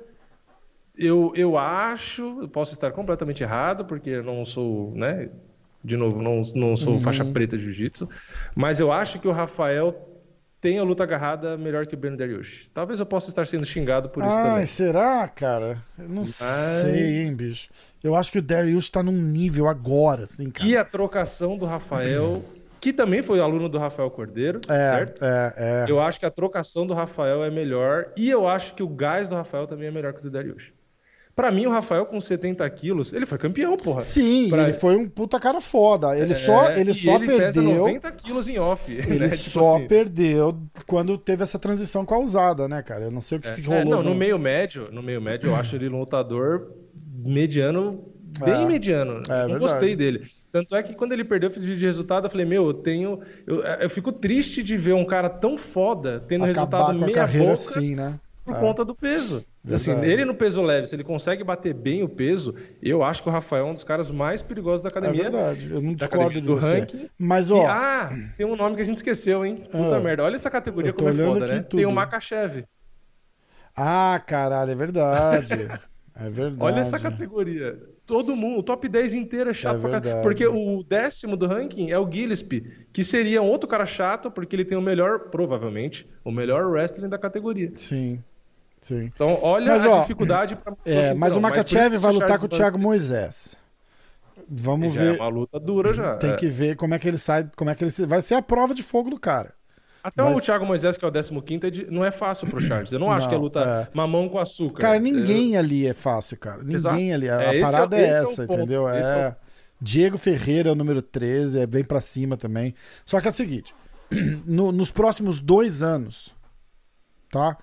Eu, 0.96 1.32
eu 1.34 1.58
acho. 1.58 2.42
Eu 2.42 2.48
posso 2.48 2.72
estar 2.72 2.92
completamente 2.92 3.42
errado, 3.42 3.84
porque 3.84 4.10
eu 4.10 4.22
não 4.22 4.44
sou, 4.44 4.92
né? 4.94 5.28
De 5.82 5.96
novo, 5.96 6.22
não, 6.22 6.40
não 6.54 6.76
sou 6.76 6.94
Uhum. 6.94 7.00
faixa 7.00 7.24
preta 7.24 7.56
de 7.58 7.64
jiu-jitsu. 7.64 8.08
Mas 8.54 8.80
eu 8.80 8.92
acho 8.92 9.18
que 9.18 9.26
o 9.28 9.32
Rafael 9.32 9.92
tem 10.64 10.78
a 10.78 10.82
luta 10.82 11.02
agarrada 11.02 11.58
melhor 11.58 11.86
que 11.86 11.94
o 11.94 11.98
Ben 11.98 12.16
Dariush. 12.16 12.70
Talvez 12.72 12.98
eu 12.98 13.04
possa 13.04 13.28
estar 13.28 13.46
sendo 13.46 13.66
xingado 13.66 14.08
por 14.08 14.24
isso 14.24 14.34
Ai, 14.34 14.42
também. 14.42 14.66
será, 14.66 15.28
cara? 15.28 15.76
Eu 15.98 16.08
não 16.08 16.22
Mas- 16.22 16.36
sei, 16.36 17.22
hein, 17.26 17.36
bicho. 17.36 17.68
Eu 18.02 18.14
acho 18.14 18.32
que 18.32 18.38
o 18.38 18.42
Darius 18.42 18.88
tá 18.88 19.02
num 19.02 19.12
nível 19.12 19.68
agora, 19.68 20.22
assim, 20.22 20.48
cara. 20.50 20.66
E 20.66 20.74
a 20.74 20.82
trocação 20.82 21.58
do 21.58 21.66
Rafael, 21.66 22.42
que 22.80 22.94
também 22.94 23.22
foi 23.22 23.40
aluno 23.40 23.68
do 23.68 23.76
Rafael 23.76 24.10
Cordeiro, 24.10 24.62
É, 24.66 24.88
certo? 24.88 25.22
é, 25.22 25.54
é. 25.58 25.84
Eu 25.86 26.00
acho 26.00 26.18
que 26.18 26.24
a 26.24 26.30
trocação 26.30 26.86
do 26.86 26.94
Rafael 26.94 27.44
é 27.44 27.50
melhor 27.50 28.06
e 28.16 28.30
eu 28.30 28.48
acho 28.48 28.72
que 28.74 28.82
o 28.82 28.88
gás 28.88 29.28
do 29.28 29.34
Rafael 29.34 29.66
também 29.66 29.88
é 29.88 29.90
melhor 29.90 30.14
que 30.14 30.20
o 30.20 30.22
do 30.22 30.30
Darius. 30.30 30.72
Pra 31.36 31.50
mim, 31.50 31.66
o 31.66 31.70
Rafael 31.70 32.06
com 32.06 32.20
70 32.20 32.68
quilos, 32.70 33.12
ele 33.12 33.26
foi 33.26 33.36
campeão, 33.38 33.76
porra. 33.76 34.00
Sim, 34.02 34.48
Pra- 34.48 34.62
ele 34.64 34.72
foi 34.72 34.94
um 34.96 35.08
puta 35.08 35.40
cara 35.40 35.60
foda. 35.60 36.16
Ele 36.16 36.32
só, 36.34 36.70
É, 36.70 36.80
ele 36.80 36.92
e 36.92 36.94
só 36.94 37.16
ele 37.16 37.26
pesa 37.26 37.60
perdeu. 37.60 37.78
90 37.78 38.12
quilos 38.12 38.48
em 38.48 38.58
off. 38.58 38.84
Ele 38.92 39.18
né? 39.18 39.28
Tipo 39.30 39.50
só 39.50 39.76
assim. 39.76 39.88
perdeu 39.88 40.56
quando 40.86 41.18
teve 41.18 41.42
essa 41.42 41.58
transição 41.58 42.04
com 42.04 42.14
a 42.14 42.18
usada, 42.20 42.68
né, 42.68 42.82
cara? 42.82 43.04
Eu 43.04 43.10
não 43.10 43.20
sei 43.20 43.38
o 43.38 43.40
que, 43.40 43.50
que 43.52 43.60
É, 43.72 43.78
rolou. 43.82 43.96
não, 43.96 44.02
no 44.04 44.10
no- 44.10 44.14
meio 44.14 44.38
médio, 44.38 44.88
no 44.92 45.02
meio 45.02 45.20
médio, 45.20 45.48
eu 45.50 45.56
acho 45.56 45.74
ele 45.74 45.88
um 45.88 45.98
lutador 45.98 46.70
mediano, 47.24 48.04
bem 48.44 48.62
É. 48.62 48.66
mediano. 48.66 49.22
É, 49.28 49.46
não 49.48 49.58
gostei 49.58 49.96
dele. 49.96 50.22
Tanto 50.52 50.76
é 50.76 50.82
que 50.82 50.94
quando 50.94 51.12
ele 51.12 51.24
perdeu, 51.24 51.48
eu 51.48 51.54
fiz 51.54 51.64
vídeo 51.64 51.80
de 51.80 51.86
resultado, 51.86 52.26
eu 52.26 52.30
falei, 52.30 52.46
meu, 52.46 52.66
eu 52.66 52.74
tenho. 52.74 53.18
Eu, 53.46 53.56
eu 53.62 53.90
fico 53.90 54.12
triste 54.12 54.62
de 54.62 54.76
ver 54.76 54.92
um 54.94 55.04
cara 55.04 55.28
tão 55.28 55.58
foda 55.58 56.20
tendo 56.28 56.44
acabar 56.44 56.92
resultado 56.92 56.98
meia 57.06 57.26
boca 57.26 57.52
assim, 57.52 57.94
né? 57.96 58.18
por 58.44 58.54
É. 58.54 58.60
conta 58.60 58.84
do 58.84 58.94
peso. 58.94 59.44
Assim, 59.72 59.92
Verdade. 59.92 60.12
ele 60.12 60.24
no 60.26 60.34
peso 60.34 60.60
leve, 60.60 60.86
se 60.86 60.94
ele 60.94 61.02
consegue 61.04 61.42
bater 61.42 61.72
bem 61.72 62.02
o 62.02 62.08
peso, 62.08 62.54
eu 62.82 63.02
acho 63.02 63.22
que 63.22 63.28
o 63.30 63.32
Rafael 63.32 63.66
é 63.66 63.70
um 63.70 63.72
dos 63.72 63.82
caras 63.84 64.10
mais 64.10 64.42
perigosos 64.42 64.82
da 64.82 64.88
É 64.88 64.90
academia. 64.90 65.22
verdade, 65.22 65.70
eu 65.72 65.80
não 65.80 65.94
discordo 65.94 66.38
do 66.40 66.56
você. 66.60 66.80
ranking. 66.80 67.08
Mas, 67.18 67.48
E, 67.48 67.52
ó, 67.54 67.66
ah, 67.66 68.10
tem 68.36 68.44
um 68.44 68.56
nome 68.56 68.76
que 68.76 68.82
a 68.82 68.84
gente 68.84 68.96
esqueceu, 68.96 69.42
hein? 69.44 69.56
Puta 69.70 69.96
Ah. 69.96 70.00
merda. 70.00 70.22
Olha 70.22 70.36
essa 70.36 70.50
categoria 70.50 70.92
como 70.92 71.08
é 71.08 71.12
foda, 71.14 71.46
né? 71.46 71.60
tudo. 71.60 71.78
Tem 71.78 71.86
o 71.86 71.92
Makachev. 71.92 72.64
ah, 73.76 74.20
caralho, 74.26 74.70
é 74.70 74.74
verdade. 74.74 75.48
É 76.16 76.30
verdade. 76.30 76.62
Olha 76.62 76.78
essa 76.80 76.96
categoria. 76.96 77.76
Todo 78.06 78.36
mundo, 78.36 78.60
o 78.60 78.62
top 78.62 78.88
10 78.88 79.14
inteiro 79.14 79.50
é 79.50 79.52
chato 79.52 79.78
É 79.78 79.80
pra 79.80 80.00
caralho. 80.00 80.22
Porque 80.22 80.46
o 80.46 80.84
décimo 80.84 81.36
do 81.36 81.44
ranking 81.48 81.90
é 81.90 81.98
o 81.98 82.08
Gillespie, 82.08 82.86
que 82.92 83.02
seria 83.02 83.42
um 83.42 83.46
outro 83.48 83.68
cara 83.68 83.84
chato, 83.84 84.30
porque 84.30 84.54
ele 84.54 84.64
tem 84.64 84.78
o 84.78 84.80
melhor, 84.80 85.28
provavelmente, 85.30 86.08
o 86.24 86.30
melhor 86.30 86.66
wrestling 86.70 87.08
da 87.08 87.18
categoria. 87.18 87.72
Sim, 87.74 88.22
sim. 88.84 89.10
Então, 89.14 89.38
olha 89.42 89.66
Mas, 89.66 89.84
a 89.84 89.90
ó, 89.90 90.00
dificuldade 90.02 90.56
pra. 90.56 90.74
É, 90.84 91.12
mas 91.14 91.36
o 91.36 91.40
Makachev 91.40 91.96
vai 91.96 92.12
lutar 92.12 92.38
com 92.38 92.46
o 92.46 92.48
Thiago 92.48 92.78
Moisés. 92.78 93.56
Vamos 94.48 94.92
Já 94.94 95.00
ver. 95.00 95.14
é 95.16 95.20
uma 95.20 95.28
luta 95.28 95.58
dura 95.58 95.94
já. 95.94 96.16
Tem 96.16 96.30
é. 96.30 96.36
que 96.36 96.46
ver 96.46 96.76
como 96.76 96.94
é 96.94 96.98
que 96.98 97.08
ele 97.08 97.18
sai, 97.18 97.48
como 97.56 97.70
é 97.70 97.74
que 97.74 97.84
ele 97.84 97.92
vai 98.06 98.20
ser 98.20 98.34
a 98.34 98.42
prova 98.42 98.74
de 98.74 98.82
fogo 98.82 99.10
do 99.10 99.18
cara. 99.18 99.54
Até 100.02 100.22
vai 100.22 100.34
o 100.34 100.40
Thiago 100.40 100.66
Moisés, 100.66 100.98
que 100.98 101.04
é 101.04 101.08
o 101.08 101.10
15 101.10 101.88
é 101.88 101.90
não 101.90 102.04
é 102.04 102.10
fácil 102.10 102.46
pro 102.46 102.60
Charles. 102.60 102.92
Eu 102.92 102.98
não, 102.98 103.10
acho 103.10 103.22
Não, 103.22 103.28
que 103.30 103.34
é 103.34 103.38
luta 103.38 103.88
é. 103.90 103.96
mamão 103.96 104.28
com 104.28 104.38
açúcar. 104.38 104.82
Cara, 104.82 104.98
ninguém 105.00 105.56
ali 105.56 105.86
é 105.86 105.94
fácil, 105.94 106.36
cara. 106.36 106.58
Ninguém 106.58 106.74
Exato. 106.74 106.94
ali. 106.96 107.30
A, 107.30 107.42
É, 107.42 107.58
é 107.58 107.60
parada 107.62 107.96
é, 107.96 108.02
é 108.02 108.06
essa, 108.08 108.44
entendeu? 108.44 108.86
é 108.86 109.00
É. 109.00 109.36
Diego 109.80 110.18
Ferreira 110.18 110.68
é 110.68 110.72
o 110.72 110.74
número 110.74 111.00
13, 111.00 111.58
é 111.60 111.66
bem 111.66 111.82
pra 111.82 112.02
cima 112.02 112.36
também. 112.36 112.74
Só 113.06 113.18
que 113.18 113.28
é 113.28 113.30
o 113.30 113.34
seguinte: 113.34 113.74
no- 114.44 114.72
nos 114.72 114.90
próximos 114.90 115.40
dois 115.40 115.82
anos, 115.82 116.34
tá? 117.30 117.56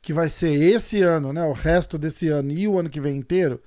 Que 0.00 0.12
vai 0.12 0.28
ser 0.28 0.50
esse 0.52 1.02
ano, 1.02 1.32
né? 1.32 1.44
O 1.44 1.52
resto 1.52 1.98
desse 1.98 2.28
ano 2.28 2.50
e 2.52 2.66
o 2.68 2.78
ano 2.78 2.88
que 2.88 3.00
vem 3.00 3.16
inteiro, 3.16 3.60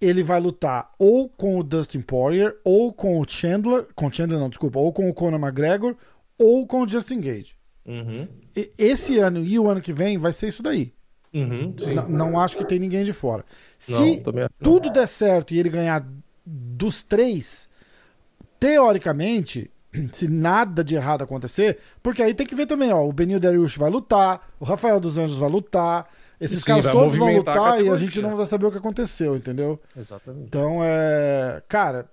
ele 0.00 0.22
vai 0.22 0.40
lutar 0.40 0.92
ou 0.98 1.28
com 1.28 1.58
o 1.58 1.62
Dustin 1.62 2.00
Poirier, 2.00 2.56
ou 2.64 2.92
com 2.92 3.20
o 3.20 3.28
Chandler, 3.28 3.86
com 3.94 4.06
o 4.06 4.12
Chandler 4.12 4.38
não, 4.40 4.48
desculpa, 4.48 4.78
ou 4.78 4.92
com 4.92 5.08
o 5.08 5.14
Conor 5.14 5.38
McGregor, 5.40 5.94
ou 6.38 6.66
com 6.66 6.82
o 6.82 6.88
Justin 6.88 7.20
Gage. 7.20 7.56
Uhum. 7.86 8.26
E- 8.56 8.70
Esse 8.78 9.18
ano 9.18 9.44
e 9.44 9.58
o 9.58 9.68
ano 9.70 9.80
que 9.80 9.92
vem 9.92 10.18
vai 10.18 10.32
ser 10.32 10.48
isso 10.48 10.62
daí. 10.62 10.92
Uhum, 11.32 11.74
Não 12.08 12.40
acho 12.40 12.56
que 12.56 12.64
tem 12.64 12.78
ninguém 12.78 13.04
de 13.04 13.12
fora. 13.12 13.44
Não, 13.88 13.96
Se 13.98 14.16
que 14.16 14.24
tudo 14.62 14.90
der 14.90 15.06
certo 15.06 15.52
e 15.52 15.58
ele 15.58 15.68
ganhar 15.68 16.06
dos 16.44 17.02
três, 17.02 17.68
teoricamente, 18.58 19.70
se 20.12 20.28
nada 20.28 20.82
de 20.84 20.94
errado 20.94 21.22
acontecer, 21.22 21.78
porque 22.02 22.22
aí 22.22 22.34
tem 22.34 22.46
que 22.46 22.54
ver 22.54 22.66
também, 22.66 22.92
ó, 22.92 23.04
o 23.06 23.12
Benil 23.12 23.40
Dariush 23.40 23.76
vai 23.76 23.90
lutar, 23.90 24.48
o 24.60 24.64
Rafael 24.64 25.00
dos 25.00 25.16
Anjos 25.18 25.36
vai 25.38 25.48
lutar, 25.50 26.06
esses 26.40 26.60
Sim, 26.60 26.66
caras 26.66 26.84
todos 26.86 27.16
vão 27.16 27.26
movimentar 27.28 27.56
a 27.56 27.60
lutar 27.76 27.84
e 27.84 27.88
a 27.88 27.96
gente 27.96 28.20
não 28.20 28.36
vai 28.36 28.46
saber 28.46 28.66
o 28.66 28.70
que 28.70 28.78
aconteceu, 28.78 29.36
entendeu? 29.36 29.80
Exatamente. 29.96 30.44
Então, 30.46 30.80
é. 30.82 31.62
Cara, 31.66 32.06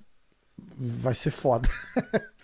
vai 0.78 1.14
ser 1.14 1.32
foda. 1.32 1.68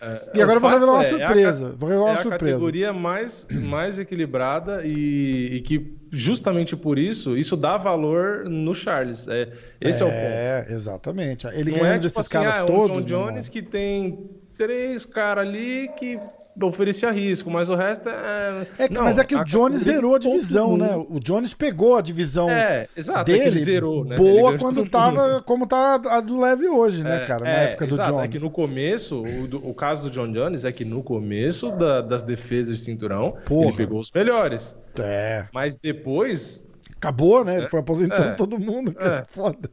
É, 0.02 0.32
E 0.36 0.42
agora 0.42 0.58
eu 0.58 0.62
vou 0.62 0.70
o 0.70 0.74
revelar 0.74 0.94
uma 0.94 1.04
é, 1.04 1.06
é 1.06 1.08
a 1.08 1.18
surpresa. 1.28 1.76
Vou 1.78 1.90
revelar 1.90 2.08
É 2.08 2.12
uma 2.12 2.20
a 2.20 2.24
surpresa. 2.24 2.54
categoria 2.54 2.94
mais, 2.94 3.46
mais 3.52 4.00
equilibrada 4.00 4.82
e, 4.86 5.56
e 5.58 5.62
que 5.62 5.98
justamente 6.12 6.76
por 6.76 6.98
isso, 6.98 7.38
isso 7.38 7.58
dá 7.58 7.78
valor 7.78 8.46
no 8.46 8.74
Charles. 8.74 9.28
É, 9.28 9.52
esse 9.82 10.02
é, 10.02 10.06
o 10.06 10.10
ponto. 10.10 10.18
É, 10.20 10.68
exatamente. 10.70 11.48
Ele 11.48 11.72
Não 11.72 11.80
ganhando 11.80 12.06
é 12.06 12.10
tipo 12.10 12.20
desses 12.20 12.20
assim, 12.20 12.30
caras 12.30 12.58
ah, 12.60 12.62
é 12.62 12.66
todos. 12.66 12.88
John 12.88 12.94
meu 12.96 13.04
irmão. 13.08 13.28
Jones 13.34 13.50
que 13.50 13.62
tem 13.62 14.30
três 14.60 15.06
caras 15.06 15.48
ali 15.48 15.90
que 15.98 16.20
oferecia 16.62 17.10
risco, 17.10 17.50
mas 17.50 17.70
o 17.70 17.76
resto 17.76 18.10
é. 18.10 18.68
É, 18.80 18.90
Não, 18.90 19.04
mas 19.04 19.18
é 19.18 19.24
que 19.24 19.34
o 19.34 19.44
Jones 19.46 19.80
categoria 19.80 19.94
zerou 19.96 20.16
a 20.16 20.20
divisão, 20.20 20.78
né? 20.78 20.94
O 21.10 21.18
Jones 21.18 21.54
pegou 21.54 21.96
a 21.96 22.02
divisão 22.02 22.50
É, 22.52 22.86
exato, 22.98 23.32
é 23.32 23.34
dele 23.38 23.46
ele 23.48 23.60
zerou, 23.60 24.04
né? 24.04 24.18
Boa 24.18 24.58
quando 24.58 24.86
tava 24.90 25.28
mundo. 25.36 25.44
como 25.44 25.66
tá 25.66 25.94
a 25.96 26.20
do 26.20 26.38
Leve 26.42 26.68
hoje, 26.68 27.02
né, 27.02 27.24
É, 27.24 27.26
cara? 27.26 27.46
Na 27.46 27.50
é, 27.50 27.64
época 27.66 27.88
do 27.88 27.94
exato, 27.96 28.10
Jones. 28.12 28.26
É 28.26 28.28
que 28.28 28.40
no 28.40 28.50
começo, 28.50 29.22
o, 29.22 29.48
do- 29.48 29.70
o 29.70 29.74
caso 29.74 30.10
do 30.10 30.12
John 30.14 30.30
Jones 30.34 30.66
é 30.66 30.72
que 30.74 30.84
no 30.84 31.02
começo 31.02 31.72
da- 31.72 32.02
das 32.02 32.24
defesas 32.24 32.80
de 32.80 32.84
cinturão, 32.84 33.38
Porra. 33.46 33.68
ele 33.70 33.78
pegou 33.78 34.02
os 34.02 34.12
melhores. 34.14 34.76
É. 35.00 35.46
Mas 35.54 35.78
depois, 35.78 36.68
Acabou, 36.98 37.46
né? 37.46 37.60
Ele 37.60 37.70
foi 37.70 37.80
aposentando 37.80 38.32
É. 38.32 38.34
todo 38.34 38.60
mundo, 38.60 38.92
cara. 38.94 39.26
É. 39.26 39.32
Foda. 39.34 39.72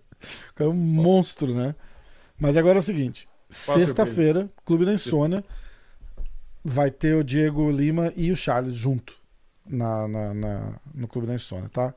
O 0.53 0.55
cara 0.55 0.71
é 0.71 0.73
um 0.73 0.77
monstro, 0.77 1.53
né? 1.53 1.75
Mas 2.39 2.57
agora 2.57 2.79
é 2.79 2.79
o 2.79 2.83
seguinte: 2.83 3.29
sexta-feira, 3.49 4.49
Clube 4.65 4.85
da 4.85 4.93
Insônia, 4.93 5.45
vai 6.65 6.91
ter 6.91 7.15
o 7.15 7.25
Diego 7.25 7.71
Lima 7.71 8.13
e 8.17 8.31
o 8.33 8.37
Charles 8.37 8.75
junto 8.75 9.17
na, 9.69 10.09
na- 10.09 10.35
na- 10.35 10.73
no 10.95 11.07
Clube 11.09 11.27
da 11.27 11.35
Insônia, 11.35 11.69
tá? 11.73 11.95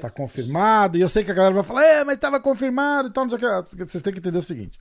Tá 0.00 0.10
confirmado. 0.10 0.98
E 0.98 1.00
eu 1.00 1.08
sei 1.08 1.24
que 1.24 1.30
a 1.30 1.34
galera 1.34 1.54
vai 1.54 1.64
falar, 1.64 1.82
é, 1.84 2.04
mas 2.04 2.18
tava 2.18 2.38
confirmado 2.40 3.08
e 3.08 3.10
tal, 3.12 3.24
não 3.24 3.30
sei 3.38 3.48
o 3.48 3.62
que. 3.62 3.84
Vocês 3.84 4.02
têm 4.02 4.12
que 4.12 4.18
entender 4.18 4.38
o 4.38 4.42
seguinte. 4.42 4.78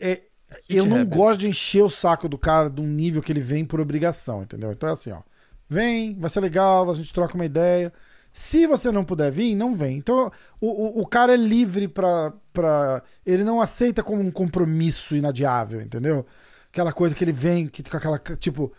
É, 0.00 0.22
eu 0.68 0.84
não 0.86 1.04
gosto 1.04 1.40
de 1.40 1.48
encher 1.48 1.82
o 1.82 1.90
saco 1.90 2.28
do 2.28 2.38
cara 2.38 2.70
de 2.70 2.80
um 2.80 2.86
nível 2.86 3.22
que 3.22 3.30
ele 3.32 3.40
vem 3.40 3.64
por 3.64 3.80
obrigação, 3.80 4.42
entendeu? 4.42 4.72
Então 4.72 4.88
é 4.88 4.92
assim, 4.92 5.10
ó. 5.12 5.20
Vem, 5.68 6.18
vai 6.18 6.28
ser 6.30 6.40
legal, 6.40 6.90
a 6.90 6.94
gente 6.94 7.12
troca 7.12 7.34
uma 7.34 7.44
ideia. 7.44 7.92
Se 8.32 8.66
você 8.66 8.90
não 8.90 9.04
puder 9.04 9.30
vir, 9.30 9.54
não 9.54 9.74
vem. 9.74 9.98
Então, 9.98 10.30
o, 10.60 10.66
o, 10.66 11.02
o 11.02 11.06
cara 11.06 11.34
é 11.34 11.36
livre 11.36 11.86
pra, 11.88 12.32
pra. 12.52 13.02
Ele 13.26 13.44
não 13.44 13.60
aceita 13.60 14.02
como 14.02 14.22
um 14.22 14.30
compromisso 14.30 15.14
inadiável, 15.14 15.80
entendeu? 15.80 16.24
Aquela 16.70 16.92
coisa 16.92 17.14
que 17.14 17.22
ele 17.22 17.32
vem, 17.32 17.66
que 17.66 17.82
com 17.82 17.96
aquela. 17.96 18.18
Tipo, 18.18 18.72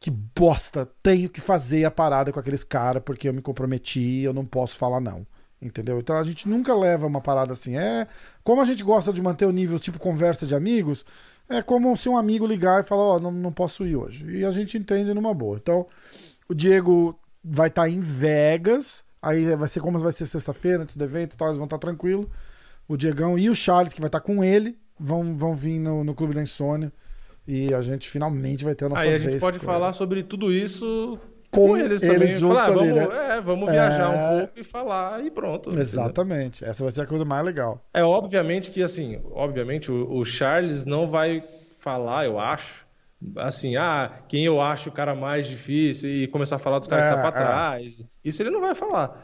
que 0.00 0.10
bosta, 0.10 0.88
tenho 1.02 1.28
que 1.28 1.40
fazer 1.40 1.84
a 1.84 1.90
parada 1.90 2.32
com 2.32 2.38
aqueles 2.38 2.62
caras 2.62 3.02
porque 3.04 3.28
eu 3.28 3.34
me 3.34 3.42
comprometi 3.42 4.20
eu 4.20 4.32
não 4.32 4.44
posso 4.44 4.78
falar 4.78 5.00
não. 5.00 5.26
Entendeu? 5.60 5.98
Então 5.98 6.16
a 6.16 6.22
gente 6.22 6.48
nunca 6.48 6.72
leva 6.74 7.06
uma 7.06 7.20
parada 7.20 7.52
assim. 7.52 7.76
É 7.76 8.06
como 8.44 8.60
a 8.60 8.64
gente 8.64 8.84
gosta 8.84 9.12
de 9.12 9.20
manter 9.20 9.44
o 9.44 9.50
nível 9.50 9.78
tipo 9.78 9.98
conversa 9.98 10.46
de 10.46 10.54
amigos, 10.54 11.04
é 11.48 11.62
como 11.62 11.96
se 11.96 12.08
um 12.08 12.16
amigo 12.16 12.46
ligar 12.46 12.80
e 12.80 12.86
falar: 12.86 13.02
Ó, 13.02 13.16
oh, 13.16 13.20
não, 13.20 13.32
não 13.32 13.52
posso 13.52 13.84
ir 13.84 13.96
hoje. 13.96 14.24
E 14.30 14.44
a 14.44 14.52
gente 14.52 14.78
entende 14.78 15.12
numa 15.12 15.34
boa. 15.34 15.56
Então, 15.56 15.86
o 16.48 16.54
Diego 16.54 17.18
vai 17.48 17.68
estar 17.68 17.82
tá 17.82 17.88
em 17.88 18.00
Vegas. 18.00 19.04
Aí 19.20 19.54
vai 19.56 19.68
ser 19.68 19.80
como 19.80 19.98
vai 19.98 20.12
ser 20.12 20.26
sexta-feira, 20.26 20.82
antes 20.82 20.96
do 20.96 21.04
evento 21.04 21.34
e 21.34 21.36
tal, 21.36 21.48
eles 21.48 21.58
vão 21.58 21.64
estar 21.64 21.78
tá 21.78 21.86
tranquilo. 21.86 22.30
O 22.86 22.96
Diegão 22.96 23.38
e 23.38 23.50
o 23.50 23.54
Charles, 23.54 23.92
que 23.92 24.00
vai 24.00 24.08
estar 24.08 24.20
tá 24.20 24.24
com 24.24 24.42
ele, 24.44 24.78
vão, 24.98 25.36
vão 25.36 25.54
vir 25.54 25.78
no, 25.78 26.04
no 26.04 26.14
Clube 26.14 26.34
da 26.34 26.42
Insônia. 26.42 26.92
E 27.46 27.72
a 27.72 27.80
gente 27.80 28.08
finalmente 28.08 28.64
vai 28.64 28.74
ter 28.74 28.84
a 28.84 28.88
nossa 28.90 29.02
Aí 29.02 29.14
a 29.14 29.18
gente 29.18 29.40
pode 29.40 29.58
falar 29.58 29.86
eles. 29.86 29.96
sobre 29.96 30.22
tudo 30.22 30.52
isso 30.52 31.18
com, 31.50 31.68
com 31.68 31.76
eles, 31.76 32.02
eles 32.02 32.38
também. 32.38 32.54
Falar, 32.54 32.66
ali, 32.66 32.92
vamos, 32.92 33.08
né? 33.08 33.36
é, 33.36 33.40
vamos 33.40 33.70
viajar 33.70 34.14
é... 34.14 34.16
um 34.16 34.38
pouco 34.38 34.60
e 34.60 34.64
falar 34.64 35.24
e 35.24 35.30
pronto. 35.30 35.78
Exatamente. 35.78 36.58
Entendeu? 36.58 36.70
Essa 36.70 36.82
vai 36.82 36.92
ser 36.92 37.00
a 37.02 37.06
coisa 37.06 37.24
mais 37.24 37.44
legal. 37.44 37.82
É 37.94 38.02
obviamente 38.02 38.70
que 38.70 38.82
assim, 38.82 39.18
obviamente 39.32 39.90
o, 39.90 40.12
o 40.12 40.24
Charles 40.24 40.84
não 40.84 41.08
vai 41.08 41.42
falar, 41.78 42.26
eu 42.26 42.38
acho, 42.38 42.86
assim, 43.36 43.76
ah, 43.76 44.20
quem 44.28 44.44
eu 44.44 44.60
acho 44.60 44.88
o 44.88 44.92
cara 44.92 45.14
mais 45.14 45.46
difícil 45.46 46.08
e 46.08 46.26
começar 46.28 46.56
a 46.56 46.58
falar 46.58 46.78
dos 46.78 46.88
caras 46.88 47.04
é, 47.04 47.08
que 47.08 47.22
tá 47.22 47.32
pra 47.32 47.40
é. 47.40 47.44
trás. 47.44 48.04
Isso 48.24 48.42
ele 48.42 48.50
não 48.50 48.60
vai 48.60 48.74
falar. 48.74 49.20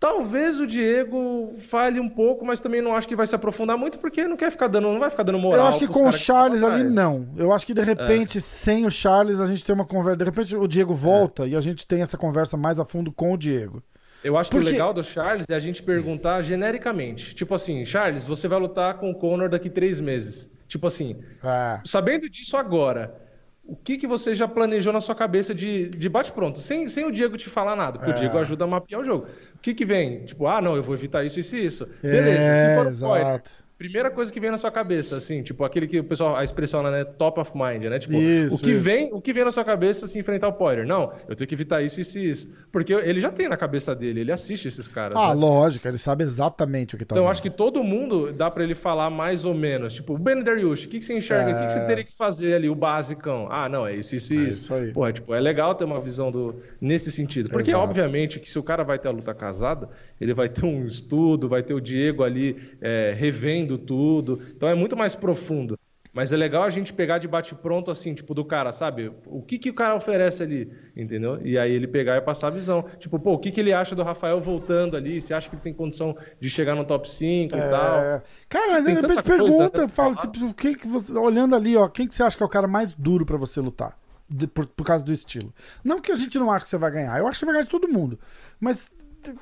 Talvez 0.00 0.60
o 0.60 0.66
Diego 0.66 1.52
fale 1.58 1.98
um 1.98 2.08
pouco, 2.08 2.46
mas 2.46 2.60
também 2.60 2.80
não 2.80 2.94
acho 2.94 3.08
que 3.08 3.16
vai 3.16 3.26
se 3.26 3.34
aprofundar 3.34 3.76
muito, 3.76 3.98
porque 3.98 4.28
não 4.28 4.36
quer 4.36 4.52
ficar 4.52 4.68
dando, 4.68 4.92
não 4.92 5.00
vai 5.00 5.10
ficar 5.10 5.24
dando 5.24 5.40
moral. 5.40 5.58
Eu 5.58 5.66
acho 5.66 5.78
que 5.80 5.88
com 5.88 6.06
o 6.06 6.12
Charles 6.12 6.62
ali 6.62 6.84
não. 6.84 7.28
Eu 7.36 7.52
acho 7.52 7.66
que 7.66 7.74
de 7.74 7.82
repente, 7.82 8.38
é. 8.38 8.40
sem 8.40 8.86
o 8.86 8.90
Charles, 8.90 9.40
a 9.40 9.46
gente 9.46 9.64
tem 9.64 9.74
uma 9.74 9.84
conversa. 9.84 10.18
De 10.18 10.24
repente 10.24 10.56
o 10.56 10.68
Diego 10.68 10.94
volta 10.94 11.44
é. 11.44 11.48
e 11.48 11.56
a 11.56 11.60
gente 11.60 11.84
tem 11.84 12.00
essa 12.00 12.16
conversa 12.16 12.56
mais 12.56 12.78
a 12.78 12.84
fundo 12.84 13.10
com 13.10 13.32
o 13.32 13.36
Diego. 13.36 13.82
Eu 14.22 14.36
acho 14.36 14.50
porque... 14.50 14.66
que 14.66 14.70
o 14.70 14.72
legal 14.72 14.94
do 14.94 15.02
Charles 15.02 15.50
é 15.50 15.54
a 15.56 15.60
gente 15.60 15.82
perguntar 15.82 16.42
genericamente. 16.42 17.34
Tipo 17.34 17.54
assim, 17.54 17.84
Charles, 17.84 18.24
você 18.24 18.46
vai 18.46 18.60
lutar 18.60 18.98
com 18.98 19.10
o 19.10 19.14
Conor 19.14 19.48
daqui 19.48 19.68
três 19.68 20.00
meses. 20.00 20.48
Tipo 20.68 20.86
assim, 20.86 21.16
é. 21.42 21.80
sabendo 21.84 22.28
disso 22.28 22.56
agora 22.56 23.26
o 23.68 23.76
que, 23.76 23.98
que 23.98 24.06
você 24.06 24.34
já 24.34 24.48
planejou 24.48 24.94
na 24.94 25.00
sua 25.00 25.14
cabeça 25.14 25.54
de, 25.54 25.90
de 25.90 26.08
bate-pronto, 26.08 26.58
sem, 26.58 26.88
sem 26.88 27.04
o 27.04 27.12
Diego 27.12 27.36
te 27.36 27.50
falar 27.50 27.76
nada, 27.76 27.98
porque 27.98 28.12
é. 28.12 28.14
o 28.14 28.18
Diego 28.18 28.38
ajuda 28.38 28.64
a 28.64 28.66
mapear 28.66 29.02
o 29.02 29.04
jogo. 29.04 29.26
O 29.54 29.58
que, 29.58 29.74
que 29.74 29.84
vem? 29.84 30.24
Tipo, 30.24 30.46
ah, 30.46 30.62
não, 30.62 30.74
eu 30.74 30.82
vou 30.82 30.94
evitar 30.94 31.22
isso, 31.22 31.38
isso 31.38 31.54
e 31.54 31.66
isso. 31.66 31.88
Beleza, 32.00 32.40
é, 32.40 32.70
se 32.70 32.76
for 32.76 32.86
exato. 32.86 33.50
Primeira 33.78 34.10
coisa 34.10 34.32
que 34.32 34.40
vem 34.40 34.50
na 34.50 34.58
sua 34.58 34.72
cabeça, 34.72 35.16
assim, 35.16 35.40
tipo, 35.40 35.62
aquele 35.62 35.86
que 35.86 36.00
o 36.00 36.04
pessoal, 36.04 36.34
a 36.34 36.42
expressão, 36.42 36.82
né, 36.82 37.04
top 37.04 37.38
of 37.38 37.52
mind, 37.54 37.84
né? 37.84 38.00
Tipo, 38.00 38.14
isso, 38.14 38.56
o 38.56 38.58
que 38.58 38.72
isso. 38.72 38.80
vem, 38.82 39.08
o 39.12 39.20
que 39.20 39.32
vem 39.32 39.44
na 39.44 39.52
sua 39.52 39.64
cabeça 39.64 40.04
se 40.08 40.18
enfrentar 40.18 40.48
o 40.48 40.52
Poirier? 40.54 40.84
Não, 40.84 41.12
eu 41.28 41.36
tenho 41.36 41.46
que 41.46 41.54
evitar 41.54 41.80
isso, 41.80 42.00
isso 42.00 42.18
e 42.18 42.28
isso. 42.28 42.48
Porque 42.72 42.92
ele 42.92 43.20
já 43.20 43.30
tem 43.30 43.48
na 43.48 43.56
cabeça 43.56 43.94
dele, 43.94 44.22
ele 44.22 44.32
assiste 44.32 44.66
esses 44.66 44.88
caras. 44.88 45.16
Ah, 45.16 45.28
né? 45.28 45.34
lógico, 45.34 45.86
ele 45.86 45.96
sabe 45.96 46.24
exatamente 46.24 46.96
o 46.96 46.98
que 46.98 47.04
tá 47.04 47.14
Então, 47.14 47.22
vendo. 47.22 47.30
acho 47.30 47.40
que 47.40 47.50
todo 47.50 47.84
mundo 47.84 48.32
dá 48.32 48.50
para 48.50 48.64
ele 48.64 48.74
falar 48.74 49.10
mais 49.10 49.44
ou 49.44 49.54
menos. 49.54 49.94
Tipo, 49.94 50.14
o 50.14 50.18
Ben 50.18 50.42
Dariush, 50.42 50.86
o 50.86 50.88
que, 50.88 50.98
que 50.98 51.04
você 51.04 51.16
enxerga? 51.16 51.52
É... 51.52 51.54
O 51.54 51.58
que, 51.58 51.66
que 51.66 51.72
você 51.72 51.78
é. 51.78 51.86
teria 51.86 52.04
que 52.04 52.16
fazer 52.16 52.54
ali, 52.54 52.68
o 52.68 52.74
basicão? 52.74 53.46
Ah, 53.48 53.68
não, 53.68 53.86
é 53.86 53.94
isso, 53.94 54.16
isso 54.16 54.34
e 54.34 54.38
é 54.38 54.40
isso. 54.48 54.64
isso 54.64 54.74
aí. 54.74 54.92
Pô, 54.92 55.06
é, 55.06 55.12
tipo, 55.12 55.32
é 55.32 55.38
legal 55.38 55.72
ter 55.76 55.84
uma 55.84 56.00
visão 56.00 56.32
do, 56.32 56.56
nesse 56.80 57.12
sentido. 57.12 57.48
Porque, 57.48 57.70
Exato. 57.70 57.84
obviamente, 57.84 58.40
que 58.40 58.50
se 58.50 58.58
o 58.58 58.62
cara 58.64 58.82
vai 58.82 58.98
ter 58.98 59.06
a 59.06 59.12
luta 59.12 59.32
casada, 59.32 59.88
ele 60.20 60.34
vai 60.34 60.48
ter 60.48 60.64
um 60.64 60.84
estudo, 60.84 61.48
vai 61.48 61.62
ter 61.62 61.74
o 61.74 61.80
Diego 61.80 62.24
ali 62.24 62.56
é, 62.80 63.14
revendo 63.16 63.67
tudo. 63.76 64.40
Então 64.56 64.68
é 64.68 64.74
muito 64.74 64.96
mais 64.96 65.14
profundo. 65.14 65.78
Mas 66.12 66.32
é 66.32 66.36
legal 66.36 66.62
a 66.62 66.70
gente 66.70 66.92
pegar 66.92 67.18
de 67.18 67.28
bate-pronto, 67.28 67.90
assim, 67.90 68.14
tipo, 68.14 68.34
do 68.34 68.44
cara, 68.44 68.72
sabe? 68.72 69.12
O 69.26 69.42
que, 69.42 69.58
que 69.58 69.70
o 69.70 69.74
cara 69.74 69.94
oferece 69.94 70.42
ali, 70.42 70.68
entendeu? 70.96 71.38
E 71.44 71.58
aí 71.58 71.70
ele 71.70 71.86
pegar 71.86 72.16
e 72.16 72.20
passar 72.20 72.48
a 72.48 72.50
visão. 72.50 72.84
Tipo, 72.98 73.18
pô, 73.18 73.34
o 73.34 73.38
que, 73.38 73.50
que 73.50 73.60
ele 73.60 73.72
acha 73.72 73.94
do 73.94 74.02
Rafael 74.02 74.40
voltando 74.40 74.96
ali? 74.96 75.20
Você 75.20 75.34
acha 75.34 75.48
que 75.48 75.54
ele 75.54 75.62
tem 75.62 75.72
condição 75.72 76.16
de 76.40 76.50
chegar 76.50 76.74
no 76.74 76.84
top 76.84 77.08
5 77.08 77.54
é... 77.54 77.58
e 77.58 77.70
tal? 77.70 78.22
Cara, 78.48 78.72
mas 78.72 78.84
de 78.84 78.94
repente 78.94 79.22
pergunta, 79.22 79.82
né, 79.82 79.88
fala, 79.88 80.14
assim, 80.14 80.52
quem 80.54 80.74
que 80.74 80.88
você, 80.88 81.12
olhando 81.12 81.54
ali, 81.54 81.76
ó, 81.76 81.86
quem 81.88 82.08
que 82.08 82.14
você 82.14 82.22
acha 82.22 82.36
que 82.36 82.42
é 82.42 82.46
o 82.46 82.48
cara 82.48 82.66
mais 82.66 82.94
duro 82.94 83.24
para 83.24 83.36
você 83.36 83.60
lutar? 83.60 83.96
De, 84.30 84.46
por, 84.46 84.66
por 84.66 84.84
causa 84.84 85.04
do 85.04 85.12
estilo. 85.12 85.54
Não 85.82 86.02
que 86.02 86.12
a 86.12 86.14
gente 86.14 86.38
não 86.38 86.50
ache 86.50 86.64
que 86.64 86.70
você 86.70 86.76
vai 86.76 86.90
ganhar, 86.90 87.18
eu 87.18 87.26
acho 87.26 87.36
que 87.36 87.38
você 87.38 87.46
vai 87.46 87.54
ganhar 87.54 87.64
de 87.64 87.70
todo 87.70 87.88
mundo. 87.88 88.18
Mas 88.60 88.90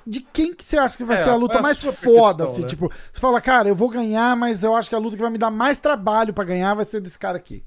de 0.06 0.20
quem 0.20 0.54
que 0.54 0.64
você 0.64 0.78
acha 0.78 0.96
que 0.96 1.04
vai 1.04 1.18
é, 1.18 1.22
ser 1.22 1.30
a 1.30 1.36
luta 1.36 1.58
a 1.58 1.62
mais 1.62 1.82
foda, 1.82 2.44
assim, 2.44 2.62
né? 2.62 2.66
tipo, 2.66 2.90
você 3.12 3.20
fala, 3.20 3.40
cara, 3.40 3.68
eu 3.68 3.74
vou 3.74 3.88
ganhar, 3.88 4.36
mas 4.36 4.62
eu 4.62 4.74
acho 4.74 4.88
que 4.88 4.94
a 4.94 4.98
luta 4.98 5.16
que 5.16 5.22
vai 5.22 5.30
me 5.30 5.38
dar 5.38 5.50
mais 5.50 5.78
trabalho 5.78 6.32
para 6.32 6.44
ganhar 6.44 6.74
vai 6.74 6.84
ser 6.84 7.00
desse 7.00 7.18
cara 7.18 7.36
aqui. 7.36 7.64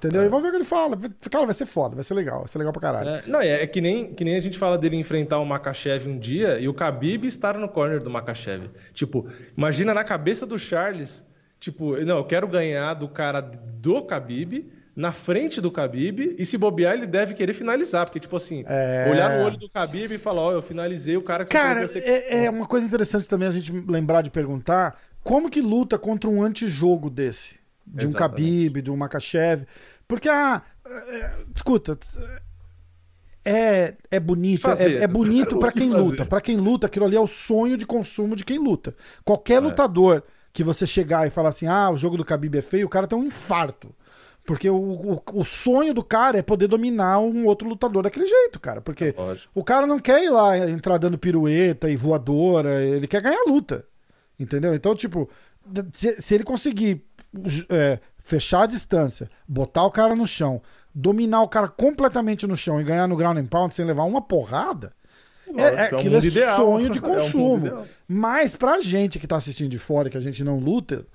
Entendeu? 0.00 0.22
É. 0.22 0.26
E 0.26 0.28
vamos 0.28 0.42
ver 0.42 0.48
o 0.48 0.50
que 0.52 0.56
ele 0.56 0.64
fala. 0.64 0.96
Cara, 1.30 1.44
vai 1.44 1.54
ser 1.54 1.66
foda, 1.66 1.94
vai 1.94 2.02
ser 2.02 2.14
legal, 2.14 2.38
vai 2.38 2.48
ser 2.48 2.58
legal 2.58 2.72
pra 2.72 2.80
caralho. 2.80 3.08
É, 3.08 3.22
não, 3.26 3.40
é, 3.40 3.62
é, 3.62 3.66
que, 3.66 3.82
nem, 3.82 4.14
que 4.14 4.24
nem 4.24 4.36
a 4.36 4.40
gente 4.40 4.58
fala 4.58 4.78
dele 4.78 4.96
enfrentar 4.96 5.38
o 5.38 5.44
Makachev 5.44 6.08
um 6.08 6.18
dia 6.18 6.58
e 6.58 6.66
o 6.66 6.72
Khabib 6.72 7.26
estar 7.26 7.58
no 7.58 7.68
corner 7.68 8.02
do 8.02 8.08
Makachev. 8.08 8.70
Tipo, 8.94 9.28
imagina 9.56 9.92
na 9.92 10.02
cabeça 10.02 10.46
do 10.46 10.58
Charles, 10.58 11.22
tipo, 11.58 11.96
não, 12.02 12.16
eu 12.16 12.24
quero 12.24 12.48
ganhar 12.48 12.94
do 12.94 13.08
cara 13.08 13.42
do 13.42 13.98
Khabib, 14.06 14.72
na 14.94 15.12
frente 15.12 15.60
do 15.60 15.70
Khabib 15.70 16.34
e 16.38 16.44
se 16.44 16.58
bobear 16.58 16.94
ele 16.94 17.06
deve 17.06 17.34
querer 17.34 17.52
finalizar, 17.52 18.04
porque 18.04 18.20
tipo 18.20 18.36
assim, 18.36 18.64
é... 18.66 19.08
olhar 19.10 19.38
no 19.38 19.44
olho 19.44 19.56
do 19.56 19.68
Khabib 19.68 20.14
e 20.14 20.18
falar, 20.18 20.42
ó, 20.42 20.48
oh, 20.48 20.52
eu 20.52 20.62
finalizei 20.62 21.16
o 21.16 21.22
cara 21.22 21.44
que 21.44 21.52
Cara, 21.52 21.86
você 21.86 21.98
é, 21.98 22.44
é 22.44 22.50
uma 22.50 22.66
coisa 22.66 22.86
interessante 22.86 23.28
também 23.28 23.48
a 23.48 23.52
gente 23.52 23.72
lembrar 23.88 24.22
de 24.22 24.30
perguntar, 24.30 24.98
como 25.22 25.50
que 25.50 25.60
luta 25.60 25.98
contra 25.98 26.28
um 26.28 26.42
antijogo 26.42 27.08
desse? 27.08 27.58
De 27.86 28.06
um 28.06 28.12
Khabib, 28.12 28.82
de 28.82 28.90
um 28.90 28.96
Makachev? 28.96 29.64
Porque 30.06 30.28
ah, 30.28 30.62
é, 30.86 31.30
escuta, 31.54 31.98
é, 33.44 33.94
é 34.10 34.20
bonito, 34.20 34.68
é, 34.68 34.94
é, 35.02 35.06
bonito 35.06 35.58
para 35.58 35.72
quem 35.72 35.90
fazer. 35.90 36.02
luta. 36.02 36.26
Para 36.26 36.40
quem 36.40 36.56
luta, 36.56 36.86
aquilo 36.86 37.04
ali 37.04 37.16
é 37.16 37.20
o 37.20 37.26
sonho 37.26 37.76
de 37.76 37.86
consumo 37.86 38.36
de 38.36 38.44
quem 38.44 38.58
luta. 38.58 38.94
Qualquer 39.24 39.54
é. 39.54 39.60
lutador 39.60 40.22
que 40.52 40.62
você 40.62 40.86
chegar 40.86 41.26
e 41.26 41.30
falar 41.30 41.50
assim: 41.50 41.66
"Ah, 41.66 41.90
o 41.90 41.96
jogo 41.96 42.16
do 42.16 42.24
Khabib 42.24 42.58
é 42.58 42.62
feio", 42.62 42.86
o 42.86 42.90
cara 42.90 43.06
tem 43.06 43.18
um 43.18 43.24
infarto. 43.24 43.94
Porque 44.44 44.68
o, 44.68 44.76
o, 44.76 45.22
o, 45.34 45.44
sonho 45.44 45.94
do 45.94 46.02
cara 46.02 46.38
é 46.38 46.42
poder 46.42 46.66
dominar 46.66 47.20
um 47.20 47.46
outro 47.46 47.68
lutador 47.68 48.02
daquele 48.02 48.26
jeito, 48.26 48.58
cara. 48.58 48.80
Porque 48.80 49.14
é 49.16 49.36
o 49.54 49.62
cara 49.62 49.86
não 49.86 49.98
quer 49.98 50.24
ir 50.24 50.30
lá 50.30 50.58
entrar 50.58 50.98
dando 50.98 51.18
pirueta 51.18 51.90
e 51.90 51.96
voadora, 51.96 52.82
ele 52.82 53.06
quer 53.06 53.22
ganhar 53.22 53.40
a 53.46 53.50
luta. 53.50 53.84
Entendeu? 54.38 54.74
Então, 54.74 54.94
tipo, 54.94 55.28
se, 55.92 56.20
se 56.20 56.34
ele 56.34 56.44
conseguir 56.44 57.04
é, 57.68 57.98
fechar 58.18 58.62
a 58.62 58.66
distância, 58.66 59.28
botar 59.46 59.84
o 59.84 59.90
cara 59.90 60.16
no 60.16 60.26
chão, 60.26 60.62
dominar 60.94 61.42
o 61.42 61.48
cara 61.48 61.68
completamente 61.68 62.46
no 62.46 62.56
chão 62.56 62.80
e 62.80 62.84
ganhar 62.84 63.06
no 63.06 63.16
ground 63.16 63.38
and 63.38 63.46
pound 63.46 63.74
sem 63.74 63.84
levar 63.84 64.04
uma 64.04 64.22
porrada, 64.22 64.92
é, 65.56 65.62
é, 65.62 65.82
aquilo 65.84 66.16
é, 66.16 66.18
é 66.18 66.56
sonho 66.56 66.90
de 66.90 67.00
consumo. 67.00 67.66
É 67.68 67.74
um 67.74 67.84
Mas 68.08 68.54
pra 68.54 68.80
gente 68.80 69.18
que 69.18 69.26
tá 69.26 69.36
assistindo 69.36 69.68
de 69.68 69.78
fora, 69.78 70.08
que 70.08 70.16
a 70.16 70.20
gente 70.20 70.44
não 70.44 70.58
luta, 70.58 71.06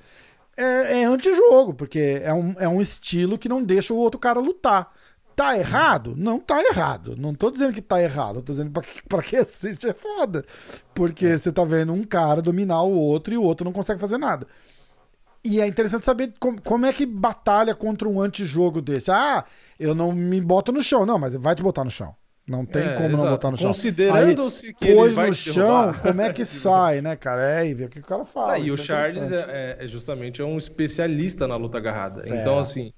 é, 0.57 1.01
é 1.01 1.05
antijogo, 1.05 1.73
porque 1.73 2.21
é 2.23 2.33
um, 2.33 2.55
é 2.57 2.67
um 2.67 2.81
estilo 2.81 3.37
que 3.37 3.49
não 3.49 3.63
deixa 3.63 3.93
o 3.93 3.97
outro 3.97 4.19
cara 4.19 4.39
lutar. 4.39 4.91
Tá 5.35 5.57
errado? 5.57 6.15
Não 6.15 6.39
tá 6.39 6.61
errado. 6.63 7.15
Não 7.17 7.35
tô 7.35 7.51
dizendo 7.51 7.73
que 7.73 7.81
tá 7.81 8.01
errado. 8.01 8.41
tô 8.41 8.53
dizendo 8.53 8.71
pra, 8.71 8.83
pra 9.07 9.21
que 9.21 9.35
assiste 9.37 9.87
é 9.87 9.93
foda. 9.93 10.45
Porque 10.93 11.37
você 11.37 11.51
tá 11.51 11.65
vendo 11.65 11.91
um 11.91 12.03
cara 12.03 12.41
dominar 12.41 12.83
o 12.83 12.97
outro 12.97 13.33
e 13.33 13.37
o 13.37 13.43
outro 13.43 13.65
não 13.65 13.73
consegue 13.73 13.99
fazer 13.99 14.17
nada. 14.17 14.47
E 15.43 15.59
é 15.59 15.67
interessante 15.67 16.05
saber 16.05 16.33
como, 16.39 16.59
como 16.61 16.85
é 16.85 16.93
que 16.93 17.05
batalha 17.05 17.75
contra 17.75 18.07
um 18.07 18.21
antijogo 18.21 18.81
desse. 18.81 19.11
Ah, 19.11 19.43
eu 19.79 19.93
não 19.93 20.11
me 20.13 20.39
boto 20.39 20.71
no 20.71 20.81
chão. 20.81 21.05
Não, 21.05 21.19
mas 21.19 21.35
vai 21.35 21.53
te 21.53 21.61
botar 21.61 21.83
no 21.83 21.91
chão. 21.91 22.15
Não 22.47 22.63
tem 22.63 22.83
é, 22.83 22.93
como 22.93 23.07
exato. 23.07 23.23
não 23.23 23.31
botar 23.31 23.51
no 23.51 23.57
chão. 23.57 23.67
Considerando-se 23.67 24.73
que 24.73 24.87
ele 24.87 25.09
vai 25.09 25.29
no 25.29 25.33
chão, 25.33 25.93
como 25.99 26.21
é 26.21 26.31
que 26.31 26.45
sai, 26.45 27.01
né, 27.01 27.15
cara? 27.15 27.61
É, 27.61 27.67
e 27.67 27.73
vê 27.73 27.85
o 27.85 27.89
que 27.89 27.99
o 27.99 28.03
cara 28.03 28.23
fala. 28.23 28.53
Ah, 28.53 28.59
e 28.59 28.69
o 28.69 28.75
é 28.75 28.77
Charles 28.77 29.31
é, 29.31 29.77
é, 29.79 29.87
justamente 29.87 30.41
é 30.41 30.45
um 30.45 30.57
especialista 30.57 31.47
na 31.47 31.55
luta 31.55 31.79
agarrada. 31.79 32.23
É. 32.27 32.39
Então, 32.39 32.59
assim, 32.59 32.93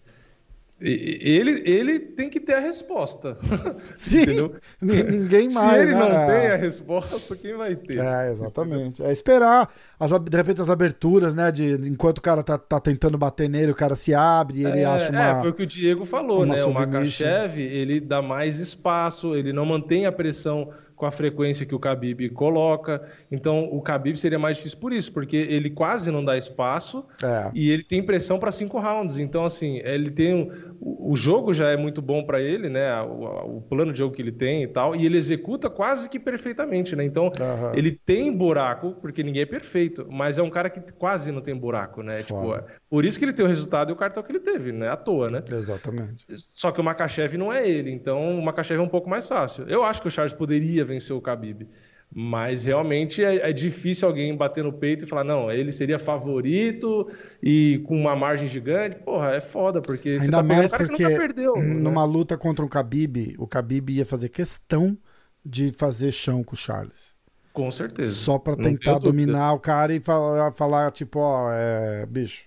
ele, 0.79 1.63
ele 1.65 1.99
tem 1.99 2.29
que 2.29 2.39
ter 2.39 2.53
a 2.53 2.59
resposta. 2.59 3.35
Sim, 3.97 4.51
ninguém 4.79 5.51
mais. 5.51 5.71
Se 5.71 5.75
ele 5.75 5.93
né? 5.93 5.99
não 5.99 6.27
tem 6.27 6.47
a 6.49 6.55
resposta, 6.55 7.35
quem 7.35 7.55
vai 7.55 7.75
ter? 7.75 7.99
É, 7.99 8.31
exatamente. 8.31 9.01
É 9.03 9.11
esperar, 9.11 9.73
as, 9.99 10.11
de 10.11 10.37
repente, 10.37 10.61
as 10.61 10.69
aberturas, 10.69 11.33
né? 11.33 11.51
De, 11.51 11.73
enquanto 11.87 12.19
o 12.19 12.21
cara 12.21 12.43
tá, 12.43 12.59
tá 12.59 12.79
tentando 12.79 13.17
bater 13.17 13.49
nele, 13.49 13.71
o 13.71 13.75
cara 13.75 13.95
se 13.95 14.13
abre 14.13 14.59
e 14.59 14.65
ele 14.65 14.81
é, 14.81 14.85
acha 14.85 15.09
uma. 15.11 15.39
É, 15.39 15.41
foi 15.41 15.49
o 15.49 15.53
que 15.53 15.63
o 15.63 15.67
Diego 15.67 16.05
falou, 16.05 16.45
né? 16.45 16.63
O 16.63 16.71
Makachev, 16.71 17.59
ele 17.59 17.99
dá 17.99 18.21
mais 18.21 18.59
espaço, 18.59 19.35
ele 19.35 19.51
não 19.51 19.65
mantém 19.65 20.05
a 20.05 20.11
pressão 20.11 20.69
com 20.97 21.05
a 21.05 21.11
frequência 21.11 21.65
que 21.65 21.75
o 21.75 21.77
Khabib 21.77 22.29
coloca. 22.31 23.07
Então, 23.31 23.69
o 23.71 23.79
Khabib 23.81 24.17
seria 24.17 24.39
mais 24.39 24.57
difícil 24.57 24.79
por 24.79 24.91
isso, 24.91 25.13
porque 25.13 25.37
ele 25.37 25.69
quase 25.69 26.11
não 26.11 26.25
dá 26.25 26.35
espaço 26.35 27.05
é. 27.23 27.51
e 27.53 27.69
ele 27.69 27.83
tem 27.83 28.01
pressão 28.01 28.39
para 28.39 28.51
cinco 28.51 28.79
rounds. 28.79 29.19
Então, 29.19 29.45
assim, 29.45 29.79
ele 29.83 30.09
tem 30.09 30.51
o 30.79 31.15
jogo 31.15 31.53
já 31.53 31.69
é 31.69 31.77
muito 31.77 32.01
bom 32.01 32.23
para 32.23 32.41
ele, 32.41 32.69
né? 32.69 33.01
O, 33.01 33.57
o, 33.57 33.61
plano 33.61 33.91
de 33.91 33.99
jogo 33.99 34.15
que 34.15 34.21
ele 34.21 34.31
tem 34.31 34.63
e 34.63 34.67
tal, 34.67 34.95
e 34.95 35.05
ele 35.05 35.17
executa 35.17 35.69
quase 35.69 36.09
que 36.09 36.19
perfeitamente, 36.19 36.95
né? 36.95 37.03
Então, 37.03 37.25
uhum. 37.25 37.73
ele 37.73 37.91
tem 37.91 38.31
buraco, 38.31 38.93
porque 39.01 39.23
ninguém 39.23 39.43
é 39.43 39.45
perfeito, 39.45 40.07
mas 40.09 40.37
é 40.37 40.43
um 40.43 40.49
cara 40.49 40.69
que 40.69 40.79
quase 40.93 41.31
não 41.31 41.41
tem 41.41 41.55
buraco, 41.55 42.01
né? 42.01 42.23
Tipo, 42.23 42.55
é, 42.55 42.63
por 42.89 43.05
isso 43.05 43.17
que 43.17 43.25
ele 43.25 43.33
tem 43.33 43.45
o 43.45 43.49
resultado 43.49 43.89
e 43.89 43.93
o 43.93 43.95
cartão 43.95 44.23
que 44.23 44.31
ele 44.31 44.39
teve, 44.39 44.71
né? 44.71 44.89
À 44.89 44.97
toa, 44.97 45.29
né? 45.29 45.43
Exatamente. 45.49 46.25
Só 46.53 46.71
que 46.71 46.79
o 46.79 46.83
Makachev 46.83 47.37
não 47.37 47.51
é 47.51 47.67
ele, 47.67 47.91
então 47.91 48.37
o 48.37 48.43
Makachev 48.43 48.79
é 48.79 48.83
um 48.83 48.89
pouco 48.89 49.09
mais 49.09 49.27
fácil. 49.27 49.65
Eu 49.67 49.83
acho 49.83 50.01
que 50.01 50.07
o 50.07 50.11
Charles 50.11 50.33
poderia 50.33 50.85
vencer 50.85 51.15
o 51.15 51.19
Khabib. 51.19 51.67
Mas 52.13 52.63
realmente 52.63 53.23
é, 53.23 53.49
é, 53.49 53.53
difícil 53.53 54.07
alguém 54.07 54.35
bater 54.35 54.63
no 54.63 54.71
peito 54.71 55.05
e 55.05 55.07
falar, 55.07 55.23
não, 55.23 55.51
ele 55.51 55.71
seria 55.71 55.99
favorito 55.99 57.07
e 57.43 57.83
com 57.85 57.95
uma 57.95 58.15
margem 58.15 58.47
gigante. 58.47 58.97
Porra, 58.97 59.35
é 59.35 59.41
foda, 59.41 59.81
porque 59.81 60.09
Ainda 60.09 60.23
você 60.23 60.31
tá 60.31 60.43
mais 60.43 60.71
um 60.71 60.77
porque 60.77 61.09
perdeu, 61.09 61.55
numa 61.57 62.07
né? 62.07 62.13
luta 62.13 62.37
contra 62.37 62.63
um 62.63 62.67
Khabib, 62.67 63.35
o 63.37 63.45
Khabib 63.45 63.91
ia 63.91 64.05
fazer 64.05 64.29
questão 64.29 64.97
de 65.45 65.71
fazer 65.71 66.11
chão 66.11 66.43
com 66.43 66.55
o 66.55 66.57
Charles. 66.57 67.15
Com 67.53 67.71
certeza. 67.71 68.13
Só 68.13 68.37
para 68.37 68.55
tentar 68.55 68.99
dominar 68.99 69.53
o 69.53 69.59
cara 69.59 69.93
e 69.93 69.99
falar, 69.99 70.51
falar 70.51 70.91
tipo, 70.91 71.19
ó, 71.19 71.51
é, 71.51 72.05
bicho. 72.05 72.45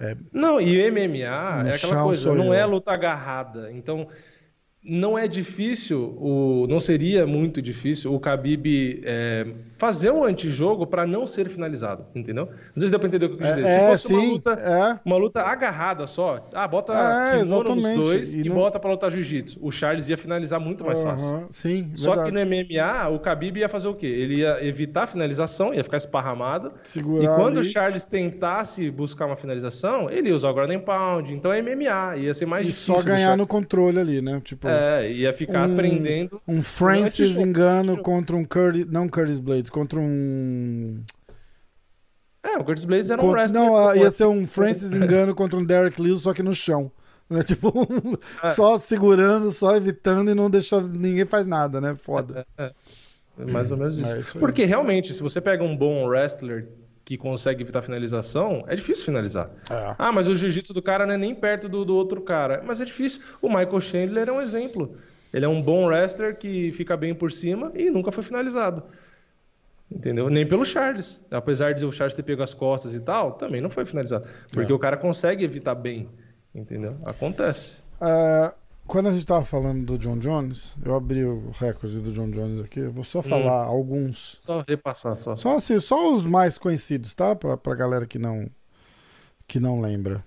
É... 0.00 0.16
Não, 0.32 0.60
e 0.60 0.90
MMA 0.90 1.68
é 1.68 1.74
aquela 1.74 2.02
coisa, 2.02 2.34
não 2.34 2.46
eu. 2.46 2.54
é 2.54 2.64
luta 2.64 2.92
agarrada. 2.92 3.70
Então, 3.72 4.08
não 4.84 5.16
é 5.18 5.26
difícil, 5.26 6.14
o, 6.18 6.66
não 6.68 6.78
seria 6.78 7.26
muito 7.26 7.62
difícil 7.62 8.12
o 8.12 8.18
Khabib 8.18 9.00
é, 9.02 9.46
fazer 9.78 10.10
um 10.10 10.22
antijogo 10.24 10.86
para 10.86 11.06
não 11.06 11.26
ser 11.26 11.48
finalizado, 11.48 12.04
entendeu? 12.14 12.46
Não 12.46 12.78
sei 12.78 12.88
se 12.88 12.90
deu 12.90 13.00
para 13.00 13.08
entender 13.08 13.26
o 13.26 13.30
que 13.30 13.36
eu 13.36 13.38
quis 13.38 13.54
dizer. 13.54 13.66
É, 13.66 13.72
se 13.72 13.86
fosse 13.86 14.08
sim, 14.08 14.14
uma, 14.14 14.32
luta, 14.32 14.50
é. 14.52 15.00
uma 15.02 15.16
luta 15.16 15.42
agarrada 15.42 16.06
só, 16.06 16.46
ah, 16.52 16.68
bota 16.68 16.92
é, 16.92 17.40
kimono 17.40 17.74
nos 17.74 17.88
dois 17.88 18.34
e, 18.34 18.40
e 18.42 18.48
não... 18.50 18.56
bota 18.56 18.78
para 18.78 18.90
lutar 18.90 19.10
jiu-jitsu. 19.10 19.58
O 19.62 19.72
Charles 19.72 20.10
ia 20.10 20.18
finalizar 20.18 20.60
muito 20.60 20.84
mais 20.84 20.98
uhum, 20.98 21.04
fácil. 21.06 21.46
Sim, 21.48 21.90
Só 21.94 22.22
que 22.22 22.30
no 22.30 22.40
MMA, 22.40 23.08
o 23.08 23.18
Khabib 23.18 23.60
ia 23.60 23.70
fazer 23.70 23.88
o 23.88 23.94
quê? 23.94 24.06
Ele 24.06 24.40
ia 24.40 24.62
evitar 24.66 25.04
a 25.04 25.06
finalização, 25.06 25.72
ia 25.72 25.82
ficar 25.82 25.96
esparramado. 25.96 26.72
Segurar 26.82 27.24
e 27.24 27.36
quando 27.36 27.58
ali. 27.58 27.66
o 27.66 27.70
Charles 27.70 28.04
tentasse 28.04 28.90
buscar 28.90 29.24
uma 29.24 29.36
finalização, 29.36 30.10
ele 30.10 30.28
ia 30.28 30.36
usar 30.36 30.50
o 30.50 30.54
ground 30.54 30.74
pound. 30.82 31.32
Então 31.32 31.50
é 31.50 31.62
MMA, 31.62 32.18
ia 32.18 32.34
ser 32.34 32.44
mais 32.44 32.66
e 32.66 32.70
difícil. 32.70 32.94
só 32.94 33.02
ganhar 33.02 33.34
no 33.34 33.46
controle 33.46 33.98
ali, 33.98 34.20
né? 34.20 34.42
Tipo... 34.44 34.73
É, 34.74 35.12
ia 35.12 35.32
ficar 35.32 35.68
um, 35.68 35.72
aprendendo. 35.72 36.40
Um 36.46 36.62
Francis 36.62 37.38
engano 37.38 37.96
contra 37.98 38.36
um 38.36 38.44
Curtis. 38.44 38.86
Não 38.86 39.08
Curtis 39.08 39.40
Blades, 39.40 39.70
contra 39.70 39.98
um. 39.98 41.02
É, 42.42 42.58
o 42.58 42.64
Curtis 42.64 42.84
Blades 42.84 43.10
era 43.10 43.22
um 43.22 43.30
wrestler. 43.30 43.62
Não, 43.62 43.96
ia 43.96 44.10
ser 44.10 44.26
um 44.26 44.46
Francis 44.48 44.92
engano 44.92 45.34
contra 45.34 45.58
um 45.58 45.64
Derek 45.64 46.00
Lewis, 46.00 46.22
só 46.22 46.34
que 46.34 46.42
no 46.42 46.54
chão. 46.54 46.90
Né? 47.28 47.42
Tipo, 47.44 47.88
é. 48.42 48.48
só 48.50 48.78
segurando, 48.78 49.50
só 49.50 49.76
evitando 49.76 50.30
e 50.30 50.34
não 50.34 50.50
deixando. 50.50 50.88
Ninguém 50.88 51.24
faz 51.24 51.46
nada, 51.46 51.80
né? 51.80 51.94
Foda. 51.94 52.46
É, 52.56 52.64
é. 52.64 52.72
é 53.38 53.44
mais 53.50 53.70
ou 53.70 53.76
menos 53.76 53.98
isso. 53.98 54.16
É 54.16 54.20
isso 54.20 54.38
Porque 54.38 54.64
realmente, 54.64 55.12
se 55.12 55.22
você 55.22 55.40
pega 55.40 55.64
um 55.64 55.76
bom 55.76 56.06
wrestler 56.06 56.68
que 57.04 57.18
consegue 57.18 57.62
evitar 57.62 57.82
finalização, 57.82 58.64
é 58.66 58.74
difícil 58.74 59.04
finalizar. 59.04 59.50
É. 59.70 59.94
Ah, 59.98 60.10
mas 60.10 60.26
o 60.26 60.36
jiu-jitsu 60.36 60.72
do 60.72 60.80
cara 60.80 61.04
não 61.04 61.14
é 61.14 61.18
nem 61.18 61.34
perto 61.34 61.68
do, 61.68 61.84
do 61.84 61.94
outro 61.94 62.20
cara. 62.22 62.62
Mas 62.64 62.80
é 62.80 62.84
difícil. 62.84 63.20
O 63.42 63.48
Michael 63.48 63.80
Chandler 63.80 64.28
é 64.28 64.32
um 64.32 64.40
exemplo. 64.40 64.96
Ele 65.32 65.44
é 65.44 65.48
um 65.48 65.60
bom 65.60 65.86
wrestler 65.86 66.36
que 66.36 66.72
fica 66.72 66.96
bem 66.96 67.14
por 67.14 67.30
cima 67.30 67.70
e 67.74 67.90
nunca 67.90 68.10
foi 68.10 68.22
finalizado. 68.22 68.84
Entendeu? 69.90 70.30
Nem 70.30 70.46
pelo 70.46 70.64
Charles. 70.64 71.22
Apesar 71.30 71.74
de 71.74 71.84
o 71.84 71.92
Charles 71.92 72.14
ter 72.14 72.22
pego 72.22 72.42
as 72.42 72.54
costas 72.54 72.94
e 72.94 73.00
tal, 73.00 73.32
também 73.32 73.60
não 73.60 73.68
foi 73.68 73.84
finalizado. 73.84 74.26
Porque 74.50 74.72
é. 74.72 74.74
o 74.74 74.78
cara 74.78 74.96
consegue 74.96 75.44
evitar 75.44 75.74
bem. 75.74 76.08
Entendeu? 76.54 76.96
Acontece. 77.04 77.78
Uh, 78.00 78.54
quando 78.86 79.08
a 79.08 79.10
gente 79.10 79.22
estava 79.22 79.44
falando 79.44 79.84
do 79.84 79.98
John 79.98 80.18
Jones, 80.18 80.76
eu 80.84 80.94
abri 80.94 81.24
o 81.24 81.50
recorde 81.58 81.98
do 82.00 82.12
John 82.12 82.30
Jones 82.30 82.60
aqui. 82.64 82.80
Eu 82.80 82.92
vou 82.92 83.04
só 83.04 83.22
falar 83.22 83.66
hum, 83.66 83.70
alguns. 83.70 84.36
Só 84.38 84.64
repassar, 84.66 85.16
só. 85.16 85.36
Só 85.36 85.56
assim, 85.56 85.78
só 85.80 86.12
os 86.12 86.24
mais 86.24 86.58
conhecidos, 86.58 87.14
tá? 87.14 87.34
Pra, 87.34 87.56
pra 87.56 87.74
galera 87.74 88.06
que 88.06 88.18
não, 88.18 88.48
que 89.46 89.58
não 89.58 89.80
lembra. 89.80 90.24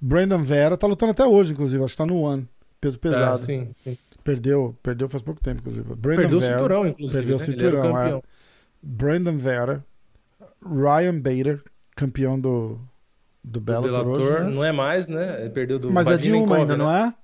Brandon 0.00 0.42
Vera 0.42 0.76
tá 0.76 0.86
lutando 0.86 1.12
até 1.12 1.26
hoje, 1.26 1.52
inclusive. 1.52 1.82
Acho 1.82 1.94
que 1.94 1.98
tá 1.98 2.06
no 2.06 2.20
One. 2.20 2.48
Peso 2.80 2.98
pesado. 2.98 3.34
É, 3.34 3.38
sim, 3.38 3.70
sim. 3.74 3.98
Perdeu, 4.22 4.76
perdeu 4.82 5.08
faz 5.08 5.22
pouco 5.22 5.42
tempo, 5.42 5.60
inclusive. 5.60 5.94
Brandon 5.96 6.22
perdeu 6.22 6.40
Vera, 6.40 6.54
o 6.54 6.58
cinturão, 6.58 6.86
inclusive. 6.86 7.18
Perdeu 7.18 7.36
né? 7.36 7.42
o 7.42 7.44
cinturão, 7.44 7.98
é. 7.98 8.22
Brandon 8.82 9.38
Vera. 9.38 9.84
Ryan 10.62 11.18
Bader, 11.20 11.62
campeão 11.94 12.38
do, 12.38 12.78
do 13.42 13.60
Bellator. 13.60 13.90
Do 13.90 14.04
Bellator 14.04 14.34
hoje, 14.34 14.44
né? 14.44 14.50
não 14.50 14.64
é 14.64 14.72
mais, 14.72 15.08
né? 15.08 15.40
Ele 15.40 15.50
perdeu 15.50 15.78
do 15.78 15.90
Mas 15.90 16.06
é 16.08 16.16
de 16.16 16.32
uma 16.32 16.56
ainda, 16.56 16.76
né? 16.76 16.84
não 16.84 16.90
é? 16.90 17.14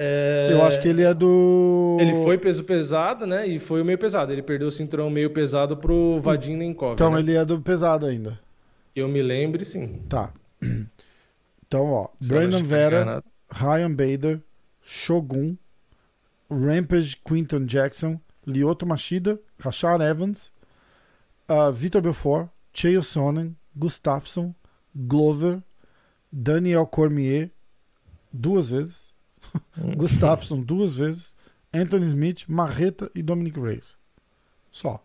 É... 0.00 0.50
Eu 0.52 0.62
acho 0.64 0.80
que 0.80 0.86
ele 0.86 1.02
é 1.02 1.12
do. 1.12 1.98
Ele 2.00 2.14
foi 2.22 2.38
peso 2.38 2.62
pesado, 2.62 3.26
né? 3.26 3.48
E 3.48 3.58
foi 3.58 3.82
o 3.82 3.84
meio 3.84 3.98
pesado. 3.98 4.32
Ele 4.32 4.42
perdeu 4.42 4.68
o 4.68 4.70
cinturão 4.70 5.10
meio 5.10 5.30
pesado 5.30 5.76
pro 5.76 6.20
Vadim 6.20 6.54
Nenkov. 6.54 6.92
Então 6.92 7.10
né? 7.10 7.18
ele 7.18 7.34
é 7.34 7.44
do 7.44 7.60
pesado 7.60 8.06
ainda. 8.06 8.38
Eu 8.94 9.08
me 9.08 9.20
lembre, 9.20 9.64
sim. 9.64 10.00
Tá. 10.08 10.32
Então, 11.66 11.92
ó. 11.92 12.08
Se 12.18 12.28
Brandon 12.28 12.64
Vera, 12.64 13.22
Ryan 13.52 13.92
Bader, 13.92 14.40
Shogun, 14.82 15.54
Rampage 16.50 17.14
Quinton 17.22 17.66
Jackson, 17.66 18.18
Lyoto 18.46 18.86
Machida, 18.86 19.38
Rashad 19.58 20.00
Evans, 20.00 20.50
uh, 21.46 21.70
Vitor 21.70 22.00
Belfort, 22.00 22.48
Chael 22.72 23.02
Sonnen, 23.02 23.54
Gustafsson, 23.76 24.54
Glover, 24.96 25.62
Daniel 26.32 26.86
Cormier, 26.86 27.50
duas 28.32 28.70
vezes. 28.70 29.12
Gustafsson 29.96 30.60
duas 30.60 30.96
vezes, 30.98 31.36
Anthony 31.72 32.06
Smith, 32.06 32.44
Marreta 32.48 33.10
e 33.14 33.22
Dominic 33.22 33.58
Reyes. 33.60 33.96
Só. 34.70 35.02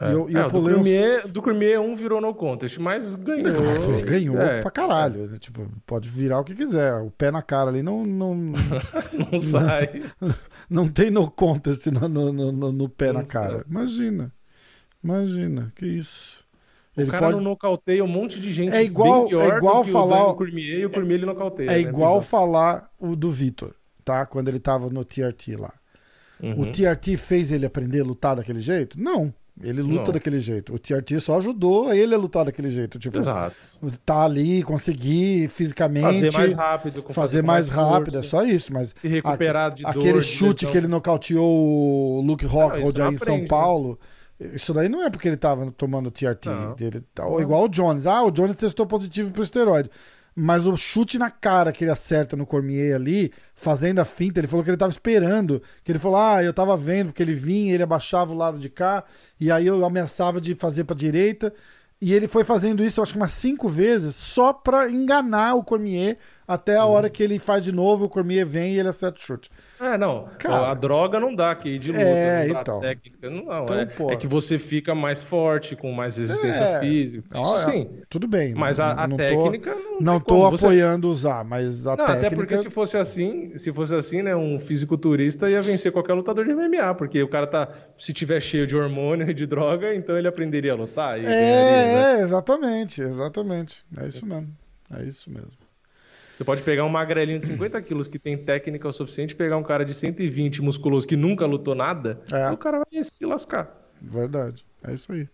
É. 0.00 0.10
E 0.10 0.12
eu, 0.12 0.28
e 0.28 0.36
é, 0.36 0.40
eu 0.40 0.50
do, 0.50 0.60
Cormier, 0.60 1.28
do 1.28 1.42
Cormier 1.42 1.80
um 1.80 1.94
virou 1.94 2.20
no 2.20 2.34
contest, 2.34 2.78
mas 2.78 3.14
ganhou. 3.14 4.02
Ganhou 4.04 4.40
é. 4.40 4.60
pra 4.60 4.70
caralho. 4.70 5.32
É. 5.32 5.38
Tipo, 5.38 5.68
pode 5.86 6.08
virar 6.08 6.40
o 6.40 6.44
que 6.44 6.54
quiser. 6.54 6.94
O 6.94 7.10
pé 7.10 7.30
na 7.30 7.42
cara 7.42 7.70
ali 7.70 7.82
não. 7.82 8.04
Não, 8.04 8.34
não 8.34 9.38
sai. 9.40 10.02
Não, 10.20 10.34
não, 10.68 10.88
tem 10.88 11.10
no 11.10 11.30
contest 11.30 11.86
no, 11.86 12.08
no, 12.08 12.32
no, 12.32 12.72
no 12.72 12.88
pé 12.88 13.12
não 13.12 13.20
na 13.20 13.26
cara. 13.26 13.58
Sai. 13.58 13.64
Imagina. 13.68 14.32
Imagina, 15.02 15.72
que 15.76 15.86
isso. 15.86 16.44
Ele 16.96 17.08
o 17.08 17.10
cara 17.10 17.26
pode... 17.26 17.36
não 17.36 17.44
nocauteia 17.44 18.04
um 18.04 18.08
monte 18.08 18.38
de 18.40 18.52
gente 18.52 18.72
é 18.72 18.82
igual, 18.82 19.26
é 19.28 19.56
igual 19.56 19.82
falar 19.82 20.28
o 20.28 20.34
Cormier 20.34 20.80
e 20.80 20.86
o 20.86 20.90
Cormier 20.90 21.18
ele 21.18 21.26
nocauteia. 21.26 21.70
É 21.70 21.74
né? 21.74 21.80
igual 21.80 22.20
falar 22.20 22.88
o 22.98 23.16
do 23.16 23.30
Vitor, 23.30 23.74
tá? 24.04 24.24
Quando 24.26 24.48
ele 24.48 24.60
tava 24.60 24.88
no 24.90 25.04
TRT 25.04 25.56
lá. 25.58 25.72
Uhum. 26.40 26.60
O 26.60 26.66
TRT 26.66 27.16
fez 27.16 27.50
ele 27.50 27.66
aprender 27.66 28.00
a 28.00 28.04
lutar 28.04 28.36
daquele 28.36 28.60
jeito? 28.60 29.00
Não. 29.00 29.32
Ele 29.62 29.82
luta 29.82 30.06
não. 30.06 30.12
daquele 30.12 30.40
jeito. 30.40 30.74
O 30.74 30.78
TRT 30.78 31.20
só 31.20 31.36
ajudou 31.36 31.94
ele 31.94 32.12
a 32.12 32.18
lutar 32.18 32.44
daquele 32.44 32.70
jeito. 32.70 32.98
Tipo, 32.98 33.18
Exato. 33.18 33.54
tá 34.04 34.24
ali, 34.24 34.64
conseguir 34.64 35.48
fisicamente. 35.48 36.30
Fazer 36.30 36.32
mais 36.32 36.52
rápido. 36.54 37.02
Fazer, 37.02 37.14
fazer 37.14 37.42
mais, 37.42 37.70
mais 37.70 37.90
rápido, 37.90 38.18
é 38.18 38.22
só 38.24 38.44
isso. 38.44 38.72
Mas 38.72 38.88
se 38.88 39.06
recuperar 39.06 39.72
de 39.72 39.86
aquele 39.86 40.14
dor, 40.14 40.22
chute 40.24 40.66
que 40.66 40.76
ele 40.76 40.88
nocauteou 40.88 42.18
o 42.18 42.20
Luke 42.20 42.44
Rockhold 42.44 43.00
aí 43.00 43.14
em 43.14 43.16
São 43.16 43.38
né? 43.38 43.46
Isso 44.38 44.74
daí 44.74 44.88
não 44.88 45.02
é 45.02 45.10
porque 45.10 45.28
ele 45.28 45.36
tava 45.36 45.70
tomando 45.72 46.10
TRT. 46.10 46.48
Ele, 46.80 47.00
tá, 47.14 47.24
igual 47.40 47.64
o 47.64 47.68
Jones. 47.68 48.06
Ah, 48.06 48.22
o 48.22 48.30
Jones 48.30 48.56
testou 48.56 48.86
positivo 48.86 49.30
pro 49.32 49.42
esteroide. 49.42 49.90
Mas 50.36 50.66
o 50.66 50.76
chute 50.76 51.16
na 51.16 51.30
cara 51.30 51.70
que 51.70 51.84
ele 51.84 51.92
acerta 51.92 52.36
no 52.36 52.44
Cormier 52.44 52.96
ali, 52.96 53.32
fazendo 53.54 54.00
a 54.00 54.04
finta, 54.04 54.40
ele 54.40 54.48
falou 54.48 54.64
que 54.64 54.70
ele 54.70 54.76
tava 54.76 54.90
esperando. 54.90 55.62
Que 55.84 55.92
ele 55.92 55.98
falou: 56.00 56.18
Ah, 56.18 56.42
eu 56.42 56.52
tava 56.52 56.76
vendo, 56.76 57.06
porque 57.08 57.22
ele 57.22 57.34
vinha, 57.34 57.72
ele 57.72 57.84
abaixava 57.84 58.32
o 58.32 58.36
lado 58.36 58.58
de 58.58 58.68
cá, 58.68 59.04
e 59.38 59.50
aí 59.50 59.66
eu 59.66 59.84
ameaçava 59.84 60.40
de 60.40 60.54
fazer 60.56 60.84
pra 60.84 60.96
direita. 60.96 61.54
E 62.00 62.12
ele 62.12 62.26
foi 62.26 62.44
fazendo 62.44 62.84
isso, 62.84 63.00
acho 63.00 63.12
que 63.12 63.18
umas 63.18 63.30
cinco 63.30 63.68
vezes, 63.68 64.14
só 64.16 64.52
pra 64.52 64.90
enganar 64.90 65.54
o 65.54 65.62
Cormier 65.64 66.18
até 66.46 66.76
a 66.76 66.84
hora 66.84 67.08
que 67.08 67.22
ele 67.22 67.38
faz 67.38 67.64
de 67.64 67.72
novo, 67.72 68.04
o 68.04 68.08
Cormier 68.08 68.46
vem 68.46 68.74
e 68.74 68.78
ele 68.78 68.88
acerta 68.88 69.18
o 69.18 69.20
chute. 69.20 69.50
É, 69.80 69.96
não. 69.96 70.28
Cara, 70.38 70.70
a 70.70 70.74
droga 70.74 71.18
não 71.18 71.34
dá 71.34 71.50
aqui 71.50 71.78
de 71.78 71.90
luta. 71.90 72.02
É, 72.02 72.48
então. 72.48 72.80
Técnica. 72.80 73.30
Não, 73.30 73.64
então, 73.64 74.10
é, 74.10 74.14
é, 74.14 74.16
que 74.16 74.26
você 74.26 74.58
fica 74.58 74.94
mais 74.94 75.22
forte, 75.22 75.74
com 75.74 75.90
mais 75.92 76.16
resistência 76.16 76.62
é, 76.62 76.80
física. 76.80 77.38
Isso 77.38 77.58
sim. 77.58 77.90
É, 78.00 78.04
tudo 78.08 78.28
bem. 78.28 78.54
Mas 78.54 78.78
a, 78.78 79.04
a 79.04 79.08
não 79.08 79.16
técnica 79.16 79.72
tô, 79.72 79.80
não 79.80 80.00
Não 80.00 80.20
tô 80.20 80.44
apoiando 80.44 81.08
você... 81.08 81.12
usar, 81.12 81.44
mas 81.44 81.86
a 81.86 81.96
não, 81.96 82.06
técnica... 82.06 82.26
Até 82.26 82.36
porque 82.36 82.56
se 82.58 82.70
fosse 82.70 82.96
assim, 82.96 83.56
se 83.56 83.72
fosse 83.72 83.94
assim, 83.94 84.22
né, 84.22 84.36
um 84.36 84.58
fisiculturista 84.58 85.48
ia 85.48 85.62
vencer 85.62 85.92
qualquer 85.92 86.12
lutador 86.12 86.44
de 86.44 86.54
MMA, 86.54 86.94
porque 86.94 87.22
o 87.22 87.28
cara 87.28 87.46
tá, 87.46 87.68
se 87.98 88.12
tiver 88.12 88.40
cheio 88.40 88.66
de 88.66 88.76
hormônio 88.76 89.28
e 89.28 89.34
de 89.34 89.46
droga, 89.46 89.94
então 89.94 90.16
ele 90.16 90.28
aprenderia 90.28 90.72
a 90.72 90.76
lutar. 90.76 91.18
é, 91.18 91.22
ganharia, 91.22 92.16
né? 92.16 92.22
exatamente, 92.22 93.02
exatamente. 93.02 93.84
É 93.96 94.06
isso 94.06 94.26
mesmo. 94.26 94.48
É 94.94 95.02
isso 95.04 95.30
mesmo. 95.30 95.63
Você 96.36 96.44
pode 96.44 96.62
pegar 96.62 96.84
um 96.84 96.88
magrelinho 96.88 97.38
de 97.38 97.46
50 97.46 97.80
quilos 97.82 98.08
que 98.08 98.18
tem 98.18 98.36
técnica 98.36 98.88
o 98.88 98.92
suficiente, 98.92 99.36
pegar 99.36 99.56
um 99.56 99.62
cara 99.62 99.84
de 99.84 99.94
120 99.94 100.62
musculoso 100.62 101.06
que 101.06 101.16
nunca 101.16 101.46
lutou 101.46 101.74
nada, 101.74 102.20
É. 102.32 102.50
o 102.50 102.56
cara 102.56 102.78
vai 102.90 103.04
se 103.04 103.24
lascar. 103.24 103.72
Verdade. 104.02 104.64
É 104.82 104.92
isso 104.92 105.12
aí. 105.12 105.28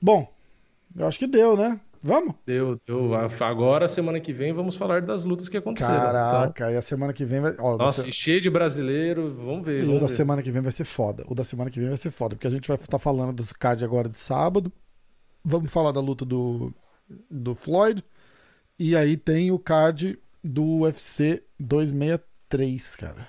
Bom, 0.00 0.30
eu 0.96 1.06
acho 1.06 1.18
que 1.18 1.26
deu, 1.26 1.56
né? 1.56 1.80
Vamos? 2.04 2.34
Deu, 2.44 2.80
deu. 2.84 3.12
Agora, 3.40 3.88
semana 3.88 4.18
que 4.18 4.32
vem, 4.32 4.52
vamos 4.52 4.74
falar 4.76 5.00
das 5.02 5.24
lutas 5.24 5.48
que 5.48 5.56
aconteceram. 5.56 5.94
Então, 5.94 6.12
Caraca, 6.12 6.72
e 6.72 6.76
a 6.76 6.82
semana 6.82 7.12
que 7.12 7.24
vem 7.24 7.40
vai. 7.40 7.54
Ó, 7.60 7.76
da 7.76 7.84
nossa, 7.84 8.02
se- 8.02 8.10
cheio 8.12 8.40
de 8.40 8.50
brasileiro, 8.50 9.32
vamos 9.38 9.64
ver. 9.64 9.78
E 9.80 9.82
o 9.84 9.86
Vamos 9.86 10.00
da 10.02 10.06
ver. 10.08 10.14
semana 10.14 10.42
que 10.42 10.50
vem 10.50 10.60
vai 10.60 10.72
ser 10.72 10.82
foda. 10.84 11.24
O 11.28 11.34
da 11.34 11.44
semana 11.44 11.70
que 11.70 11.78
vem 11.78 11.88
vai 11.88 11.96
ser 11.96 12.10
foda, 12.10 12.34
porque 12.34 12.48
a 12.48 12.50
gente 12.50 12.66
vai 12.66 12.76
estar 12.76 12.98
falando 12.98 13.32
dos 13.32 13.52
card 13.52 13.84
agora 13.84 14.08
de 14.08 14.18
sábado. 14.18 14.70
Vamos 15.44 15.70
falar 15.72 15.92
da 15.92 16.00
luta 16.00 16.24
do, 16.24 16.74
do 17.30 17.54
Floyd. 17.54 18.04
E 18.84 18.96
aí 18.96 19.16
tem 19.16 19.52
o 19.52 19.60
card 19.60 20.18
do 20.42 20.80
UFC 20.80 21.40
263, 21.60 22.96
cara. 22.96 23.28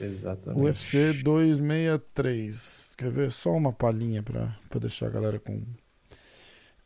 Exatamente. 0.00 0.58
UFC 0.58 1.12
263. 1.22 2.94
Quer 2.96 3.10
ver? 3.10 3.30
Só 3.30 3.52
uma 3.52 3.74
palhinha 3.74 4.22
pra, 4.22 4.56
pra 4.70 4.80
deixar 4.80 5.08
a 5.08 5.10
galera 5.10 5.38
com. 5.38 5.62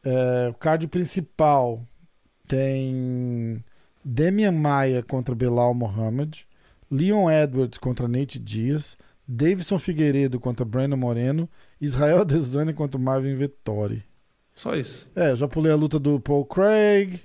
É, 0.02 0.48
o 0.50 0.54
card 0.54 0.88
principal 0.88 1.86
tem 2.48 3.64
Demian 4.04 4.50
Maia 4.50 5.00
contra 5.00 5.32
Belal 5.32 5.72
Mohamed, 5.72 6.48
Leon 6.90 7.30
Edwards 7.30 7.78
contra 7.78 8.08
Nate 8.08 8.40
Diaz, 8.40 8.98
Davidson 9.24 9.78
Figueiredo 9.78 10.40
contra 10.40 10.64
Brandon 10.64 10.96
Moreno, 10.96 11.48
Israel 11.80 12.22
Adesanya 12.22 12.74
contra 12.74 12.98
Marvin 12.98 13.36
Vettori. 13.36 14.02
Só 14.52 14.74
isso. 14.74 15.08
É, 15.14 15.36
já 15.36 15.46
pulei 15.46 15.70
a 15.70 15.76
luta 15.76 16.00
do 16.00 16.18
Paul 16.18 16.44
Craig. 16.44 17.20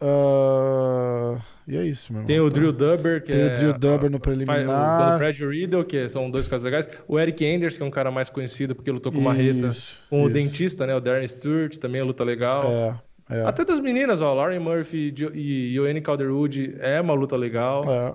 Ah, 0.00 1.36
e 1.66 1.76
é 1.76 1.84
isso, 1.84 2.12
meu 2.12 2.20
irmão. 2.20 2.26
Tem 2.26 2.40
o 2.40 2.48
Drill 2.50 2.72
Dubber, 2.72 3.22
que 3.22 3.32
Tem 3.32 3.40
é. 3.40 3.54
o 3.54 3.56
Drill 3.58 3.72
Dubber 3.78 4.10
no 4.10 4.20
preliminar. 4.20 5.14
O 5.14 5.18
Brad 5.18 5.38
Riddle, 5.40 5.84
que 5.84 6.08
são 6.08 6.30
dois 6.30 6.46
caras 6.48 6.62
legais. 6.62 6.88
O 7.06 7.18
Eric 7.18 7.44
Anders, 7.44 7.76
que 7.76 7.82
é 7.82 7.86
um 7.86 7.90
cara 7.90 8.10
mais 8.10 8.30
conhecido 8.30 8.74
porque 8.74 8.90
lutou 8.90 9.10
com 9.12 9.20
Marreta. 9.20 9.70
Com 10.08 10.22
o 10.22 10.24
isso. 10.26 10.30
dentista, 10.34 10.86
né? 10.86 10.94
O 10.94 11.00
Darren 11.00 11.26
Stewart, 11.26 11.76
também 11.78 12.00
é 12.00 12.04
luta 12.04 12.24
legal. 12.24 12.62
É, 12.64 12.96
é. 13.30 13.44
Até 13.44 13.64
das 13.64 13.80
meninas, 13.80 14.20
ó. 14.20 14.32
Lauren 14.34 14.58
Murphy 14.60 15.14
e 15.34 15.74
Yoane 15.76 16.00
Calderwood 16.00 16.76
é 16.80 17.00
uma 17.00 17.14
luta 17.14 17.36
legal. 17.36 17.82
é. 17.86 18.14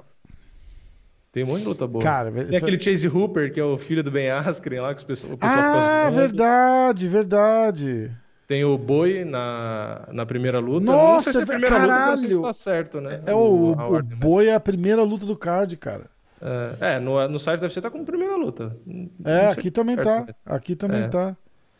Tem 1.32 1.44
um 1.44 1.48
monte 1.48 1.62
de 1.62 1.68
luta 1.68 1.88
boa. 1.88 2.04
Cara, 2.04 2.32
Tem 2.32 2.44
isso- 2.44 2.56
aquele 2.58 2.80
Chase 2.80 3.08
Hooper, 3.08 3.52
que 3.52 3.60
é 3.60 3.64
o 3.64 3.76
filho 3.76 4.04
do 4.04 4.12
Ben 4.12 4.30
Askren 4.30 4.80
lá, 4.82 4.94
que 4.94 5.04
pessoal, 5.04 5.34
o 5.34 5.38
pessoal 5.38 5.60
Ah, 5.60 6.10
verdade, 6.12 7.08
verdade. 7.08 8.12
Tem 8.48 8.64
o 8.66 8.78
Boi 8.78 9.24
na, 9.24 10.08
na 10.12 10.26
primeira 10.26 10.60
luta. 10.60 10.86
Nossa, 10.86 11.14
não 11.16 11.22
sei 11.22 11.32
se 11.34 11.40
é 11.40 11.44
a 11.44 11.46
primeira 11.46 11.78
luta, 11.78 11.88
não 11.88 12.18
sei 12.18 12.18
se 12.18 12.36
caralho. 12.36 12.42
tá 12.48 12.54
certo, 12.54 13.02
né? 13.02 13.22
É 13.26 13.34
o, 13.34 13.72
o 13.72 13.76
mas- 13.76 14.06
Boi 14.18 14.48
é 14.48 14.54
a 14.56 14.60
primeira 14.60 15.02
luta 15.04 15.26
do 15.26 15.36
card, 15.38 15.76
cara. 15.78 16.06
É, 16.42 16.96
é, 16.96 17.00
no, 17.00 17.26
no 17.30 17.40
site 17.40 17.62
deve 17.62 17.74
ser 17.74 17.82
tá 17.82 17.90
como 17.90 18.04
primeira 18.06 18.36
luta. 18.36 18.76
É, 19.24 19.48
aqui 19.48 19.72
também 19.72 19.96
certo, 19.96 20.08
tá. 20.08 20.24
mas 20.28 20.42
Aqui 20.46 20.76
também 20.76 21.04
É. 21.04 21.08
tá. 21.08 21.38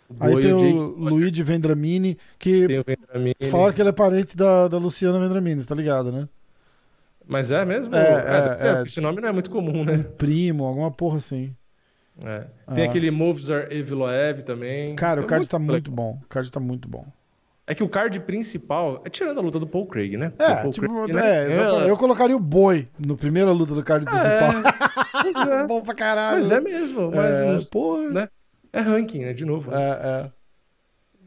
o 0.10 0.16
Aí 0.24 0.32
Boi 0.32 0.42
e 0.42 0.46
tem 0.46 0.54
o 0.80 0.86
o 0.98 1.10
Luigi 1.10 1.44
Vendramini, 1.44 2.18
que 2.40 2.66
Vendramini. 2.68 3.36
fala 3.52 3.74
que 3.74 3.82
ele 3.82 3.90
é 3.90 3.94
parente 3.94 4.38
da, 4.38 4.70
da 4.70 4.78
Luciana 4.78 5.20
Vendramini, 5.20 5.64
tá 5.66 5.76
ligado, 5.76 6.12
né? 6.14 6.30
Mas 7.28 7.52
é 7.52 7.66
mesmo? 7.66 7.94
É, 7.96 8.00
É, 8.00 8.68
é, 8.68 8.80
é. 8.80 8.84
Esse 8.84 9.02
nome 9.02 9.20
não 9.22 9.28
é 9.30 9.32
muito 9.34 9.50
comum, 9.50 9.84
né? 9.84 9.98
Primo, 10.18 10.64
alguma 10.66 10.92
porra 10.92 11.18
assim. 11.18 11.54
É. 12.22 12.46
Tem 12.76 12.84
Ah. 12.86 12.88
aquele 12.88 13.10
Movzar 13.12 13.68
Eviloev 13.72 14.42
também. 14.44 14.96
Cara, 14.96 15.22
o 15.22 15.24
Tem 15.24 15.30
card 15.30 15.50
tá 15.50 15.58
legal. 15.58 15.72
muito 15.74 15.92
bom. 15.92 16.20
O 16.24 16.28
card 16.28 16.52
tá 16.52 16.60
muito 16.60 16.88
bom. 16.88 17.06
É 17.66 17.74
que 17.74 17.82
o 17.84 17.88
card 17.90 18.20
principal 18.22 19.02
é 19.06 19.10
tirando 19.10 19.38
a 19.40 19.42
luta 19.42 19.58
do 19.58 19.66
Paul 19.66 19.88
Craig, 19.88 20.18
né? 20.18 20.30
Porque 20.30 20.44
É, 20.52 20.54
o 20.56 20.62
Paul 20.62 20.72
tipo, 20.74 20.88
Craig, 21.08 21.12
é, 21.26 21.48
né, 21.48 21.90
eu 21.90 21.96
colocaria 21.98 22.36
o 22.36 22.40
Boi 22.40 22.90
no 23.00 23.16
primeira 23.16 23.52
luta 23.52 23.74
do 23.74 23.84
card 23.84 24.06
principal. 24.06 24.52
É, 25.24 25.62
é. 25.64 25.68
bom 25.68 25.82
pra 25.82 25.94
caralho. 25.96 26.36
Mas 26.38 26.52
é 26.52 26.60
mesmo, 26.60 27.10
mas 27.10 27.34
É, 27.34 27.66
porra. 27.72 28.10
né? 28.10 28.28
é 28.74 28.80
ranking, 28.82 29.20
né? 29.26 29.34
De 29.34 29.46
novo. 29.46 29.72
né? 29.72 29.78
É, 29.82 29.90
é. 30.28 30.32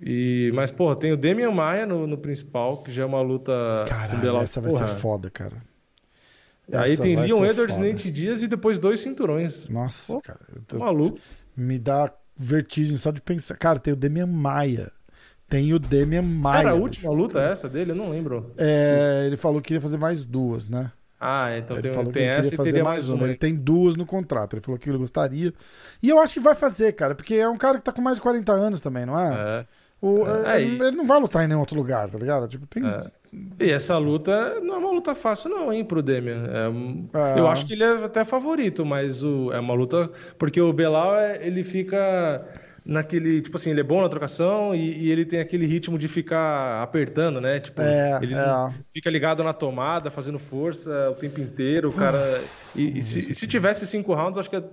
E, 0.03 0.53
mas, 0.55 0.71
porra, 0.71 0.95
tem 0.97 1.13
o 1.13 1.17
Demian 1.17 1.51
Maia 1.51 1.87
no, 1.87 2.07
no 2.07 2.19
principal, 2.19 2.83
que 2.83 2.91
já 2.91 3.03
é 3.05 3.07
uma 3.07 3.23
luta 3.23 3.53
Caralho, 3.89 4.37
essa 4.43 4.61
vai 4.61 4.71
porra. 4.71 4.87
ser 4.87 4.97
foda, 4.97 5.31
cara. 5.31 5.57
Aí 6.73 6.93
Essa 6.95 7.03
tem 7.03 7.15
vai 7.17 7.27
Leon 7.27 7.45
Edwards, 7.45 7.77
foda. 7.77 7.89
Nate 7.89 8.11
Dias 8.11 8.43
e 8.43 8.49
depois 8.49 8.79
dois 8.79 9.01
cinturões. 9.01 9.69
Nossa, 9.69 10.13
Pô, 10.13 10.21
cara. 10.21 10.41
tô- 10.67 10.79
Maluco. 10.79 11.19
Me 11.57 11.79
dá 11.79 12.13
vertigem 12.37 12.97
só 12.97 13.11
de 13.11 13.21
pensar. 13.21 13.57
Cara, 13.57 13.79
tem 13.79 13.93
o 13.93 13.97
Demian 13.97 14.27
Maia. 14.27 14.91
Tem 15.49 15.73
o 15.73 15.79
Demian 15.79 16.23
Maia. 16.23 16.61
Era 16.61 16.71
a 16.73 16.75
última 16.75 17.11
luta 17.13 17.41
essa 17.41 17.69
dele? 17.69 17.93
Eu 17.93 17.95
não 17.95 18.11
lembro. 18.11 18.53
É, 18.59 19.25
ele 19.27 19.37
falou 19.37 19.61
que 19.61 19.69
queria 19.69 19.81
fazer 19.81 19.97
mais 19.97 20.25
duas, 20.25 20.69
né? 20.69 20.91
Ah, 21.21 21.57
então 21.57 21.77
ele 21.77 21.83
tem, 21.85 21.93
falou 21.93 22.13
tem 22.13 22.23
que 22.25 22.29
ele 22.29 22.35
queria 22.43 22.55
e 22.55 22.57
fazer 22.57 22.71
teria 22.73 22.85
mais 22.85 23.09
uma. 23.09 23.17
uma. 23.19 23.25
Ele 23.27 23.37
tem 23.37 23.55
duas 23.55 23.97
no 23.97 24.05
contrato. 24.05 24.55
Ele 24.55 24.61
falou 24.61 24.79
que 24.79 24.91
ele 24.91 24.99
gostaria. 24.99 25.55
E 26.03 26.09
eu 26.11 26.19
acho 26.19 26.35
que 26.35 26.41
vai 26.41 26.55
fazer, 26.55 26.93
cara, 26.93 27.15
porque 27.15 27.35
é 27.37 27.49
um 27.49 27.57
cara 27.57 27.79
que 27.79 27.85
tá 27.85 27.93
com 27.93 28.03
mais 28.03 28.17
de 28.17 28.23
40 28.23 28.53
anos 28.53 28.81
também, 28.81 29.07
não 29.07 29.19
é? 29.19 29.35
É. 29.63 29.67
O- 30.03 30.27
É, 30.27 30.57
é, 30.59 30.63
Ele 30.63 30.91
não 30.97 31.07
vai 31.07 31.19
lutar 31.19 31.43
em 31.45 31.49
nenhum 31.49 31.61
outro 31.61 31.77
lugar, 31.77 32.11
tá 32.11 32.19
ligado? 32.19 32.47
Tipo, 32.49 32.67
tem. 32.67 32.83
E 33.61 33.71
essa 33.71 33.97
luta 33.99 34.61
não 34.61 34.75
é 34.75 34.79
uma 34.79 34.91
luta 34.93 35.15
fácil, 35.15 35.51
não, 35.51 35.73
hein, 35.73 35.85
pro 35.85 36.03
Demian. 36.03 36.45
É 37.15 37.37
É. 37.37 37.41
Eu 37.41 37.47
acho 37.49 37.67
que 37.67 37.73
ele 37.75 37.85
é 37.85 38.05
até 38.05 38.25
favorito, 38.25 38.85
mas 38.85 39.23
o... 39.23 39.53
é 39.53 39.61
uma 39.61 39.75
luta. 39.75 40.11
Porque 40.39 40.61
o 40.61 40.73
Belal, 40.73 41.17
é- 41.17 41.47
ele 41.47 41.63
fica 41.65 42.47
naquele. 42.85 43.43
Tipo 43.43 43.57
assim, 43.57 43.71
ele 43.71 43.81
é 43.81 43.85
bom 43.85 44.01
na 44.01 44.09
trocação 44.09 44.75
e, 44.75 45.05
e 45.05 45.11
ele 45.11 45.25
tem 45.25 45.41
aquele 45.41 45.67
ritmo 45.67 45.99
de 45.99 46.09
ficar 46.09 46.83
apertando, 46.83 47.41
né? 47.41 47.61
Tipo, 47.61 47.83
É, 47.83 48.19
ele 48.23 48.35
é. 48.35 48.71
fica 48.93 49.11
ligado 49.11 49.43
na 49.45 49.53
tomada, 49.53 50.11
fazendo 50.11 50.39
força 50.39 51.11
o 51.11 51.15
tempo 51.15 51.41
inteiro. 51.41 51.91
O 51.91 51.93
cara. 51.93 52.41
E, 52.75 52.99
e 52.99 53.03
se, 53.03 53.31
e 53.31 53.35
se 53.35 53.47
tivesse 53.47 53.87
cinco 53.87 54.15
rounds, 54.15 54.39
acho 54.39 54.49
que 54.49 54.57
é- 54.57 54.65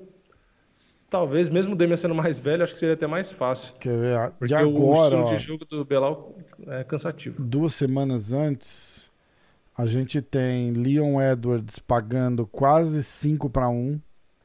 talvez, 1.13 1.47
mesmo 1.47 1.73
o 1.73 1.75
Demian 1.75 1.95
sendo 1.95 2.15
mais 2.15 2.39
velho, 2.39 2.63
acho 2.63 2.73
que 2.73 2.79
seria 2.79 2.95
até 2.95 3.05
mais 3.07 3.31
fácil. 3.31 3.73
Quer 3.79 3.97
ver? 3.97 4.17
a- 4.17 4.31
Porque 4.31 4.53
De 4.55 4.63
o 4.63 4.67
agora, 4.77 5.15
estilo 5.15 5.21
ó, 5.21 5.33
de 5.33 5.37
jogo 5.37 5.65
do 5.65 5.85
Belal 5.85 6.35
é 6.67 6.83
cansativo. 6.83 7.41
duas 7.41 7.75
semanas 7.75 8.33
antes, 8.33 9.11
a 9.77 9.85
gente 9.85 10.21
tem 10.21 10.71
Leon 10.73 11.21
Edwards 11.21 11.77
pagando 11.79 12.47
quase 12.47 13.03
5 13.03 13.49
para 13.49 13.69
1. 13.69 13.99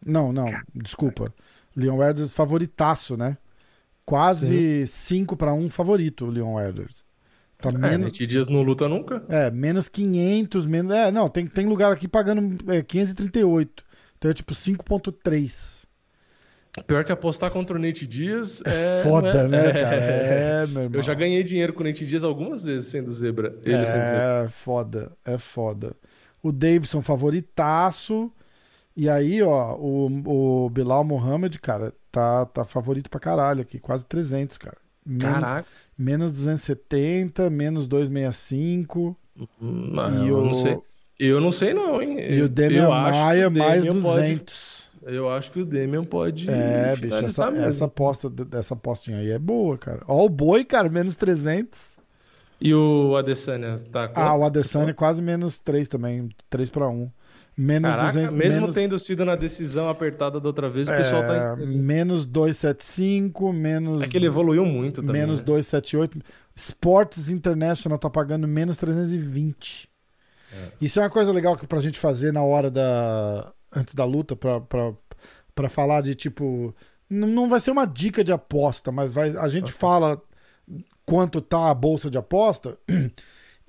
Não, 0.05 0.32
não, 0.32 0.45
desculpa. 0.74 1.32
Leon 1.74 2.03
Edwards 2.03 2.35
favoritaço, 2.35 3.16
né? 3.16 3.36
Quase 4.05 4.86
5 4.86 5.36
para 5.36 5.53
1 5.55 5.69
favorito, 5.70 6.27
o 6.27 6.31
Leon 6.31 6.59
Edwards. 6.61 7.05
Tá 7.59 7.70
É, 7.70 7.77
menos, 7.77 8.12
Dias 8.12 8.49
não 8.49 8.62
luta 8.62 8.89
nunca. 8.89 9.23
é, 9.28 9.51
menos 9.51 9.89
500, 9.89 10.66
menos, 10.66 10.93
é, 10.93 11.11
não, 11.11 11.28
tem, 11.28 11.47
tem 11.47 11.66
lugar 11.66 11.90
aqui 11.93 12.07
pagando 12.07 12.57
é, 12.73 12.82
538. 12.82 13.85
Então 14.16 14.31
é 14.31 14.35
tipo 14.35 14.55
5.3. 14.55 15.86
Pior 16.87 17.05
que 17.05 17.13
apostar 17.13 17.51
contra 17.51 17.77
o 17.77 17.81
Nate 17.81 18.07
Dias 18.07 18.61
É 18.67 19.01
é. 19.01 19.03
foda, 19.03 19.29
é- 19.31 19.49
né, 19.49 19.73
cara? 19.73 19.97
É, 19.97 20.67
meu 20.71 20.83
irmão. 20.85 20.99
Eu 20.99 21.03
já 21.03 21.15
ganhei 21.15 21.43
dinheiro 21.45 21.73
com 21.73 21.83
o 21.83 21.87
Nate 21.87 22.07
Dias 22.07 22.25
algumas 22.25 22.63
vezes 22.65 22.89
sendo 22.91 23.13
zebra. 23.13 23.55
Ele 23.65 23.85
sendo 23.87 24.05
zebra. 24.05 24.45
É 24.45 24.49
foda, 24.49 25.13
é 25.25 25.39
foda. 25.39 25.95
O 26.43 26.53
Davidson 26.53 27.03
favoritaço. 27.03 28.33
E 28.97 29.09
aí, 29.09 29.41
ó, 29.43 29.77
o, 29.77 30.65
o 30.67 30.71
Bilal 30.71 31.05
Mohamed, 31.05 31.59
cara, 31.61 31.93
tá, 32.11 32.45
tá 32.47 32.65
favorito 32.65 33.09
pra 33.09 33.21
caralho 33.21 33.61
aqui. 33.63 33.79
Quase 33.79 34.05
300, 34.07 34.59
cara. 34.59 34.77
Menos, 35.07 35.23
Caraca. 35.41 35.69
menos 35.97 36.33
270, 36.33 37.49
menos 37.49 37.87
265. 37.89 39.17
Não, 39.61 40.25
E 40.25 40.29
eu 40.29 40.39
o- 40.39 40.45
não 40.45 40.55
sei. 40.55 40.79
Eu 41.19 41.41
não 41.41 41.51
sei, 41.51 41.75
não, 41.75 42.01
hein? 42.01 42.17
E 42.21 42.43
o 42.43 42.49
que 42.49 42.81
Maia 42.81 43.49
o 43.49 43.51
mais 43.53 43.83
Demian 43.85 44.03
pode- 44.03 44.21
200. 44.23 44.78
Eu 45.09 45.30
acho 45.30 45.51
que 45.52 45.60
o 45.60 45.64
Demian 45.64 46.05
pode. 46.05 46.48
É, 46.51 46.94
bicho, 46.97 47.14
essa, 47.14 47.51
mesmo. 47.51 47.66
essa 47.66 47.85
aposta, 47.86 48.30
essa 48.52 48.74
apostinha 48.74 49.18
aí 49.18 49.30
é 49.30 49.39
boa, 49.39 49.76
cara. 49.78 50.02
Ó, 50.06 50.24
o 50.24 50.28
boi, 50.28 50.64
cara, 50.64 50.89
menos 50.89 51.16
300. 51.16 51.97
E 52.60 52.74
o 52.74 53.16
Adesanya 53.16 53.78
tá 53.93 54.10
Ah, 54.14 54.35
o 54.35 54.39
quanto? 54.40 54.44
Adesanya 54.47 54.93
quase 54.94 55.22
menos 55.22 55.59
3 55.60 55.89
também. 55.89 56.28
3 56.51 56.68
pra 56.70 56.89
1. 56.89 57.10
Menos 57.56 57.90
Caraca, 57.90 58.12
200. 58.12 58.32
mesmo 58.35 58.60
menos... 58.60 58.74
tendo 58.74 58.98
sido 58.98 59.24
na 59.24 59.35
decisão 59.35 59.89
apertada 59.89 60.39
da 60.39 60.47
outra 60.47 60.68
vez, 60.70 60.86
o 60.89 60.93
pessoal 60.93 61.22
tá. 61.22 61.56
É, 61.60 61.66
menos 61.66 62.24
275, 62.24 63.52
menos, 63.52 64.01
É 64.02 64.06
que 64.06 64.16
ele 64.16 64.26
evoluiu 64.26 64.64
muito 64.64 65.02
também. 65.02 65.22
menos 65.22 65.40
né? 65.40 65.44
278. 65.47 66.18
Sports 66.55 67.30
International 67.30 67.98
tá 67.98 68.09
pagando 68.09 68.47
menos 68.47 68.76
320. 68.76 69.89
É. 70.52 70.56
Isso 70.80 70.98
é 71.01 71.02
uma 71.02 71.10
coisa 71.10 71.32
legal 71.32 71.56
que 71.56 71.66
pra 71.66 71.80
gente 71.80 71.98
fazer 71.98 72.32
na 72.32 72.43
hora 72.43 72.70
da. 72.70 73.52
Antes 73.74 73.95
da 73.95 74.05
luta, 74.05 74.36
pra 74.36 75.69
falar 75.69 76.03
de 76.03 76.15
tipo. 76.15 76.74
Não 77.11 77.49
vai 77.49 77.59
ser 77.59 77.70
uma 77.70 77.86
dica 77.86 78.23
de 78.23 78.32
aposta, 78.32 78.93
mas 78.93 79.15
vai, 79.15 79.35
a 79.36 79.49
gente 79.49 79.73
fala 79.73 80.20
quanto 81.07 81.40
tá 81.40 81.70
a 81.70 81.74
bolsa 81.74 82.11
de 82.11 82.19
aposta. 82.19 82.78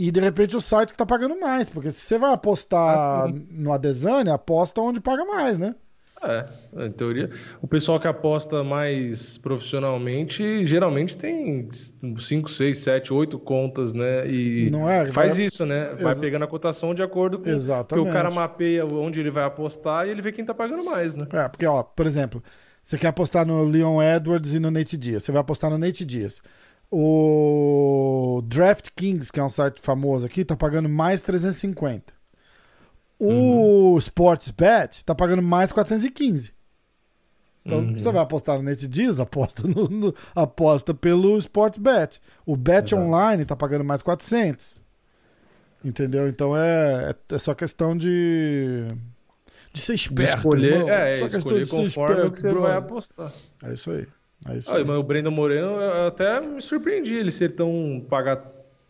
E 0.01 0.11
de 0.11 0.21
repente 0.21 0.55
o 0.55 0.61
site 0.61 0.91
que 0.91 0.97
tá 0.97 1.05
pagando 1.05 1.37
mais, 1.41 1.69
porque 1.69 1.91
se 1.91 1.99
você 1.99 2.17
vai 2.17 2.31
apostar 2.31 2.97
Ah, 2.97 3.27
no 3.51 3.73
Adesanya, 3.73 4.33
aposta 4.35 4.79
onde 4.79 5.01
paga 5.01 5.25
mais, 5.25 5.57
né? 5.57 5.75
É, 6.21 6.45
em 6.85 6.91
teoria. 6.91 7.29
O 7.61 7.67
pessoal 7.67 7.99
que 7.99 8.07
aposta 8.07 8.63
mais 8.63 9.37
profissionalmente 9.37 10.65
geralmente 10.65 11.15
tem 11.15 11.69
5, 11.71 12.49
6, 12.51 12.77
7, 12.77 13.13
8 13.13 13.39
contas, 13.39 13.93
né? 13.93 14.27
E 14.29 14.69
é? 14.89 15.05
faz 15.11 15.37
Vai- 15.37 15.45
isso, 15.45 15.65
né? 15.65 15.93
Vai 15.99 16.11
Exa- 16.11 16.21
pegando 16.21 16.43
a 16.43 16.47
cotação 16.47 16.93
de 16.93 17.01
acordo 17.01 17.39
com 17.39 17.49
Exatamente. 17.49 18.03
que 18.05 18.09
o 18.09 18.13
cara 18.13 18.29
mapeia 18.29 18.85
onde 18.85 19.19
ele 19.19 19.31
vai 19.31 19.45
apostar 19.45 20.07
e 20.07 20.11
ele 20.11 20.21
vê 20.21 20.31
quem 20.31 20.43
tá 20.43 20.53
pagando 20.53 20.83
mais, 20.83 21.15
né? 21.15 21.25
É, 21.31 21.47
porque, 21.47 21.65
ó, 21.65 21.83
por 21.83 22.05
exemplo, 22.05 22.43
você 22.83 22.97
quer 22.97 23.07
apostar 23.07 23.45
no 23.45 23.63
Leon 23.63 24.01
Edwards 24.01 24.53
e 24.53 24.59
no 24.59 24.69
Nate 24.69 24.97
Diaz. 24.97 25.23
Você 25.23 25.31
vai 25.31 25.39
apostar 25.41 25.69
no 25.69 25.77
Nate 25.77 26.03
Diaz. 26.03 26.41
O 26.91 28.41
DraftKings, 28.45 29.31
que 29.31 29.39
é 29.39 29.43
um 29.43 29.49
site 29.49 29.81
famoso 29.81 30.25
aqui, 30.25 30.43
tá 30.43 30.55
pagando 30.55 30.89
mais 30.89 31.21
350. 31.21 32.13
O 33.19 33.97
Sportsbet 33.99 35.03
tá 35.03 35.13
pagando 35.13 35.41
mais 35.41 35.71
415. 35.71 36.53
Então, 37.65 37.79
Uhum. 37.79 37.93
você 37.93 38.11
vai 38.11 38.21
apostar 38.23 38.57
no 38.57 38.63
Nate 38.63 38.87
Diaz, 38.87 39.19
aposta, 39.19 39.67
no, 39.67 39.87
no- 39.89 40.15
aposta 40.33 40.93
pelo 40.93 41.37
Sportsbet. 41.37 42.21
O 42.45 42.55
Bet 42.55 42.93
Exato. 42.93 43.03
Online 43.07 43.43
tá 43.45 43.55
pagando 43.55 43.83
mais 43.83 44.01
400. 44.01 44.81
Entendeu? 45.83 46.27
Então 46.27 46.55
é, 46.57 47.11
é, 47.31 47.35
é 47.35 47.37
só 47.37 47.53
questão 47.53 47.95
de. 47.95 48.85
De 49.71 49.79
ser 49.81 49.93
De 49.95 50.01
esperto. 50.01 50.37
escolher, 50.37 50.73
irmão. 50.73 50.89
é, 50.89 51.19
Só 51.19 51.23
questão 51.25 51.39
escolher 51.39 51.63
de 51.65 51.69
conforme 51.69 52.13
esperto, 52.15 52.31
que 52.31 52.39
você 52.39 52.47
vai 52.47 52.53
brother. 52.61 52.77
apostar. 52.77 53.31
É 53.63 53.73
isso 53.73 53.91
aí. 53.91 54.07
É 54.49 54.57
isso 54.57 54.71
Ah, 54.71 54.77
aí. 54.77 54.83
mas 54.85 54.97
o 54.97 55.03
Brandon 55.03 55.31
Moreno, 55.31 55.67
eu 55.79 56.07
até 56.07 56.39
me 56.41 56.61
surpreendi 56.61 57.15
ele 57.15 57.31
ser 57.31 57.49
tão 57.49 58.03
pagar 58.09 58.43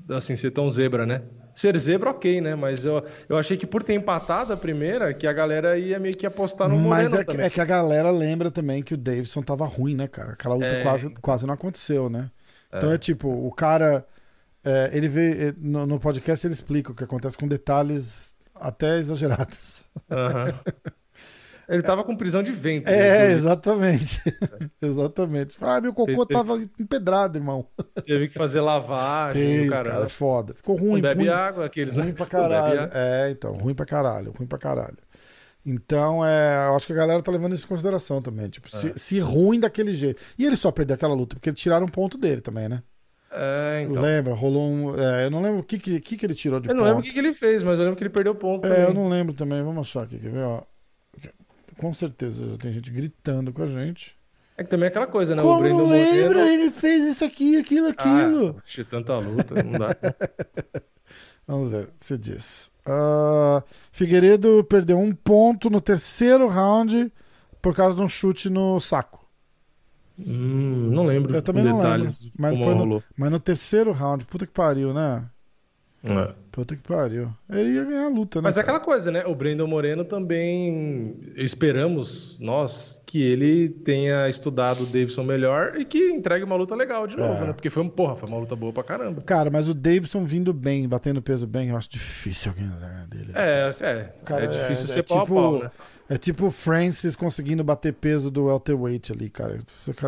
assim, 0.09 0.35
ser 0.35 0.51
tão 0.51 0.69
zebra, 0.69 1.05
né? 1.05 1.21
Ser 1.59 1.77
zebra, 1.77 2.11
ok, 2.11 2.39
né? 2.39 2.55
Mas 2.55 2.85
eu, 2.85 3.03
eu 3.27 3.37
achei 3.37 3.57
que 3.57 3.67
por 3.67 3.83
ter 3.83 3.93
empatado 3.93 4.53
a 4.53 4.57
primeira, 4.57 5.13
que 5.13 5.27
a 5.27 5.33
galera 5.33 5.77
ia 5.77 5.99
meio 5.99 6.15
que 6.15 6.25
apostar 6.25 6.69
no 6.69 6.75
Mas 6.75 6.83
Moreno 7.11 7.15
é 7.17 7.19
que, 7.25 7.31
também. 7.31 7.45
é 7.45 7.49
que 7.49 7.59
a 7.59 7.65
galera 7.65 8.09
lembra 8.11 8.49
também 8.49 8.81
que 8.81 8.93
o 8.93 8.97
Davidson 8.97 9.41
tava 9.41 9.65
ruim, 9.65 9.93
né, 9.93 10.07
cara? 10.07 10.31
Aquela 10.31 10.55
luta 10.55 10.67
É. 10.67 10.83
quase, 10.83 11.09
quase 11.21 11.45
não 11.45 11.53
aconteceu, 11.53 12.09
né? 12.09 12.31
Então 12.73 12.91
é 12.93 12.97
tipo, 12.97 13.27
o 13.27 13.51
cara. 13.51 14.05
é, 14.63 14.89
ele 14.93 15.09
vê. 15.09 15.49
é, 15.49 15.53
No, 15.57 15.85
no 15.85 15.99
podcast 15.99 16.47
ele 16.47 16.53
explica 16.53 16.91
o 16.91 16.95
que 16.95 17.03
acontece 17.03 17.37
com 17.37 17.45
detalhes 17.47 18.31
até 18.55 18.97
exagerados. 18.97 19.83
Aham. 20.09 20.53
Ele 21.69 21.81
tava 21.83 22.03
com 22.03 22.15
prisão 22.15 22.41
de 22.41 22.51
ventre. 22.51 22.91
É, 22.93 23.27
né? 23.27 23.31
exatamente. 23.33 24.21
exatamente. 24.81 25.55
Ah, 25.61 25.79
meu 25.79 25.93
cocô 25.93 26.25
Teve- 26.25 26.39
tava 26.39 26.57
empedrado, 26.79 27.37
irmão. 27.37 27.67
Teve 28.03 28.27
que 28.27 28.33
fazer 28.33 28.61
lavagem, 28.61 29.41
Teve, 29.41 29.69
cara, 29.69 29.91
cara. 29.91 30.09
foda. 30.09 30.53
Ficou 30.55 30.77
Não 30.79 30.89
ruim, 30.89 31.01
bebe 31.01 31.21
ruim, 31.21 31.29
água, 31.29 31.65
aqueles 31.65 31.93
ruim 31.93 32.07
né? 32.07 32.13
pra 32.13 32.25
Não 32.31 32.49
bebe 32.49 32.49
caralho. 32.49 32.89
É, 32.93 33.29
então, 33.31 33.53
ruim 33.53 33.73
pra 33.75 33.85
caralho, 33.85 34.31
ruim 34.37 34.47
pra 34.47 34.57
caralho. 34.57 34.97
Então, 35.65 36.25
é, 36.25 36.67
eu 36.69 36.75
acho 36.75 36.87
que 36.87 36.93
a 36.93 36.95
galera 36.95 37.21
tá 37.21 37.31
levando 37.31 37.53
isso 37.53 37.65
em 37.65 37.69
consideração 37.69 38.21
também. 38.21 38.49
Tipo, 38.49 38.67
É. 38.73 38.77
se, 38.79 38.97
se 38.97 39.19
ruim 39.19 39.59
daquele 39.59 39.93
jeito. 39.93 40.21
E 40.37 40.45
ele 40.45 40.55
só 40.55 40.71
perdeu 40.71 40.95
aquela 40.95 41.13
luta 41.13 41.35
porque 41.35 41.51
tiraram 41.53 41.85
um 41.85 41.89
ponto 41.89 42.17
dele 42.17 42.41
também, 42.41 42.67
né? 42.69 42.81
É, 43.31 43.85
então. 43.87 44.01
Lembra? 44.01 44.33
Rolou 44.33 44.63
um. 44.67 44.99
é, 44.99 45.25
eu 45.25 45.29
não 45.29 45.39
lembro 45.41 45.59
o 45.59 45.63
que, 45.63 45.77
que, 45.77 45.99
que, 45.99 46.17
que 46.17 46.25
ele 46.25 46.33
tirou 46.33 46.59
de 46.59 46.67
Eu 46.67 46.73
não 46.73 46.79
ponto. 46.83 46.87
lembro 46.87 47.01
o 47.01 47.03
que, 47.05 47.13
que 47.13 47.19
ele 47.19 47.31
fez, 47.33 47.61
mas 47.61 47.77
eu 47.77 47.83
lembro 47.85 47.95
que 47.97 48.03
ele 48.03 48.09
perdeu 48.09 48.33
ponto 48.33 48.65
É, 48.65 48.69
também. 48.69 48.83
eu 48.85 48.93
não 48.93 49.07
lembro 49.07 49.35
também. 49.35 49.61
Vamos 49.61 49.87
achar 49.87 50.03
aqui, 50.03 50.17
quer 50.17 50.31
ver? 50.31 50.43
Ó. 50.43 50.63
Com 51.79 51.93
certeza 51.93 52.45
já 52.45 52.57
tem 52.57 52.71
gente 52.71 52.91
gritando 52.91 53.53
com 53.53 53.63
a 53.63 53.67
gente. 53.67 54.17
É 54.57 54.63
que 54.63 54.69
também 54.69 54.87
é 54.87 54.89
aquela 54.89 55.07
coisa, 55.07 55.33
né? 55.33 55.41
o 55.41 55.45
Como 55.45 55.61
Brandon 55.61 55.77
não 55.77 55.89
lembra? 55.89 56.39
Moreno. 56.39 56.61
Ele 56.61 56.69
fez 56.69 57.05
isso 57.05 57.23
aqui, 57.23 57.57
aquilo, 57.57 57.87
aquilo. 57.87 58.49
Ah, 58.49 58.57
assistir 58.57 58.85
tanta 58.85 59.17
luta, 59.17 59.63
não 59.63 59.71
dá. 59.71 59.95
Vamos 61.47 61.71
ver, 61.71 61.89
você 61.97 62.17
diz. 62.17 62.69
Ah, 62.85 63.63
Figueiredo 63.91 64.63
perdeu 64.65 64.99
um 64.99 65.15
ponto 65.15 65.69
no 65.69 65.79
terceiro 65.79 66.47
round 66.47 67.11
por 67.61 67.73
causa 67.73 67.95
de 67.95 68.03
um 68.03 68.09
chute 68.09 68.49
no 68.49 68.79
saco. 68.81 69.25
Hum, 70.19 70.91
não 70.91 71.05
lembro 71.05 71.33
Eu 71.33 71.41
também 71.41 71.63
não 71.63 71.77
detalhes 71.77 72.23
lembro. 72.23 72.37
Mas 72.37 72.59
no-. 72.59 73.03
Mas 73.15 73.31
no 73.31 73.39
terceiro 73.39 73.93
round, 73.93 74.25
puta 74.25 74.45
que 74.45 74.51
pariu, 74.51 74.93
né? 74.93 75.23
É. 76.03 76.33
Puta 76.51 76.75
que 76.75 76.81
pariu. 76.87 77.29
Ele 77.49 77.71
ia 77.71 77.83
ganhar 77.83 78.05
a 78.05 78.09
luta, 78.09 78.39
né? 78.39 78.43
Mas 78.43 78.57
é 78.57 78.61
aquela 78.61 78.79
coisa, 78.79 79.11
né? 79.11 79.23
O 79.25 79.35
Brandon 79.35 79.67
Moreno 79.67 80.03
também 80.05 81.15
esperamos, 81.35 82.37
nós, 82.39 83.01
que 83.05 83.21
ele 83.21 83.69
tenha 83.69 84.27
estudado 84.29 84.83
o 84.83 84.85
Davidson 84.85 85.23
melhor 85.23 85.75
e 85.77 85.85
que 85.85 85.99
entregue 86.11 86.43
uma 86.45 86.55
luta 86.55 86.75
legal 86.75 87.05
de 87.05 87.17
novo, 87.17 87.43
É. 87.43 87.47
né? 87.47 87.53
Porque 87.53 87.69
foi, 87.69 87.83
um- 87.83 87.89
porra, 87.89 88.15
foi 88.15 88.27
uma 88.29 88.37
luta 88.37 88.55
boa 88.55 88.71
pra 88.73 88.83
caramba. 88.83 89.21
Cara, 89.21 89.49
mas 89.49 89.67
o 89.67 89.73
Davidson 89.73 90.23
vindo 90.25 90.53
bem, 90.53 90.87
batendo 90.87 91.21
peso 91.21 91.45
bem, 91.45 91.69
eu 91.69 91.77
acho 91.77 91.89
difícil 91.89 92.51
alguém 92.51 92.69
ganhar 92.79 93.05
dele. 93.07 93.31
É, 93.35 93.69
é. 93.81 94.13
Cara, 94.25 94.45
é 94.45 94.47
difícil 94.47 94.85
é- 94.85 94.87
ser 94.87 94.99
é 94.99 95.03
pau 95.03 95.21
tipo- 95.23 95.37
a 95.39 95.41
pau, 95.41 95.59
né? 95.63 95.71
É 96.09 96.17
tipo 96.17 96.47
o 96.47 96.51
Francis 96.51 97.15
conseguindo 97.15 97.63
bater 97.63 97.93
peso 97.93 98.31
do 98.31 98.45
welterweight 98.45 99.11
ali, 99.11 99.29
cara- 99.29 99.59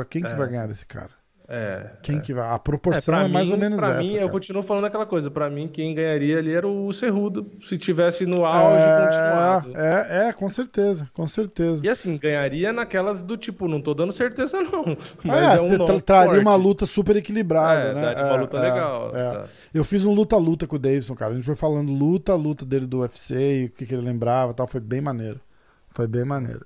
Quem 0.10 0.24
que 0.24 0.32
É. 0.32 0.36
vai 0.36 0.50
ganhar 0.50 0.68
desse 0.68 0.86
cara? 0.86 1.12
É. 1.54 1.92
Quem 2.02 2.18
é. 2.18 2.22
que 2.22 2.34
vai? 2.34 2.50
A 2.50 2.56
É, 2.56 2.60
proporção 2.60 3.14
pra 3.14 3.26
é, 3.26 3.28
mais 3.28 3.48
mim- 3.48 3.54
ou 3.54 3.60
menos 3.60 3.78
pra 3.78 3.90
essa. 3.90 4.00
mim, 4.00 4.14
eu 4.14 4.20
cara. 4.22 4.32
continuo 4.32 4.64
falando 4.64 4.86
aquela 4.86 5.06
coisa. 5.06 5.30
Pra 5.30 5.50
mim, 5.50 5.68
quem 5.68 5.94
ganharia 5.94 6.38
ali 6.38 6.54
era 6.54 6.66
o 6.66 6.94
Cerrudo, 6.94 7.46
se 7.60 7.78
tivesse 7.78 8.26
no 8.26 8.46
auge 8.46 8.86
continuado. 8.86 9.72
É, 9.76 10.08
é, 10.26 10.30
é, 10.30 10.34
com 10.34 10.48
certeza, 10.48 11.10
com 11.14 11.28
certeza. 11.28 11.86
E 11.86 11.90
assim, 11.90 12.18
ganharia 12.18 12.72
naquelas 12.72 13.22
do 13.22 13.36
tipo, 13.36 13.68
não 13.68 13.82
tô 13.82 13.94
dando 13.94 14.14
certeza 14.14 14.62
não, 14.62 14.96
mas 15.26 15.54
é, 15.54 15.58
é, 15.58 15.62
um 15.62 15.86
tra- 15.86 16.00
traria 16.00 16.30
forte. 16.30 16.42
uma 16.42 16.56
luta 16.56 16.86
super 16.86 17.16
equilibrada, 17.18 17.90
É, 17.90 17.94
né? 17.94 18.02
daria 18.02 18.24
uma 18.26 18.36
É, 18.38 18.40
luta 18.40 18.58
é, 18.58 18.62
legal, 18.62 19.12
é. 19.16 19.44
Eu 19.74 19.84
fiz 19.84 20.06
um 20.06 20.14
luta-luta 20.14 20.66
com 20.66 20.78
o 20.78 20.80
Davidson, 20.80 21.16
cara. 21.16 21.32
A 21.34 21.36
gente 21.36 21.46
foi 21.46 21.56
falando 21.58 21.92
luta-luta 21.92 22.66
dele 22.66 22.86
do 22.88 23.00
UFC 23.00 23.36
e 23.64 23.66
o 23.66 23.70
que, 23.72 23.86
que 23.86 23.94
ele 23.94 24.04
lembrava 24.06 24.52
e 24.52 24.56
tal. 24.56 24.68
Foi 24.68 24.80
bem 24.80 25.02
maneiro. 25.02 25.42
Foi 25.90 26.08
bem 26.08 26.24
maneiro. 26.24 26.66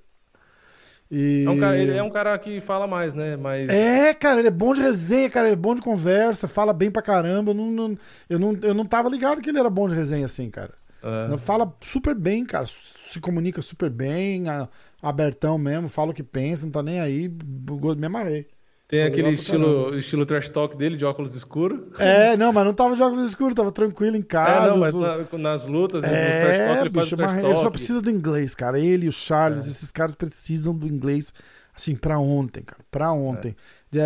E... 1.12 1.44
É 1.46 1.50
um 1.52 1.60
cara, 1.60 1.78
ele 1.78 1.92
é 1.92 2.04
um 2.04 2.10
cara 2.10 2.38
que 2.40 2.60
fala 2.60 2.88
mais, 2.88 3.14
né? 3.14 3.38
Mas 3.38 3.70
É, 3.70 4.14
cara, 4.14 4.40
ele 4.40 4.48
é 4.48 4.52
bom 4.52 4.74
de 4.74 4.82
resenha, 4.82 5.30
cara, 5.30 5.48
ele 5.48 5.54
é 5.54 5.58
bom 5.58 5.76
de 5.76 5.82
conversa, 5.82 6.48
fala 6.48 6.74
bem 6.74 6.90
pra 6.90 7.02
caramba. 7.02 7.52
Eu 7.52 7.56
não, 7.56 7.72
não- 7.72 7.98
eu, 8.30 8.40
não, 8.40 8.58
eu 8.62 8.74
não 8.74 8.86
tava 8.86 9.10
ligado 9.10 9.42
que 9.42 9.50
ele 9.50 9.60
era 9.60 9.70
bom 9.70 9.88
de 9.88 9.94
resenha 9.96 10.26
assim, 10.26 10.50
cara. 10.50 10.74
é, 11.04 11.28
Não, 11.28 11.38
Fala 11.38 11.72
super 11.82 12.16
bem, 12.16 12.44
cara, 12.46 12.66
se 12.68 13.20
comunica 13.20 13.62
super 13.62 13.90
bem, 13.90 14.50
a- 14.50 14.68
abertão 15.02 15.58
mesmo, 15.58 15.88
fala 15.88 16.12
o 16.12 16.14
que 16.14 16.24
pensa, 16.24 16.66
não 16.66 16.72
tá 16.72 16.82
nem 16.82 17.00
aí, 17.00 17.30
me 17.30 18.06
amarrei. 18.08 18.48
Tem 18.88 19.00
Foi 19.02 19.10
aquele 19.10 19.30
estilo, 19.32 19.98
estilo 19.98 20.26
trash 20.26 20.50
talk 20.50 20.78
dele, 20.78 20.96
de 20.96 21.04
óculos 21.06 21.36
escuros. 21.36 21.80
É, 22.00 22.38
não, 22.38 22.54
mas 22.54 22.66
não 22.66 22.74
tava 22.74 22.96
de 22.96 23.02
óculos 23.02 23.28
escuros, 23.30 23.56
tava 23.56 23.72
tranquilo 23.72 24.16
em 24.16 24.22
casa. 24.22 24.68
É, 24.68 24.70
não, 24.70 24.78
mas 24.78 24.94
tudo. 24.94 25.06
na- 25.38 25.38
nas 25.50 25.66
lutas, 25.66 26.04
nos 26.04 26.12
É, 26.12 26.40
trash 26.40 26.58
talk, 26.60 26.80
ele 26.82 26.90
faz 26.90 26.92
bicho, 27.06 27.14
o 27.14 27.18
trash 27.18 27.34
talk. 27.34 27.46
ele 27.48 27.56
só 27.56 27.70
precisa 27.72 28.02
do 28.02 28.12
inglês, 28.12 28.54
cara. 28.54 28.80
Ele 28.80 29.06
e 29.06 29.10
o 29.10 29.12
Charles, 29.12 29.66
É. 29.66 29.70
esses 29.70 29.92
caras 29.92 30.14
precisam 30.16 30.74
do 30.74 30.88
inglês, 30.88 31.34
assim, 31.76 31.96
pra 31.96 32.20
ontem, 32.20 32.62
cara. 32.64 32.82
Pra 32.92 33.12
ontem. 33.12 33.56
É, 33.94 34.00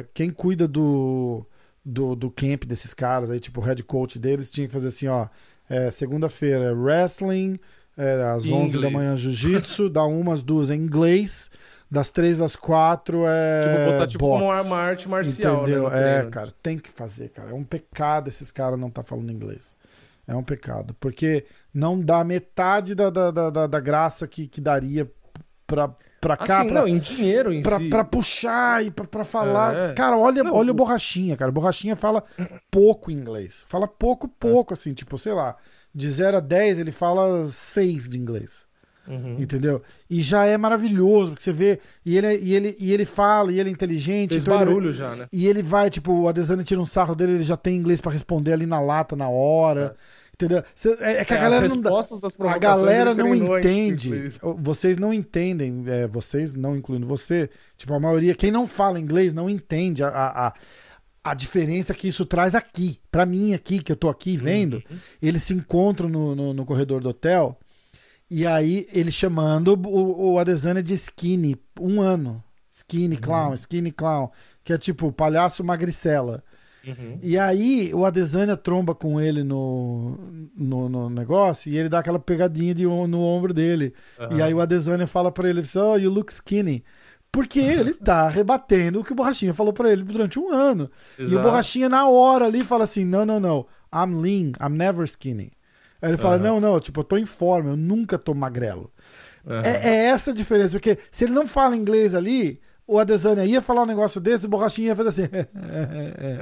é, 0.00 0.04
quem 0.14 0.30
cuida 0.30 0.66
do, 0.66 1.46
do, 1.84 2.16
do 2.16 2.30
camp 2.30 2.64
desses 2.64 2.94
caras 2.94 3.30
aí, 3.30 3.38
tipo, 3.38 3.60
o 3.60 3.62
head 3.64 3.82
coach 3.84 4.18
deles, 4.18 4.50
tinha 4.50 4.66
que 4.66 4.72
fazer 4.72 4.88
assim, 4.88 5.06
ó. 5.06 5.28
é, 5.70 5.90
Segunda-feira 5.90 6.64
é 6.64 6.72
wrestling, 6.72 7.56
é, 7.96 8.22
às 8.34 8.46
Em 8.46 8.52
11 8.52 8.72
da 8.72 8.78
inglês. 8.88 8.92
manhã 8.94 9.16
jiu-jitsu, 9.16 9.88
dá 9.90 10.02
umas 10.04 10.42
duas 10.42 10.70
em 10.70 10.78
inglês, 10.80 11.50
das 11.92 12.10
três 12.10 12.40
às 12.40 12.56
quatro 12.56 13.24
é. 13.26 13.76
Tipo, 13.76 13.92
botar 13.92 14.06
tipo 14.06 14.26
boxe. 14.26 14.42
uma, 14.44 14.62
uma 14.62 14.76
arte 14.78 15.06
marcial, 15.08 15.62
Entendeu? 15.62 15.90
né? 15.90 16.20
é, 16.20 16.26
cara, 16.30 16.50
tem 16.62 16.78
que 16.78 16.88
fazer, 16.90 17.28
cara. 17.28 17.50
É 17.50 17.54
um 17.54 17.62
pecado 17.64 18.28
esses 18.28 18.50
caras 18.50 18.78
não 18.78 18.88
tá 18.88 19.02
falando 19.02 19.30
inglês. 19.30 19.76
É 20.26 20.34
um 20.34 20.42
pecado. 20.42 20.96
Porque 20.98 21.44
não 21.74 22.00
dá 22.00 22.24
metade 22.24 22.94
da, 22.94 23.10
da, 23.10 23.30
da, 23.30 23.66
da- 23.66 23.80
graça 23.80 24.26
que, 24.26 24.46
que 24.48 24.58
daria 24.60 25.10
pra, 25.66 25.88
pra 26.18 26.36
cá, 26.36 26.60
Assim, 26.60 26.68
pra, 26.68 26.80
não, 26.80 26.88
em 26.88 26.96
dinheiro 26.96 27.52
em 27.52 27.60
pra, 27.60 27.78
si. 27.78 27.88
pra 27.90 28.04
puxar 28.04 28.82
e 28.86 28.90
pra, 28.90 29.04
pra 29.04 29.24
falar. 29.24 29.76
É. 29.76 29.92
Cara, 29.92 30.16
olha, 30.16 30.42
Não, 30.42 30.54
olha 30.54 30.70
o 30.70 30.74
Borrachinha, 30.74 31.36
cara. 31.36 31.50
O 31.50 31.54
Borrachinha 31.54 31.94
fala 31.94 32.24
pouco 32.70 33.10
inglês. 33.10 33.64
Fala 33.66 33.86
pouco, 33.86 34.26
pouco, 34.28 34.72
assim, 34.72 34.94
tipo, 34.94 35.18
sei 35.18 35.32
lá. 35.34 35.56
De 35.94 36.08
0 36.10 36.38
a 36.38 36.40
10, 36.40 36.78
ele 36.78 36.92
fala 36.92 37.46
6 37.48 38.08
de 38.08 38.18
inglês. 38.18 38.64
Uhum. 39.08 39.36
Entendeu? 39.38 39.82
E 40.08 40.20
já 40.22 40.44
é 40.46 40.56
maravilhoso, 40.56 41.32
porque 41.32 41.42
você 41.42 41.52
vê. 41.52 41.80
E 42.06 42.16
ele, 42.16 42.36
e 42.38 42.54
ele, 42.54 42.76
e 42.78 42.92
ele 42.92 43.04
fala, 43.04 43.50
e 43.52 43.58
ele 43.58 43.68
é 43.68 43.72
inteligente. 43.72 44.30
Fez 44.30 44.42
então 44.42 44.54
ele- 44.56 44.64
barulho 44.66 44.92
já, 44.92 45.14
né? 45.16 45.26
e 45.32 45.46
ele 45.48 45.62
vai, 45.62 45.90
tipo, 45.90 46.12
o 46.12 46.28
Adesanya 46.28 46.62
tira 46.62 46.80
um 46.80 46.84
sarro 46.86 47.14
dele, 47.14 47.32
ele 47.32 47.42
já 47.42 47.56
tem 47.56 47.76
inglês 47.76 48.00
pra 48.00 48.12
responder 48.12 48.52
ali 48.52 48.66
na 48.66 48.80
lata, 48.80 49.16
na 49.16 49.28
hora. 49.28 49.96
Entendeu? 50.34 50.62
Cê- 50.74 50.96
é, 51.00 51.18
é 51.20 51.24
que 51.24 51.34
a 51.34 51.36
É, 51.36 51.40
galera 51.40 51.68
não 51.68 51.80
dá. 51.80 51.90
A 52.48 52.58
galera 52.58 53.10
ele 53.10 53.22
não 53.22 53.58
entende. 53.58 54.10
Vocês 54.58 54.96
não 54.96 55.12
entendem. 55.12 55.84
é, 55.86 56.06
vocês, 56.06 56.52
não 56.54 56.74
incluindo 56.76 57.06
você. 57.06 57.50
Tipo, 57.76 57.94
a 57.94 58.00
maioria. 58.00 58.34
Quem 58.34 58.50
não 58.50 58.66
fala 58.66 58.98
inglês 58.98 59.32
não 59.32 59.48
entende 59.50 60.02
a, 60.02 60.08
a, 60.08 60.46
a- 60.48 60.54
a 61.24 61.34
diferença 61.34 61.94
que 61.94 62.08
isso 62.08 62.24
traz 62.24 62.54
aqui. 62.54 62.98
Pra 63.10 63.24
mim, 63.26 63.52
aqui, 63.54 63.80
que 63.80 63.92
eu 63.92 63.96
tô 63.96 64.08
aqui 64.08 64.36
vendo. 64.36 64.82
Uhum. 64.90 64.96
Eles 65.20 65.42
se 65.44 65.54
encontram 65.54 66.08
no, 66.08 66.34
no, 66.34 66.52
no 66.54 66.64
corredor 66.64 67.00
do 67.00 67.10
hotel. 67.10 67.56
E 68.34 68.46
aí, 68.46 68.86
ele 68.94 69.12
chamando 69.12 69.78
o, 69.86 70.32
o 70.32 70.38
Adesanya 70.38 70.82
de 70.82 70.94
skinny. 70.94 71.54
Um 71.78 72.00
ano. 72.00 72.42
Skinny 72.70 73.16
Uhum. 73.16 73.20
clown, 73.20 73.54
skinny 73.54 73.92
clown. 73.92 74.30
Que 74.64 74.72
é 74.72 74.78
tipo 74.78 75.12
palhaço 75.12 75.62
magricela. 75.62 76.42
Uhum. 76.86 77.18
E 77.22 77.38
aí 77.38 77.92
o 77.92 78.06
Adesanya 78.06 78.56
tromba 78.56 78.94
com 78.94 79.20
ele 79.20 79.44
no, 79.44 80.16
no, 80.56 80.88
no, 80.88 81.10
negócio 81.10 81.70
e 81.70 81.76
ele 81.76 81.90
dá 81.90 81.98
aquela 81.98 82.18
pegadinha 82.18 82.74
de, 82.74 82.84
no 82.86 83.20
ombro 83.20 83.52
dele. 83.52 83.92
Uhum. 84.18 84.38
E 84.38 84.42
aí 84.42 84.54
o 84.54 84.62
Adesanya 84.62 85.06
fala 85.06 85.30
para 85.30 85.50
ele 85.50 85.62
oh, 85.76 85.96
you 85.98 86.10
look 86.10 86.32
skinny. 86.32 86.82
Porque 87.30 87.60
ele 87.60 87.92
tá 87.92 88.28
rebatendo 88.30 89.00
o 89.00 89.04
que 89.04 89.12
o 89.12 89.14
Borrachinha 89.14 89.52
falou 89.52 89.74
para 89.74 89.92
ele 89.92 90.04
durante 90.04 90.38
um 90.38 90.50
ano. 90.50 90.90
Exato. 91.18 91.34
E 91.34 91.38
o 91.38 91.42
Borrachinha 91.42 91.88
na 91.88 92.08
hora 92.08 92.46
ali 92.46 92.64
fala 92.64 92.84
assim, 92.84 93.04
não, 93.04 93.26
não, 93.26 93.38
não, 93.38 93.66
I'm 93.92 94.20
lean, 94.22 94.52
I'm 94.58 94.74
never 94.74 95.04
skinny. 95.04 95.52
Aí 96.02 96.10
ele 96.10 96.18
fala, 96.18 96.36
não, 96.36 96.60
não, 96.60 96.80
tipo, 96.80 97.00
eu 97.00 97.04
tô 97.04 97.16
em 97.16 97.24
forma, 97.24 97.70
eu 97.70 97.76
nunca 97.76 98.18
tô 98.18 98.34
magrelo. 98.34 98.90
É, 99.64 99.88
é 99.88 99.94
essa 100.06 100.32
a 100.32 100.34
diferença, 100.34 100.72
porque 100.72 100.98
se 101.10 101.24
ele 101.24 101.32
não 101.32 101.46
fala 101.46 101.76
inglês 101.76 102.14
ali 102.14 102.60
o 102.86 102.98
Adesanya 102.98 103.44
ia 103.44 103.62
falar 103.62 103.82
um 103.82 103.86
negócio 103.86 104.20
desse, 104.20 104.46
o 104.46 104.48
Borrachinha 104.48 104.88
ia 104.88 104.96
fazer 104.96 105.08
assim. 105.08 105.46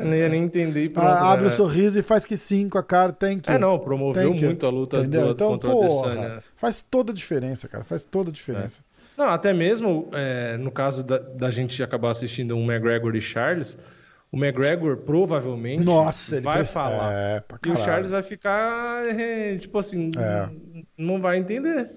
não 0.05 0.15
ia 0.15 0.29
nem 0.29 0.43
entender. 0.43 0.89
Pronto, 0.91 1.07
ah, 1.07 1.33
abre 1.33 1.45
o 1.45 1.49
né? 1.49 1.53
um 1.53 1.57
sorriso 1.57 1.99
e 1.99 2.03
faz 2.03 2.25
que 2.25 2.37
sim 2.37 2.69
com 2.69 2.79
a 2.79 2.83
cara, 2.83 3.13
tem 3.13 3.39
que. 3.39 3.51
É, 3.51 3.59
não, 3.59 3.79
promoveu 3.79 4.35
muito 4.35 4.67
a 4.67 4.71
luta 4.71 5.03
do, 5.03 5.31
então, 5.31 5.51
contra 5.51 5.71
porra, 5.71 5.87
o 5.87 6.05
Adesanya. 6.07 6.43
Faz 6.57 6.85
toda 6.91 7.13
a 7.13 7.15
diferença, 7.15 7.69
cara, 7.69 7.85
faz 7.85 8.05
toda 8.05 8.31
a 8.31 8.33
diferença. 8.33 8.83
É. 8.83 9.21
Não, 9.21 9.29
até 9.29 9.53
mesmo 9.53 10.09
é, 10.15 10.57
no 10.57 10.71
caso 10.71 11.05
da, 11.05 11.19
da, 11.19 11.51
gente 11.51 11.83
acabar 11.83 12.11
assistindo 12.11 12.57
um 12.57 12.65
McGregor 12.65 13.15
e 13.15 13.21
Charles, 13.21 13.77
o 14.33 14.37
McGregor 14.37 14.99
provavelmente 14.99 15.83
Nossa, 15.83 16.41
vai 16.41 16.65
falar. 16.65 17.13
É, 17.13 17.45
e 17.67 17.71
o 17.71 17.77
Charles 17.77 18.13
vai 18.13 18.23
ficar, 18.23 19.05
tipo 19.59 19.79
assim, 19.79 20.13
é. 20.17 20.49
não 20.97 21.21
vai 21.21 21.39
entender. 21.39 21.91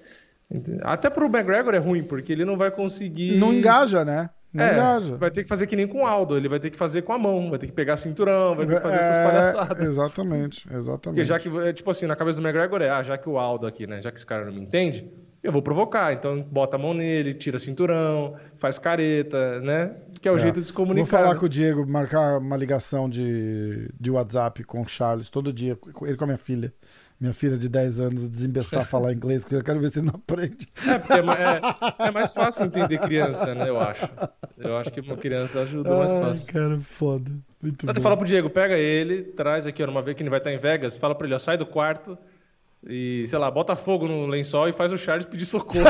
Até 0.81 1.09
pro 1.09 1.25
McGregor 1.25 1.73
é 1.73 1.77
ruim, 1.77 2.03
porque 2.03 2.31
ele 2.31 2.45
não 2.45 2.57
vai 2.57 2.71
conseguir. 2.71 3.37
Não 3.37 3.53
engaja, 3.53 4.03
né? 4.03 4.29
Não 4.53 4.63
é, 4.63 4.73
engaja. 4.73 5.15
Vai 5.15 5.31
ter 5.31 5.43
que 5.43 5.49
fazer 5.49 5.65
que 5.65 5.75
nem 5.75 5.87
com 5.87 6.03
o 6.03 6.05
Aldo, 6.05 6.37
ele 6.37 6.47
vai 6.47 6.59
ter 6.59 6.69
que 6.69 6.77
fazer 6.77 7.01
com 7.01 7.11
a 7.11 7.17
mão, 7.17 7.49
vai 7.49 7.57
ter 7.57 7.65
que 7.65 7.71
pegar 7.71 7.97
cinturão, 7.97 8.55
vai 8.55 8.67
ter 8.67 8.75
que 8.75 8.81
fazer 8.81 8.95
é, 8.95 8.99
essas 8.99 9.17
palhaçadas. 9.17 9.85
Exatamente, 9.85 10.67
exatamente. 10.71 11.01
Porque 11.01 11.25
já 11.25 11.39
que, 11.39 11.49
é, 11.59 11.73
tipo 11.73 11.89
assim, 11.89 12.05
na 12.05 12.15
cabeça 12.15 12.39
do 12.39 12.47
McGregor 12.47 12.81
é, 12.81 12.89
ah, 12.89 13.01
já 13.01 13.17
que 13.17 13.27
o 13.27 13.39
Aldo 13.39 13.65
aqui, 13.65 13.87
né, 13.87 13.99
já 14.01 14.11
que 14.11 14.17
esse 14.17 14.25
cara 14.25 14.45
não 14.45 14.53
me 14.53 14.61
entende, 14.61 15.09
eu 15.43 15.51
vou 15.51 15.61
provocar. 15.61 16.13
Então 16.13 16.41
bota 16.41 16.77
a 16.77 16.79
mão 16.79 16.93
nele, 16.93 17.33
tira 17.33 17.59
cinturão, 17.59 18.35
faz 18.55 18.79
careta, 18.79 19.59
né? 19.59 19.95
Que 20.21 20.29
é 20.29 20.31
o 20.31 20.37
é. 20.37 20.39
jeito 20.39 20.61
de 20.61 20.67
se 20.67 20.73
comunicar. 20.73 21.05
Vou 21.05 21.19
falar 21.19 21.33
né? 21.33 21.39
com 21.39 21.45
o 21.45 21.49
Diego, 21.49 21.85
marcar 21.85 22.37
uma 22.39 22.55
ligação 22.55 23.09
de, 23.09 23.89
de 23.99 24.09
WhatsApp 24.09 24.63
com 24.63 24.81
o 24.81 24.87
Charles 24.87 25.29
todo 25.29 25.51
dia, 25.51 25.77
ele 26.03 26.15
com 26.15 26.23
a 26.23 26.27
minha 26.27 26.37
filha 26.37 26.73
minha 27.23 27.33
filha 27.33 27.57
de 27.57 27.69
10 27.69 27.99
anos 28.01 28.27
desembestar 28.27 28.81
a 28.81 28.83
falar 28.85 29.13
inglês, 29.13 29.43
porque 29.43 29.55
eu 29.55 29.63
quero 29.63 29.79
ver 29.79 29.89
se 29.89 29.99
ele 29.99 30.07
não 30.07 30.15
aprende. 30.15 30.67
É, 30.85 30.99
porque 30.99 31.13
é, 31.13 32.05
é, 32.05 32.07
é, 32.07 32.11
mais 32.11 32.33
fácil 32.35 32.65
entender 32.65 32.97
criança, 32.97 33.55
né? 33.55 33.69
Eu 33.69 33.79
acho. 33.79 34.09
Eu 34.57 34.77
acho 34.77 34.91
que 34.91 34.99
uma 34.99 35.15
criança 35.15 35.61
ajuda 35.61 35.89
Ai, 35.89 35.99
mais 35.99 36.13
fácil. 36.19 36.53
Cara, 36.53 36.79
foda. 36.79 37.31
Muito 37.61 37.89
Até 37.89 38.01
fala 38.01 38.17
pro 38.17 38.25
Diego, 38.25 38.49
pega 38.49 38.77
ele, 38.77 39.21
traz 39.23 39.65
aqui, 39.65 39.81
ó, 39.81 39.87
numa 39.87 40.01
vez 40.01 40.17
que 40.17 40.23
ele 40.23 40.29
vai 40.29 40.39
estar 40.39 40.51
em 40.51 40.57
Vegas, 40.57 40.97
fala 40.97 41.15
pra 41.15 41.25
ele, 41.25 41.33
ó, 41.33 41.39
sai 41.39 41.57
do 41.57 41.65
quarto 41.65 42.17
e, 42.87 43.25
sei 43.27 43.39
lá, 43.39 43.49
bota 43.49 43.75
fogo 43.75 44.07
no 44.07 44.27
lençol 44.27 44.67
e 44.67 44.73
faz 44.73 44.91
o 44.91 44.97
Charles 44.97 45.25
pedir 45.25 45.45
socorro. 45.45 45.83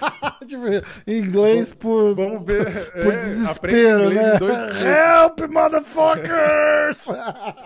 tipo, 0.46 0.64
inglês 1.06 1.74
por. 1.74 2.14
Vamos 2.14 2.44
ver. 2.44 2.68
Por 2.98 3.12
é, 3.12 3.16
desespero, 3.16 4.10
né? 4.10 4.32
Help, 5.22 5.40
motherfuckers! 5.50 7.04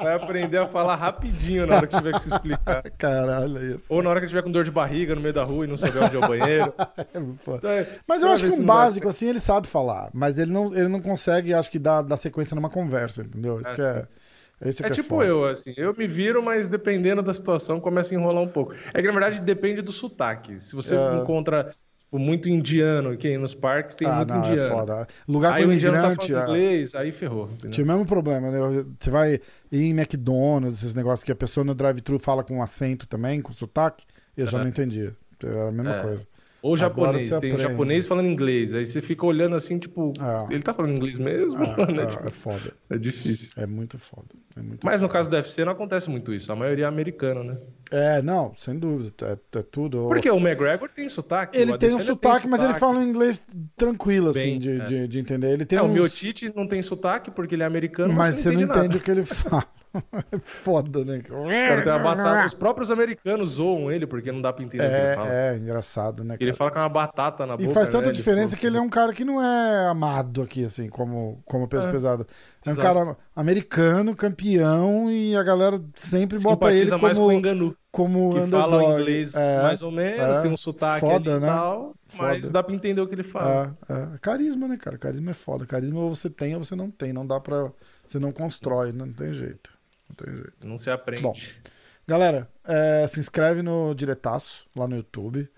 Vai 0.03 0.15
aprender 0.15 0.59
a 0.59 0.67
falar 0.67 0.97
rapidinho 0.97 1.67
na 1.67 1.77
hora 1.77 1.87
que 1.87 1.97
tiver 1.97 2.13
que 2.13 2.23
se 2.23 2.29
explicar. 2.29 2.83
Caralho, 2.99 3.57
aí. 3.57 3.73
É 3.75 3.77
Ou 3.89 4.03
na 4.03 4.11
hora 4.11 4.21
que 4.21 4.27
tiver 4.27 4.43
com 4.43 4.51
dor 4.51 4.65
de 4.65 4.71
barriga 4.71 5.15
no 5.15 5.21
meio 5.21 5.35
da 5.35 5.45
rua 5.45 5.65
e 5.65 5.69
não 5.69 5.77
souber 5.77 6.05
onde 6.05 6.17
é 6.17 6.19
o 6.19 6.29
banheiro. 6.29 6.75
é, 7.65 7.87
mas 8.07 8.23
eu 8.23 8.31
acho 8.31 8.45
que 8.45 8.53
um 8.53 8.65
básico, 8.65 9.09
assim, 9.09 9.29
ele 9.29 9.41
sabe 9.41 9.69
falar. 9.69 10.11
Mas 10.13 10.39
ele 10.39 10.53
não, 10.53 10.75
ele 10.75 10.89
não 10.89 11.01
consegue, 11.01 11.55
acho 11.55 11.71
que, 11.71 11.79
dar, 11.79 12.03
dar 12.03 12.17
sequência 12.17 12.55
numa 12.55 12.71
conversa, 12.71 13.23
entendeu? 13.23 13.61
Isso 13.61 13.71
é, 13.71 13.75
que 13.75 13.83
é. 13.83 14.07
Esse 14.65 14.83
é, 14.85 14.87
é 14.87 14.91
tipo 14.91 15.23
eu, 15.23 15.45
assim, 15.45 15.75
eu 15.77 15.95
me 15.97 16.07
viro, 16.07 16.43
mas 16.43 16.69
dependendo 16.69 17.23
da 17.23 17.35
situação 17.35 17.81
começa 17.81 18.15
a 18.15 18.19
enrolar 18.19 18.43
um 18.43 18.49
pouco. 18.49 18.75
É 18.95 19.01
que 19.01 19.07
na 19.07 19.13
verdade 19.13 19.43
depende 19.43 19.83
do 19.83 19.93
sotaque. 19.93 20.61
Se 20.61 20.75
você 20.75 20.95
é... 20.95 21.17
encontra 21.17 21.65
tipo, 21.65 22.19
muito 22.19 22.49
indiano 22.49 23.17
que 23.17 23.37
nos 23.37 23.55
parques 23.55 23.97
tem 23.97 24.07
ah, 24.07 24.17
muito 24.17 24.29
não, 24.29 24.37
é 24.37 24.47
indiano. 24.47 24.63
É 24.63 24.71
foda. 24.71 25.09
Lugar 25.27 25.53
aí 25.55 25.65
o 25.65 25.73
indiano 25.73 25.97
tá 25.97 26.15
falando 26.15 26.39
é... 26.39 26.43
inglês, 26.43 26.95
aí 26.95 27.11
ferrou. 27.11 27.47
Entendeu? 27.47 27.71
Tinha 27.71 27.85
o 27.85 27.89
mesmo 27.89 28.07
problema, 28.07 28.51
né? 28.51 28.85
Você 29.01 29.11
vai 29.11 29.41
ir 29.71 29.83
em 29.83 29.91
McDonald's, 29.91 30.79
esses 30.79 30.95
negócios 30.95 31.25
que 31.25 31.33
a 31.33 31.37
pessoa 31.37 31.65
no 31.65 31.75
drive-thru 31.75 32.19
fala 32.19 32.45
com 32.45 32.63
acento 32.63 33.07
também, 33.07 33.43
com 33.43 33.53
sotaque, 33.53 34.05
eu 34.37 34.47
já 34.47 34.59
não 34.59 34.69
entendia. 34.69 35.15
Era 35.43 35.69
a 35.69 35.73
mesma 35.73 36.01
coisa. 36.01 36.32
Ou 36.63 36.77
japonês, 36.77 37.29
tem 37.29 37.37
aprende. 37.37 37.61
japonês 37.61 38.07
falando 38.07 38.29
inglês. 38.29 38.73
Aí 38.73 38.87
você 38.87 39.03
fica 39.03 39.27
olhando 39.27 39.57
assim, 39.57 39.79
tipo, 39.79 40.13
é. 40.21 40.55
ele 40.55 40.63
tá 40.63 40.73
falando 40.73 40.93
inglês 40.93 41.19
mesmo? 41.19 41.61
É, 41.83 42.03
é, 42.03 42.07
tipo, 42.07 42.27
é, 42.27 42.31
foda. 42.31 42.73
É 42.91 42.97
difícil. 42.97 43.51
É 43.57 43.67
muito 43.67 43.99
foda. 43.99 44.29
É 44.57 44.61
muito 44.61 44.85
Mas 44.85 45.01
foda. 45.01 45.07
no 45.07 45.13
caso 45.13 45.29
do 45.29 45.35
UFC 45.35 45.65
não 45.65 45.73
acontece 45.73 46.09
muito 46.09 46.33
isso. 46.33 46.53
A 46.53 46.57
maioria 46.57 46.85
é 46.85 46.89
americana, 46.89 47.43
né? 47.43 47.59
É, 47.91 48.23
não, 48.23 48.55
sem 48.57 48.79
dúvida. 48.79 49.13
É, 49.23 49.59
é 49.59 49.63
tudo. 49.63 50.07
Porque 50.09 50.31
o 50.31 50.37
McGregor 50.39 50.89
tem 50.89 51.09
sotaque. 51.09 51.59
Ele 51.59 51.77
tem 51.77 51.95
um 51.95 52.01
sotaque, 52.01 52.43
tem 52.43 52.51
mas 52.51 52.63
ele 52.63 52.75
fala 52.75 52.99
um 52.99 53.03
inglês 53.03 53.45
tranquilo, 53.77 54.31
assim, 54.31 54.41
Bem, 54.41 54.59
de, 54.59 54.81
é. 54.81 54.85
de, 54.85 55.09
de, 55.09 55.19
entender. 55.19 55.53
Ele 55.53 55.65
tem 55.65 55.79
é, 55.79 55.83
uns... 55.83 55.91
O 55.91 55.93
Miotite 55.93 56.53
não 56.55 56.67
tem 56.67 56.81
sotaque 56.81 57.31
porque 57.31 57.55
ele 57.55 57.65
é 57.65 57.67
americano, 57.67 58.15
mas, 58.15 58.35
mas 58.35 58.43
você 58.43 58.51
não 58.51 58.63
entende, 58.63 58.79
entende 58.79 58.97
o 58.97 59.01
que 59.01 59.11
ele 59.11 59.25
fala. 59.27 59.67
É 60.33 60.39
foda, 60.43 61.05
né? 61.05 61.21
Cara, 61.21 61.83
tem 61.83 61.93
uma 61.93 61.99
batata. 61.99 62.47
Os 62.47 62.55
próprios 62.55 62.91
americanos 62.91 63.51
zoam 63.51 63.91
ele 63.91 64.07
porque 64.07 64.33
não 64.33 64.41
dá 64.41 64.53
pra 64.53 64.65
entender 64.65 64.85
é, 64.85 64.87
o 64.87 64.91
que 64.91 64.97
ele 64.97 65.17
fala. 65.17 65.35
É, 65.35 65.57
engraçado, 65.57 66.25
né? 66.25 66.35
Cara? 66.35 66.45
Ele 66.45 66.53
fala 66.53 66.71
que 66.71 66.79
é 66.79 66.81
uma 66.81 66.89
batata 66.89 67.47
na 67.47 67.57
boca. 67.57 67.71
E 67.71 67.75
faz 67.75 67.89
tanta 67.89 68.07
né? 68.07 68.13
diferença 68.13 68.57
que 68.57 68.67
ele 68.67 68.79
é 68.79 68.81
um 68.81 68.89
cara 68.89 69.13
que 69.13 69.25
não 69.25 69.43
é 69.43 69.89
amado 69.89 70.43
aqui, 70.43 70.65
assim, 70.65 70.89
como, 70.89 71.43
como 71.45 71.69
peso 71.69 71.89
é. 71.89 71.93
pesado. 71.93 72.27
É 72.65 72.71
um 72.71 72.73
Exato. 72.73 72.95
cara 72.95 73.17
americano, 73.35 74.15
campeão, 74.15 75.11
e 75.11 75.37
a 75.37 75.43
galera 75.43 75.83
sempre 75.97 76.41
bota 76.41 76.73
ele 76.73 76.89
como. 76.91 77.03
Mais 77.03 77.19
com 77.19 77.33
Enganu, 77.33 77.77
como 77.91 78.31
que 78.31 78.39
underdog. 78.39 78.63
fala 78.63 79.01
inglês 79.01 79.35
é, 79.35 79.63
mais 79.63 79.83
ou 79.83 79.91
menos, 79.91 80.37
é, 80.37 80.41
tem 80.41 80.51
um 80.51 80.57
sotaque 80.57 81.01
foda, 81.01 81.33
ali 81.33 81.41
né? 81.41 81.47
e 81.47 81.51
tal, 81.51 81.95
foda. 82.07 82.29
mas 82.29 82.51
dá 82.51 82.63
pra 82.63 82.75
entender 82.75 83.01
o 83.01 83.07
que 83.09 83.15
ele 83.15 83.25
fala. 83.25 83.77
É, 83.89 83.93
é, 83.93 84.19
Carisma, 84.21 84.69
né, 84.69 84.77
cara? 84.77 84.97
Carisma 84.97 85.33
é 85.33 85.35
foda. 85.35 85.67
Carisma 85.67 86.01
ou 86.01 86.15
você 86.15 86.31
tem 86.31 86.55
ou 86.55 86.63
você 86.63 86.77
não 86.77 86.91
tem. 86.91 87.13
Não 87.13 87.27
dá 87.27 87.41
pra. 87.41 87.73
Você 88.07 88.19
não 88.19 88.31
constrói, 88.31 88.93
não 88.93 89.13
tem 89.13 89.33
jeito. 89.33 89.72
Não 90.13 90.27
tem 90.27 90.35
jeito. 90.35 90.53
Não 90.63 90.79
se 90.79 90.91
aprende. 90.91 91.23
Bom, 91.23 91.35
galera, 92.07 92.49
é, 92.65 93.07
se 93.07 93.21
inscreve 93.21 93.63
no 93.63 93.95
Diretaço, 93.95 94.67
lá 94.77 94.87
no 94.87 94.97
YouTube. 94.97 95.49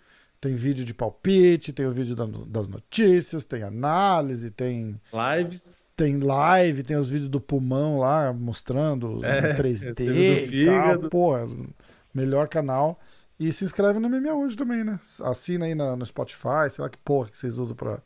Tem 0.41 0.55
vídeo 0.55 0.85
de 0.85 0.93
palpite, 0.93 1.73
tem 1.73 1.87
o 1.87 1.93
vídeo 1.93 2.15
das 2.47 2.69
notícias, 2.69 3.47
tem 3.47 3.63
análise, 3.63 4.51
tem. 4.51 5.01
Lives. 5.13 5.95
Tem 5.97 6.19
live, 6.19 6.83
tem 6.83 6.97
os 6.97 7.09
vídeos 7.09 7.31
do 7.31 7.41
pulmão 7.41 7.99
lá 7.99 8.31
mostrando 8.33 9.25
é, 9.25 9.55
3D 9.57 10.53
e 10.53 10.67
tal. 10.67 11.09
Pô, 11.09 11.33
melhor 12.13 12.47
canal. 12.49 13.01
E 13.41 13.51
se 13.53 13.65
inscreve 13.65 13.99
no 13.99 14.09
MMA 14.09 14.35
hoje 14.35 14.57
também, 14.57 14.85
né? 14.85 15.01
Assina 15.23 15.65
aí 15.65 15.75
no 15.75 16.05
Spotify, 16.05 16.71
sei 16.71 16.83
lá 16.83 16.91
que 16.91 16.99
porra 16.99 17.31
que 17.31 17.39
vocês 17.39 17.59
usam 17.59 17.75
pra 17.75 18.01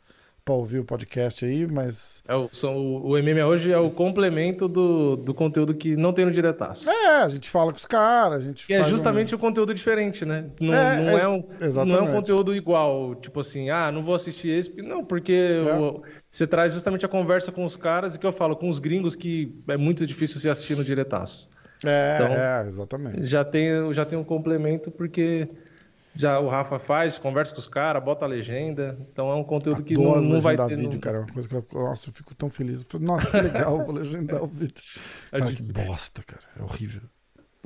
para 0.48 0.54
ouvir 0.54 0.78
o 0.78 0.84
podcast 0.84 1.44
aí, 1.44 1.66
mas. 1.66 2.22
É, 2.26 2.34
o, 2.34 2.48
são, 2.54 2.74
o, 2.74 3.10
o 3.10 3.22
MMA 3.22 3.44
hoje 3.44 3.70
é 3.70 3.76
o 3.76 3.90
complemento 3.90 4.66
do, 4.66 5.14
do 5.14 5.34
conteúdo 5.34 5.74
que 5.74 5.94
não 5.94 6.10
tem 6.10 6.24
no 6.24 6.30
diretaço. 6.30 6.88
É, 6.88 7.22
a 7.22 7.28
gente 7.28 7.50
fala 7.50 7.70
com 7.70 7.76
os 7.76 7.84
caras, 7.84 8.40
a 8.40 8.44
gente. 8.44 8.64
E 8.66 8.72
é 8.74 8.82
justamente 8.82 9.34
um... 9.34 9.36
o 9.36 9.40
conteúdo 9.40 9.74
diferente, 9.74 10.24
né? 10.24 10.46
Não 10.58 10.72
é, 10.72 11.02
não 11.02 11.18
é, 11.18 11.28
um, 11.28 11.44
exatamente. 11.60 11.98
não 11.98 12.06
é 12.06 12.10
um 12.10 12.12
conteúdo 12.14 12.54
igual, 12.54 13.14
tipo 13.16 13.40
assim, 13.40 13.68
ah, 13.68 13.92
não 13.92 14.02
vou 14.02 14.14
assistir 14.14 14.48
esse. 14.48 14.74
Não, 14.80 15.04
porque 15.04 15.32
é. 15.68 15.74
o, 15.74 16.02
você 16.30 16.46
traz 16.46 16.72
justamente 16.72 17.04
a 17.04 17.08
conversa 17.08 17.52
com 17.52 17.66
os 17.66 17.76
caras 17.76 18.14
e 18.14 18.18
que 18.18 18.26
eu 18.26 18.32
falo 18.32 18.56
com 18.56 18.70
os 18.70 18.78
gringos 18.78 19.14
que 19.14 19.54
é 19.68 19.76
muito 19.76 20.06
difícil 20.06 20.40
se 20.40 20.48
assistir 20.48 20.78
no 20.78 20.84
diretaço. 20.84 21.50
É, 21.84 22.14
então, 22.14 22.26
é, 22.26 22.64
exatamente. 22.66 23.24
Já 23.24 23.44
tem, 23.44 23.92
já 23.92 24.06
tem 24.06 24.18
um 24.18 24.24
complemento 24.24 24.90
porque 24.90 25.46
já 26.18 26.40
o 26.40 26.48
Rafa 26.48 26.80
faz, 26.80 27.16
conversa 27.16 27.54
com 27.54 27.60
os 27.60 27.66
caras, 27.66 28.02
bota 28.02 28.24
a 28.24 28.28
legenda. 28.28 28.98
Então 29.08 29.30
é 29.30 29.36
um 29.36 29.44
conteúdo 29.44 29.84
que 29.84 29.94
não, 29.94 30.20
não 30.20 30.40
vai 30.40 30.56
ter. 30.56 30.76
vídeo, 30.76 30.98
cara. 30.98 31.18
É 31.18 31.20
uma 31.20 31.32
coisa 31.32 31.48
que 31.48 31.54
eu, 31.54 31.66
nossa, 31.72 32.08
eu 32.08 32.12
fico 32.12 32.34
tão 32.34 32.50
feliz. 32.50 32.84
Nossa, 32.94 33.30
que 33.30 33.40
legal, 33.40 33.78
vou 33.84 33.94
legendar 33.94 34.42
o 34.42 34.48
vídeo. 34.48 34.82
Cara, 35.30 35.52
que 35.52 35.72
bosta, 35.72 36.22
cara. 36.24 36.42
É 36.58 36.62
horrível. 36.62 37.02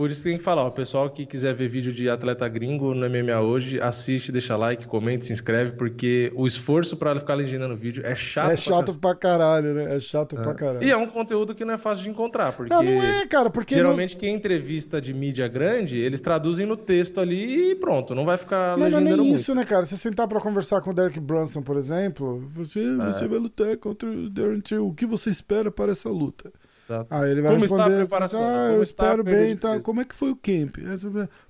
Por 0.02 0.10
isso 0.10 0.24
tem 0.24 0.36
que 0.36 0.42
falar, 0.42 0.66
o 0.66 0.72
pessoal 0.72 1.08
que 1.08 1.24
quiser 1.24 1.54
ver 1.54 1.68
vídeo 1.68 1.92
de 1.92 2.10
atleta 2.10 2.48
gringo 2.48 2.92
no 2.92 3.08
MMA 3.08 3.40
hoje, 3.40 3.80
assiste, 3.80 4.32
deixa 4.32 4.56
like, 4.56 4.84
comente, 4.84 5.26
se 5.26 5.32
inscreve, 5.32 5.76
porque 5.76 6.32
o 6.34 6.44
esforço 6.44 6.96
para 6.96 7.20
ficar 7.20 7.34
legendando 7.34 7.74
o 7.74 7.76
vídeo 7.76 8.04
é 8.04 8.12
chato. 8.16 8.50
É 8.50 8.56
chato 8.56 8.98
pra, 8.98 9.14
caralho, 9.14 9.72
né? 9.74 9.94
É 9.94 10.00
chato 10.00 10.36
é. 10.36 10.42
pra 10.42 10.54
caralho. 10.54 10.84
E 10.84 10.90
é 10.90 10.96
um 10.96 11.06
conteúdo 11.06 11.54
que 11.54 11.64
não 11.64 11.74
é 11.74 11.78
fácil 11.78 12.02
de 12.02 12.10
encontrar, 12.10 12.50
porque 12.52 12.74
não, 12.74 12.82
não 12.82 13.00
é, 13.00 13.28
cara, 13.28 13.48
porque 13.48 13.76
geralmente 13.76 14.14
não... 14.14 14.20
quem 14.20 14.34
entrevista 14.34 15.00
de 15.00 15.14
mídia 15.14 15.46
grande, 15.46 16.00
eles 16.00 16.20
traduzem 16.20 16.66
no 16.66 16.76
texto 16.76 17.20
ali 17.20 17.70
e 17.70 17.74
pronto, 17.76 18.12
não 18.12 18.24
vai 18.24 18.36
ficar 18.36 18.76
não, 18.76 18.86
legendando 18.86 19.04
não 19.04 19.12
é 19.12 19.16
nem 19.18 19.26
muito. 19.28 19.40
isso, 19.40 19.54
né, 19.54 19.64
cara? 19.64 19.86
Você 19.86 19.96
sentar 19.96 20.26
para 20.26 20.40
conversar 20.40 20.80
com 20.80 20.90
o 20.90 20.92
Derek 20.92 21.20
Brunson, 21.20 21.62
por 21.62 21.76
exemplo, 21.76 22.50
você, 22.52 22.80
é. 22.80 23.12
você 23.12 23.28
vai 23.28 23.38
lutar 23.38 23.76
contra 23.76 24.10
o 24.10 24.28
Darren 24.28 24.58
Till, 24.58 24.84
o 24.84 24.92
que 24.92 25.06
você 25.06 25.30
espera 25.30 25.70
para 25.70 25.92
essa 25.92 26.08
luta? 26.08 26.50
Exato. 26.92 27.14
Aí 27.14 27.30
ele 27.30 27.40
vai 27.40 27.52
como 27.52 27.62
responder, 27.62 27.82
está 27.84 27.94
a 27.94 27.98
preparação? 27.98 28.42
Ah, 28.44 28.72
eu 28.72 28.82
espero 28.82 29.24
bem, 29.24 29.56
tá? 29.56 29.80
Como 29.80 30.02
é 30.02 30.04
que 30.04 30.14
foi 30.14 30.30
o 30.30 30.36
camp? 30.36 30.76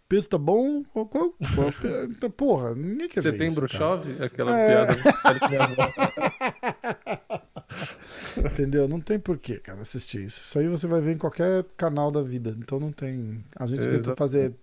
Peso 0.08 0.28
tá 0.28 0.38
bom? 0.38 0.84
Qual, 0.84 1.06
qual, 1.06 1.34
qual, 1.54 1.68
então, 2.10 2.30
porra, 2.30 2.74
ninguém 2.74 3.08
quer 3.08 3.22
Setembro 3.22 3.62
ver 3.62 3.66
isso, 3.66 3.76
chove? 3.76 4.22
Aquela 4.22 4.56
é... 4.56 4.86
piada. 4.86 4.96
Entendeu? 8.52 8.86
Não 8.86 9.00
tem 9.00 9.18
porquê, 9.18 9.56
cara, 9.56 9.80
assistir 9.80 10.24
isso. 10.24 10.40
Isso 10.40 10.58
aí 10.58 10.68
você 10.68 10.86
vai 10.86 11.00
ver 11.00 11.14
em 11.14 11.18
qualquer 11.18 11.64
canal 11.76 12.10
da 12.10 12.22
vida. 12.22 12.54
Então 12.58 12.78
não 12.78 12.92
tem. 12.92 13.44
A 13.56 13.66
gente 13.66 13.80
tenta 13.80 13.94
Exatamente. 13.96 14.18
fazer 14.18 14.54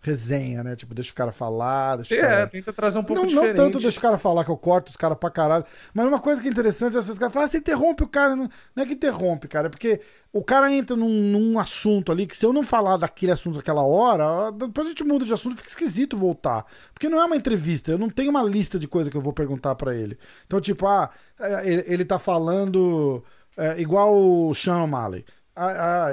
resenha, 0.00 0.62
né? 0.62 0.76
Tipo, 0.76 0.94
deixa 0.94 1.10
o 1.12 1.14
cara 1.14 1.32
falar, 1.32 1.96
deixa 1.96 2.14
o 2.14 2.18
É, 2.18 2.20
cara. 2.20 2.46
tenta 2.46 2.72
trazer 2.72 2.98
um 2.98 3.02
pouco 3.02 3.22
Não, 3.22 3.28
diferente. 3.28 3.56
não 3.56 3.64
tanto 3.64 3.80
deixa 3.80 3.98
o 3.98 4.02
cara 4.02 4.16
falar 4.16 4.44
que 4.44 4.50
eu 4.50 4.56
corto 4.56 4.90
os 4.90 4.96
caras 4.96 5.18
pra 5.18 5.30
caralho. 5.30 5.64
Mas 5.92 6.06
uma 6.06 6.20
coisa 6.20 6.40
que 6.40 6.48
é 6.48 6.50
interessante 6.50 6.96
é 6.96 7.00
esses 7.00 7.18
caras 7.18 7.32
falam, 7.32 7.46
ah, 7.46 7.50
você 7.50 7.58
interrompe 7.58 8.02
o 8.04 8.08
cara. 8.08 8.36
Não, 8.36 8.48
não 8.74 8.82
é 8.84 8.86
que 8.86 8.94
interrompe, 8.94 9.48
cara, 9.48 9.66
é 9.66 9.70
porque 9.70 10.00
o 10.32 10.42
cara 10.42 10.72
entra 10.72 10.94
num, 10.96 11.08
num 11.08 11.58
assunto 11.58 12.12
ali 12.12 12.26
que 12.26 12.36
se 12.36 12.46
eu 12.46 12.52
não 12.52 12.62
falar 12.62 12.96
daquele 12.96 13.32
assunto 13.32 13.56
naquela 13.56 13.82
hora, 13.82 14.50
depois 14.52 14.86
a 14.86 14.90
gente 14.90 15.02
muda 15.04 15.24
de 15.24 15.32
assunto, 15.32 15.56
fica 15.56 15.68
esquisito 15.68 16.16
voltar. 16.16 16.64
Porque 16.94 17.08
não 17.08 17.20
é 17.20 17.24
uma 17.24 17.36
entrevista, 17.36 17.90
eu 17.90 17.98
não 17.98 18.08
tenho 18.08 18.30
uma 18.30 18.42
lista 18.42 18.78
de 18.78 18.86
coisa 18.86 19.10
que 19.10 19.16
eu 19.16 19.22
vou 19.22 19.32
perguntar 19.32 19.74
pra 19.74 19.94
ele. 19.94 20.16
Então, 20.46 20.60
tipo, 20.60 20.86
ah, 20.86 21.10
é, 21.40 21.68
ele, 21.70 21.84
ele 21.86 22.04
tá 22.04 22.18
falando 22.18 23.24
é, 23.58 23.80
igual 23.80 24.14
o 24.16 24.54
Sean 24.54 24.82
O'Malley. 24.82 25.24
A, 25.54 25.66
a, 25.66 26.10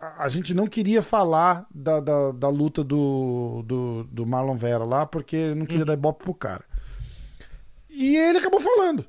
a- 0.00 0.24
a 0.24 0.28
gente 0.28 0.54
não 0.54 0.66
queria 0.68 1.02
falar 1.02 1.66
da, 1.74 2.00
da, 2.00 2.32
da 2.32 2.48
luta 2.48 2.84
do, 2.84 3.62
do, 3.66 4.04
do 4.04 4.24
Marlon 4.26 4.56
Vera 4.56 4.84
lá, 4.84 5.04
porque 5.04 5.34
ele 5.36 5.54
não 5.56 5.66
queria 5.66 5.84
dar 5.84 5.94
ibope 5.94 6.22
pro 6.24 6.34
cara. 6.34 6.64
E 7.90 8.16
ele 8.16 8.38
acabou 8.38 8.60
falando. 8.60 9.04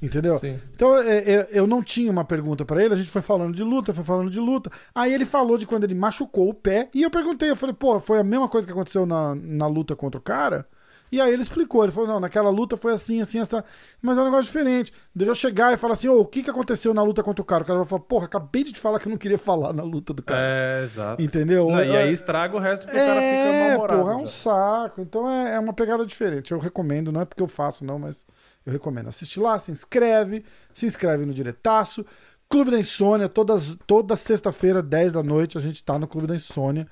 Entendeu? 0.00 0.36
Sim. 0.36 0.58
Então 0.74 0.96
é, 1.00 1.18
é, 1.18 1.48
eu 1.52 1.64
não 1.64 1.80
tinha 1.80 2.10
uma 2.10 2.24
pergunta 2.24 2.64
pra 2.64 2.82
ele, 2.84 2.92
a 2.92 2.96
gente 2.96 3.10
foi 3.10 3.22
falando 3.22 3.54
de 3.54 3.62
luta, 3.62 3.94
foi 3.94 4.02
falando 4.02 4.30
de 4.30 4.40
luta. 4.40 4.68
Aí 4.92 5.14
ele 5.14 5.24
falou 5.24 5.56
de 5.56 5.64
quando 5.64 5.84
ele 5.84 5.94
machucou 5.94 6.48
o 6.48 6.54
pé, 6.54 6.88
e 6.92 7.02
eu 7.02 7.10
perguntei, 7.10 7.50
eu 7.50 7.56
falei, 7.56 7.72
pô, 7.74 8.00
foi 8.00 8.18
a 8.18 8.24
mesma 8.24 8.48
coisa 8.48 8.66
que 8.66 8.72
aconteceu 8.72 9.06
na, 9.06 9.34
na 9.36 9.68
luta 9.68 9.94
contra 9.94 10.18
o 10.18 10.22
cara? 10.22 10.66
E 11.12 11.20
aí 11.20 11.30
ele 11.30 11.42
explicou, 11.42 11.84
ele 11.84 11.92
falou, 11.92 12.08
não, 12.08 12.18
naquela 12.18 12.48
luta 12.48 12.74
foi 12.74 12.94
assim, 12.94 13.20
assim, 13.20 13.38
essa. 13.38 13.62
Mas 14.00 14.16
é 14.16 14.22
um 14.22 14.24
negócio 14.24 14.44
diferente. 14.46 14.90
Deixa 15.14 15.30
eu 15.30 15.34
chegar 15.34 15.70
e 15.72 15.76
falar 15.76 15.92
assim, 15.92 16.08
ô, 16.08 16.20
o 16.20 16.24
que, 16.26 16.42
que 16.42 16.48
aconteceu 16.48 16.94
na 16.94 17.02
luta 17.02 17.22
contra 17.22 17.42
o 17.42 17.44
cara? 17.44 17.62
O 17.62 17.66
cara 17.66 17.78
vai 17.80 17.86
falar, 17.86 18.00
porra, 18.00 18.24
acabei 18.24 18.64
de 18.64 18.72
te 18.72 18.80
falar 18.80 18.98
que 18.98 19.06
eu 19.06 19.10
não 19.10 19.18
queria 19.18 19.36
falar 19.36 19.74
na 19.74 19.82
luta 19.82 20.14
do 20.14 20.22
cara. 20.22 20.40
É, 20.42 20.82
exato. 20.82 21.22
Entendeu? 21.22 21.68
Não, 21.68 21.84
e 21.84 21.90
É- 21.90 22.02
aí 22.04 22.12
estraga 22.14 22.56
o 22.56 22.58
resto 22.58 22.86
porque 22.86 22.98
o 22.98 23.04
cara 23.04 23.20
fica 23.20 23.26
é, 23.26 23.68
mal-humorado. 23.68 24.00
porra, 24.00 24.12
é 24.14 24.16
um 24.16 24.20
já. 24.20 24.32
saco. 24.32 25.00
Então 25.02 25.30
é, 25.30 25.54
é 25.54 25.58
uma 25.58 25.74
pegada 25.74 26.06
diferente. 26.06 26.50
Eu 26.52 26.58
recomendo, 26.58 27.12
não 27.12 27.20
é 27.20 27.24
porque 27.26 27.42
eu 27.42 27.46
faço, 27.48 27.84
não, 27.84 27.98
mas 27.98 28.24
eu 28.64 28.72
recomendo. 28.72 29.08
Assiste 29.08 29.38
lá, 29.38 29.58
se 29.58 29.70
inscreve, 29.70 30.44
se 30.72 30.86
inscreve 30.86 31.26
no 31.26 31.34
Diretaço. 31.34 32.06
Clube 32.48 32.70
da 32.70 32.78
Insônia, 32.78 33.28
todas, 33.28 33.76
toda 33.86 34.16
sexta-feira, 34.16 34.82
10 34.82 35.12
da 35.12 35.22
noite, 35.22 35.58
a 35.58 35.60
gente 35.60 35.84
tá 35.84 35.98
no 35.98 36.06
Clube 36.08 36.26
da 36.26 36.34
Insônia. 36.36 36.86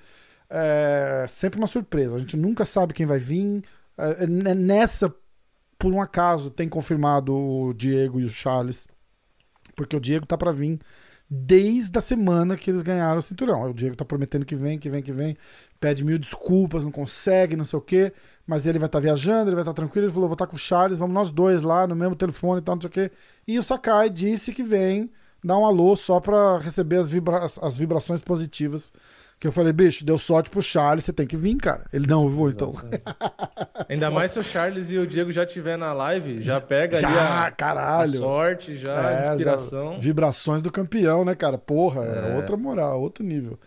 É 0.49 1.27
sempre 1.29 1.59
uma 1.59 1.67
surpresa. 1.67 2.17
A 2.17 2.19
gente 2.19 2.37
nunca 2.37 2.65
sabe 2.65 2.93
quem 2.93 3.07
vai 3.07 3.19
vir. 3.19 3.63
É, 4.01 4.25
é 4.25 4.55
nessa, 4.55 5.15
por 5.79 5.93
um 5.93 6.01
acaso, 6.01 6.51
tem 6.51 6.69
confirmado 6.69 7.35
o 7.35 7.75
Diego 7.75 8.21
e 8.21 8.25
o 8.25 8.29
Charles. 8.29 8.87
Porque 9.75 9.97
o 9.97 10.01
Diego 10.01 10.27
tá 10.27 10.37
pra 10.37 10.53
vir 10.53 10.79
desde 11.33 11.97
a 11.97 12.01
semana 12.01 12.57
que 12.57 12.71
eles 12.71 12.83
ganharam 12.83 13.21
o 13.21 13.23
cinturão. 13.23 13.63
O 13.71 13.73
Diego 13.73 13.95
tá 13.95 14.05
prometendo 14.05 14.45
que 14.45 14.57
vem, 14.57 14.79
que 14.79 14.91
vem, 14.91 15.01
que 15.01 15.13
vem. 15.13 15.37
Pede 15.79 16.05
mil 16.05 16.19
desculpas, 16.19 16.85
não 16.85 16.91
consegue, 16.91 17.55
não 17.55 17.65
sei 17.65 17.79
o 17.79 17.83
quê. 17.83 18.13
Mas 18.45 18.67
ele 18.67 18.81
vai 18.81 18.87
estar 18.87 18.99
viajando, 18.99 19.49
ele 19.49 19.55
vai 19.55 19.63
estar 19.63 19.73
tranquilo. 19.73 20.07
Ele 20.07 20.13
falou: 20.13 20.29
vou 20.29 20.35
estar 20.35 20.49
com 20.49 20.57
o 20.57 20.59
Charles, 20.59 20.99
vamos 20.99 21.15
nós 21.15 21.31
dois 21.31 21.63
lá 21.63 21.87
no 21.87 21.95
mesmo 21.95 22.17
telefone 22.17 22.61
e 22.61 22.65
tal, 22.65 22.75
não 22.75 22.83
sei 22.83 22.89
o 22.89 22.93
quê. 22.93 23.11
E 23.47 23.59
o 23.59 23.63
Sakai 23.63 24.11
disse 24.11 24.53
que 24.53 24.65
vem 24.65 25.11
dar 25.43 25.57
um 25.57 25.65
alô 25.65 25.95
só 25.95 26.21
pra 26.21 26.59
receber 26.59 26.97
as, 26.97 27.09
vibra 27.09 27.39
as, 27.39 27.59
as 27.63 27.79
vibrações 27.79 28.21
positivas. 28.21 28.93
Que 29.41 29.47
eu 29.49 29.53
falei, 29.53 29.73
bicho, 29.73 30.05
deu 30.05 30.19
sorte 30.19 30.51
pro 30.51 30.61
Charles, 30.63 31.03
você 31.07 31.15
tem 31.15 31.27
que 31.27 31.35
vir, 31.35 31.57
cara. 31.57 31.87
Ele, 31.95 32.07
não, 32.07 32.25
eu 32.25 32.29
vou 32.29 32.51
então. 32.51 32.75
Ainda 33.89 34.11
mais 34.11 34.33
se 34.33 34.39
o 34.39 34.43
Charles 34.45 34.93
e 34.93 34.99
o 34.99 35.07
Diego 35.07 35.33
já 35.33 35.45
estiver 35.45 35.79
na 35.79 35.95
live, 35.95 36.43
já 36.43 36.61
pega 36.61 36.99
ali 36.99 37.03
Já, 37.03 37.11
a, 37.23 37.47
a 37.47 37.51
caralho. 37.51 38.19
sorte, 38.19 38.77
já 38.77 38.93
É, 38.93 38.99
a 38.99 39.25
já- 39.25 39.31
inspiração. 39.33 39.99
vibrações 39.99 40.61
do 40.61 40.71
campeão, 40.71 41.25
né, 41.25 41.35
cara? 41.35 41.57
Porra, 41.57 42.05
é. 42.05 42.33
É. 42.33 42.37
outra 42.37 42.55
moral, 42.55 43.01
outro 43.01 43.25
nível. 43.25 43.59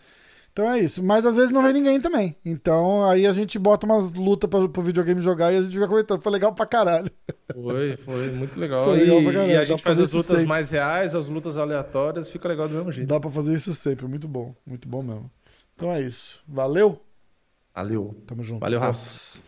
Então 0.52 0.72
é 0.72 0.78
isso. 0.78 1.04
Mas 1.04 1.26
às 1.26 1.36
vezes 1.36 1.50
não 1.50 1.64
vem 1.64 1.74
ninguém 1.74 2.00
também. 2.00 2.36
Então 2.46 3.10
aí 3.10 3.26
a 3.26 3.34
gente 3.34 3.58
bota 3.58 3.88
umas 3.88 4.14
lutas 4.14 4.48
pra, 4.48 4.70
pro 4.70 4.84
videogame 4.84 5.20
jogar 5.22 5.52
e 5.52 5.58
a 5.58 5.62
gente 5.64 5.74
fica 5.74 5.88
comentando. 5.88 6.22
Foi 6.22 6.32
legal 6.32 6.54
pra 6.54 6.68
caralho. 6.68 7.10
Foi, 7.52 7.98
foi 7.98 8.30
muito 8.30 8.60
legal. 8.60 8.86
Foi 8.86 9.00
e, 9.00 9.04
legal 9.06 9.24
pra 9.24 9.34
caralho, 9.34 9.52
e 9.52 9.58
a 9.58 9.64
gente 9.66 9.82
faz 9.82 10.00
as 10.00 10.12
lutas 10.14 10.28
sempre. 10.28 10.46
mais 10.46 10.70
reais, 10.70 11.16
as 11.16 11.28
lutas 11.28 11.58
aleatórias, 11.58 12.30
fica 12.30 12.48
legal 12.48 12.68
do 12.70 12.76
mesmo 12.76 12.92
jeito. 12.92 13.08
Dá 13.08 13.20
pra 13.20 13.32
fazer 13.32 13.56
isso 13.56 13.74
sempre. 13.74 14.06
Muito 14.08 14.28
bom. 14.28 14.54
Muito 14.68 14.88
bom 14.88 15.02
mesmo. 15.02 15.32
Então 15.76 15.92
é 15.92 16.02
isso. 16.02 16.44
Valeu. 16.48 17.02
Valeu. 17.74 18.14
Tamo 18.28 18.44
junto. 18.44 18.60
Valeu, 18.60 18.80
Rafa. 18.80 19.44